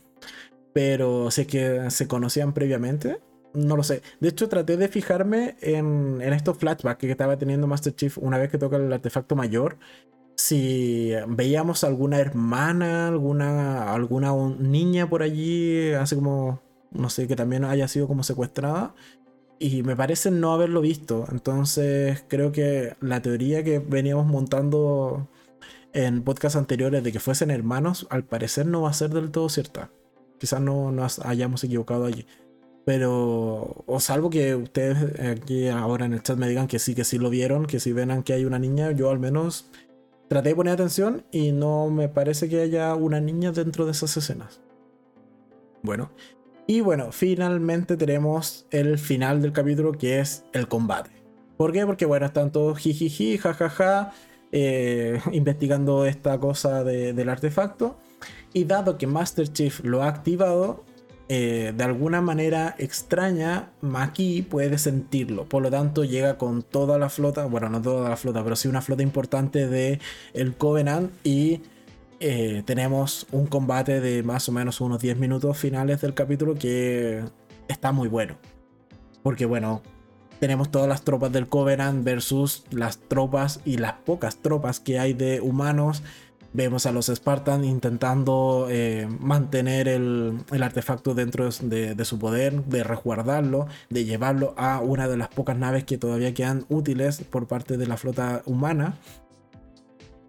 pero 0.72 1.30
sé 1.30 1.46
que 1.46 1.90
se 1.90 2.08
conocían 2.08 2.54
previamente, 2.54 3.20
no 3.54 3.76
lo 3.76 3.82
sé. 3.82 4.02
De 4.20 4.28
hecho, 4.28 4.48
traté 4.48 4.76
de 4.76 4.88
fijarme 4.88 5.56
en, 5.60 6.20
en 6.22 6.32
estos 6.32 6.58
flashbacks 6.58 7.00
que 7.00 7.10
estaba 7.10 7.38
teniendo 7.38 7.66
Master 7.66 7.94
Chief 7.94 8.18
una 8.18 8.38
vez 8.38 8.50
que 8.50 8.58
toca 8.58 8.76
el 8.76 8.92
artefacto 8.92 9.36
mayor, 9.36 9.78
si 10.36 11.12
veíamos 11.28 11.84
alguna 11.84 12.18
hermana, 12.18 13.08
alguna, 13.08 13.92
alguna 13.92 14.34
niña 14.58 15.08
por 15.08 15.22
allí, 15.22 15.92
así 15.92 16.16
como, 16.16 16.60
no 16.90 17.10
sé, 17.10 17.28
que 17.28 17.36
también 17.36 17.64
haya 17.64 17.88
sido 17.88 18.08
como 18.08 18.22
secuestrada 18.24 18.94
y 19.64 19.82
me 19.82 19.96
parece 19.96 20.30
no 20.30 20.52
haberlo 20.52 20.82
visto. 20.82 21.24
Entonces 21.32 22.22
creo 22.28 22.52
que 22.52 22.96
la 23.00 23.22
teoría 23.22 23.64
que 23.64 23.78
veníamos 23.78 24.26
montando 24.26 25.26
en 25.94 26.22
podcasts 26.22 26.56
anteriores 26.56 27.02
de 27.02 27.12
que 27.12 27.18
fuesen 27.18 27.50
hermanos, 27.50 28.06
al 28.10 28.24
parecer 28.24 28.66
no 28.66 28.82
va 28.82 28.90
a 28.90 28.92
ser 28.92 29.08
del 29.08 29.30
todo 29.30 29.48
cierta. 29.48 29.90
Quizás 30.38 30.60
no 30.60 30.92
nos 30.92 31.18
hayamos 31.20 31.64
equivocado 31.64 32.04
allí. 32.04 32.26
Pero, 32.84 33.84
o 33.86 34.00
salvo 34.00 34.28
que 34.28 34.54
ustedes 34.54 35.18
aquí 35.18 35.68
ahora 35.68 36.04
en 36.04 36.12
el 36.12 36.22
chat 36.22 36.36
me 36.36 36.46
digan 36.46 36.68
que 36.68 36.78
sí, 36.78 36.94
que 36.94 37.04
sí 37.04 37.16
lo 37.16 37.30
vieron, 37.30 37.64
que 37.64 37.80
si 37.80 37.94
ven 37.94 38.22
que 38.22 38.34
hay 38.34 38.44
una 38.44 38.58
niña, 38.58 38.90
yo 38.90 39.08
al 39.08 39.18
menos 39.18 39.70
traté 40.28 40.50
de 40.50 40.56
poner 40.56 40.74
atención 40.74 41.24
y 41.32 41.52
no 41.52 41.88
me 41.88 42.10
parece 42.10 42.50
que 42.50 42.60
haya 42.60 42.94
una 42.94 43.18
niña 43.18 43.50
dentro 43.52 43.86
de 43.86 43.92
esas 43.92 44.14
escenas. 44.18 44.60
Bueno, 45.82 46.10
y 46.66 46.80
bueno, 46.80 47.12
finalmente 47.12 47.96
tenemos 47.96 48.66
el 48.70 48.98
final 48.98 49.42
del 49.42 49.52
capítulo 49.52 49.92
que 49.92 50.20
es 50.20 50.44
el 50.52 50.66
combate. 50.68 51.10
¿Por 51.56 51.72
qué? 51.72 51.84
Porque 51.86 52.06
bueno, 52.06 52.26
están 52.26 52.50
todos 52.52 52.78
jijiji, 52.78 53.38
jajaja, 53.38 54.12
eh, 54.50 55.20
investigando 55.32 56.06
esta 56.06 56.38
cosa 56.38 56.82
del 56.84 57.28
artefacto. 57.28 57.98
Y 58.52 58.64
dado 58.64 58.98
que 58.98 59.06
Master 59.06 59.52
Chief 59.52 59.84
lo 59.84 60.02
ha 60.02 60.08
activado, 60.08 60.84
eh, 61.28 61.72
de 61.76 61.84
alguna 61.84 62.20
manera 62.20 62.74
extraña, 62.78 63.70
Maki 63.80 64.42
puede 64.42 64.78
sentirlo. 64.78 65.48
Por 65.48 65.62
lo 65.62 65.70
tanto, 65.70 66.04
llega 66.04 66.38
con 66.38 66.62
toda 66.62 66.98
la 66.98 67.08
flota, 67.08 67.46
bueno, 67.46 67.68
no 67.68 67.82
toda 67.82 68.08
la 68.08 68.16
flota, 68.16 68.42
pero 68.44 68.56
sí 68.56 68.68
una 68.68 68.80
flota 68.80 69.02
importante 69.02 69.66
de 69.66 70.00
el 70.34 70.54
Covenant 70.54 71.10
y 71.24 71.62
eh, 72.26 72.62
tenemos 72.64 73.26
un 73.32 73.46
combate 73.46 74.00
de 74.00 74.22
más 74.22 74.48
o 74.48 74.52
menos 74.52 74.80
unos 74.80 74.98
10 74.98 75.18
minutos 75.18 75.58
finales 75.58 76.00
del 76.00 76.14
capítulo 76.14 76.54
que 76.54 77.22
está 77.68 77.92
muy 77.92 78.08
bueno. 78.08 78.36
Porque 79.22 79.44
bueno, 79.44 79.82
tenemos 80.40 80.70
todas 80.70 80.88
las 80.88 81.02
tropas 81.02 81.32
del 81.32 81.48
Covenant 81.48 82.02
versus 82.02 82.64
las 82.70 82.98
tropas 82.98 83.60
y 83.66 83.76
las 83.76 83.92
pocas 83.92 84.38
tropas 84.38 84.80
que 84.80 84.98
hay 84.98 85.12
de 85.12 85.42
humanos. 85.42 86.02
Vemos 86.54 86.86
a 86.86 86.92
los 86.92 87.08
Spartans 87.08 87.66
intentando 87.66 88.68
eh, 88.70 89.06
mantener 89.20 89.86
el, 89.86 90.46
artefacto 90.62 91.12
dentro 91.12 91.50
de, 91.60 91.94
de, 91.94 92.04
su 92.06 92.18
poder, 92.18 92.64
de 92.64 92.84
resguardarlo, 92.84 93.66
de 93.90 94.06
llevarlo 94.06 94.54
a 94.56 94.80
una 94.80 95.08
de 95.08 95.18
las 95.18 95.28
pocas 95.28 95.58
naves 95.58 95.84
que 95.84 95.98
todavía 95.98 96.32
quedan 96.32 96.64
útiles 96.70 97.20
por 97.28 97.48
parte 97.48 97.76
de 97.76 97.86
la 97.86 97.98
flota 97.98 98.40
humana. 98.46 98.96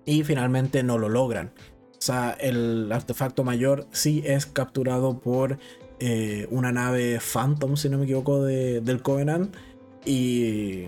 Y 0.04 0.26
finalmente 0.26 0.84
no 0.84 0.98
lo 0.98 1.08
logran. 1.08 1.52
O 1.98 2.02
sea, 2.02 2.36
el 2.40 2.92
artefacto 2.92 3.44
mayor 3.44 3.88
sí 3.92 4.22
es 4.26 4.46
capturado 4.46 5.20
por 5.20 5.58
eh, 6.00 6.48
una 6.52 6.72
nave 6.72 7.20
Phantom, 7.20 7.78
si 7.78 7.90
no 7.90 7.98
me 7.98 8.04
equivoco, 8.04 8.44
del 8.44 9.02
Covenant. 9.02 9.56
Y 10.06 10.86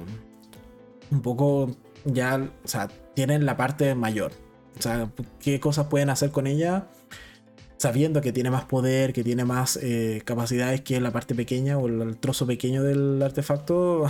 un 1.10 1.22
poco 1.22 1.76
ya, 2.06 2.50
o 2.64 2.68
sea, 2.68 2.88
tienen 3.14 3.46
la 3.46 3.58
parte 3.58 3.96
mayor. 3.96 4.32
O 4.78 4.82
sea, 4.82 5.10
qué 5.40 5.60
cosas 5.60 5.88
pueden 5.88 6.10
hacer 6.10 6.32
con 6.32 6.46
ella 6.46 6.88
sabiendo 7.78 8.22
que 8.22 8.32
tiene 8.32 8.50
más 8.50 8.66
poder, 8.66 9.14
que 9.14 9.24
tiene 9.24 9.46
más 9.46 9.80
eh, 9.82 10.22
capacidades 10.26 10.82
que 10.82 11.00
la 11.00 11.12
parte 11.12 11.36
pequeña 11.36 11.78
o 11.78 11.88
el, 11.88 12.18
trozo 12.18 12.46
pequeño 12.46 12.84
del 12.84 13.22
artefacto. 13.22 14.08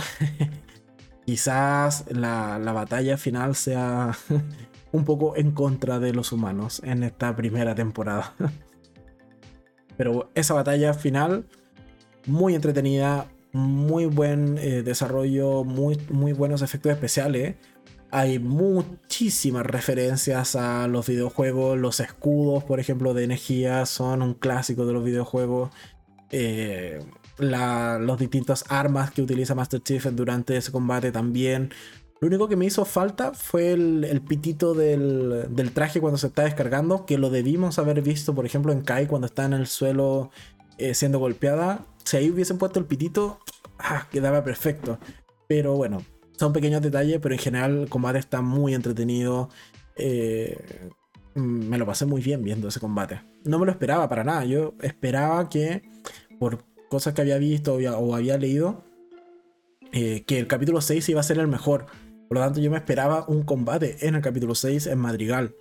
Quizás 1.26 2.06
la, 2.10 2.58
la 2.58 2.72
batalla 2.72 3.18
final 3.18 3.54
sea 3.54 4.16
un 4.92 5.04
poco 5.04 5.36
en 5.36 5.52
contra 5.52 5.98
de 5.98 6.12
los 6.12 6.32
humanos 6.32 6.80
en 6.84 7.02
esta 7.02 7.34
primera 7.36 7.74
temporada. 7.74 8.34
Pero 9.96 10.30
esa 10.34 10.54
batalla 10.54 10.94
final, 10.94 11.46
muy 12.26 12.54
entretenida, 12.54 13.28
muy 13.52 14.06
buen 14.06 14.58
eh, 14.58 14.82
desarrollo, 14.82 15.64
muy, 15.64 15.98
muy 16.10 16.32
buenos 16.32 16.62
efectos 16.62 16.92
especiales. 16.92 17.56
Hay 18.10 18.38
muchísimas 18.38 19.66
referencias 19.66 20.56
a 20.56 20.88
los 20.88 21.06
videojuegos, 21.08 21.78
los 21.78 22.00
escudos, 22.00 22.64
por 22.64 22.80
ejemplo, 22.80 23.12
de 23.12 23.24
energía 23.24 23.84
son 23.84 24.22
un 24.22 24.34
clásico 24.34 24.86
de 24.86 24.92
los 24.92 25.04
videojuegos. 25.04 25.70
Eh, 26.30 27.00
los 27.38 28.18
distintas 28.18 28.64
armas 28.68 29.10
que 29.10 29.22
utiliza 29.22 29.54
Master 29.54 29.80
Chief 29.82 30.04
durante 30.06 30.56
ese 30.56 30.72
combate 30.72 31.12
también. 31.12 31.70
Lo 32.20 32.26
único 32.26 32.48
que 32.48 32.56
me 32.56 32.66
hizo 32.66 32.84
falta 32.84 33.32
fue 33.32 33.72
el, 33.72 34.22
pitito 34.26 34.74
del, 34.74 35.70
traje 35.72 36.00
cuando 36.00 36.18
se 36.18 36.26
está 36.26 36.44
descargando, 36.44 37.06
que 37.06 37.16
lo 37.16 37.30
debimos 37.30 37.78
haber 37.78 38.02
visto, 38.02 38.34
por 38.34 38.44
ejemplo, 38.44 38.72
en 38.72 38.80
Kai 38.80 39.06
cuando 39.06 39.26
está 39.26 39.44
en 39.44 39.52
el 39.52 39.68
suelo 39.68 40.30
eh, 40.78 40.94
siendo 40.94 41.20
golpeada. 41.20 41.86
Si 42.04 42.16
ahí 42.16 42.30
hubiesen 42.30 42.58
puesto 42.58 42.80
el 42.80 42.86
pitito, 42.86 43.38
ah, 43.78 44.08
quedaba 44.10 44.42
perfecto. 44.42 44.98
Pero 45.46 45.76
bueno, 45.76 46.02
son 46.36 46.52
pequeños 46.52 46.82
detalles, 46.82 47.20
pero 47.20 47.34
en 47.34 47.40
general 47.40 47.82
el 47.82 47.88
combate 47.88 48.18
está 48.18 48.42
muy 48.42 48.74
entretenido. 48.74 49.48
Eh, 49.94 50.90
me 51.34 51.78
lo 51.78 51.86
pasé 51.86 52.04
muy 52.04 52.20
bien 52.20 52.42
viendo 52.42 52.68
ese 52.68 52.80
combate. 52.80 53.20
No 53.44 53.58
me 53.58 53.66
lo 53.66 53.72
esperaba 53.72 54.08
para 54.08 54.24
nada. 54.24 54.44
Yo 54.44 54.74
esperaba 54.82 55.48
que, 55.48 55.82
por 56.38 56.64
cosas 56.88 57.14
que 57.14 57.20
había 57.20 57.38
visto 57.38 57.74
o 57.74 58.14
había, 58.14 58.38
leído, 58.38 58.82
eh, 59.92 60.24
que 60.26 60.38
el 60.38 60.46
capítulo 60.46 60.80
6 60.80 61.08
iba 61.08 61.20
a 61.20 61.24
ser 61.24 61.38
el 61.38 61.48
mejor. 61.48 61.86
Por 62.28 62.36
lo 62.36 62.44
tanto, 62.44 62.60
yo 62.60 62.70
me 62.70 62.76
esperaba 62.76 63.24
un 63.26 63.42
combate 63.42 64.06
en 64.06 64.14
el 64.14 64.20
capítulo 64.20 64.54
6 64.54 64.86
en 64.86 64.98
Madrigal. 64.98 65.54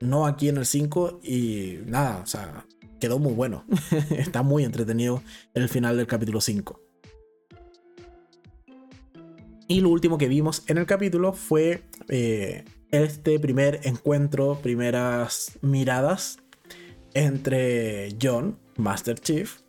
No 0.00 0.26
aquí 0.26 0.48
en 0.48 0.58
el 0.58 0.66
5 0.66 1.20
y 1.22 1.78
nada, 1.86 2.20
o 2.22 2.26
sea, 2.26 2.66
quedó 3.00 3.18
muy 3.18 3.32
bueno. 3.32 3.64
Está 4.16 4.42
muy 4.42 4.64
entretenido 4.64 5.22
el 5.54 5.68
final 5.68 5.96
del 5.96 6.06
capítulo 6.06 6.40
5. 6.40 6.80
Y 9.66 9.80
lo 9.80 9.88
último 9.88 10.18
que 10.18 10.28
vimos 10.28 10.62
en 10.68 10.78
el 10.78 10.86
capítulo 10.86 11.32
fue 11.32 11.82
eh, 12.08 12.64
este 12.90 13.40
primer 13.40 13.80
encuentro, 13.84 14.58
primeras 14.62 15.58
miradas 15.62 16.38
entre 17.14 18.14
John, 18.20 18.58
Master 18.76 19.18
Chief, 19.18 19.60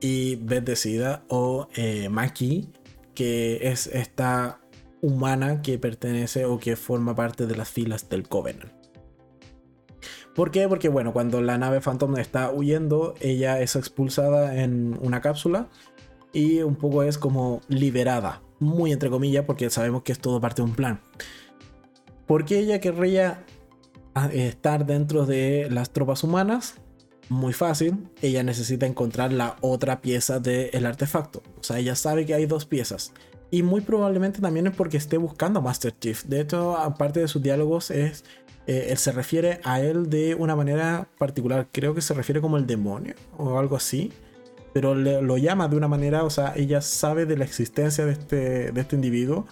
y 0.00 0.36
Beth 0.36 0.64
Decida 0.64 1.24
o 1.28 1.68
eh, 1.76 2.08
Maki, 2.08 2.70
que 3.14 3.60
es 3.70 3.86
esta 3.86 4.61
humana 5.02 5.60
que 5.62 5.78
pertenece 5.78 6.46
o 6.46 6.58
que 6.58 6.76
forma 6.76 7.14
parte 7.14 7.46
de 7.46 7.56
las 7.56 7.68
filas 7.68 8.08
del 8.08 8.26
Covenant. 8.28 8.72
¿Por 10.34 10.50
qué? 10.50 10.66
Porque 10.68 10.88
bueno, 10.88 11.12
cuando 11.12 11.42
la 11.42 11.58
nave 11.58 11.82
Phantom 11.82 12.16
está 12.16 12.50
huyendo, 12.50 13.14
ella 13.20 13.60
es 13.60 13.76
expulsada 13.76 14.62
en 14.62 14.96
una 15.02 15.20
cápsula 15.20 15.68
y 16.32 16.62
un 16.62 16.76
poco 16.76 17.02
es 17.02 17.18
como 17.18 17.60
liberada, 17.68 18.40
muy 18.58 18.92
entre 18.92 19.10
comillas, 19.10 19.44
porque 19.44 19.68
sabemos 19.68 20.04
que 20.04 20.12
es 20.12 20.18
todo 20.18 20.40
parte 20.40 20.62
de 20.62 20.68
un 20.68 20.74
plan. 20.74 21.00
¿Por 22.26 22.46
qué 22.46 22.60
ella 22.60 22.80
querría 22.80 23.44
ah, 24.14 24.30
estar 24.32 24.86
dentro 24.86 25.26
de 25.26 25.68
las 25.70 25.90
tropas 25.90 26.24
humanas? 26.24 26.76
Muy 27.28 27.52
fácil, 27.52 28.08
ella 28.22 28.42
necesita 28.42 28.86
encontrar 28.86 29.32
la 29.32 29.56
otra 29.60 30.00
pieza 30.00 30.38
del 30.38 30.86
artefacto. 30.86 31.42
O 31.60 31.62
sea, 31.62 31.78
ella 31.78 31.94
sabe 31.94 32.24
que 32.24 32.34
hay 32.34 32.46
dos 32.46 32.64
piezas 32.64 33.12
y 33.52 33.62
muy 33.62 33.82
probablemente 33.82 34.40
también 34.40 34.66
es 34.66 34.74
porque 34.74 34.96
esté 34.96 35.18
buscando 35.18 35.60
a 35.60 35.62
Master 35.62 35.94
Chief. 36.00 36.24
De 36.24 36.40
hecho, 36.40 36.74
aparte 36.74 37.20
de 37.20 37.28
sus 37.28 37.42
diálogos, 37.42 37.90
es, 37.90 38.24
eh, 38.66 38.86
él 38.88 38.96
se 38.96 39.12
refiere 39.12 39.60
a 39.62 39.82
él 39.82 40.08
de 40.08 40.34
una 40.34 40.56
manera 40.56 41.06
particular. 41.18 41.68
Creo 41.70 41.94
que 41.94 42.00
se 42.00 42.14
refiere 42.14 42.40
como 42.40 42.56
el 42.56 42.66
demonio 42.66 43.14
o 43.36 43.58
algo 43.58 43.76
así. 43.76 44.10
Pero 44.72 44.94
lo 44.94 45.36
llama 45.36 45.68
de 45.68 45.76
una 45.76 45.86
manera, 45.86 46.24
o 46.24 46.30
sea, 46.30 46.54
ella 46.56 46.80
sabe 46.80 47.26
de 47.26 47.36
la 47.36 47.44
existencia 47.44 48.06
de 48.06 48.12
este, 48.12 48.72
de 48.72 48.80
este 48.80 48.96
individuo. 48.96 49.46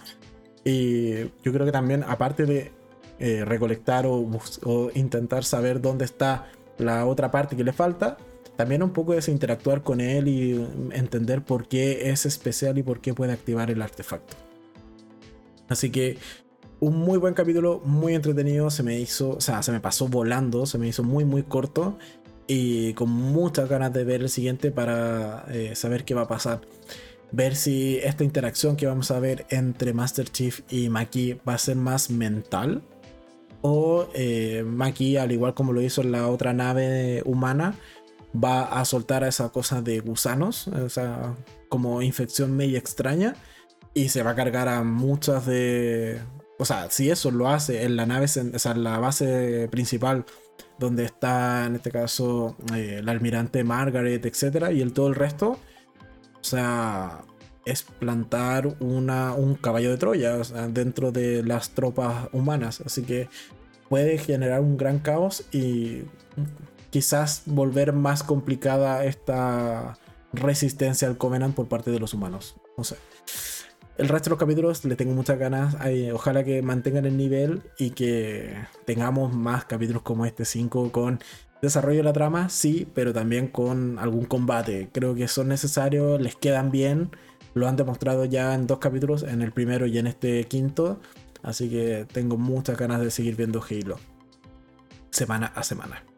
Y 0.65 1.25
yo 1.43 1.53
creo 1.53 1.67
que 1.67 1.71
también, 1.71 2.03
aparte 2.07 2.47
de 2.47 2.71
eh, 3.19 3.45
recolectar 3.45 4.07
o 4.07 4.91
intentar 4.95 5.43
saber 5.43 5.79
dónde 5.79 6.05
está 6.05 6.47
la 6.79 7.05
otra 7.05 7.29
parte 7.29 7.55
que 7.55 7.63
le 7.63 7.71
falta, 7.71 8.17
también 8.61 8.83
un 8.83 8.91
poco 8.91 9.15
es 9.15 9.27
interactuar 9.27 9.81
con 9.81 10.01
él 10.01 10.27
y 10.27 10.53
entender 10.91 11.41
por 11.41 11.67
qué 11.67 12.11
es 12.11 12.27
especial 12.27 12.77
y 12.77 12.83
por 12.83 13.01
qué 13.01 13.11
puede 13.11 13.33
activar 13.33 13.71
el 13.71 13.81
artefacto. 13.81 14.37
Así 15.67 15.89
que 15.89 16.19
un 16.79 16.95
muy 16.95 17.17
buen 17.17 17.33
capítulo, 17.33 17.81
muy 17.83 18.13
entretenido, 18.13 18.69
se 18.69 18.83
me 18.83 18.99
hizo, 18.99 19.31
o 19.31 19.41
sea, 19.41 19.63
se 19.63 19.71
me 19.71 19.79
pasó 19.79 20.07
volando, 20.07 20.67
se 20.67 20.77
me 20.77 20.87
hizo 20.87 21.01
muy 21.01 21.25
muy 21.25 21.41
corto 21.41 21.97
y 22.45 22.93
con 22.93 23.09
muchas 23.09 23.67
ganas 23.67 23.93
de 23.93 24.03
ver 24.03 24.21
el 24.21 24.29
siguiente 24.29 24.69
para 24.69 25.43
eh, 25.49 25.73
saber 25.73 26.05
qué 26.05 26.13
va 26.13 26.21
a 26.21 26.27
pasar. 26.27 26.61
Ver 27.31 27.55
si 27.55 27.97
esta 27.97 28.23
interacción 28.23 28.75
que 28.75 28.85
vamos 28.85 29.09
a 29.09 29.19
ver 29.19 29.47
entre 29.49 29.91
Master 29.93 30.29
Chief 30.29 30.61
y 30.69 30.89
Maki 30.89 31.39
va 31.49 31.55
a 31.55 31.57
ser 31.57 31.77
más 31.77 32.11
mental 32.11 32.83
o 33.61 34.07
eh, 34.13 34.63
Maki, 34.67 35.17
al 35.17 35.31
igual 35.31 35.55
como 35.55 35.73
lo 35.73 35.81
hizo 35.81 36.01
en 36.01 36.11
la 36.11 36.27
otra 36.27 36.53
nave 36.53 37.23
humana, 37.25 37.75
va 38.33 38.63
a 38.63 38.85
soltar 38.85 39.23
a 39.23 39.27
esa 39.27 39.49
cosa 39.49 39.81
de 39.81 39.99
gusanos, 39.99 40.67
o 40.67 40.89
sea, 40.89 41.35
como 41.69 42.01
infección 42.01 42.55
media 42.55 42.79
extraña, 42.79 43.35
y 43.93 44.09
se 44.09 44.23
va 44.23 44.31
a 44.31 44.35
cargar 44.35 44.67
a 44.69 44.83
muchas 44.83 45.45
de... 45.45 46.19
O 46.57 46.65
sea, 46.65 46.89
si 46.91 47.09
eso 47.09 47.31
lo 47.31 47.49
hace 47.49 47.83
en 47.83 47.95
la 47.95 48.05
nave, 48.05 48.25
o 48.25 48.59
sea, 48.59 48.71
en 48.71 48.83
la 48.83 48.99
base 48.99 49.67
principal, 49.71 50.25
donde 50.77 51.05
está 51.05 51.65
en 51.65 51.75
este 51.75 51.91
caso 51.91 52.55
eh, 52.75 52.97
el 52.99 53.09
almirante 53.09 53.63
Margaret, 53.63 54.25
etcétera, 54.25 54.71
y 54.71 54.81
el 54.81 54.93
todo 54.93 55.07
el 55.07 55.15
resto, 55.15 55.59
o 56.39 56.43
sea, 56.43 57.21
es 57.65 57.83
plantar 57.83 58.75
una, 58.79 59.33
un 59.33 59.55
caballo 59.55 59.91
de 59.91 59.97
Troya 59.97 60.37
dentro 60.69 61.11
de 61.11 61.43
las 61.43 61.71
tropas 61.71 62.29
humanas. 62.31 62.81
Así 62.85 63.03
que 63.03 63.29
puede 63.89 64.17
generar 64.17 64.61
un 64.61 64.77
gran 64.77 64.99
caos 64.99 65.45
y 65.51 66.03
quizás 66.91 67.43
volver 67.47 67.93
más 67.93 68.21
complicada 68.21 69.03
esta 69.05 69.97
resistencia 70.33 71.07
al 71.07 71.17
Covenant 71.17 71.55
por 71.55 71.67
parte 71.67 71.89
de 71.89 71.99
los 71.99 72.13
humanos. 72.13 72.55
No 72.77 72.83
sé. 72.83 72.97
El 73.97 74.07
resto 74.07 74.25
de 74.25 74.29
los 74.31 74.39
capítulos 74.39 74.85
le 74.85 74.95
tengo 74.95 75.13
muchas 75.13 75.37
ganas. 75.37 75.75
ojalá 76.13 76.43
que 76.43 76.61
mantengan 76.61 77.05
el 77.05 77.17
nivel 77.17 77.61
y 77.77 77.91
que 77.91 78.55
tengamos 78.85 79.33
más 79.33 79.65
capítulos 79.65 80.01
como 80.01 80.25
este 80.25 80.45
5 80.45 80.91
con 80.91 81.19
desarrollo 81.61 81.97
de 81.97 82.03
la 82.03 82.13
trama, 82.13 82.49
sí, 82.49 82.87
pero 82.93 83.13
también 83.13 83.47
con 83.47 83.99
algún 83.99 84.25
combate. 84.25 84.89
Creo 84.91 85.13
que 85.13 85.27
son 85.27 85.49
necesarios, 85.49 86.19
les 86.19 86.35
quedan 86.35 86.71
bien. 86.71 87.11
Lo 87.53 87.67
han 87.67 87.75
demostrado 87.75 88.25
ya 88.25 88.55
en 88.55 88.65
dos 88.65 88.79
capítulos, 88.79 89.23
en 89.23 89.41
el 89.41 89.51
primero 89.51 89.85
y 89.85 89.97
en 89.97 90.07
este 90.07 90.45
quinto. 90.45 90.99
Así 91.43 91.69
que 91.69 92.07
tengo 92.11 92.37
muchas 92.37 92.77
ganas 92.77 93.01
de 93.01 93.11
seguir 93.11 93.35
viendo 93.35 93.61
Halo. 93.61 93.97
Semana 95.11 95.47
a 95.53 95.63
semana. 95.63 96.10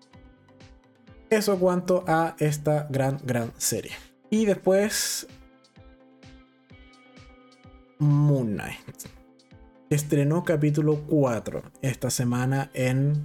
Eso 1.33 1.57
cuanto 1.57 2.03
a 2.05 2.35
esta 2.37 2.85
gran, 2.91 3.19
gran 3.23 3.51
serie. 3.57 3.93
Y 4.29 4.45
después... 4.45 5.25
Moon 7.97 8.53
Knight. 8.53 9.07
Estrenó 9.89 10.43
capítulo 10.43 11.01
4 11.07 11.63
esta 11.81 12.11
semana 12.11 12.69
en 12.75 13.23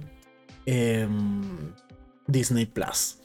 em, 0.65 1.43
Disney 2.25 2.65
Plus. 2.65 3.19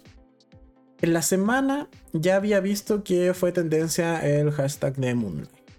En 1.01 1.15
la 1.15 1.23
semana 1.23 1.89
ya 2.13 2.37
había 2.37 2.61
visto 2.61 3.05
que 3.05 3.33
fue 3.33 3.53
tendencia 3.53 4.21
el 4.21 4.51
hashtag 4.51 4.97
de 4.97 5.15
Moon 5.15 5.33
Knight. 5.33 5.71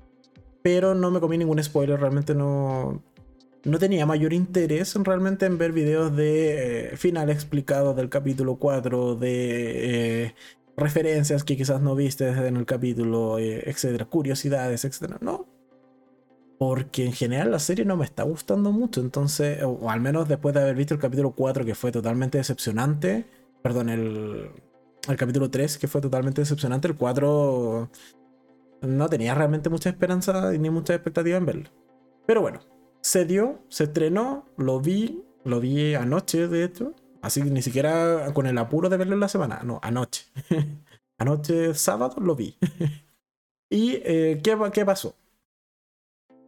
Pero 0.64 0.96
no 0.96 1.12
me 1.12 1.20
comí 1.20 1.38
ningún 1.38 1.64
spoiler, 1.64 2.00
realmente 2.00 2.34
no, 2.34 3.04
no 3.66 3.80
tenía 3.80 4.06
mayor 4.06 4.32
interés 4.32 4.96
realmente 4.96 5.46
en 5.46 5.58
ver 5.58 5.72
videos 5.72 6.16
de 6.16 6.94
eh, 6.94 6.98
final 6.98 7.30
explicado 7.30 7.94
del 7.96 8.10
capítulo 8.10 8.58
4, 8.58 9.16
de 9.16 10.26
eh, 10.26 10.36
referencias 10.78 11.44
que 11.44 11.58
quizás 11.58 11.82
no 11.82 11.96
viste 11.96 12.28
en 12.30 12.58
el 12.58 12.66
capítulo, 12.66 13.40
eh, 13.40 13.64
etcétera, 13.70 14.06
curiosidades, 14.06 14.86
etcétera. 14.86 15.18
No. 15.20 15.48
Porque 16.60 17.06
en 17.06 17.14
general 17.14 17.52
la 17.52 17.60
serie 17.60 17.86
no 17.86 17.98
me 17.98 18.06
está 18.06 18.24
gustando 18.24 18.72
mucho, 18.72 19.02
entonces, 19.02 19.62
o, 19.64 19.90
al 19.90 20.00
menos 20.00 20.28
después 20.30 20.54
de 20.54 20.62
haber 20.62 20.76
visto 20.76 20.94
el 20.94 21.00
capítulo 21.00 21.32
4 21.32 21.66
que 21.66 21.76
fue 21.76 21.92
totalmente 21.92 22.38
decepcionante, 22.38 23.26
perdón, 23.64 23.90
el, 23.90 24.52
el 25.10 25.18
capítulo 25.18 25.50
3 25.50 25.78
que 25.80 25.88
fue 25.88 26.02
totalmente 26.02 26.42
decepcionante, 26.42 26.88
el 26.88 26.96
4 26.96 27.90
no 28.82 29.10
tenía 29.10 29.34
realmente 29.34 29.70
mucha 29.70 29.90
esperanza 29.90 30.52
ni 30.52 30.70
mucha 30.70 30.94
expectativa 30.94 31.38
en 31.38 31.46
verlo. 31.46 31.70
Pero 32.26 32.42
bueno, 32.42 32.62
se 33.06 33.24
dio, 33.24 33.60
se 33.70 33.84
estrenó, 33.84 34.48
lo 34.58 34.80
vi, 34.80 35.24
lo 35.44 35.60
vi 35.60 35.94
anoche, 35.94 36.48
de 36.48 36.64
hecho. 36.64 36.96
Así 37.22 37.44
que 37.44 37.52
ni 37.52 37.62
siquiera 37.62 38.34
con 38.34 38.48
el 38.48 38.58
apuro 38.58 38.90
de 38.90 38.98
verlo 38.98 39.14
en 39.14 39.20
la 39.20 39.28
semana, 39.28 39.62
no, 39.64 39.80
anoche. 39.84 40.26
anoche, 41.20 41.76
sábado, 41.76 42.16
lo 42.20 42.36
vi. 42.36 42.58
¿Y 43.70 44.02
eh, 44.04 44.42
¿qué, 44.44 44.58
¿qué, 44.74 44.84
pasó? 44.86 45.16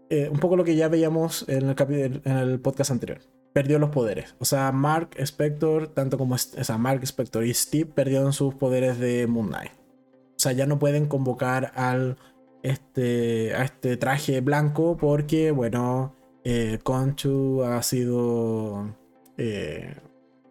Eh, 0.10 0.30
un 0.32 0.40
poco 0.40 0.58
lo 0.58 0.64
que 0.64 0.76
ya 0.76 0.88
veíamos 0.88 1.48
en 1.48 1.70
el, 1.70 2.22
en 2.26 2.38
el 2.38 2.60
podcast 2.60 2.90
anterior. 2.90 3.20
perdió 3.54 3.78
los 3.78 3.92
poderes. 3.92 4.36
O 4.40 4.46
sea, 4.46 4.72
Mark 4.72 5.12
Spector, 5.18 5.90
tanto 5.90 6.18
como 6.18 6.34
o 6.34 6.38
sea, 6.40 6.80
Mark 6.80 7.04
Spector 7.04 7.46
y 7.46 7.54
Steve 7.54 7.92
perdieron 7.94 8.34
sus 8.34 8.56
poderes 8.56 8.98
de 8.98 9.28
Moon 9.28 9.50
Knight. 9.50 9.74
O 9.74 10.40
sea, 10.40 10.54
ya 10.54 10.66
no 10.66 10.80
pueden 10.80 11.06
convocar 11.06 11.72
al 11.76 12.18
este, 12.64 13.54
a 13.54 13.64
este 13.64 13.96
traje 13.98 14.42
blanco 14.42 14.98
porque, 14.98 15.52
bueno, 15.52 16.17
eh, 16.50 16.80
Conchu 16.82 17.62
ha 17.62 17.84
sido 17.84 18.96
eh, 19.38 19.98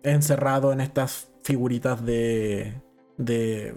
encerrado 0.02 0.70
en 0.74 0.82
estas 0.82 1.32
figuritas 1.42 2.04
de, 2.04 2.82
de... 3.16 3.74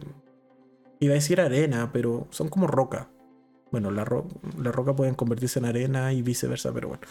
Iba 0.99 1.13
a 1.13 1.15
decir 1.15 1.39
arena, 1.39 1.91
pero 1.93 2.27
son 2.29 2.49
como 2.49 2.67
roca. 2.67 3.09
Bueno, 3.71 3.89
la, 3.89 4.05
la 4.61 4.71
roca 4.73 4.93
pueden 4.93 5.15
convertirse 5.15 5.59
en 5.59 5.65
arena 5.65 6.11
y 6.11 6.21
viceversa, 6.21 6.73
pero 6.73 6.89
bueno. 6.89 7.03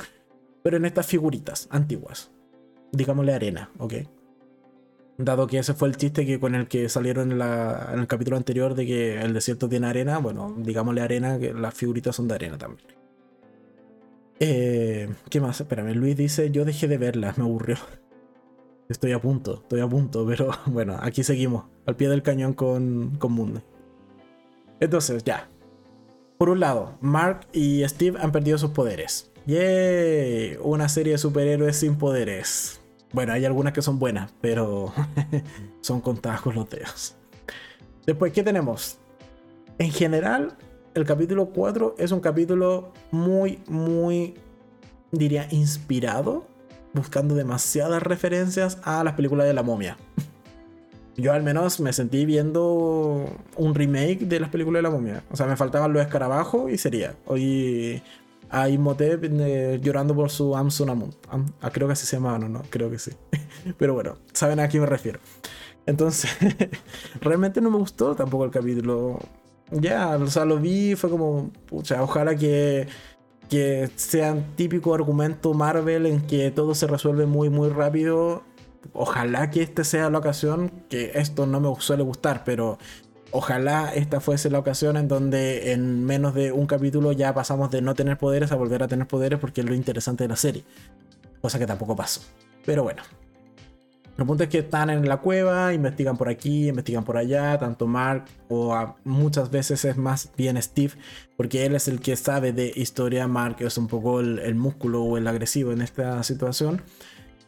Pero 0.62 0.76
en 0.76 0.84
estas 0.84 1.06
figuritas 1.06 1.68
antiguas. 1.70 2.30
Digámosle 2.92 3.32
arena, 3.32 3.70
¿ok? 3.78 3.94
Dado 5.16 5.46
que 5.46 5.58
ese 5.58 5.72
fue 5.72 5.88
el 5.88 5.96
chiste 5.96 6.26
que 6.26 6.38
con 6.38 6.54
el 6.54 6.68
que 6.68 6.90
salieron 6.90 7.32
en, 7.32 7.40
el 7.40 8.06
capítulo 8.08 8.36
anterior 8.36 8.74
de 8.74 8.84
que 8.84 9.18
el 9.22 9.32
desierto 9.32 9.70
tiene 9.70 9.86
arena, 9.86 10.18
bueno, 10.18 10.54
digámosle 10.58 11.00
arena, 11.00 11.38
que 11.38 11.54
las 11.54 11.72
figuritas 11.72 12.14
son 12.14 12.28
de 12.28 12.34
arena 12.34 12.58
también. 12.58 12.97
Eh, 14.40 15.08
¿Qué 15.30 15.40
más? 15.40 15.60
Espérame, 15.60 15.94
Luis 15.94 16.16
dice, 16.16 16.50
yo 16.50 16.64
dejé 16.64 16.88
de 16.88 16.98
verlas, 16.98 17.38
me 17.38 17.44
aburrió. 17.44 17.76
Estoy 18.88 19.12
a 19.12 19.20
punto, 19.20 19.60
estoy 19.62 19.80
a 19.80 19.88
punto, 19.88 20.24
pero 20.26 20.50
bueno, 20.66 20.96
aquí 21.00 21.22
seguimos, 21.22 21.64
al 21.86 21.96
pie 21.96 22.08
del 22.08 22.22
cañón 22.22 22.54
con, 22.54 23.16
con 23.18 23.32
Mundo. 23.32 23.62
Entonces, 24.80 25.24
ya. 25.24 25.48
Por 26.38 26.50
un 26.50 26.60
lado, 26.60 26.96
Mark 27.00 27.48
y 27.52 27.82
Steve 27.88 28.18
han 28.20 28.30
perdido 28.30 28.58
sus 28.58 28.70
poderes. 28.70 29.32
¡Yay! 29.46 30.56
Una 30.62 30.88
serie 30.88 31.12
de 31.12 31.18
superhéroes 31.18 31.76
sin 31.76 31.96
poderes. 31.96 32.80
Bueno, 33.12 33.32
hay 33.32 33.44
algunas 33.44 33.72
que 33.72 33.82
son 33.82 33.98
buenas, 33.98 34.32
pero 34.40 34.92
son 35.80 36.00
contadas 36.00 36.42
con 36.42 36.54
los 36.54 36.70
dedos. 36.70 37.16
Después, 38.06 38.32
¿qué 38.32 38.42
tenemos? 38.42 38.98
En 39.78 39.90
general, 39.90 40.56
el 40.94 41.04
capítulo 41.04 41.46
4 41.46 41.96
es 41.98 42.12
un 42.12 42.20
capítulo 42.20 42.92
muy, 43.10 43.60
muy, 43.68 44.34
diría, 45.12 45.46
inspirado, 45.50 46.46
buscando 46.94 47.34
demasiadas 47.34 48.02
referencias 48.02 48.78
a 48.82 49.02
las 49.04 49.14
películas 49.14 49.46
de 49.46 49.54
la 49.54 49.62
momia. 49.62 49.96
Yo 51.16 51.32
al 51.32 51.42
menos 51.42 51.80
me 51.80 51.92
sentí 51.92 52.24
viendo 52.24 53.26
un 53.56 53.74
remake 53.74 54.20
de 54.20 54.38
las 54.38 54.50
películas 54.50 54.78
de 54.78 54.82
la 54.82 54.90
momia. 54.90 55.24
O 55.32 55.36
sea, 55.36 55.46
me 55.46 55.56
faltaban 55.56 55.92
los 55.92 56.00
escarabajos 56.00 56.70
y 56.70 56.78
sería. 56.78 57.16
Hoy 57.26 58.00
a 58.50 58.68
Imhotep 58.68 59.24
eh, 59.24 59.80
llorando 59.82 60.14
por 60.14 60.30
su 60.30 60.56
Amsun 60.56 61.12
ah, 61.60 61.70
creo 61.70 61.86
que 61.86 61.92
así 61.92 62.06
se 62.06 62.16
llamaba, 62.16 62.38
no, 62.38 62.48
no, 62.48 62.62
creo 62.70 62.90
que 62.90 62.98
sí. 62.98 63.10
Pero 63.78 63.94
bueno, 63.94 64.16
saben 64.32 64.60
a 64.60 64.68
quién 64.68 64.82
me 64.82 64.88
refiero. 64.88 65.20
Entonces, 65.86 66.30
realmente 67.20 67.60
no 67.60 67.70
me 67.70 67.78
gustó 67.78 68.14
tampoco 68.14 68.44
el 68.44 68.50
capítulo. 68.50 69.18
Ya, 69.70 70.16
o 70.16 70.26
sea, 70.28 70.44
lo 70.44 70.58
vi, 70.58 70.94
fue 70.94 71.10
como, 71.10 71.50
ojalá 71.70 72.34
que, 72.36 72.88
que 73.48 73.90
sea 73.96 74.32
un 74.32 74.56
típico 74.56 74.94
argumento 74.94 75.52
Marvel 75.52 76.06
en 76.06 76.26
que 76.26 76.50
todo 76.50 76.74
se 76.74 76.86
resuelve 76.86 77.26
muy, 77.26 77.50
muy 77.50 77.68
rápido. 77.68 78.42
Ojalá 78.92 79.50
que 79.50 79.62
esta 79.62 79.84
sea 79.84 80.08
la 80.08 80.18
ocasión, 80.18 80.70
que 80.88 81.12
esto 81.14 81.46
no 81.46 81.60
me 81.60 81.68
suele 81.80 82.02
gustar, 82.02 82.44
pero 82.44 82.78
Ojalá 83.30 83.92
esta 83.94 84.20
fuese 84.20 84.48
la 84.48 84.58
ocasión 84.58 84.96
en 84.96 85.06
donde 85.06 85.72
en 85.72 86.04
menos 86.04 86.34
de 86.34 86.50
un 86.50 86.66
capítulo 86.66 87.12
ya 87.12 87.34
pasamos 87.34 87.70
de 87.70 87.82
no 87.82 87.94
tener 87.94 88.16
poderes 88.16 88.52
a 88.52 88.56
volver 88.56 88.82
a 88.82 88.88
tener 88.88 89.06
poderes 89.06 89.38
porque 89.38 89.60
es 89.60 89.66
lo 89.66 89.74
interesante 89.74 90.24
de 90.24 90.28
la 90.28 90.36
serie. 90.36 90.64
Cosa 91.42 91.58
que 91.58 91.66
tampoco 91.66 91.94
pasó. 91.94 92.22
Pero 92.64 92.84
bueno. 92.84 93.02
El 94.18 94.26
punto 94.26 94.42
es 94.42 94.50
que 94.50 94.58
están 94.58 94.90
en 94.90 95.08
la 95.08 95.18
cueva, 95.18 95.72
investigan 95.72 96.16
por 96.16 96.28
aquí, 96.28 96.68
investigan 96.68 97.04
por 97.04 97.16
allá, 97.16 97.56
tanto 97.56 97.86
Mark 97.86 98.24
o 98.48 98.96
muchas 99.04 99.50
veces 99.50 99.84
es 99.84 99.96
más 99.96 100.32
bien 100.36 100.60
Steve, 100.60 100.94
porque 101.36 101.64
él 101.64 101.76
es 101.76 101.86
el 101.86 102.00
que 102.00 102.16
sabe 102.16 102.52
de 102.52 102.72
historia, 102.74 103.28
Mark 103.28 103.56
es 103.60 103.78
un 103.78 103.86
poco 103.86 104.18
el 104.20 104.54
músculo 104.56 105.04
o 105.04 105.16
el 105.16 105.28
agresivo 105.28 105.70
en 105.70 105.82
esta 105.82 106.20
situación. 106.24 106.82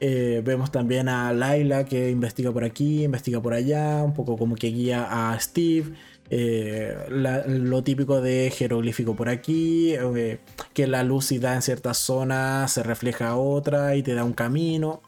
Eh, 0.02 0.40
vemos 0.42 0.72
también 0.72 1.10
a 1.10 1.30
Laila 1.34 1.84
que 1.84 2.10
investiga 2.10 2.50
por 2.50 2.64
aquí, 2.64 3.04
investiga 3.04 3.42
por 3.42 3.52
allá, 3.52 4.02
un 4.02 4.14
poco 4.14 4.38
como 4.38 4.56
que 4.56 4.68
guía 4.68 5.06
a 5.10 5.38
Steve. 5.38 5.92
Eh, 6.30 6.96
lo 7.10 7.82
típico 7.84 8.22
de 8.22 8.50
jeroglífico 8.50 9.14
por 9.14 9.28
aquí, 9.28 9.92
eh, 9.92 10.38
que 10.72 10.86
la 10.86 11.02
luz 11.02 11.30
da 11.38 11.54
en 11.54 11.62
ciertas 11.62 11.98
zonas 11.98 12.72
se 12.72 12.82
refleja 12.82 13.30
a 13.30 13.36
otra 13.36 13.94
y 13.96 14.02
te 14.02 14.14
da 14.14 14.24
un 14.24 14.32
camino. 14.32 15.02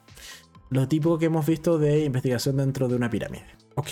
Lo 0.72 0.88
típico 0.88 1.18
que 1.18 1.26
hemos 1.26 1.44
visto 1.44 1.78
de 1.78 2.02
investigación 2.02 2.56
dentro 2.56 2.88
de 2.88 2.96
una 2.96 3.10
pirámide. 3.10 3.44
Ok, 3.74 3.88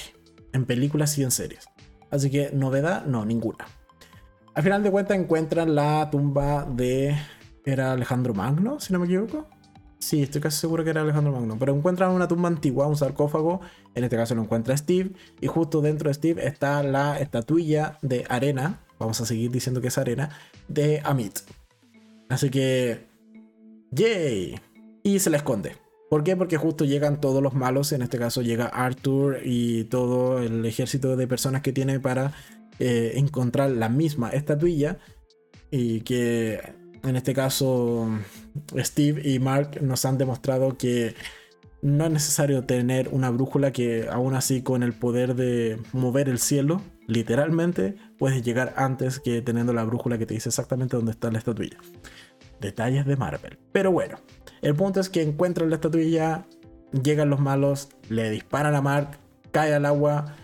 en 0.54 0.64
películas 0.64 1.18
y 1.18 1.22
en 1.22 1.30
series. 1.30 1.66
Así 2.10 2.30
que 2.30 2.52
novedad, 2.54 3.04
no, 3.04 3.26
ninguna. 3.26 3.66
Al 4.54 4.62
final 4.62 4.82
de 4.82 4.90
cuentas 4.90 5.18
encuentran 5.18 5.74
la 5.74 6.08
tumba 6.10 6.64
de... 6.64 7.14
Era 7.66 7.92
Alejandro 7.92 8.32
Magno, 8.32 8.80
si 8.80 8.94
no 8.94 8.98
me 8.98 9.04
equivoco. 9.04 9.46
Sí, 9.98 10.22
estoy 10.22 10.40
casi 10.40 10.56
seguro 10.56 10.82
que 10.82 10.88
era 10.88 11.02
Alejandro 11.02 11.34
Magno. 11.34 11.58
Pero 11.58 11.76
encuentran 11.76 12.12
una 12.12 12.26
tumba 12.26 12.48
antigua, 12.48 12.86
un 12.86 12.96
sarcófago. 12.96 13.60
En 13.94 14.04
este 14.04 14.16
caso 14.16 14.34
lo 14.34 14.40
encuentra 14.40 14.74
Steve. 14.74 15.12
Y 15.38 15.48
justo 15.48 15.82
dentro 15.82 16.08
de 16.08 16.14
Steve 16.14 16.46
está 16.46 16.82
la 16.82 17.20
estatuilla 17.20 17.98
de 18.00 18.24
arena. 18.30 18.80
Vamos 18.98 19.20
a 19.20 19.26
seguir 19.26 19.50
diciendo 19.50 19.82
que 19.82 19.88
es 19.88 19.98
arena. 19.98 20.30
De 20.66 21.02
Amit. 21.04 21.40
Así 22.30 22.48
que. 22.48 23.06
¡Yay! 23.90 24.58
Y 25.02 25.18
se 25.18 25.28
la 25.28 25.36
esconde. 25.36 25.76
¿Por 26.10 26.24
qué? 26.24 26.36
Porque 26.36 26.56
justo 26.56 26.84
llegan 26.84 27.20
todos 27.20 27.40
los 27.40 27.54
malos. 27.54 27.92
En 27.92 28.02
este 28.02 28.18
caso 28.18 28.42
llega 28.42 28.66
Arthur 28.66 29.38
y 29.44 29.84
todo 29.84 30.40
el 30.40 30.66
ejército 30.66 31.16
de 31.16 31.28
personas 31.28 31.62
que 31.62 31.72
tiene 31.72 32.00
para 32.00 32.32
eh, 32.80 33.12
encontrar 33.14 33.70
la 33.70 33.88
misma 33.88 34.28
estatuilla. 34.30 34.98
Y 35.70 36.00
que 36.00 36.60
en 37.04 37.14
este 37.14 37.32
caso 37.32 38.08
Steve 38.76 39.22
y 39.24 39.38
Mark 39.38 39.80
nos 39.82 40.04
han 40.04 40.18
demostrado 40.18 40.76
que 40.76 41.14
no 41.80 42.06
es 42.06 42.10
necesario 42.10 42.64
tener 42.64 43.08
una 43.12 43.30
brújula 43.30 43.72
que 43.72 44.08
aún 44.10 44.34
así 44.34 44.62
con 44.62 44.82
el 44.82 44.92
poder 44.92 45.36
de 45.36 45.78
mover 45.92 46.28
el 46.28 46.40
cielo, 46.40 46.82
literalmente, 47.06 47.94
puedes 48.18 48.42
llegar 48.42 48.74
antes 48.76 49.20
que 49.20 49.42
teniendo 49.42 49.72
la 49.72 49.84
brújula 49.84 50.18
que 50.18 50.26
te 50.26 50.34
dice 50.34 50.48
exactamente 50.48 50.96
dónde 50.96 51.12
está 51.12 51.30
la 51.30 51.38
estatuilla. 51.38 51.78
Detalles 52.60 53.06
de 53.06 53.16
Marvel. 53.16 53.58
Pero 53.72 53.92
bueno, 53.92 54.18
el 54.62 54.74
punto 54.74 55.00
es 55.00 55.08
que 55.08 55.22
encuentran 55.22 55.70
la 55.70 55.76
estatuilla, 55.76 56.46
llegan 57.02 57.30
los 57.30 57.40
malos, 57.40 57.88
le 58.08 58.30
disparan 58.30 58.74
a 58.74 58.82
Mark, 58.82 59.18
cae 59.52 59.74
al 59.74 59.86
agua 59.86 60.36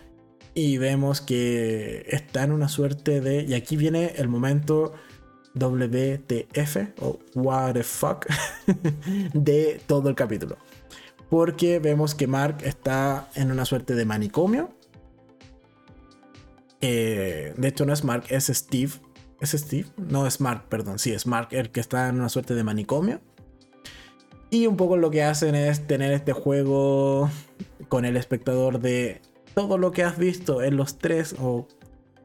y 0.54 0.78
vemos 0.78 1.20
que 1.20 2.06
está 2.08 2.42
en 2.44 2.52
una 2.52 2.68
suerte 2.68 3.20
de... 3.20 3.42
Y 3.42 3.54
aquí 3.54 3.76
viene 3.76 4.14
el 4.16 4.28
momento 4.28 4.94
WTF 5.54 7.00
o 7.00 7.18
What 7.34 7.74
the 7.74 7.82
fuck 7.82 8.26
de 9.34 9.80
todo 9.86 10.08
el 10.08 10.14
capítulo. 10.14 10.56
Porque 11.28 11.78
vemos 11.78 12.14
que 12.14 12.26
Mark 12.26 12.58
está 12.62 13.28
en 13.34 13.50
una 13.50 13.64
suerte 13.64 13.94
de 13.94 14.04
manicomio. 14.04 14.70
Eh, 16.80 17.52
de 17.56 17.68
hecho, 17.68 17.84
no 17.84 17.92
es 17.92 18.04
Mark, 18.04 18.24
es 18.28 18.46
Steve. 18.46 18.92
¿Es 19.54 19.60
Steve? 19.60 19.86
No 19.96 20.26
es 20.26 20.40
Mark, 20.40 20.64
perdón. 20.68 20.98
Sí, 20.98 21.12
es 21.12 21.26
Mark 21.26 21.48
el 21.52 21.70
que 21.70 21.80
está 21.80 22.08
en 22.08 22.16
una 22.16 22.28
suerte 22.28 22.54
de 22.54 22.64
manicomio. 22.64 23.20
Y 24.50 24.66
un 24.66 24.76
poco 24.76 24.96
lo 24.96 25.10
que 25.10 25.22
hacen 25.22 25.54
es 25.54 25.86
tener 25.86 26.12
este 26.12 26.32
juego 26.32 27.30
con 27.88 28.04
el 28.04 28.16
espectador 28.16 28.80
de 28.80 29.20
todo 29.54 29.78
lo 29.78 29.92
que 29.92 30.02
has 30.02 30.18
visto 30.18 30.62
en 30.62 30.76
los 30.76 30.98
tres 30.98 31.34
o 31.40 31.66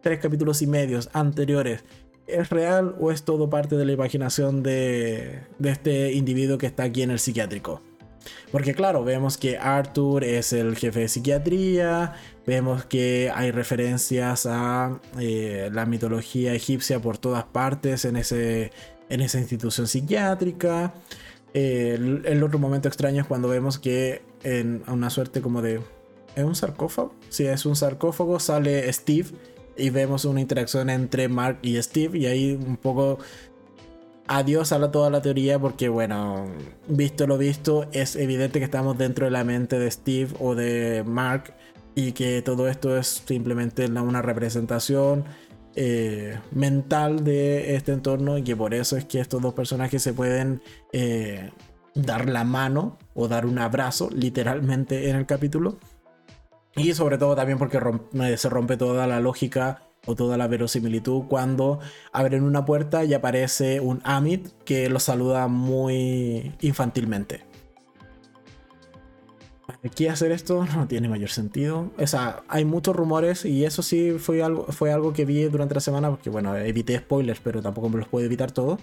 tres 0.01 0.19
capítulos 0.19 0.61
y 0.61 0.67
medios 0.67 1.09
anteriores 1.13 1.84
¿Es 2.32 2.49
real 2.49 2.95
o 2.99 3.11
es 3.11 3.24
todo 3.24 3.49
parte 3.49 3.76
de 3.76 3.84
la 3.84 3.91
imaginación 3.91 4.63
de, 4.63 5.41
este 5.63 6.13
individuo 6.13 6.57
que 6.57 6.65
está 6.65 6.84
aquí 6.84 7.01
en 7.01 7.11
el 7.11 7.19
psiquiátrico? 7.19 7.82
Porque 8.51 8.74
claro, 8.74 9.03
vemos 9.03 9.38
que 9.38 9.57
Arthur 9.57 10.24
es 10.24 10.53
el 10.53 10.76
jefe 10.76 11.01
de 11.01 11.07
psiquiatría, 11.07 12.13
vemos 12.45 12.86
que 12.86 13.32
hay 13.34 13.51
referencias 13.51 14.45
a 14.45 14.99
eh, 15.19 15.69
la 15.72 15.86
mitología 15.86 16.53
egipcia 16.53 16.99
por 17.01 17.17
todas 17.17 17.43
partes 17.45 18.05
en, 18.05 18.15
ese, 18.15 18.72
en 19.09 19.22
esa 19.22 19.39
institución 19.39 19.88
psiquiátrica. 19.88 20.93
el, 21.53 22.43
otro 22.43 22.59
momento 22.59 22.88
extraño 22.88 23.22
es 23.22 23.28
cuando 23.28 23.47
vemos 23.47 23.80
que 23.80 24.22
en 24.43 24.84
una 24.88 25.09
suerte 25.09 25.41
como 25.41 25.61
de... 25.61 25.82
¿Es 26.36 26.45
un 26.45 26.55
sarcófago? 26.55 27.13
Si 27.30 27.45
es 27.45 27.65
un 27.65 27.76
sarcófago, 27.76 28.39
sale 28.39 28.91
Steve 28.93 29.30
y 29.78 29.89
vemos 29.89 30.26
una 30.26 30.41
interacción 30.41 30.89
entre 30.89 31.28
Mark 31.28 31.59
y 31.61 31.82
Steve 31.82 32.17
y 32.17 32.26
ahí 32.26 32.53
un 32.53 32.78
poco 32.78 33.19
adiós 34.32 34.71
a 34.71 34.91
toda 34.91 35.09
la 35.09 35.21
teoría 35.21 35.59
porque 35.59 35.89
bueno, 35.89 36.45
visto 36.88 37.27
lo 37.27 37.38
visto, 37.38 37.88
es 37.91 38.15
evidente 38.15 38.59
que 38.59 38.65
estamos 38.65 38.97
dentro 38.97 39.25
de 39.25 39.32
la 39.32 39.43
mente 39.43 39.77
de 39.77 39.91
Steve 39.91 40.32
o 40.39 40.55
de 40.55 41.03
Mark 41.05 41.53
y 41.95 42.13
que 42.13 42.41
todo 42.41 42.69
esto 42.69 42.97
es 42.97 43.23
simplemente 43.25 43.86
una 43.88 44.21
representación 44.21 45.25
eh, 45.75 46.39
mental 46.51 47.25
de 47.25 47.75
este 47.75 47.91
entorno 47.91 48.38
y 48.38 48.43
que 48.43 48.55
por 48.55 48.73
eso 48.73 48.95
es 48.95 49.03
que 49.03 49.19
estos 49.19 49.41
dos 49.41 49.53
personajes 49.53 50.01
se 50.01 50.13
pueden 50.13 50.61
eh, 50.93 51.51
dar 51.93 52.29
la 52.29 52.45
mano 52.45 52.97
o 53.13 53.27
dar 53.27 53.45
un 53.45 53.59
abrazo 53.59 54.09
literalmente 54.13 55.09
en 55.09 55.17
el 55.17 55.25
capítulo. 55.25 55.77
Y 56.77 56.93
sobre 56.93 57.17
todo 57.17 57.36
también 57.36 57.57
porque 57.57 57.82
se 58.38 58.49
rompe 58.49 58.77
toda 58.77 59.05
la 59.07 59.19
lógica 59.19 59.91
o 60.06 60.16
toda 60.16 60.38
la 60.38 60.47
verosimilitud 60.47 61.24
cuando 61.28 61.80
abren 62.12 62.43
una 62.43 62.66
puerta 62.66 63.04
y 63.04 63.14
aparece 63.14 63.80
un 63.80 64.02
Amit 64.04 64.47
que 64.66 64.89
los 64.89 65.04
saluda 65.04 65.47
muy 65.47 66.54
infantilmente. 66.62 67.43
Aquí 69.84 70.08
hacer 70.08 70.32
esto 70.32 70.66
no 70.76 70.88
tiene 70.88 71.10
mayor 71.10 71.30
sentido. 71.30 71.91
O 71.97 72.08
sea, 72.08 72.43
hay 72.47 72.66
muchos 72.66 72.95
rumores 72.95 73.45
y 73.45 73.66
eso 73.66 73.82
sí 73.82 74.16
fue 74.20 74.43
algo, 74.43 74.66
fue 74.66 74.91
algo 74.91 75.14
que 75.14 75.26
vi 75.26 75.43
durante 75.43 75.76
la 75.76 75.82
semana 75.82 76.10
porque, 76.10 76.30
bueno, 76.30 76.56
evité 76.56 76.97
spoilers, 76.97 77.39
pero 77.39 77.62
tampoco 77.62 77.89
me 77.89 77.97
los 77.97 78.08
puedo 78.08 78.26
evitar 78.26 78.52
todo. 78.52 78.80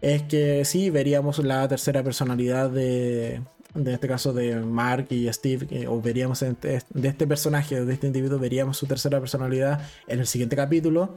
Es 0.00 0.22
que 0.22 0.64
sí, 0.64 0.88
veríamos 0.90 1.38
la 1.40 1.68
tercera 1.68 2.02
personalidad 2.02 2.70
de, 2.70 3.42
de 3.74 3.94
este 3.94 4.08
caso 4.08 4.32
de 4.32 4.56
Mark 4.56 5.06
y 5.10 5.32
Steve, 5.32 5.86
o 5.86 6.00
veríamos 6.00 6.40
de 6.40 6.82
este 7.02 7.26
personaje, 7.26 7.84
de 7.84 7.92
este 7.92 8.06
individuo, 8.06 8.38
veríamos 8.38 8.76
su 8.76 8.86
tercera 8.86 9.20
personalidad 9.20 9.80
en 10.06 10.20
el 10.20 10.26
siguiente 10.26 10.56
capítulo. 10.56 11.16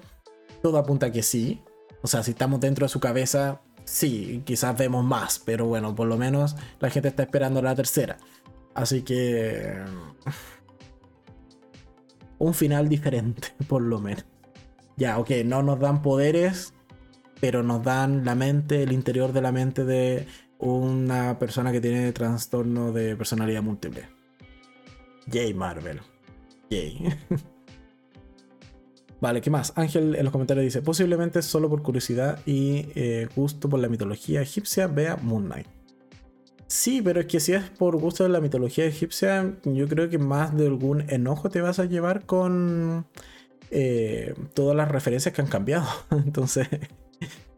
Todo 0.62 0.78
apunta 0.78 1.08
a 1.08 1.12
que 1.12 1.24
sí. 1.24 1.62
O 2.02 2.08
sea, 2.08 2.24
si 2.24 2.32
estamos 2.32 2.60
dentro 2.60 2.86
de 2.86 2.90
su 2.90 3.00
cabeza, 3.00 3.62
sí, 3.86 4.44
quizás 4.46 4.78
vemos 4.78 5.04
más, 5.04 5.40
pero 5.40 5.66
bueno, 5.66 5.96
por 5.96 6.08
lo 6.08 6.18
menos 6.18 6.56
la 6.80 6.90
gente 6.90 7.08
está 7.10 7.24
esperando 7.24 7.62
la 7.62 7.76
tercera. 7.76 8.18
Así 8.74 9.02
que... 9.02 9.76
Un 12.40 12.54
final 12.54 12.90
diferente, 12.90 13.50
por 13.68 13.82
lo 13.82 14.00
menos. 14.00 14.26
Ya, 14.98 15.18
ok, 15.18 15.32
no 15.46 15.64
nos 15.64 15.80
dan 15.80 16.02
poderes, 16.02 16.74
pero 17.40 17.64
nos 17.64 17.84
dan 17.84 18.26
la 18.26 18.36
mente, 18.36 18.84
el 18.84 18.92
interior 18.92 19.34
de 19.34 19.42
la 19.42 19.52
mente 19.52 19.86
de 19.86 20.28
una 20.64 21.38
persona 21.40 21.72
que 21.72 21.82
tiene 21.82 22.12
trastorno 22.14 22.92
de 22.94 23.16
personalidad 23.16 23.62
múltiple. 23.62 24.08
Yay, 25.28 25.54
Marvel. 25.54 26.00
Yay. 26.70 27.14
vale, 29.22 29.42
¿qué 29.42 29.50
más? 29.50 29.74
Ángel 29.76 30.16
en 30.16 30.24
los 30.24 30.32
comentarios 30.32 30.64
dice, 30.64 30.82
posiblemente 30.82 31.42
solo 31.42 31.70
por 31.70 31.82
curiosidad 31.82 32.40
y 32.46 32.88
eh, 32.96 33.28
gusto 33.36 33.70
por 33.70 33.80
la 33.80 33.90
mitología 33.90 34.42
egipcia, 34.42 34.88
vea 34.88 35.18
Moon 35.18 35.46
Knight. 35.46 35.68
Sí, 36.68 37.02
pero 37.02 37.20
es 37.20 37.28
que 37.28 37.40
si 37.40 37.54
es 37.54 37.70
por 37.70 37.98
gusto 37.98 38.24
de 38.24 38.30
la 38.30 38.40
mitología 38.40 38.86
egipcia, 38.86 39.54
yo 39.66 39.88
creo 39.88 40.10
que 40.10 40.18
más 40.18 40.56
de 40.56 40.66
algún 40.66 41.02
enojo 41.10 41.50
te 41.50 41.62
vas 41.62 41.80
a 41.80 41.86
llevar 41.86 42.26
con 42.26 43.06
eh, 43.70 44.34
todas 44.54 44.76
las 44.76 44.90
referencias 44.90 45.36
que 45.36 45.42
han 45.42 45.48
cambiado. 45.48 45.88
Entonces, 46.12 46.70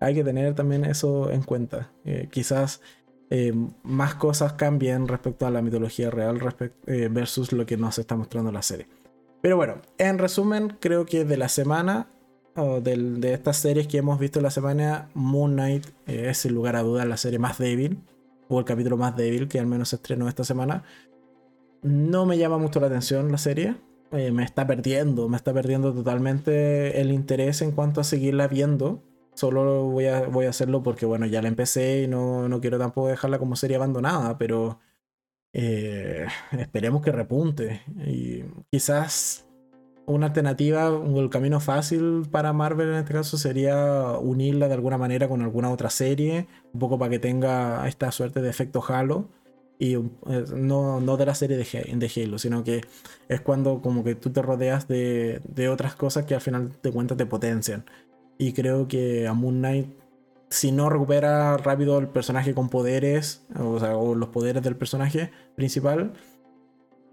hay 0.05 0.13
que 0.13 0.23
tener 0.23 0.53
también 0.53 0.85
eso 0.85 1.31
en 1.31 1.41
cuenta. 1.41 1.91
Eh, 2.05 2.27
quizás 2.31 2.79
eh, 3.31 3.53
más 3.81 4.13
cosas 4.13 4.53
cambien 4.53 5.07
respecto 5.07 5.47
a 5.47 5.49
la 5.49 5.63
mitología 5.63 6.11
real 6.11 6.39
eh, 6.85 7.09
versus 7.11 7.51
lo 7.51 7.65
que 7.65 7.75
nos 7.75 7.97
está 7.97 8.15
mostrando 8.15 8.51
la 8.51 8.61
serie. 8.61 8.87
Pero 9.41 9.57
bueno, 9.57 9.81
en 9.97 10.19
resumen, 10.19 10.77
creo 10.79 11.07
que 11.07 11.25
de 11.25 11.37
la 11.37 11.49
semana, 11.49 12.07
de, 12.55 13.33
estas 13.33 13.57
series 13.57 13.87
que 13.87 13.97
hemos 13.97 14.19
visto 14.19 14.41
la 14.41 14.51
semana, 14.51 15.09
Moon 15.15 15.53
Knight 15.53 15.87
es 16.05 16.37
sin 16.37 16.53
lugar 16.53 16.75
a 16.75 16.83
dudas 16.83 17.07
la 17.07 17.17
serie 17.17 17.39
más 17.39 17.57
débil, 17.57 17.99
o 18.47 18.59
el 18.59 18.65
capítulo 18.65 18.97
más 18.97 19.15
débil 19.15 19.47
que 19.47 19.59
al 19.59 19.67
menos 19.67 19.91
estrenó 19.91 20.29
esta 20.29 20.43
semana. 20.43 20.83
No 21.81 22.25
me 22.25 22.37
llama 22.37 22.57
mucho 22.59 22.79
la 22.79 22.87
atención 22.87 23.31
la 23.31 23.37
serie. 23.37 23.75
me 24.11 24.43
está 24.43 24.65
perdiendo, 24.65 25.29
me 25.29 25.37
está 25.37 25.51
perdiendo 25.53 25.93
totalmente 25.93 27.01
el 27.01 27.11
interés 27.11 27.61
en 27.61 27.71
cuanto 27.71 28.01
a 28.01 28.03
seguirla 28.03 28.47
viendo. 28.47 29.03
Solo 29.35 29.83
voy 29.83 30.07
a, 30.07 30.27
voy 30.27 30.45
a 30.45 30.49
hacerlo 30.49 30.81
porque, 30.81 31.05
bueno, 31.05 31.25
ya 31.25 31.41
la 31.41 31.49
empecé 31.49 32.03
y 32.03 32.07
no, 32.07 32.49
no 32.49 32.61
quiero 32.61 32.79
tampoco 32.79 33.09
dejarla 33.09 33.37
como 33.37 33.55
serie 33.55 33.75
abandonada, 33.75 34.37
pero 34.37 34.79
eh, 35.53 36.25
esperemos 36.57 37.01
que 37.01 37.11
repunte. 37.11 37.81
Y 38.05 38.43
quizás 38.71 39.45
una 40.05 40.27
alternativa 40.27 40.87
el 40.87 41.29
camino 41.29 41.59
fácil 41.59 42.27
para 42.29 42.53
Marvel 42.53 42.89
en 42.89 42.95
este 42.95 43.13
caso 43.13 43.37
sería 43.37 44.17
unirla 44.19 44.67
de 44.67 44.75
alguna 44.75 44.97
manera 44.97 45.27
con 45.27 45.41
alguna 45.41 45.71
otra 45.71 45.89
serie, 45.89 46.47
un 46.73 46.79
poco 46.79 46.99
para 46.99 47.09
que 47.09 47.19
tenga 47.19 47.87
esta 47.87 48.11
suerte 48.11 48.41
de 48.41 48.49
efecto 48.49 48.83
Halo. 48.87 49.29
Y 49.77 49.95
eh, 49.95 49.99
no, 50.55 51.01
no 51.01 51.17
de 51.17 51.25
la 51.25 51.35
serie 51.35 51.57
de, 51.57 51.63
de 51.63 52.23
Halo, 52.23 52.37
sino 52.37 52.63
que 52.63 52.81
es 53.27 53.41
cuando 53.41 53.81
como 53.81 54.03
que 54.03 54.15
tú 54.15 54.29
te 54.29 54.41
rodeas 54.41 54.87
de, 54.87 55.41
de 55.43 55.67
otras 55.69 55.95
cosas 55.95 56.25
que 56.25 56.35
al 56.35 56.41
final 56.41 56.71
de 56.81 56.91
cuentas 56.91 57.17
te 57.17 57.25
potencian. 57.25 57.85
Y 58.37 58.53
creo 58.53 58.87
que 58.87 59.27
a 59.27 59.33
Moon 59.33 59.59
Knight, 59.59 59.87
si 60.49 60.71
no 60.71 60.89
recupera 60.89 61.57
rápido 61.57 61.97
el 61.99 62.07
personaje 62.07 62.53
con 62.53 62.69
poderes, 62.69 63.45
o, 63.57 63.79
sea, 63.79 63.93
los 63.93 64.29
poderes 64.29 64.61
del 64.63 64.75
personaje 64.75 65.31
principal, 65.55 66.13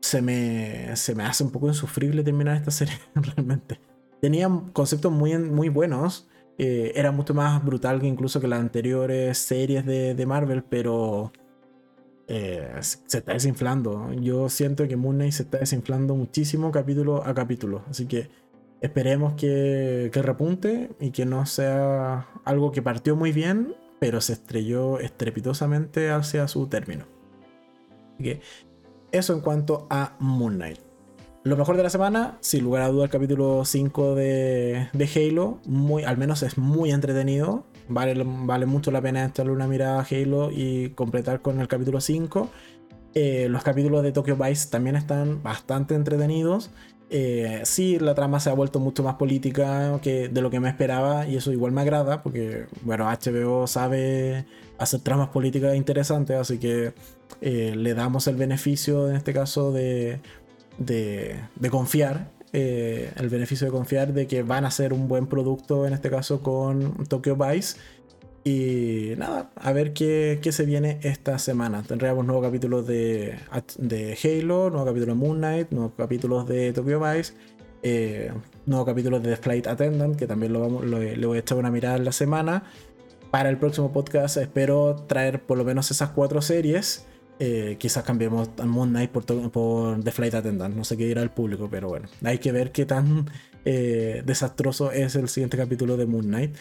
se 0.00 0.20
me, 0.20 0.94
se 0.96 1.14
me 1.14 1.24
hace 1.24 1.44
un 1.44 1.50
poco 1.50 1.68
insufrible 1.68 2.22
terminar 2.24 2.56
esta 2.56 2.70
serie 2.72 2.94
realmente. 3.14 3.80
Tenía 4.20 4.48
conceptos 4.72 5.10
muy, 5.10 5.36
muy 5.38 5.68
buenos. 5.68 6.28
Eh, 6.58 6.92
era 6.94 7.10
mucho 7.12 7.34
más 7.34 7.64
brutal 7.64 8.00
que 8.00 8.06
incluso 8.06 8.40
que 8.40 8.46
las 8.46 8.60
anteriores 8.60 9.38
series 9.38 9.86
de, 9.86 10.26
Marvel, 10.26 10.62
pero 10.62 11.32
eh, 12.28 12.72
se 12.80 13.18
está 13.18 13.32
desinflando. 13.32 14.12
Yo 14.12 14.48
siento 14.48 14.86
que 14.86 14.96
Moon 14.96 15.16
Knight 15.16 15.32
se 15.32 15.42
está 15.44 15.58
desinflando 15.58 16.14
muchísimo 16.14 16.70
capítulo 16.70 17.24
a 17.24 17.34
capítulo. 17.34 17.82
Así 17.88 18.06
que 18.06 18.28
Esperemos 18.82 19.34
que, 19.34 20.10
repunte 20.12 20.90
y 20.98 21.12
que 21.12 21.24
no 21.24 21.46
sea 21.46 22.26
algo 22.44 22.72
que 22.72 22.82
partió 22.82 23.14
muy 23.14 23.30
bien, 23.30 23.76
pero 24.00 24.20
se 24.20 24.32
estrelló 24.32 24.98
estrepitosamente 24.98 26.10
hacia 26.10 26.48
su 26.48 26.66
término. 26.66 27.06
eso 29.12 29.32
en 29.34 29.40
cuanto 29.40 29.86
a 29.88 30.16
Moon 30.18 30.56
Knight. 30.56 30.80
Lo 31.44 31.56
mejor 31.56 31.76
de 31.76 31.84
la 31.84 31.90
semana, 31.90 32.38
sin 32.40 32.64
lugar 32.64 32.82
a 32.82 32.88
duda, 32.88 33.04
el 33.04 33.10
capítulo 33.10 33.64
5 33.64 34.16
de, 34.16 34.88
Halo. 35.14 35.60
Muy, 35.64 36.02
al 36.02 36.16
menos 36.16 36.42
es 36.42 36.58
muy 36.58 36.90
entretenido. 36.90 37.64
Vale, 37.88 38.20
vale 38.24 38.66
mucho 38.66 38.90
la 38.90 39.00
pena 39.00 39.24
echarle 39.24 39.52
una 39.52 39.68
mirada 39.68 40.00
a 40.00 40.06
Halo 40.08 40.50
y 40.50 40.90
completar 40.90 41.40
con 41.40 41.60
el 41.60 41.68
capítulo 41.68 42.00
5. 42.00 42.48
Eh, 43.14 43.46
los 43.48 43.62
capítulos 43.62 44.02
de 44.02 44.10
Tokyo 44.12 44.36
Vice 44.36 44.70
también 44.70 44.96
están 44.96 45.42
bastante 45.42 45.94
entretenidos. 45.94 46.70
Eh, 47.14 47.60
sí, 47.64 47.98
la 47.98 48.14
trama 48.14 48.40
se 48.40 48.48
ha 48.48 48.54
vuelto 48.54 48.80
mucho 48.80 49.02
más 49.02 49.16
política 49.16 50.00
que 50.02 50.30
de 50.30 50.40
lo 50.40 50.48
que 50.48 50.60
me 50.60 50.70
esperaba 50.70 51.28
y 51.28 51.36
eso 51.36 51.52
igual 51.52 51.70
me 51.70 51.82
agrada 51.82 52.22
porque, 52.22 52.64
bueno, 52.80 53.04
HBO 53.04 53.66
sabe 53.66 54.46
hacer 54.78 55.00
tramas 55.00 55.28
políticas 55.28 55.76
interesantes, 55.76 56.38
así 56.38 56.56
que 56.56 56.94
eh, 57.42 57.74
le 57.76 57.92
damos 57.92 58.28
el 58.28 58.36
beneficio, 58.36 59.10
en 59.10 59.16
este 59.16 59.34
caso, 59.34 59.72
de, 59.72 60.20
de, 60.78 61.38
confiar, 61.70 62.30
eh, 62.54 63.12
el 63.16 63.28
beneficio 63.28 63.66
de 63.66 63.72
confiar 63.72 64.14
de 64.14 64.26
que 64.26 64.42
van 64.42 64.64
a 64.64 64.70
ser 64.70 64.94
un 64.94 65.06
buen 65.06 65.26
producto, 65.26 65.86
en 65.86 65.92
este 65.92 66.08
caso 66.08 66.40
con 66.40 67.04
Tokyo 67.08 67.36
Vice 67.36 67.76
y 68.44 69.12
nada, 69.18 69.50
a 69.54 69.72
ver 69.72 69.92
qué, 69.92 70.40
se 70.50 70.64
viene 70.64 70.98
esta 71.02 71.38
semana. 71.38 71.82
Tendremos 71.82 72.24
nuevos 72.26 72.44
capítulos 72.44 72.86
de, 72.86 73.36
de 73.78 74.18
Halo, 74.22 74.70
nuevos 74.70 74.88
capítulos 74.88 75.18
de 75.18 75.26
Moon 75.26 75.38
Knight, 75.38 75.70
nuevos 75.70 75.92
capítulos 75.96 76.48
de 76.48 76.72
Tokyo 76.72 77.00
Vice, 77.00 77.34
eh, 77.82 78.32
nuevos 78.66 78.86
capítulos 78.86 79.22
de 79.22 79.30
The 79.30 79.36
Flight 79.36 79.66
Attendant, 79.68 80.16
que 80.16 80.26
también 80.26 80.52
lo 80.52 80.60
vamos, 80.60 80.84
le 80.84 81.26
voy 81.26 81.36
a 81.36 81.40
echar 81.40 81.58
una 81.58 81.70
mirada 81.70 81.96
en 81.96 82.04
la 82.04 82.12
semana. 82.12 82.64
Para 83.30 83.48
el 83.48 83.56
próximo 83.58 83.92
podcast 83.92 84.36
espero 84.36 85.06
traer 85.08 85.40
por 85.42 85.56
lo 85.56 85.64
menos 85.64 85.90
esas 85.90 86.10
cuatro 86.10 86.42
series. 86.42 87.06
Eh, 87.38 87.76
quizás 87.78 88.04
cambiemos 88.04 88.50
a 88.58 88.66
Moon 88.66 88.90
Knight 88.90 89.10
por, 89.10 89.24
por, 89.50 90.02
The 90.02 90.10
Flight 90.10 90.34
Attendant. 90.34 90.76
No 90.76 90.84
sé 90.84 90.96
qué 90.96 91.06
dirá 91.06 91.22
el 91.22 91.30
público, 91.30 91.68
pero 91.70 91.88
bueno, 91.88 92.08
hay 92.24 92.38
que 92.38 92.52
ver 92.52 92.72
qué 92.72 92.86
tan 92.86 93.30
eh, 93.64 94.22
desastroso 94.26 94.92
es 94.92 95.14
el 95.14 95.28
siguiente 95.28 95.56
capítulo 95.56 95.96
de 95.96 96.06
Moon 96.06 96.26
Knight. 96.26 96.56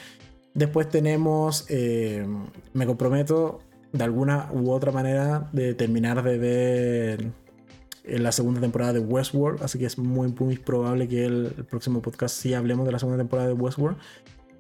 Después 0.54 0.90
tenemos, 0.90 1.66
eh, 1.70 2.28
me 2.74 2.86
comprometo 2.86 3.60
de 3.94 4.04
alguna 4.04 4.50
u 4.52 4.72
otra 4.72 4.92
manera 4.92 5.50
de 5.54 5.74
terminar 5.74 6.24
de 6.24 6.38
ver 6.38 7.32
la 8.04 8.32
segunda 8.32 8.60
temporada 8.60 8.94
de 8.94 9.00
Westworld, 9.00 9.64
así 9.64 9.80
que 9.80 9.86
es 9.86 9.98
muy, 9.98 10.34
muy 10.34 10.58
probable 10.58 11.08
que 11.08 11.26
el, 11.26 11.66
próximo 11.70 12.02
podcast 12.02 12.36
sí 12.36 12.54
hablemos 12.54 12.86
de 12.86 12.92
la 12.92 13.00
segunda 13.00 13.18
temporada 13.18 13.48
de 13.48 13.54
Westworld. 13.54 13.98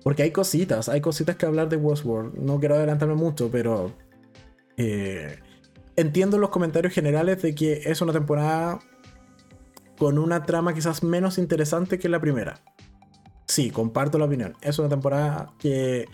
Porque 0.03 0.23
hay 0.23 0.31
cositas, 0.31 0.89
hay 0.89 1.01
cositas 1.01 1.35
que 1.35 1.45
hablar 1.45 1.69
de 1.69 1.76
Westworld. 1.77 2.35
No 2.35 2.59
quiero 2.59 2.76
adelantarme 2.76 3.13
mucho, 3.13 3.51
pero 3.51 3.91
eh, 4.77 5.39
entiendo 5.95 6.38
los 6.38 6.49
comentarios 6.49 6.93
generales 6.93 7.41
de 7.41 7.53
que 7.53 7.81
es 7.85 8.01
una 8.01 8.13
temporada 8.13 8.80
con 9.97 10.18
una 10.18 10.43
trama 10.43 10.73
quizás 10.73 11.03
menos 11.03 11.38
interesante 11.38 11.99
que 11.99 12.09
la 12.09 12.19
primera 12.19 12.61
sí, 13.52 13.72
comparto 13.72 14.18
la 14.18 14.26
opinión. 14.26 14.56
Es 14.61 14.80
una 14.80 14.90
temporada 14.90 15.53
que 15.60 16.07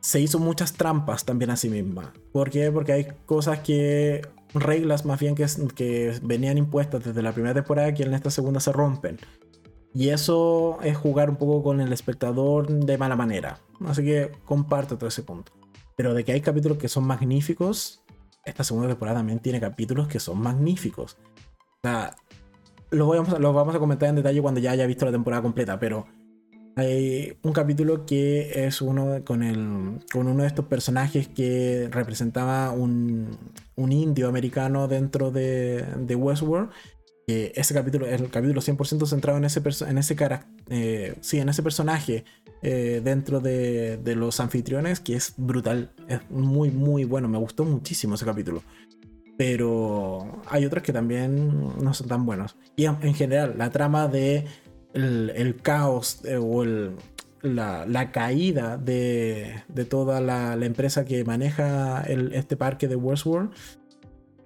se 0.00 0.20
hizo 0.20 0.38
muchas 0.38 0.72
trampas 0.72 1.24
también 1.24 1.50
a 1.50 1.56
sí 1.56 1.68
misma. 1.68 2.12
¿Por 2.32 2.50
qué? 2.50 2.70
Porque 2.70 2.92
hay 2.92 3.08
cosas 3.26 3.60
que, 3.60 4.22
reglas 4.54 5.04
más 5.04 5.20
bien 5.20 5.34
que, 5.34 5.46
que 5.74 6.18
venían 6.22 6.58
impuestas 6.58 7.04
desde 7.04 7.22
la 7.22 7.32
primera 7.32 7.54
temporada 7.54 7.92
que 7.94 8.02
en 8.02 8.14
esta 8.14 8.30
segunda 8.30 8.60
se 8.60 8.72
rompen. 8.72 9.18
Y 9.94 10.10
eso 10.10 10.78
es 10.82 10.96
jugar 10.96 11.30
un 11.30 11.36
poco 11.36 11.62
con 11.62 11.80
el 11.80 11.92
espectador 11.92 12.68
de 12.68 12.98
mala 12.98 13.16
manera. 13.16 13.60
Así 13.86 14.04
que 14.04 14.32
comparto 14.44 14.96
todo 14.96 15.08
ese 15.08 15.22
punto. 15.22 15.52
Pero 15.96 16.14
de 16.14 16.24
que 16.24 16.32
hay 16.32 16.40
capítulos 16.40 16.78
que 16.78 16.88
son 16.88 17.04
magníficos, 17.04 18.04
esta 18.44 18.64
segunda 18.64 18.88
temporada 18.88 19.18
también 19.18 19.40
tiene 19.40 19.60
capítulos 19.60 20.06
que 20.06 20.20
son 20.20 20.40
magníficos. 20.40 21.16
O 21.58 21.80
sea, 21.82 22.14
los 22.90 23.08
vamos, 23.08 23.40
los 23.40 23.54
vamos 23.54 23.74
a 23.74 23.78
comentar 23.78 24.08
en 24.08 24.16
detalle 24.16 24.40
cuando 24.40 24.60
ya 24.60 24.70
haya 24.70 24.86
visto 24.86 25.04
la 25.04 25.12
temporada 25.12 25.42
completa, 25.42 25.78
pero 25.78 26.06
hay 26.78 27.36
un 27.42 27.52
capítulo 27.52 28.06
que 28.06 28.66
es 28.66 28.80
uno 28.80 29.24
con, 29.24 29.42
el, 29.42 29.98
con 30.12 30.28
uno 30.28 30.42
de 30.42 30.48
estos 30.48 30.66
personajes 30.66 31.26
que 31.26 31.88
representaba 31.90 32.70
un, 32.70 33.36
un 33.74 33.92
indio 33.92 34.28
americano 34.28 34.86
dentro 34.86 35.32
de, 35.32 35.84
de 35.98 36.14
Westworld. 36.14 36.70
ese 37.26 37.74
capítulo 37.74 38.06
es 38.06 38.20
el 38.20 38.30
capítulo 38.30 38.60
100% 38.60 39.06
centrado 39.06 39.38
en 39.38 39.44
ese, 39.44 39.60
en 39.88 39.98
ese, 39.98 40.16
eh, 40.68 41.14
sí, 41.20 41.40
en 41.40 41.48
ese 41.48 41.62
personaje 41.64 42.24
eh, 42.62 43.00
dentro 43.02 43.40
de, 43.40 43.96
de, 43.96 44.14
los 44.14 44.38
anfitriones, 44.38 45.00
que 45.00 45.16
es 45.16 45.34
brutal. 45.36 45.90
Es 46.06 46.20
muy, 46.30 46.70
muy 46.70 47.04
bueno. 47.04 47.28
Me 47.28 47.38
gustó 47.38 47.64
muchísimo 47.64 48.14
ese 48.14 48.24
capítulo. 48.24 48.62
Pero 49.36 50.42
hay 50.46 50.64
otros 50.64 50.82
que 50.82 50.92
también 50.92 51.76
no 51.82 51.92
son 51.94 52.08
tan 52.08 52.24
buenos. 52.24 52.56
Y 52.76 52.86
en 52.86 53.14
general, 53.14 53.54
la 53.56 53.70
trama 53.70 54.08
de 54.08 54.44
el, 54.94 55.56
caos 55.62 56.24
eh, 56.24 56.36
o 56.36 56.64
la, 57.42 58.10
caída 58.12 58.76
de, 58.76 59.62
toda 59.88 60.20
la, 60.20 60.54
empresa 60.64 61.04
que 61.04 61.24
maneja 61.24 62.02
este 62.02 62.56
parque 62.56 62.88
de 62.88 62.96
Westworld, 62.96 63.50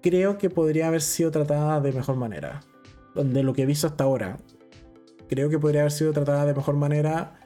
creo 0.02 0.38
que 0.38 0.50
podría 0.50 0.88
haber 0.88 1.02
sido 1.02 1.30
tratada 1.30 1.80
de 1.80 1.92
mejor 1.92 2.16
manera. 2.16 2.60
De 3.14 3.42
lo 3.42 3.52
que 3.52 3.62
he 3.62 3.66
visto 3.66 3.86
hasta 3.86 4.04
ahora, 4.04 4.38
creo 5.28 5.48
que 5.48 5.58
podría 5.58 5.82
haber 5.82 5.92
sido 5.92 6.12
tratada 6.12 6.46
de 6.46 6.54
mejor 6.54 6.76
manera. 6.76 7.38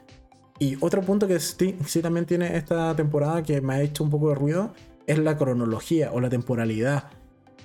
Y 0.59 0.77
otro 0.79 1.01
punto 1.01 1.27
que 1.27 1.39
sí, 1.39 1.77
sí 1.85 2.01
también 2.01 2.25
tiene 2.25 2.57
esta 2.57 2.95
temporada 2.95 3.43
que 3.43 3.61
me 3.61 3.73
ha 3.75 3.81
hecho 3.81 4.03
un 4.03 4.09
poco 4.09 4.29
de 4.29 4.35
ruido 4.35 4.73
es 5.05 5.17
la 5.19 5.37
cronología 5.37 6.11
o 6.11 6.19
la 6.19 6.29
temporalidad. 6.29 7.05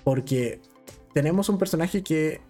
Porque 0.05 0.61
tenemos 1.13 1.49
un 1.49 1.59
personaje 1.59 2.03
que 2.03 2.41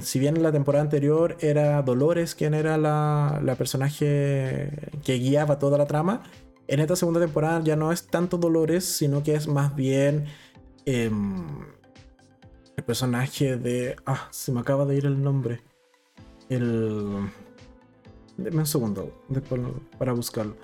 si 0.00 0.18
bien 0.18 0.36
en 0.36 0.42
la 0.42 0.52
temporada 0.52 0.82
anterior 0.82 1.36
era 1.40 1.80
Dolores 1.82 2.34
quien 2.34 2.54
era 2.54 2.76
la, 2.76 3.54
personaje 3.56 4.90
que 5.02 5.18
guiaba 5.18 5.58
toda 5.58 5.78
la 5.78 5.86
trama, 5.86 6.22
en 6.66 6.80
esta 6.80 6.96
segunda 6.96 7.20
temporada 7.20 7.62
ya 7.62 7.76
no 7.76 7.92
es 7.92 8.06
tanto 8.06 8.38
Dolores, 8.38 8.84
sino 8.84 9.22
que 9.22 9.34
es 9.34 9.46
más 9.48 9.74
bien 9.74 10.26
em, 10.86 11.46
el 12.76 12.84
personaje 12.84 13.56
de... 13.56 13.96
Ah, 14.06 14.28
se 14.30 14.52
me 14.52 14.60
acaba 14.60 14.84
de 14.84 14.96
ir 14.96 15.06
el 15.06 15.22
nombre. 15.22 15.60
El... 16.48 17.30
Deme 18.36 18.58
un 18.58 18.66
segundo 18.66 19.22
para 19.98 20.12
buscarlo. 20.12 20.56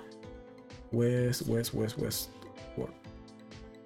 West, 0.91 1.47
West, 1.47 1.73
West, 1.73 1.97
West. 1.99 2.29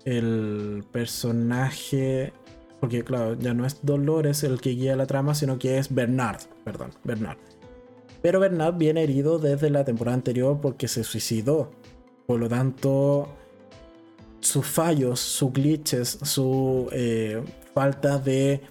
El 0.05 0.85
personaje 0.91 2.31
porque 2.85 3.03
claro, 3.03 3.33
ya 3.33 3.55
no 3.55 3.65
es 3.65 3.79
Dolores 3.81 4.43
el 4.43 4.61
que 4.61 4.69
guía 4.69 4.95
la 4.95 5.07
trama, 5.07 5.33
sino 5.33 5.57
que 5.57 5.79
es 5.79 5.91
Bernard, 5.91 6.37
perdón, 6.63 6.91
Bernard. 7.03 7.39
Pero 8.21 8.39
Bernard 8.39 8.75
viene 8.75 9.01
herido 9.01 9.39
desde 9.39 9.71
la 9.71 9.83
temporada 9.83 10.13
anterior 10.13 10.59
porque 10.61 10.87
se 10.87 11.03
suicidó. 11.03 11.71
Por 12.27 12.39
lo 12.39 12.47
tanto, 12.47 13.27
sus 14.39 14.67
fallos, 14.67 15.19
sus 15.19 15.51
glitches, 15.51 16.19
su 16.21 16.87
eh, 16.91 17.43
falta 17.73 18.19
de... 18.19 18.61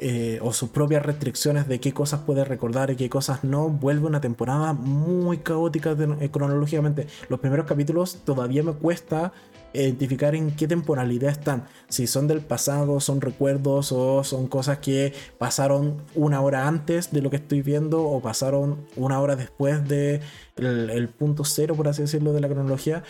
Eh, 0.00 0.38
o 0.42 0.52
sus 0.52 0.70
propias 0.70 1.04
restricciones 1.04 1.66
de 1.68 1.80
qué 1.80 1.92
cosas 1.92 2.20
puede 2.20 2.44
recordar 2.44 2.90
y 2.90 2.96
qué 2.96 3.10
cosas 3.10 3.42
no, 3.42 3.68
vuelve 3.68 4.06
una 4.06 4.20
temporada 4.20 4.72
muy 4.72 5.38
caótica 5.38 5.96
eh, 6.20 6.30
cronológicamente. 6.30 7.06
Los 7.28 7.40
primeros 7.40 7.66
capítulos 7.66 8.18
todavía 8.24 8.62
me 8.62 8.72
cuesta 8.72 9.32
identificar 9.72 10.34
en 10.34 10.50
qué 10.52 10.66
temporalidad 10.66 11.30
están. 11.30 11.64
Si 11.88 12.06
son 12.06 12.26
del 12.26 12.40
pasado, 12.40 13.00
son 13.00 13.20
recuerdos 13.20 13.92
o 13.92 14.24
son 14.24 14.46
cosas 14.48 14.78
que 14.78 15.12
pasaron 15.38 16.02
una 16.14 16.40
hora 16.40 16.66
antes 16.66 17.12
de 17.12 17.22
lo 17.22 17.30
que 17.30 17.36
estoy 17.36 17.62
viendo 17.62 18.02
o 18.02 18.20
pasaron 18.20 18.86
una 18.96 19.20
hora 19.20 19.36
después 19.36 19.86
de 19.88 20.20
el, 20.56 21.08
punto 21.08 21.44
cero, 21.44 21.74
por 21.74 21.88
así 21.88 22.02
decirlo, 22.02 22.32
de 22.32 22.40
la 22.40 22.48
cronología. 22.48 23.02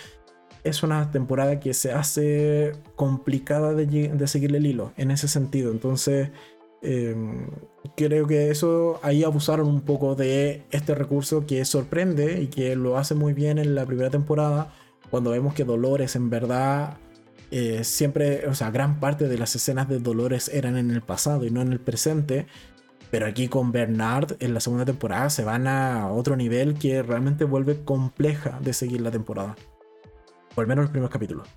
Es 0.64 0.82
una 0.82 1.10
temporada 1.10 1.60
que 1.60 1.72
se 1.72 1.92
hace 1.92 2.72
complicada 2.96 3.74
de, 3.74 3.86
de 3.86 4.26
seguirle 4.26 4.58
el 4.58 4.66
hilo 4.66 4.92
en 4.96 5.10
ese 5.10 5.28
sentido. 5.28 5.70
Entonces, 5.70 6.30
em, 6.82 7.46
creo 7.96 8.26
que 8.26 8.50
eso 8.50 8.98
ahí 9.02 9.22
abusaron 9.24 9.68
un 9.68 9.82
poco 9.82 10.14
de 10.14 10.64
este 10.70 10.94
recurso 10.94 11.46
que 11.46 11.64
sorprende 11.64 12.42
y 12.42 12.48
que 12.48 12.76
lo 12.76 12.98
hace 12.98 13.14
muy 13.14 13.32
bien 13.32 13.58
en 13.58 13.74
la 13.74 13.86
primera 13.86 14.10
temporada 14.10 14.72
cuando 15.10 15.30
vemos 15.30 15.54
que 15.54 15.64
Dolores 15.64 16.16
en 16.16 16.30
verdad 16.30 16.98
eh, 17.50 17.82
siempre, 17.84 18.46
o 18.46 18.54
sea, 18.54 18.70
gran 18.70 19.00
parte 19.00 19.28
de 19.28 19.38
las 19.38 19.54
escenas 19.56 19.88
de 19.88 19.98
Dolores 19.98 20.50
eran 20.52 20.76
en 20.76 20.90
el 20.90 21.00
pasado 21.00 21.44
y 21.46 21.50
no 21.50 21.62
en 21.62 21.72
el 21.72 21.80
presente. 21.80 22.46
Pero 23.10 23.26
aquí 23.26 23.48
con 23.48 23.72
Bernard 23.72 24.36
en 24.40 24.52
la 24.52 24.60
segunda 24.60 24.84
temporada 24.84 25.30
se 25.30 25.42
van 25.42 25.66
a 25.66 26.12
otro 26.12 26.36
nivel 26.36 26.74
que 26.74 27.02
realmente 27.02 27.44
vuelve 27.44 27.82
compleja 27.82 28.58
de 28.60 28.74
seguir 28.74 29.00
la 29.00 29.10
temporada. 29.10 29.56
O 30.54 30.60
al 30.60 30.66
menos 30.66 30.84
los 30.84 30.90
primeros 30.90 31.10
capítulos. 31.10 31.48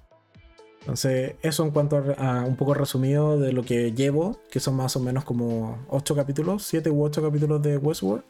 Entonces, 0.79 1.35
eso 1.41 1.63
en 1.63 1.71
cuanto 1.71 2.03
a, 2.17 2.43
un 2.45 2.55
poco 2.55 2.73
resumido 2.73 3.37
de 3.37 3.51
lo 3.51 3.63
que 3.63 3.91
llevo, 3.91 4.39
que 4.49 4.59
son 4.59 4.75
más 4.75 4.95
o 4.95 4.99
menos 4.99 5.25
como 5.25 5.85
8 5.89 6.15
capítulos, 6.15 6.63
7 6.63 6.89
u 6.89 7.03
8 7.03 7.21
capítulos 7.21 7.61
de 7.61 7.77
Westworld. 7.77 8.23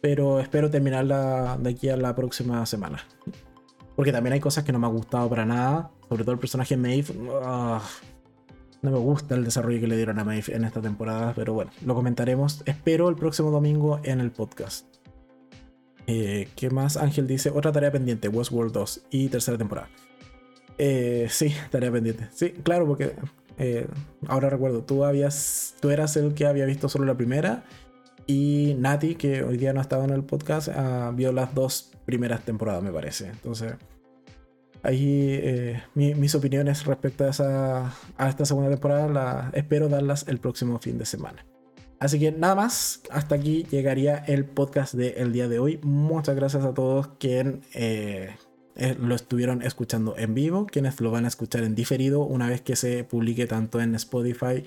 Pero 0.00 0.38
espero 0.38 0.70
terminarla 0.70 1.58
de 1.60 1.70
aquí 1.70 1.88
a 1.88 1.96
la 1.96 2.14
próxima 2.14 2.64
semana. 2.64 3.04
Porque 3.98 4.12
también 4.12 4.32
hay 4.32 4.38
cosas 4.38 4.62
que 4.62 4.70
no 4.70 4.78
me 4.78 4.86
ha 4.86 4.90
gustado 4.90 5.28
para 5.28 5.44
nada. 5.44 5.90
Sobre 6.08 6.22
todo 6.22 6.32
el 6.32 6.38
personaje 6.38 6.76
Maeve. 6.76 7.12
Ah, 7.42 7.82
no 8.80 8.92
me 8.92 8.98
gusta 8.98 9.34
el 9.34 9.44
desarrollo 9.44 9.80
que 9.80 9.88
le 9.88 9.96
dieron 9.96 10.20
a 10.20 10.24
Maeve 10.24 10.54
en 10.54 10.64
esta 10.64 10.80
temporada. 10.80 11.32
Pero 11.34 11.52
bueno, 11.52 11.72
lo 11.84 11.96
comentaremos. 11.96 12.62
Espero 12.64 13.08
el 13.08 13.16
próximo 13.16 13.50
domingo 13.50 13.98
en 14.04 14.20
el 14.20 14.30
podcast. 14.30 14.86
Eh, 16.06 16.46
¿Qué 16.54 16.70
más? 16.70 16.96
Ángel 16.96 17.26
dice, 17.26 17.50
otra 17.50 17.72
tarea 17.72 17.90
pendiente, 17.90 18.28
Westworld 18.28 18.72
2 18.72 19.06
y 19.10 19.30
tercera 19.30 19.58
temporada. 19.58 19.88
Eh, 20.78 21.26
sí, 21.28 21.52
tarea 21.72 21.90
pendiente. 21.90 22.28
Sí, 22.32 22.50
claro, 22.50 22.86
porque 22.86 23.16
eh, 23.58 23.88
ahora 24.28 24.48
recuerdo, 24.48 24.84
tú 24.84 25.04
habías, 25.04 25.74
tú 25.80 25.90
eras 25.90 26.16
el 26.16 26.34
que 26.34 26.46
había 26.46 26.66
visto 26.66 26.88
solo 26.88 27.04
la 27.04 27.16
primera 27.16 27.64
y 28.28 28.76
Nati, 28.78 29.16
que 29.16 29.42
hoy 29.42 29.56
día 29.56 29.72
no 29.72 29.80
ha 29.80 29.82
estado 29.82 30.04
en 30.04 30.10
el 30.10 30.22
podcast, 30.22 30.68
ah, 30.68 31.10
vio 31.16 31.32
las 31.32 31.52
dos 31.52 31.90
primeras 32.08 32.42
temporadas, 32.42 32.82
me 32.82 32.90
parece. 32.90 33.28
Entonces, 33.28 33.74
ahí 34.82 35.28
eh, 35.42 35.82
mis 35.94 36.34
opiniones 36.34 36.86
respecto 36.86 37.24
a, 37.24 37.28
esa, 37.28 37.92
a 38.16 38.28
esta 38.30 38.46
segunda 38.46 38.70
temporada 38.70 39.08
la, 39.08 39.50
espero 39.52 39.90
darlas 39.90 40.26
el 40.26 40.38
próximo 40.38 40.78
fin 40.78 40.96
de 40.96 41.04
semana. 41.04 41.44
Así 42.00 42.18
que 42.18 42.32
nada 42.32 42.54
más, 42.54 43.02
hasta 43.10 43.34
aquí 43.34 43.66
llegaría 43.70 44.16
el 44.16 44.46
podcast 44.46 44.94
del 44.94 45.32
día 45.32 45.48
de 45.48 45.58
hoy. 45.58 45.80
Muchas 45.82 46.34
gracias 46.34 46.64
a 46.64 46.72
todos 46.72 47.08
quienes 47.18 47.56
eh, 47.74 48.34
eh, 48.76 48.96
lo 48.98 49.14
estuvieron 49.14 49.60
escuchando 49.60 50.16
en 50.16 50.32
vivo, 50.32 50.64
quienes 50.64 50.98
lo 51.02 51.10
van 51.10 51.26
a 51.26 51.28
escuchar 51.28 51.62
en 51.62 51.74
diferido 51.74 52.22
una 52.22 52.48
vez 52.48 52.62
que 52.62 52.74
se 52.74 53.04
publique 53.04 53.46
tanto 53.46 53.82
en 53.82 53.94
Spotify 53.96 54.64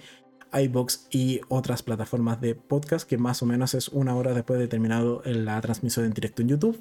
iBox 0.54 1.08
y 1.12 1.42
otras 1.48 1.84
plataformas 1.84 2.42
de 2.42 2.56
podcast, 2.56 3.08
que 3.08 3.18
más 3.18 3.42
o 3.42 3.46
menos 3.46 3.74
es 3.74 3.88
una 3.90 4.16
hora 4.16 4.34
después 4.34 4.60
de 4.60 4.68
terminado 4.68 5.22
la 5.26 5.60
transmisión 5.62 6.06
en 6.06 6.14
directo 6.14 6.42
en 6.42 6.50
YouTube. 6.50 6.80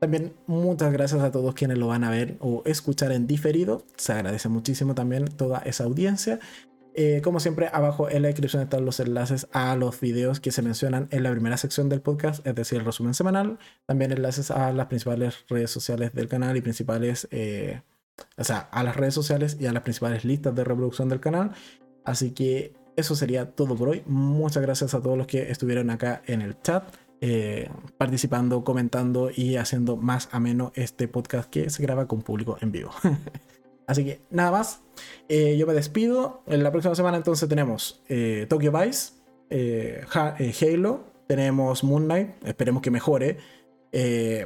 También 0.00 0.34
muchas 0.46 0.92
gracias 0.92 1.22
a 1.22 1.30
todos 1.30 1.54
quienes 1.54 1.78
lo 1.78 1.86
van 1.86 2.04
a 2.04 2.10
ver 2.10 2.36
o 2.40 2.62
escuchar 2.66 3.12
en 3.12 3.26
diferido. 3.26 3.84
Se 3.96 4.12
agradece 4.12 4.48
muchísimo 4.48 4.94
también 4.94 5.24
toda 5.24 5.58
esa 5.60 5.84
audiencia. 5.84 6.40
Eh, 6.96 7.22
como 7.24 7.40
siempre, 7.40 7.68
abajo 7.72 8.08
en 8.08 8.22
la 8.22 8.28
descripción 8.28 8.62
están 8.62 8.84
los 8.84 9.00
enlaces 9.00 9.48
a 9.52 9.74
los 9.74 10.00
videos 10.00 10.38
que 10.38 10.52
se 10.52 10.62
mencionan 10.62 11.08
en 11.10 11.24
la 11.24 11.32
primera 11.32 11.56
sección 11.56 11.88
del 11.88 12.00
podcast, 12.00 12.46
es 12.46 12.54
decir, 12.54 12.78
el 12.78 12.84
resumen 12.84 13.14
semanal. 13.14 13.58
También 13.86 14.12
enlaces 14.12 14.52
a 14.52 14.72
las 14.72 14.86
principales 14.86 15.44
redes 15.48 15.72
sociales 15.72 16.12
del 16.12 16.28
canal 16.28 16.56
y 16.56 16.60
principales, 16.60 17.26
eh, 17.32 17.82
o 18.36 18.44
sea, 18.44 18.58
a 18.58 18.84
las 18.84 18.94
redes 18.94 19.14
sociales 19.14 19.56
y 19.58 19.66
a 19.66 19.72
las 19.72 19.82
principales 19.82 20.24
listas 20.24 20.54
de 20.54 20.62
reproducción 20.62 21.08
del 21.08 21.18
canal. 21.18 21.50
Así 22.04 22.30
que 22.30 22.74
eso 22.96 23.16
sería 23.16 23.50
todo 23.50 23.74
por 23.74 23.88
hoy. 23.88 24.02
Muchas 24.06 24.62
gracias 24.62 24.94
a 24.94 25.00
todos 25.00 25.18
los 25.18 25.26
que 25.26 25.50
estuvieron 25.50 25.90
acá 25.90 26.22
en 26.26 26.42
el 26.42 26.60
chat, 26.62 26.84
eh, 27.26 27.70
participando, 27.96 28.64
comentando 28.64 29.30
y 29.34 29.56
haciendo 29.56 29.96
más 29.96 30.28
ameno 30.30 30.72
este 30.74 31.08
podcast 31.08 31.48
que 31.48 31.70
se 31.70 31.82
graba 31.82 32.06
con 32.06 32.20
público 32.20 32.58
en 32.60 32.70
vivo. 32.70 32.90
Así 33.86 34.04
que 34.04 34.20
nada 34.28 34.50
más, 34.50 34.82
eh, 35.30 35.56
yo 35.56 35.66
me 35.66 35.72
despido. 35.72 36.42
En 36.46 36.62
la 36.62 36.70
próxima 36.70 36.94
semana 36.94 37.16
entonces 37.16 37.48
tenemos 37.48 38.02
eh, 38.10 38.44
Tokyo 38.50 38.70
Vice, 38.72 39.14
Halo, 40.12 41.04
tenemos 41.26 41.82
Moon 41.82 42.04
Knight, 42.04 42.44
esperemos 42.44 42.82
que 42.82 42.90
mejore. 42.90 43.38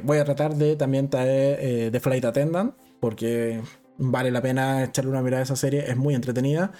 voy 0.03 0.17
a 0.17 0.23
tratar 0.23 0.55
de 0.55 0.77
también 0.77 1.09
traer 1.09 1.91
The 1.91 1.99
Flight 1.99 2.23
Attendant, 2.23 2.75
porque 3.01 3.61
vale 3.97 4.31
la 4.31 4.41
pena 4.41 4.85
echarle 4.85 5.11
una 5.11 5.21
mirada 5.21 5.41
a 5.41 5.43
esa 5.43 5.57
serie, 5.57 5.83
es 5.85 5.97
muy 5.97 6.15
entretenida. 6.15 6.71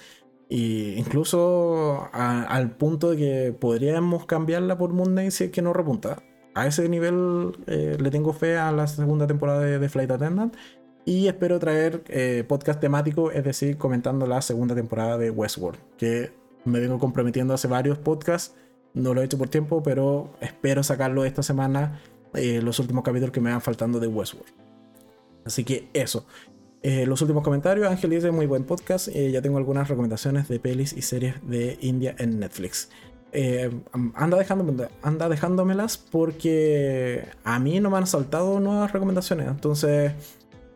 Y 0.50 0.94
incluso 0.94 2.08
al 2.12 2.72
punto 2.72 3.10
de 3.10 3.16
que 3.16 3.52
podríamos 3.52 4.26
cambiarla 4.26 4.76
por 4.76 4.92
Moon 4.92 5.30
si 5.30 5.44
es 5.44 5.50
que 5.52 5.62
no 5.62 5.72
repunta. 5.72 6.24
A 6.54 6.66
ese 6.66 6.88
nivel 6.88 7.56
eh, 7.68 7.96
le 8.00 8.10
tengo 8.10 8.32
fe 8.32 8.58
a 8.58 8.72
la 8.72 8.88
segunda 8.88 9.28
temporada 9.28 9.60
de, 9.60 9.88
Flight 9.88 10.10
Attendant. 10.10 10.56
Y 11.04 11.28
espero 11.28 11.60
traer 11.60 12.02
eh, 12.08 12.44
podcast 12.46 12.80
temático, 12.80 13.30
es 13.30 13.44
decir, 13.44 13.78
comentando 13.78 14.26
la 14.26 14.42
segunda 14.42 14.74
temporada 14.74 15.16
de 15.16 15.30
Westworld, 15.30 15.78
que 15.96 16.32
me 16.64 16.80
vengo 16.80 16.98
comprometiendo 16.98 17.54
hace 17.54 17.68
varios 17.68 17.98
podcasts. 17.98 18.56
No 18.92 19.14
lo 19.14 19.22
he 19.22 19.24
hecho 19.24 19.38
por 19.38 19.48
tiempo, 19.48 19.84
pero 19.84 20.32
espero 20.40 20.82
sacarlo 20.82 21.24
esta 21.24 21.44
semana, 21.44 22.00
eh, 22.34 22.60
los 22.60 22.80
últimos 22.80 23.04
capítulos 23.04 23.30
que 23.30 23.40
me 23.40 23.52
van 23.52 23.60
faltando 23.60 24.00
de 24.00 24.08
Westworld. 24.08 24.52
Así 25.44 25.62
que 25.62 25.88
eso. 25.94 26.26
Eh, 26.82 27.06
los 27.06 27.20
últimos 27.20 27.42
comentarios, 27.42 27.88
Ángel 27.88 28.10
dice 28.10 28.30
muy 28.30 28.46
buen 28.46 28.64
podcast. 28.64 29.08
ya 29.08 29.42
tengo 29.42 29.58
algunas 29.58 29.88
recomendaciones 29.88 30.48
de 30.48 30.58
pelis 30.58 30.92
y 30.92 31.02
series 31.02 31.34
de 31.46 31.78
India 31.80 32.14
en 32.18 32.40
Netflix. 32.40 32.88
anda, 34.14 34.38
dejándome, 34.38 34.88
anda 35.02 35.28
dejándomelas 35.28 35.98
porque 35.98 37.24
a 37.44 37.58
mí 37.58 37.80
no 37.80 37.90
me 37.90 37.98
han 37.98 38.06
saltado 38.06 38.60
nuevas 38.60 38.92
recomendaciones. 38.92 39.48
Entonces, 39.48 40.12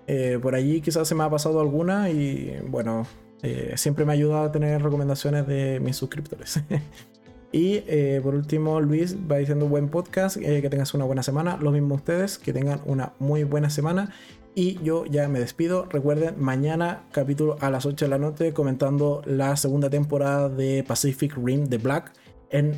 eh, 0.07 0.39
por 0.41 0.55
allí 0.55 0.81
quizás 0.81 1.09
se 1.09 1.15
me 1.15 1.25
ha 1.25 1.31
pasado 1.31 1.61
alguna 1.61 2.11
y 2.11 2.59
bueno, 2.69 3.07
eh, 3.43 3.73
siempre 3.77 4.05
me 4.05 4.13
ayuda 4.13 4.45
a 4.45 4.53
tener 4.53 4.83
recomendaciones 4.83 5.47
de 5.47 5.81
mis 5.81 5.97
suscriptores. 5.97 6.61
y 7.53 7.83
eh, 7.87 8.21
por 8.23 8.35
último, 8.35 8.81
Luis 8.81 9.17
va 9.31 9.39
diciendo 9.39 9.67
buen 9.67 9.89
podcast, 9.89 10.37
que 10.37 10.69
tengas 10.69 10.95
una 10.95 11.05
buena 11.05 11.23
semana. 11.23 11.57
Lo 11.57 11.71
mismo 11.71 11.95
ustedes, 11.95 12.39
que 12.39 12.53
tengan 12.53 12.81
una 12.85 13.13
muy 13.19 13.45
buena 13.45 13.71
semana. 13.71 14.13
Y 14.55 14.79
yo 14.85 15.05
ya 15.05 15.29
me 15.29 15.41
despido. 15.41 15.87
Recuerden, 15.87 16.37
mañana 16.39 17.05
capítulo 17.11 17.57
a 17.61 17.71
las 17.71 17.87
8 17.87 18.05
de 18.05 18.09
la 18.09 18.19
noche 18.19 18.53
comentando 18.53 19.21
la 19.27 19.57
segunda 19.57 19.91
temporada 19.91 20.49
de 20.49 20.85
Pacific 20.87 21.37
Rim 21.37 21.69
The 21.69 21.79
Black 21.79 22.13
en 22.51 22.73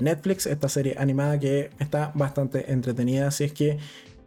Netflix, 0.00 0.46
esta 0.46 0.68
serie 0.68 0.94
animada 0.96 1.40
que 1.40 1.70
está 1.80 2.12
bastante 2.14 2.70
entretenida. 2.70 3.32
Si 3.32 3.42
es 3.42 3.52
que 3.52 3.78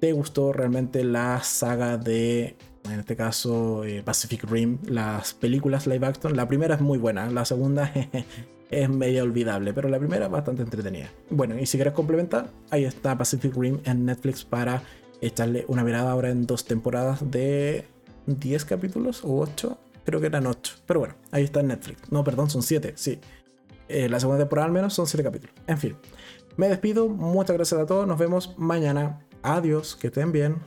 te 0.02 0.12
gustó 0.12 0.52
realmente 0.52 1.06
la 1.06 1.42
saga 1.44 1.98
de, 1.98 2.58
en 2.84 3.00
este 3.00 3.16
caso, 3.16 3.86
eh, 3.86 4.02
Pacific 4.04 4.44
Rim, 4.44 4.80
las 4.86 5.34
películas 5.34 5.88
live 5.88 6.06
action. 6.06 6.36
La 6.36 6.48
primera 6.48 6.76
es 6.76 6.82
muy 6.82 6.98
buena, 6.98 7.30
la 7.30 7.46
segunda 7.46 7.90
es 8.70 8.90
medio 8.90 9.24
olvidable, 9.24 9.74
pero 9.74 9.88
la 9.88 10.00
primera 10.00 10.26
es 10.26 10.32
bastante 10.32 10.64
entretenida. 10.64 11.10
Bueno, 11.30 11.58
y 11.58 11.66
si 11.68 11.78
quieres 11.78 11.94
complementar, 11.94 12.50
ahí 12.70 12.84
está 12.84 13.18
Pacific 13.18 13.56
Rim 13.56 13.80
en 13.86 14.06
Netflix 14.06 14.44
para 14.44 14.84
echarle 15.22 15.66
una 15.68 15.84
mirada 15.84 16.12
ahora 16.12 16.30
en 16.30 16.46
dos 16.46 16.66
temporadas 16.66 17.32
de 17.32 17.88
10 18.26 18.66
capítulos 18.66 19.24
o 19.24 19.40
8. 19.40 19.78
Creo 20.04 20.20
que 20.20 20.28
eran 20.28 20.48
8. 20.48 20.76
Pero 20.86 21.00
bueno, 21.00 21.16
ahí 21.32 21.44
está 21.44 21.60
en 21.62 21.68
Netflix. 21.68 22.12
No, 22.12 22.24
perdón, 22.24 22.50
son 22.50 22.64
7, 22.64 22.94
sí. 22.96 23.20
Eh, 23.88 24.10
la 24.10 24.20
segunda 24.20 24.40
temporada 24.40 24.66
al 24.66 24.74
menos 24.74 24.94
son 24.94 25.08
7 25.08 25.24
capítulos. 25.24 25.56
En 25.68 25.78
fin. 25.78 25.96
Me 26.58 26.68
despido, 26.68 27.08
muchas 27.08 27.56
gracias 27.56 27.80
a 27.80 27.86
todos, 27.86 28.06
nos 28.06 28.20
vemos 28.20 28.56
mañana 28.58 29.22
Adiós, 29.44 29.96
que 29.96 30.08
estén 30.08 30.32
bien. 30.32 30.58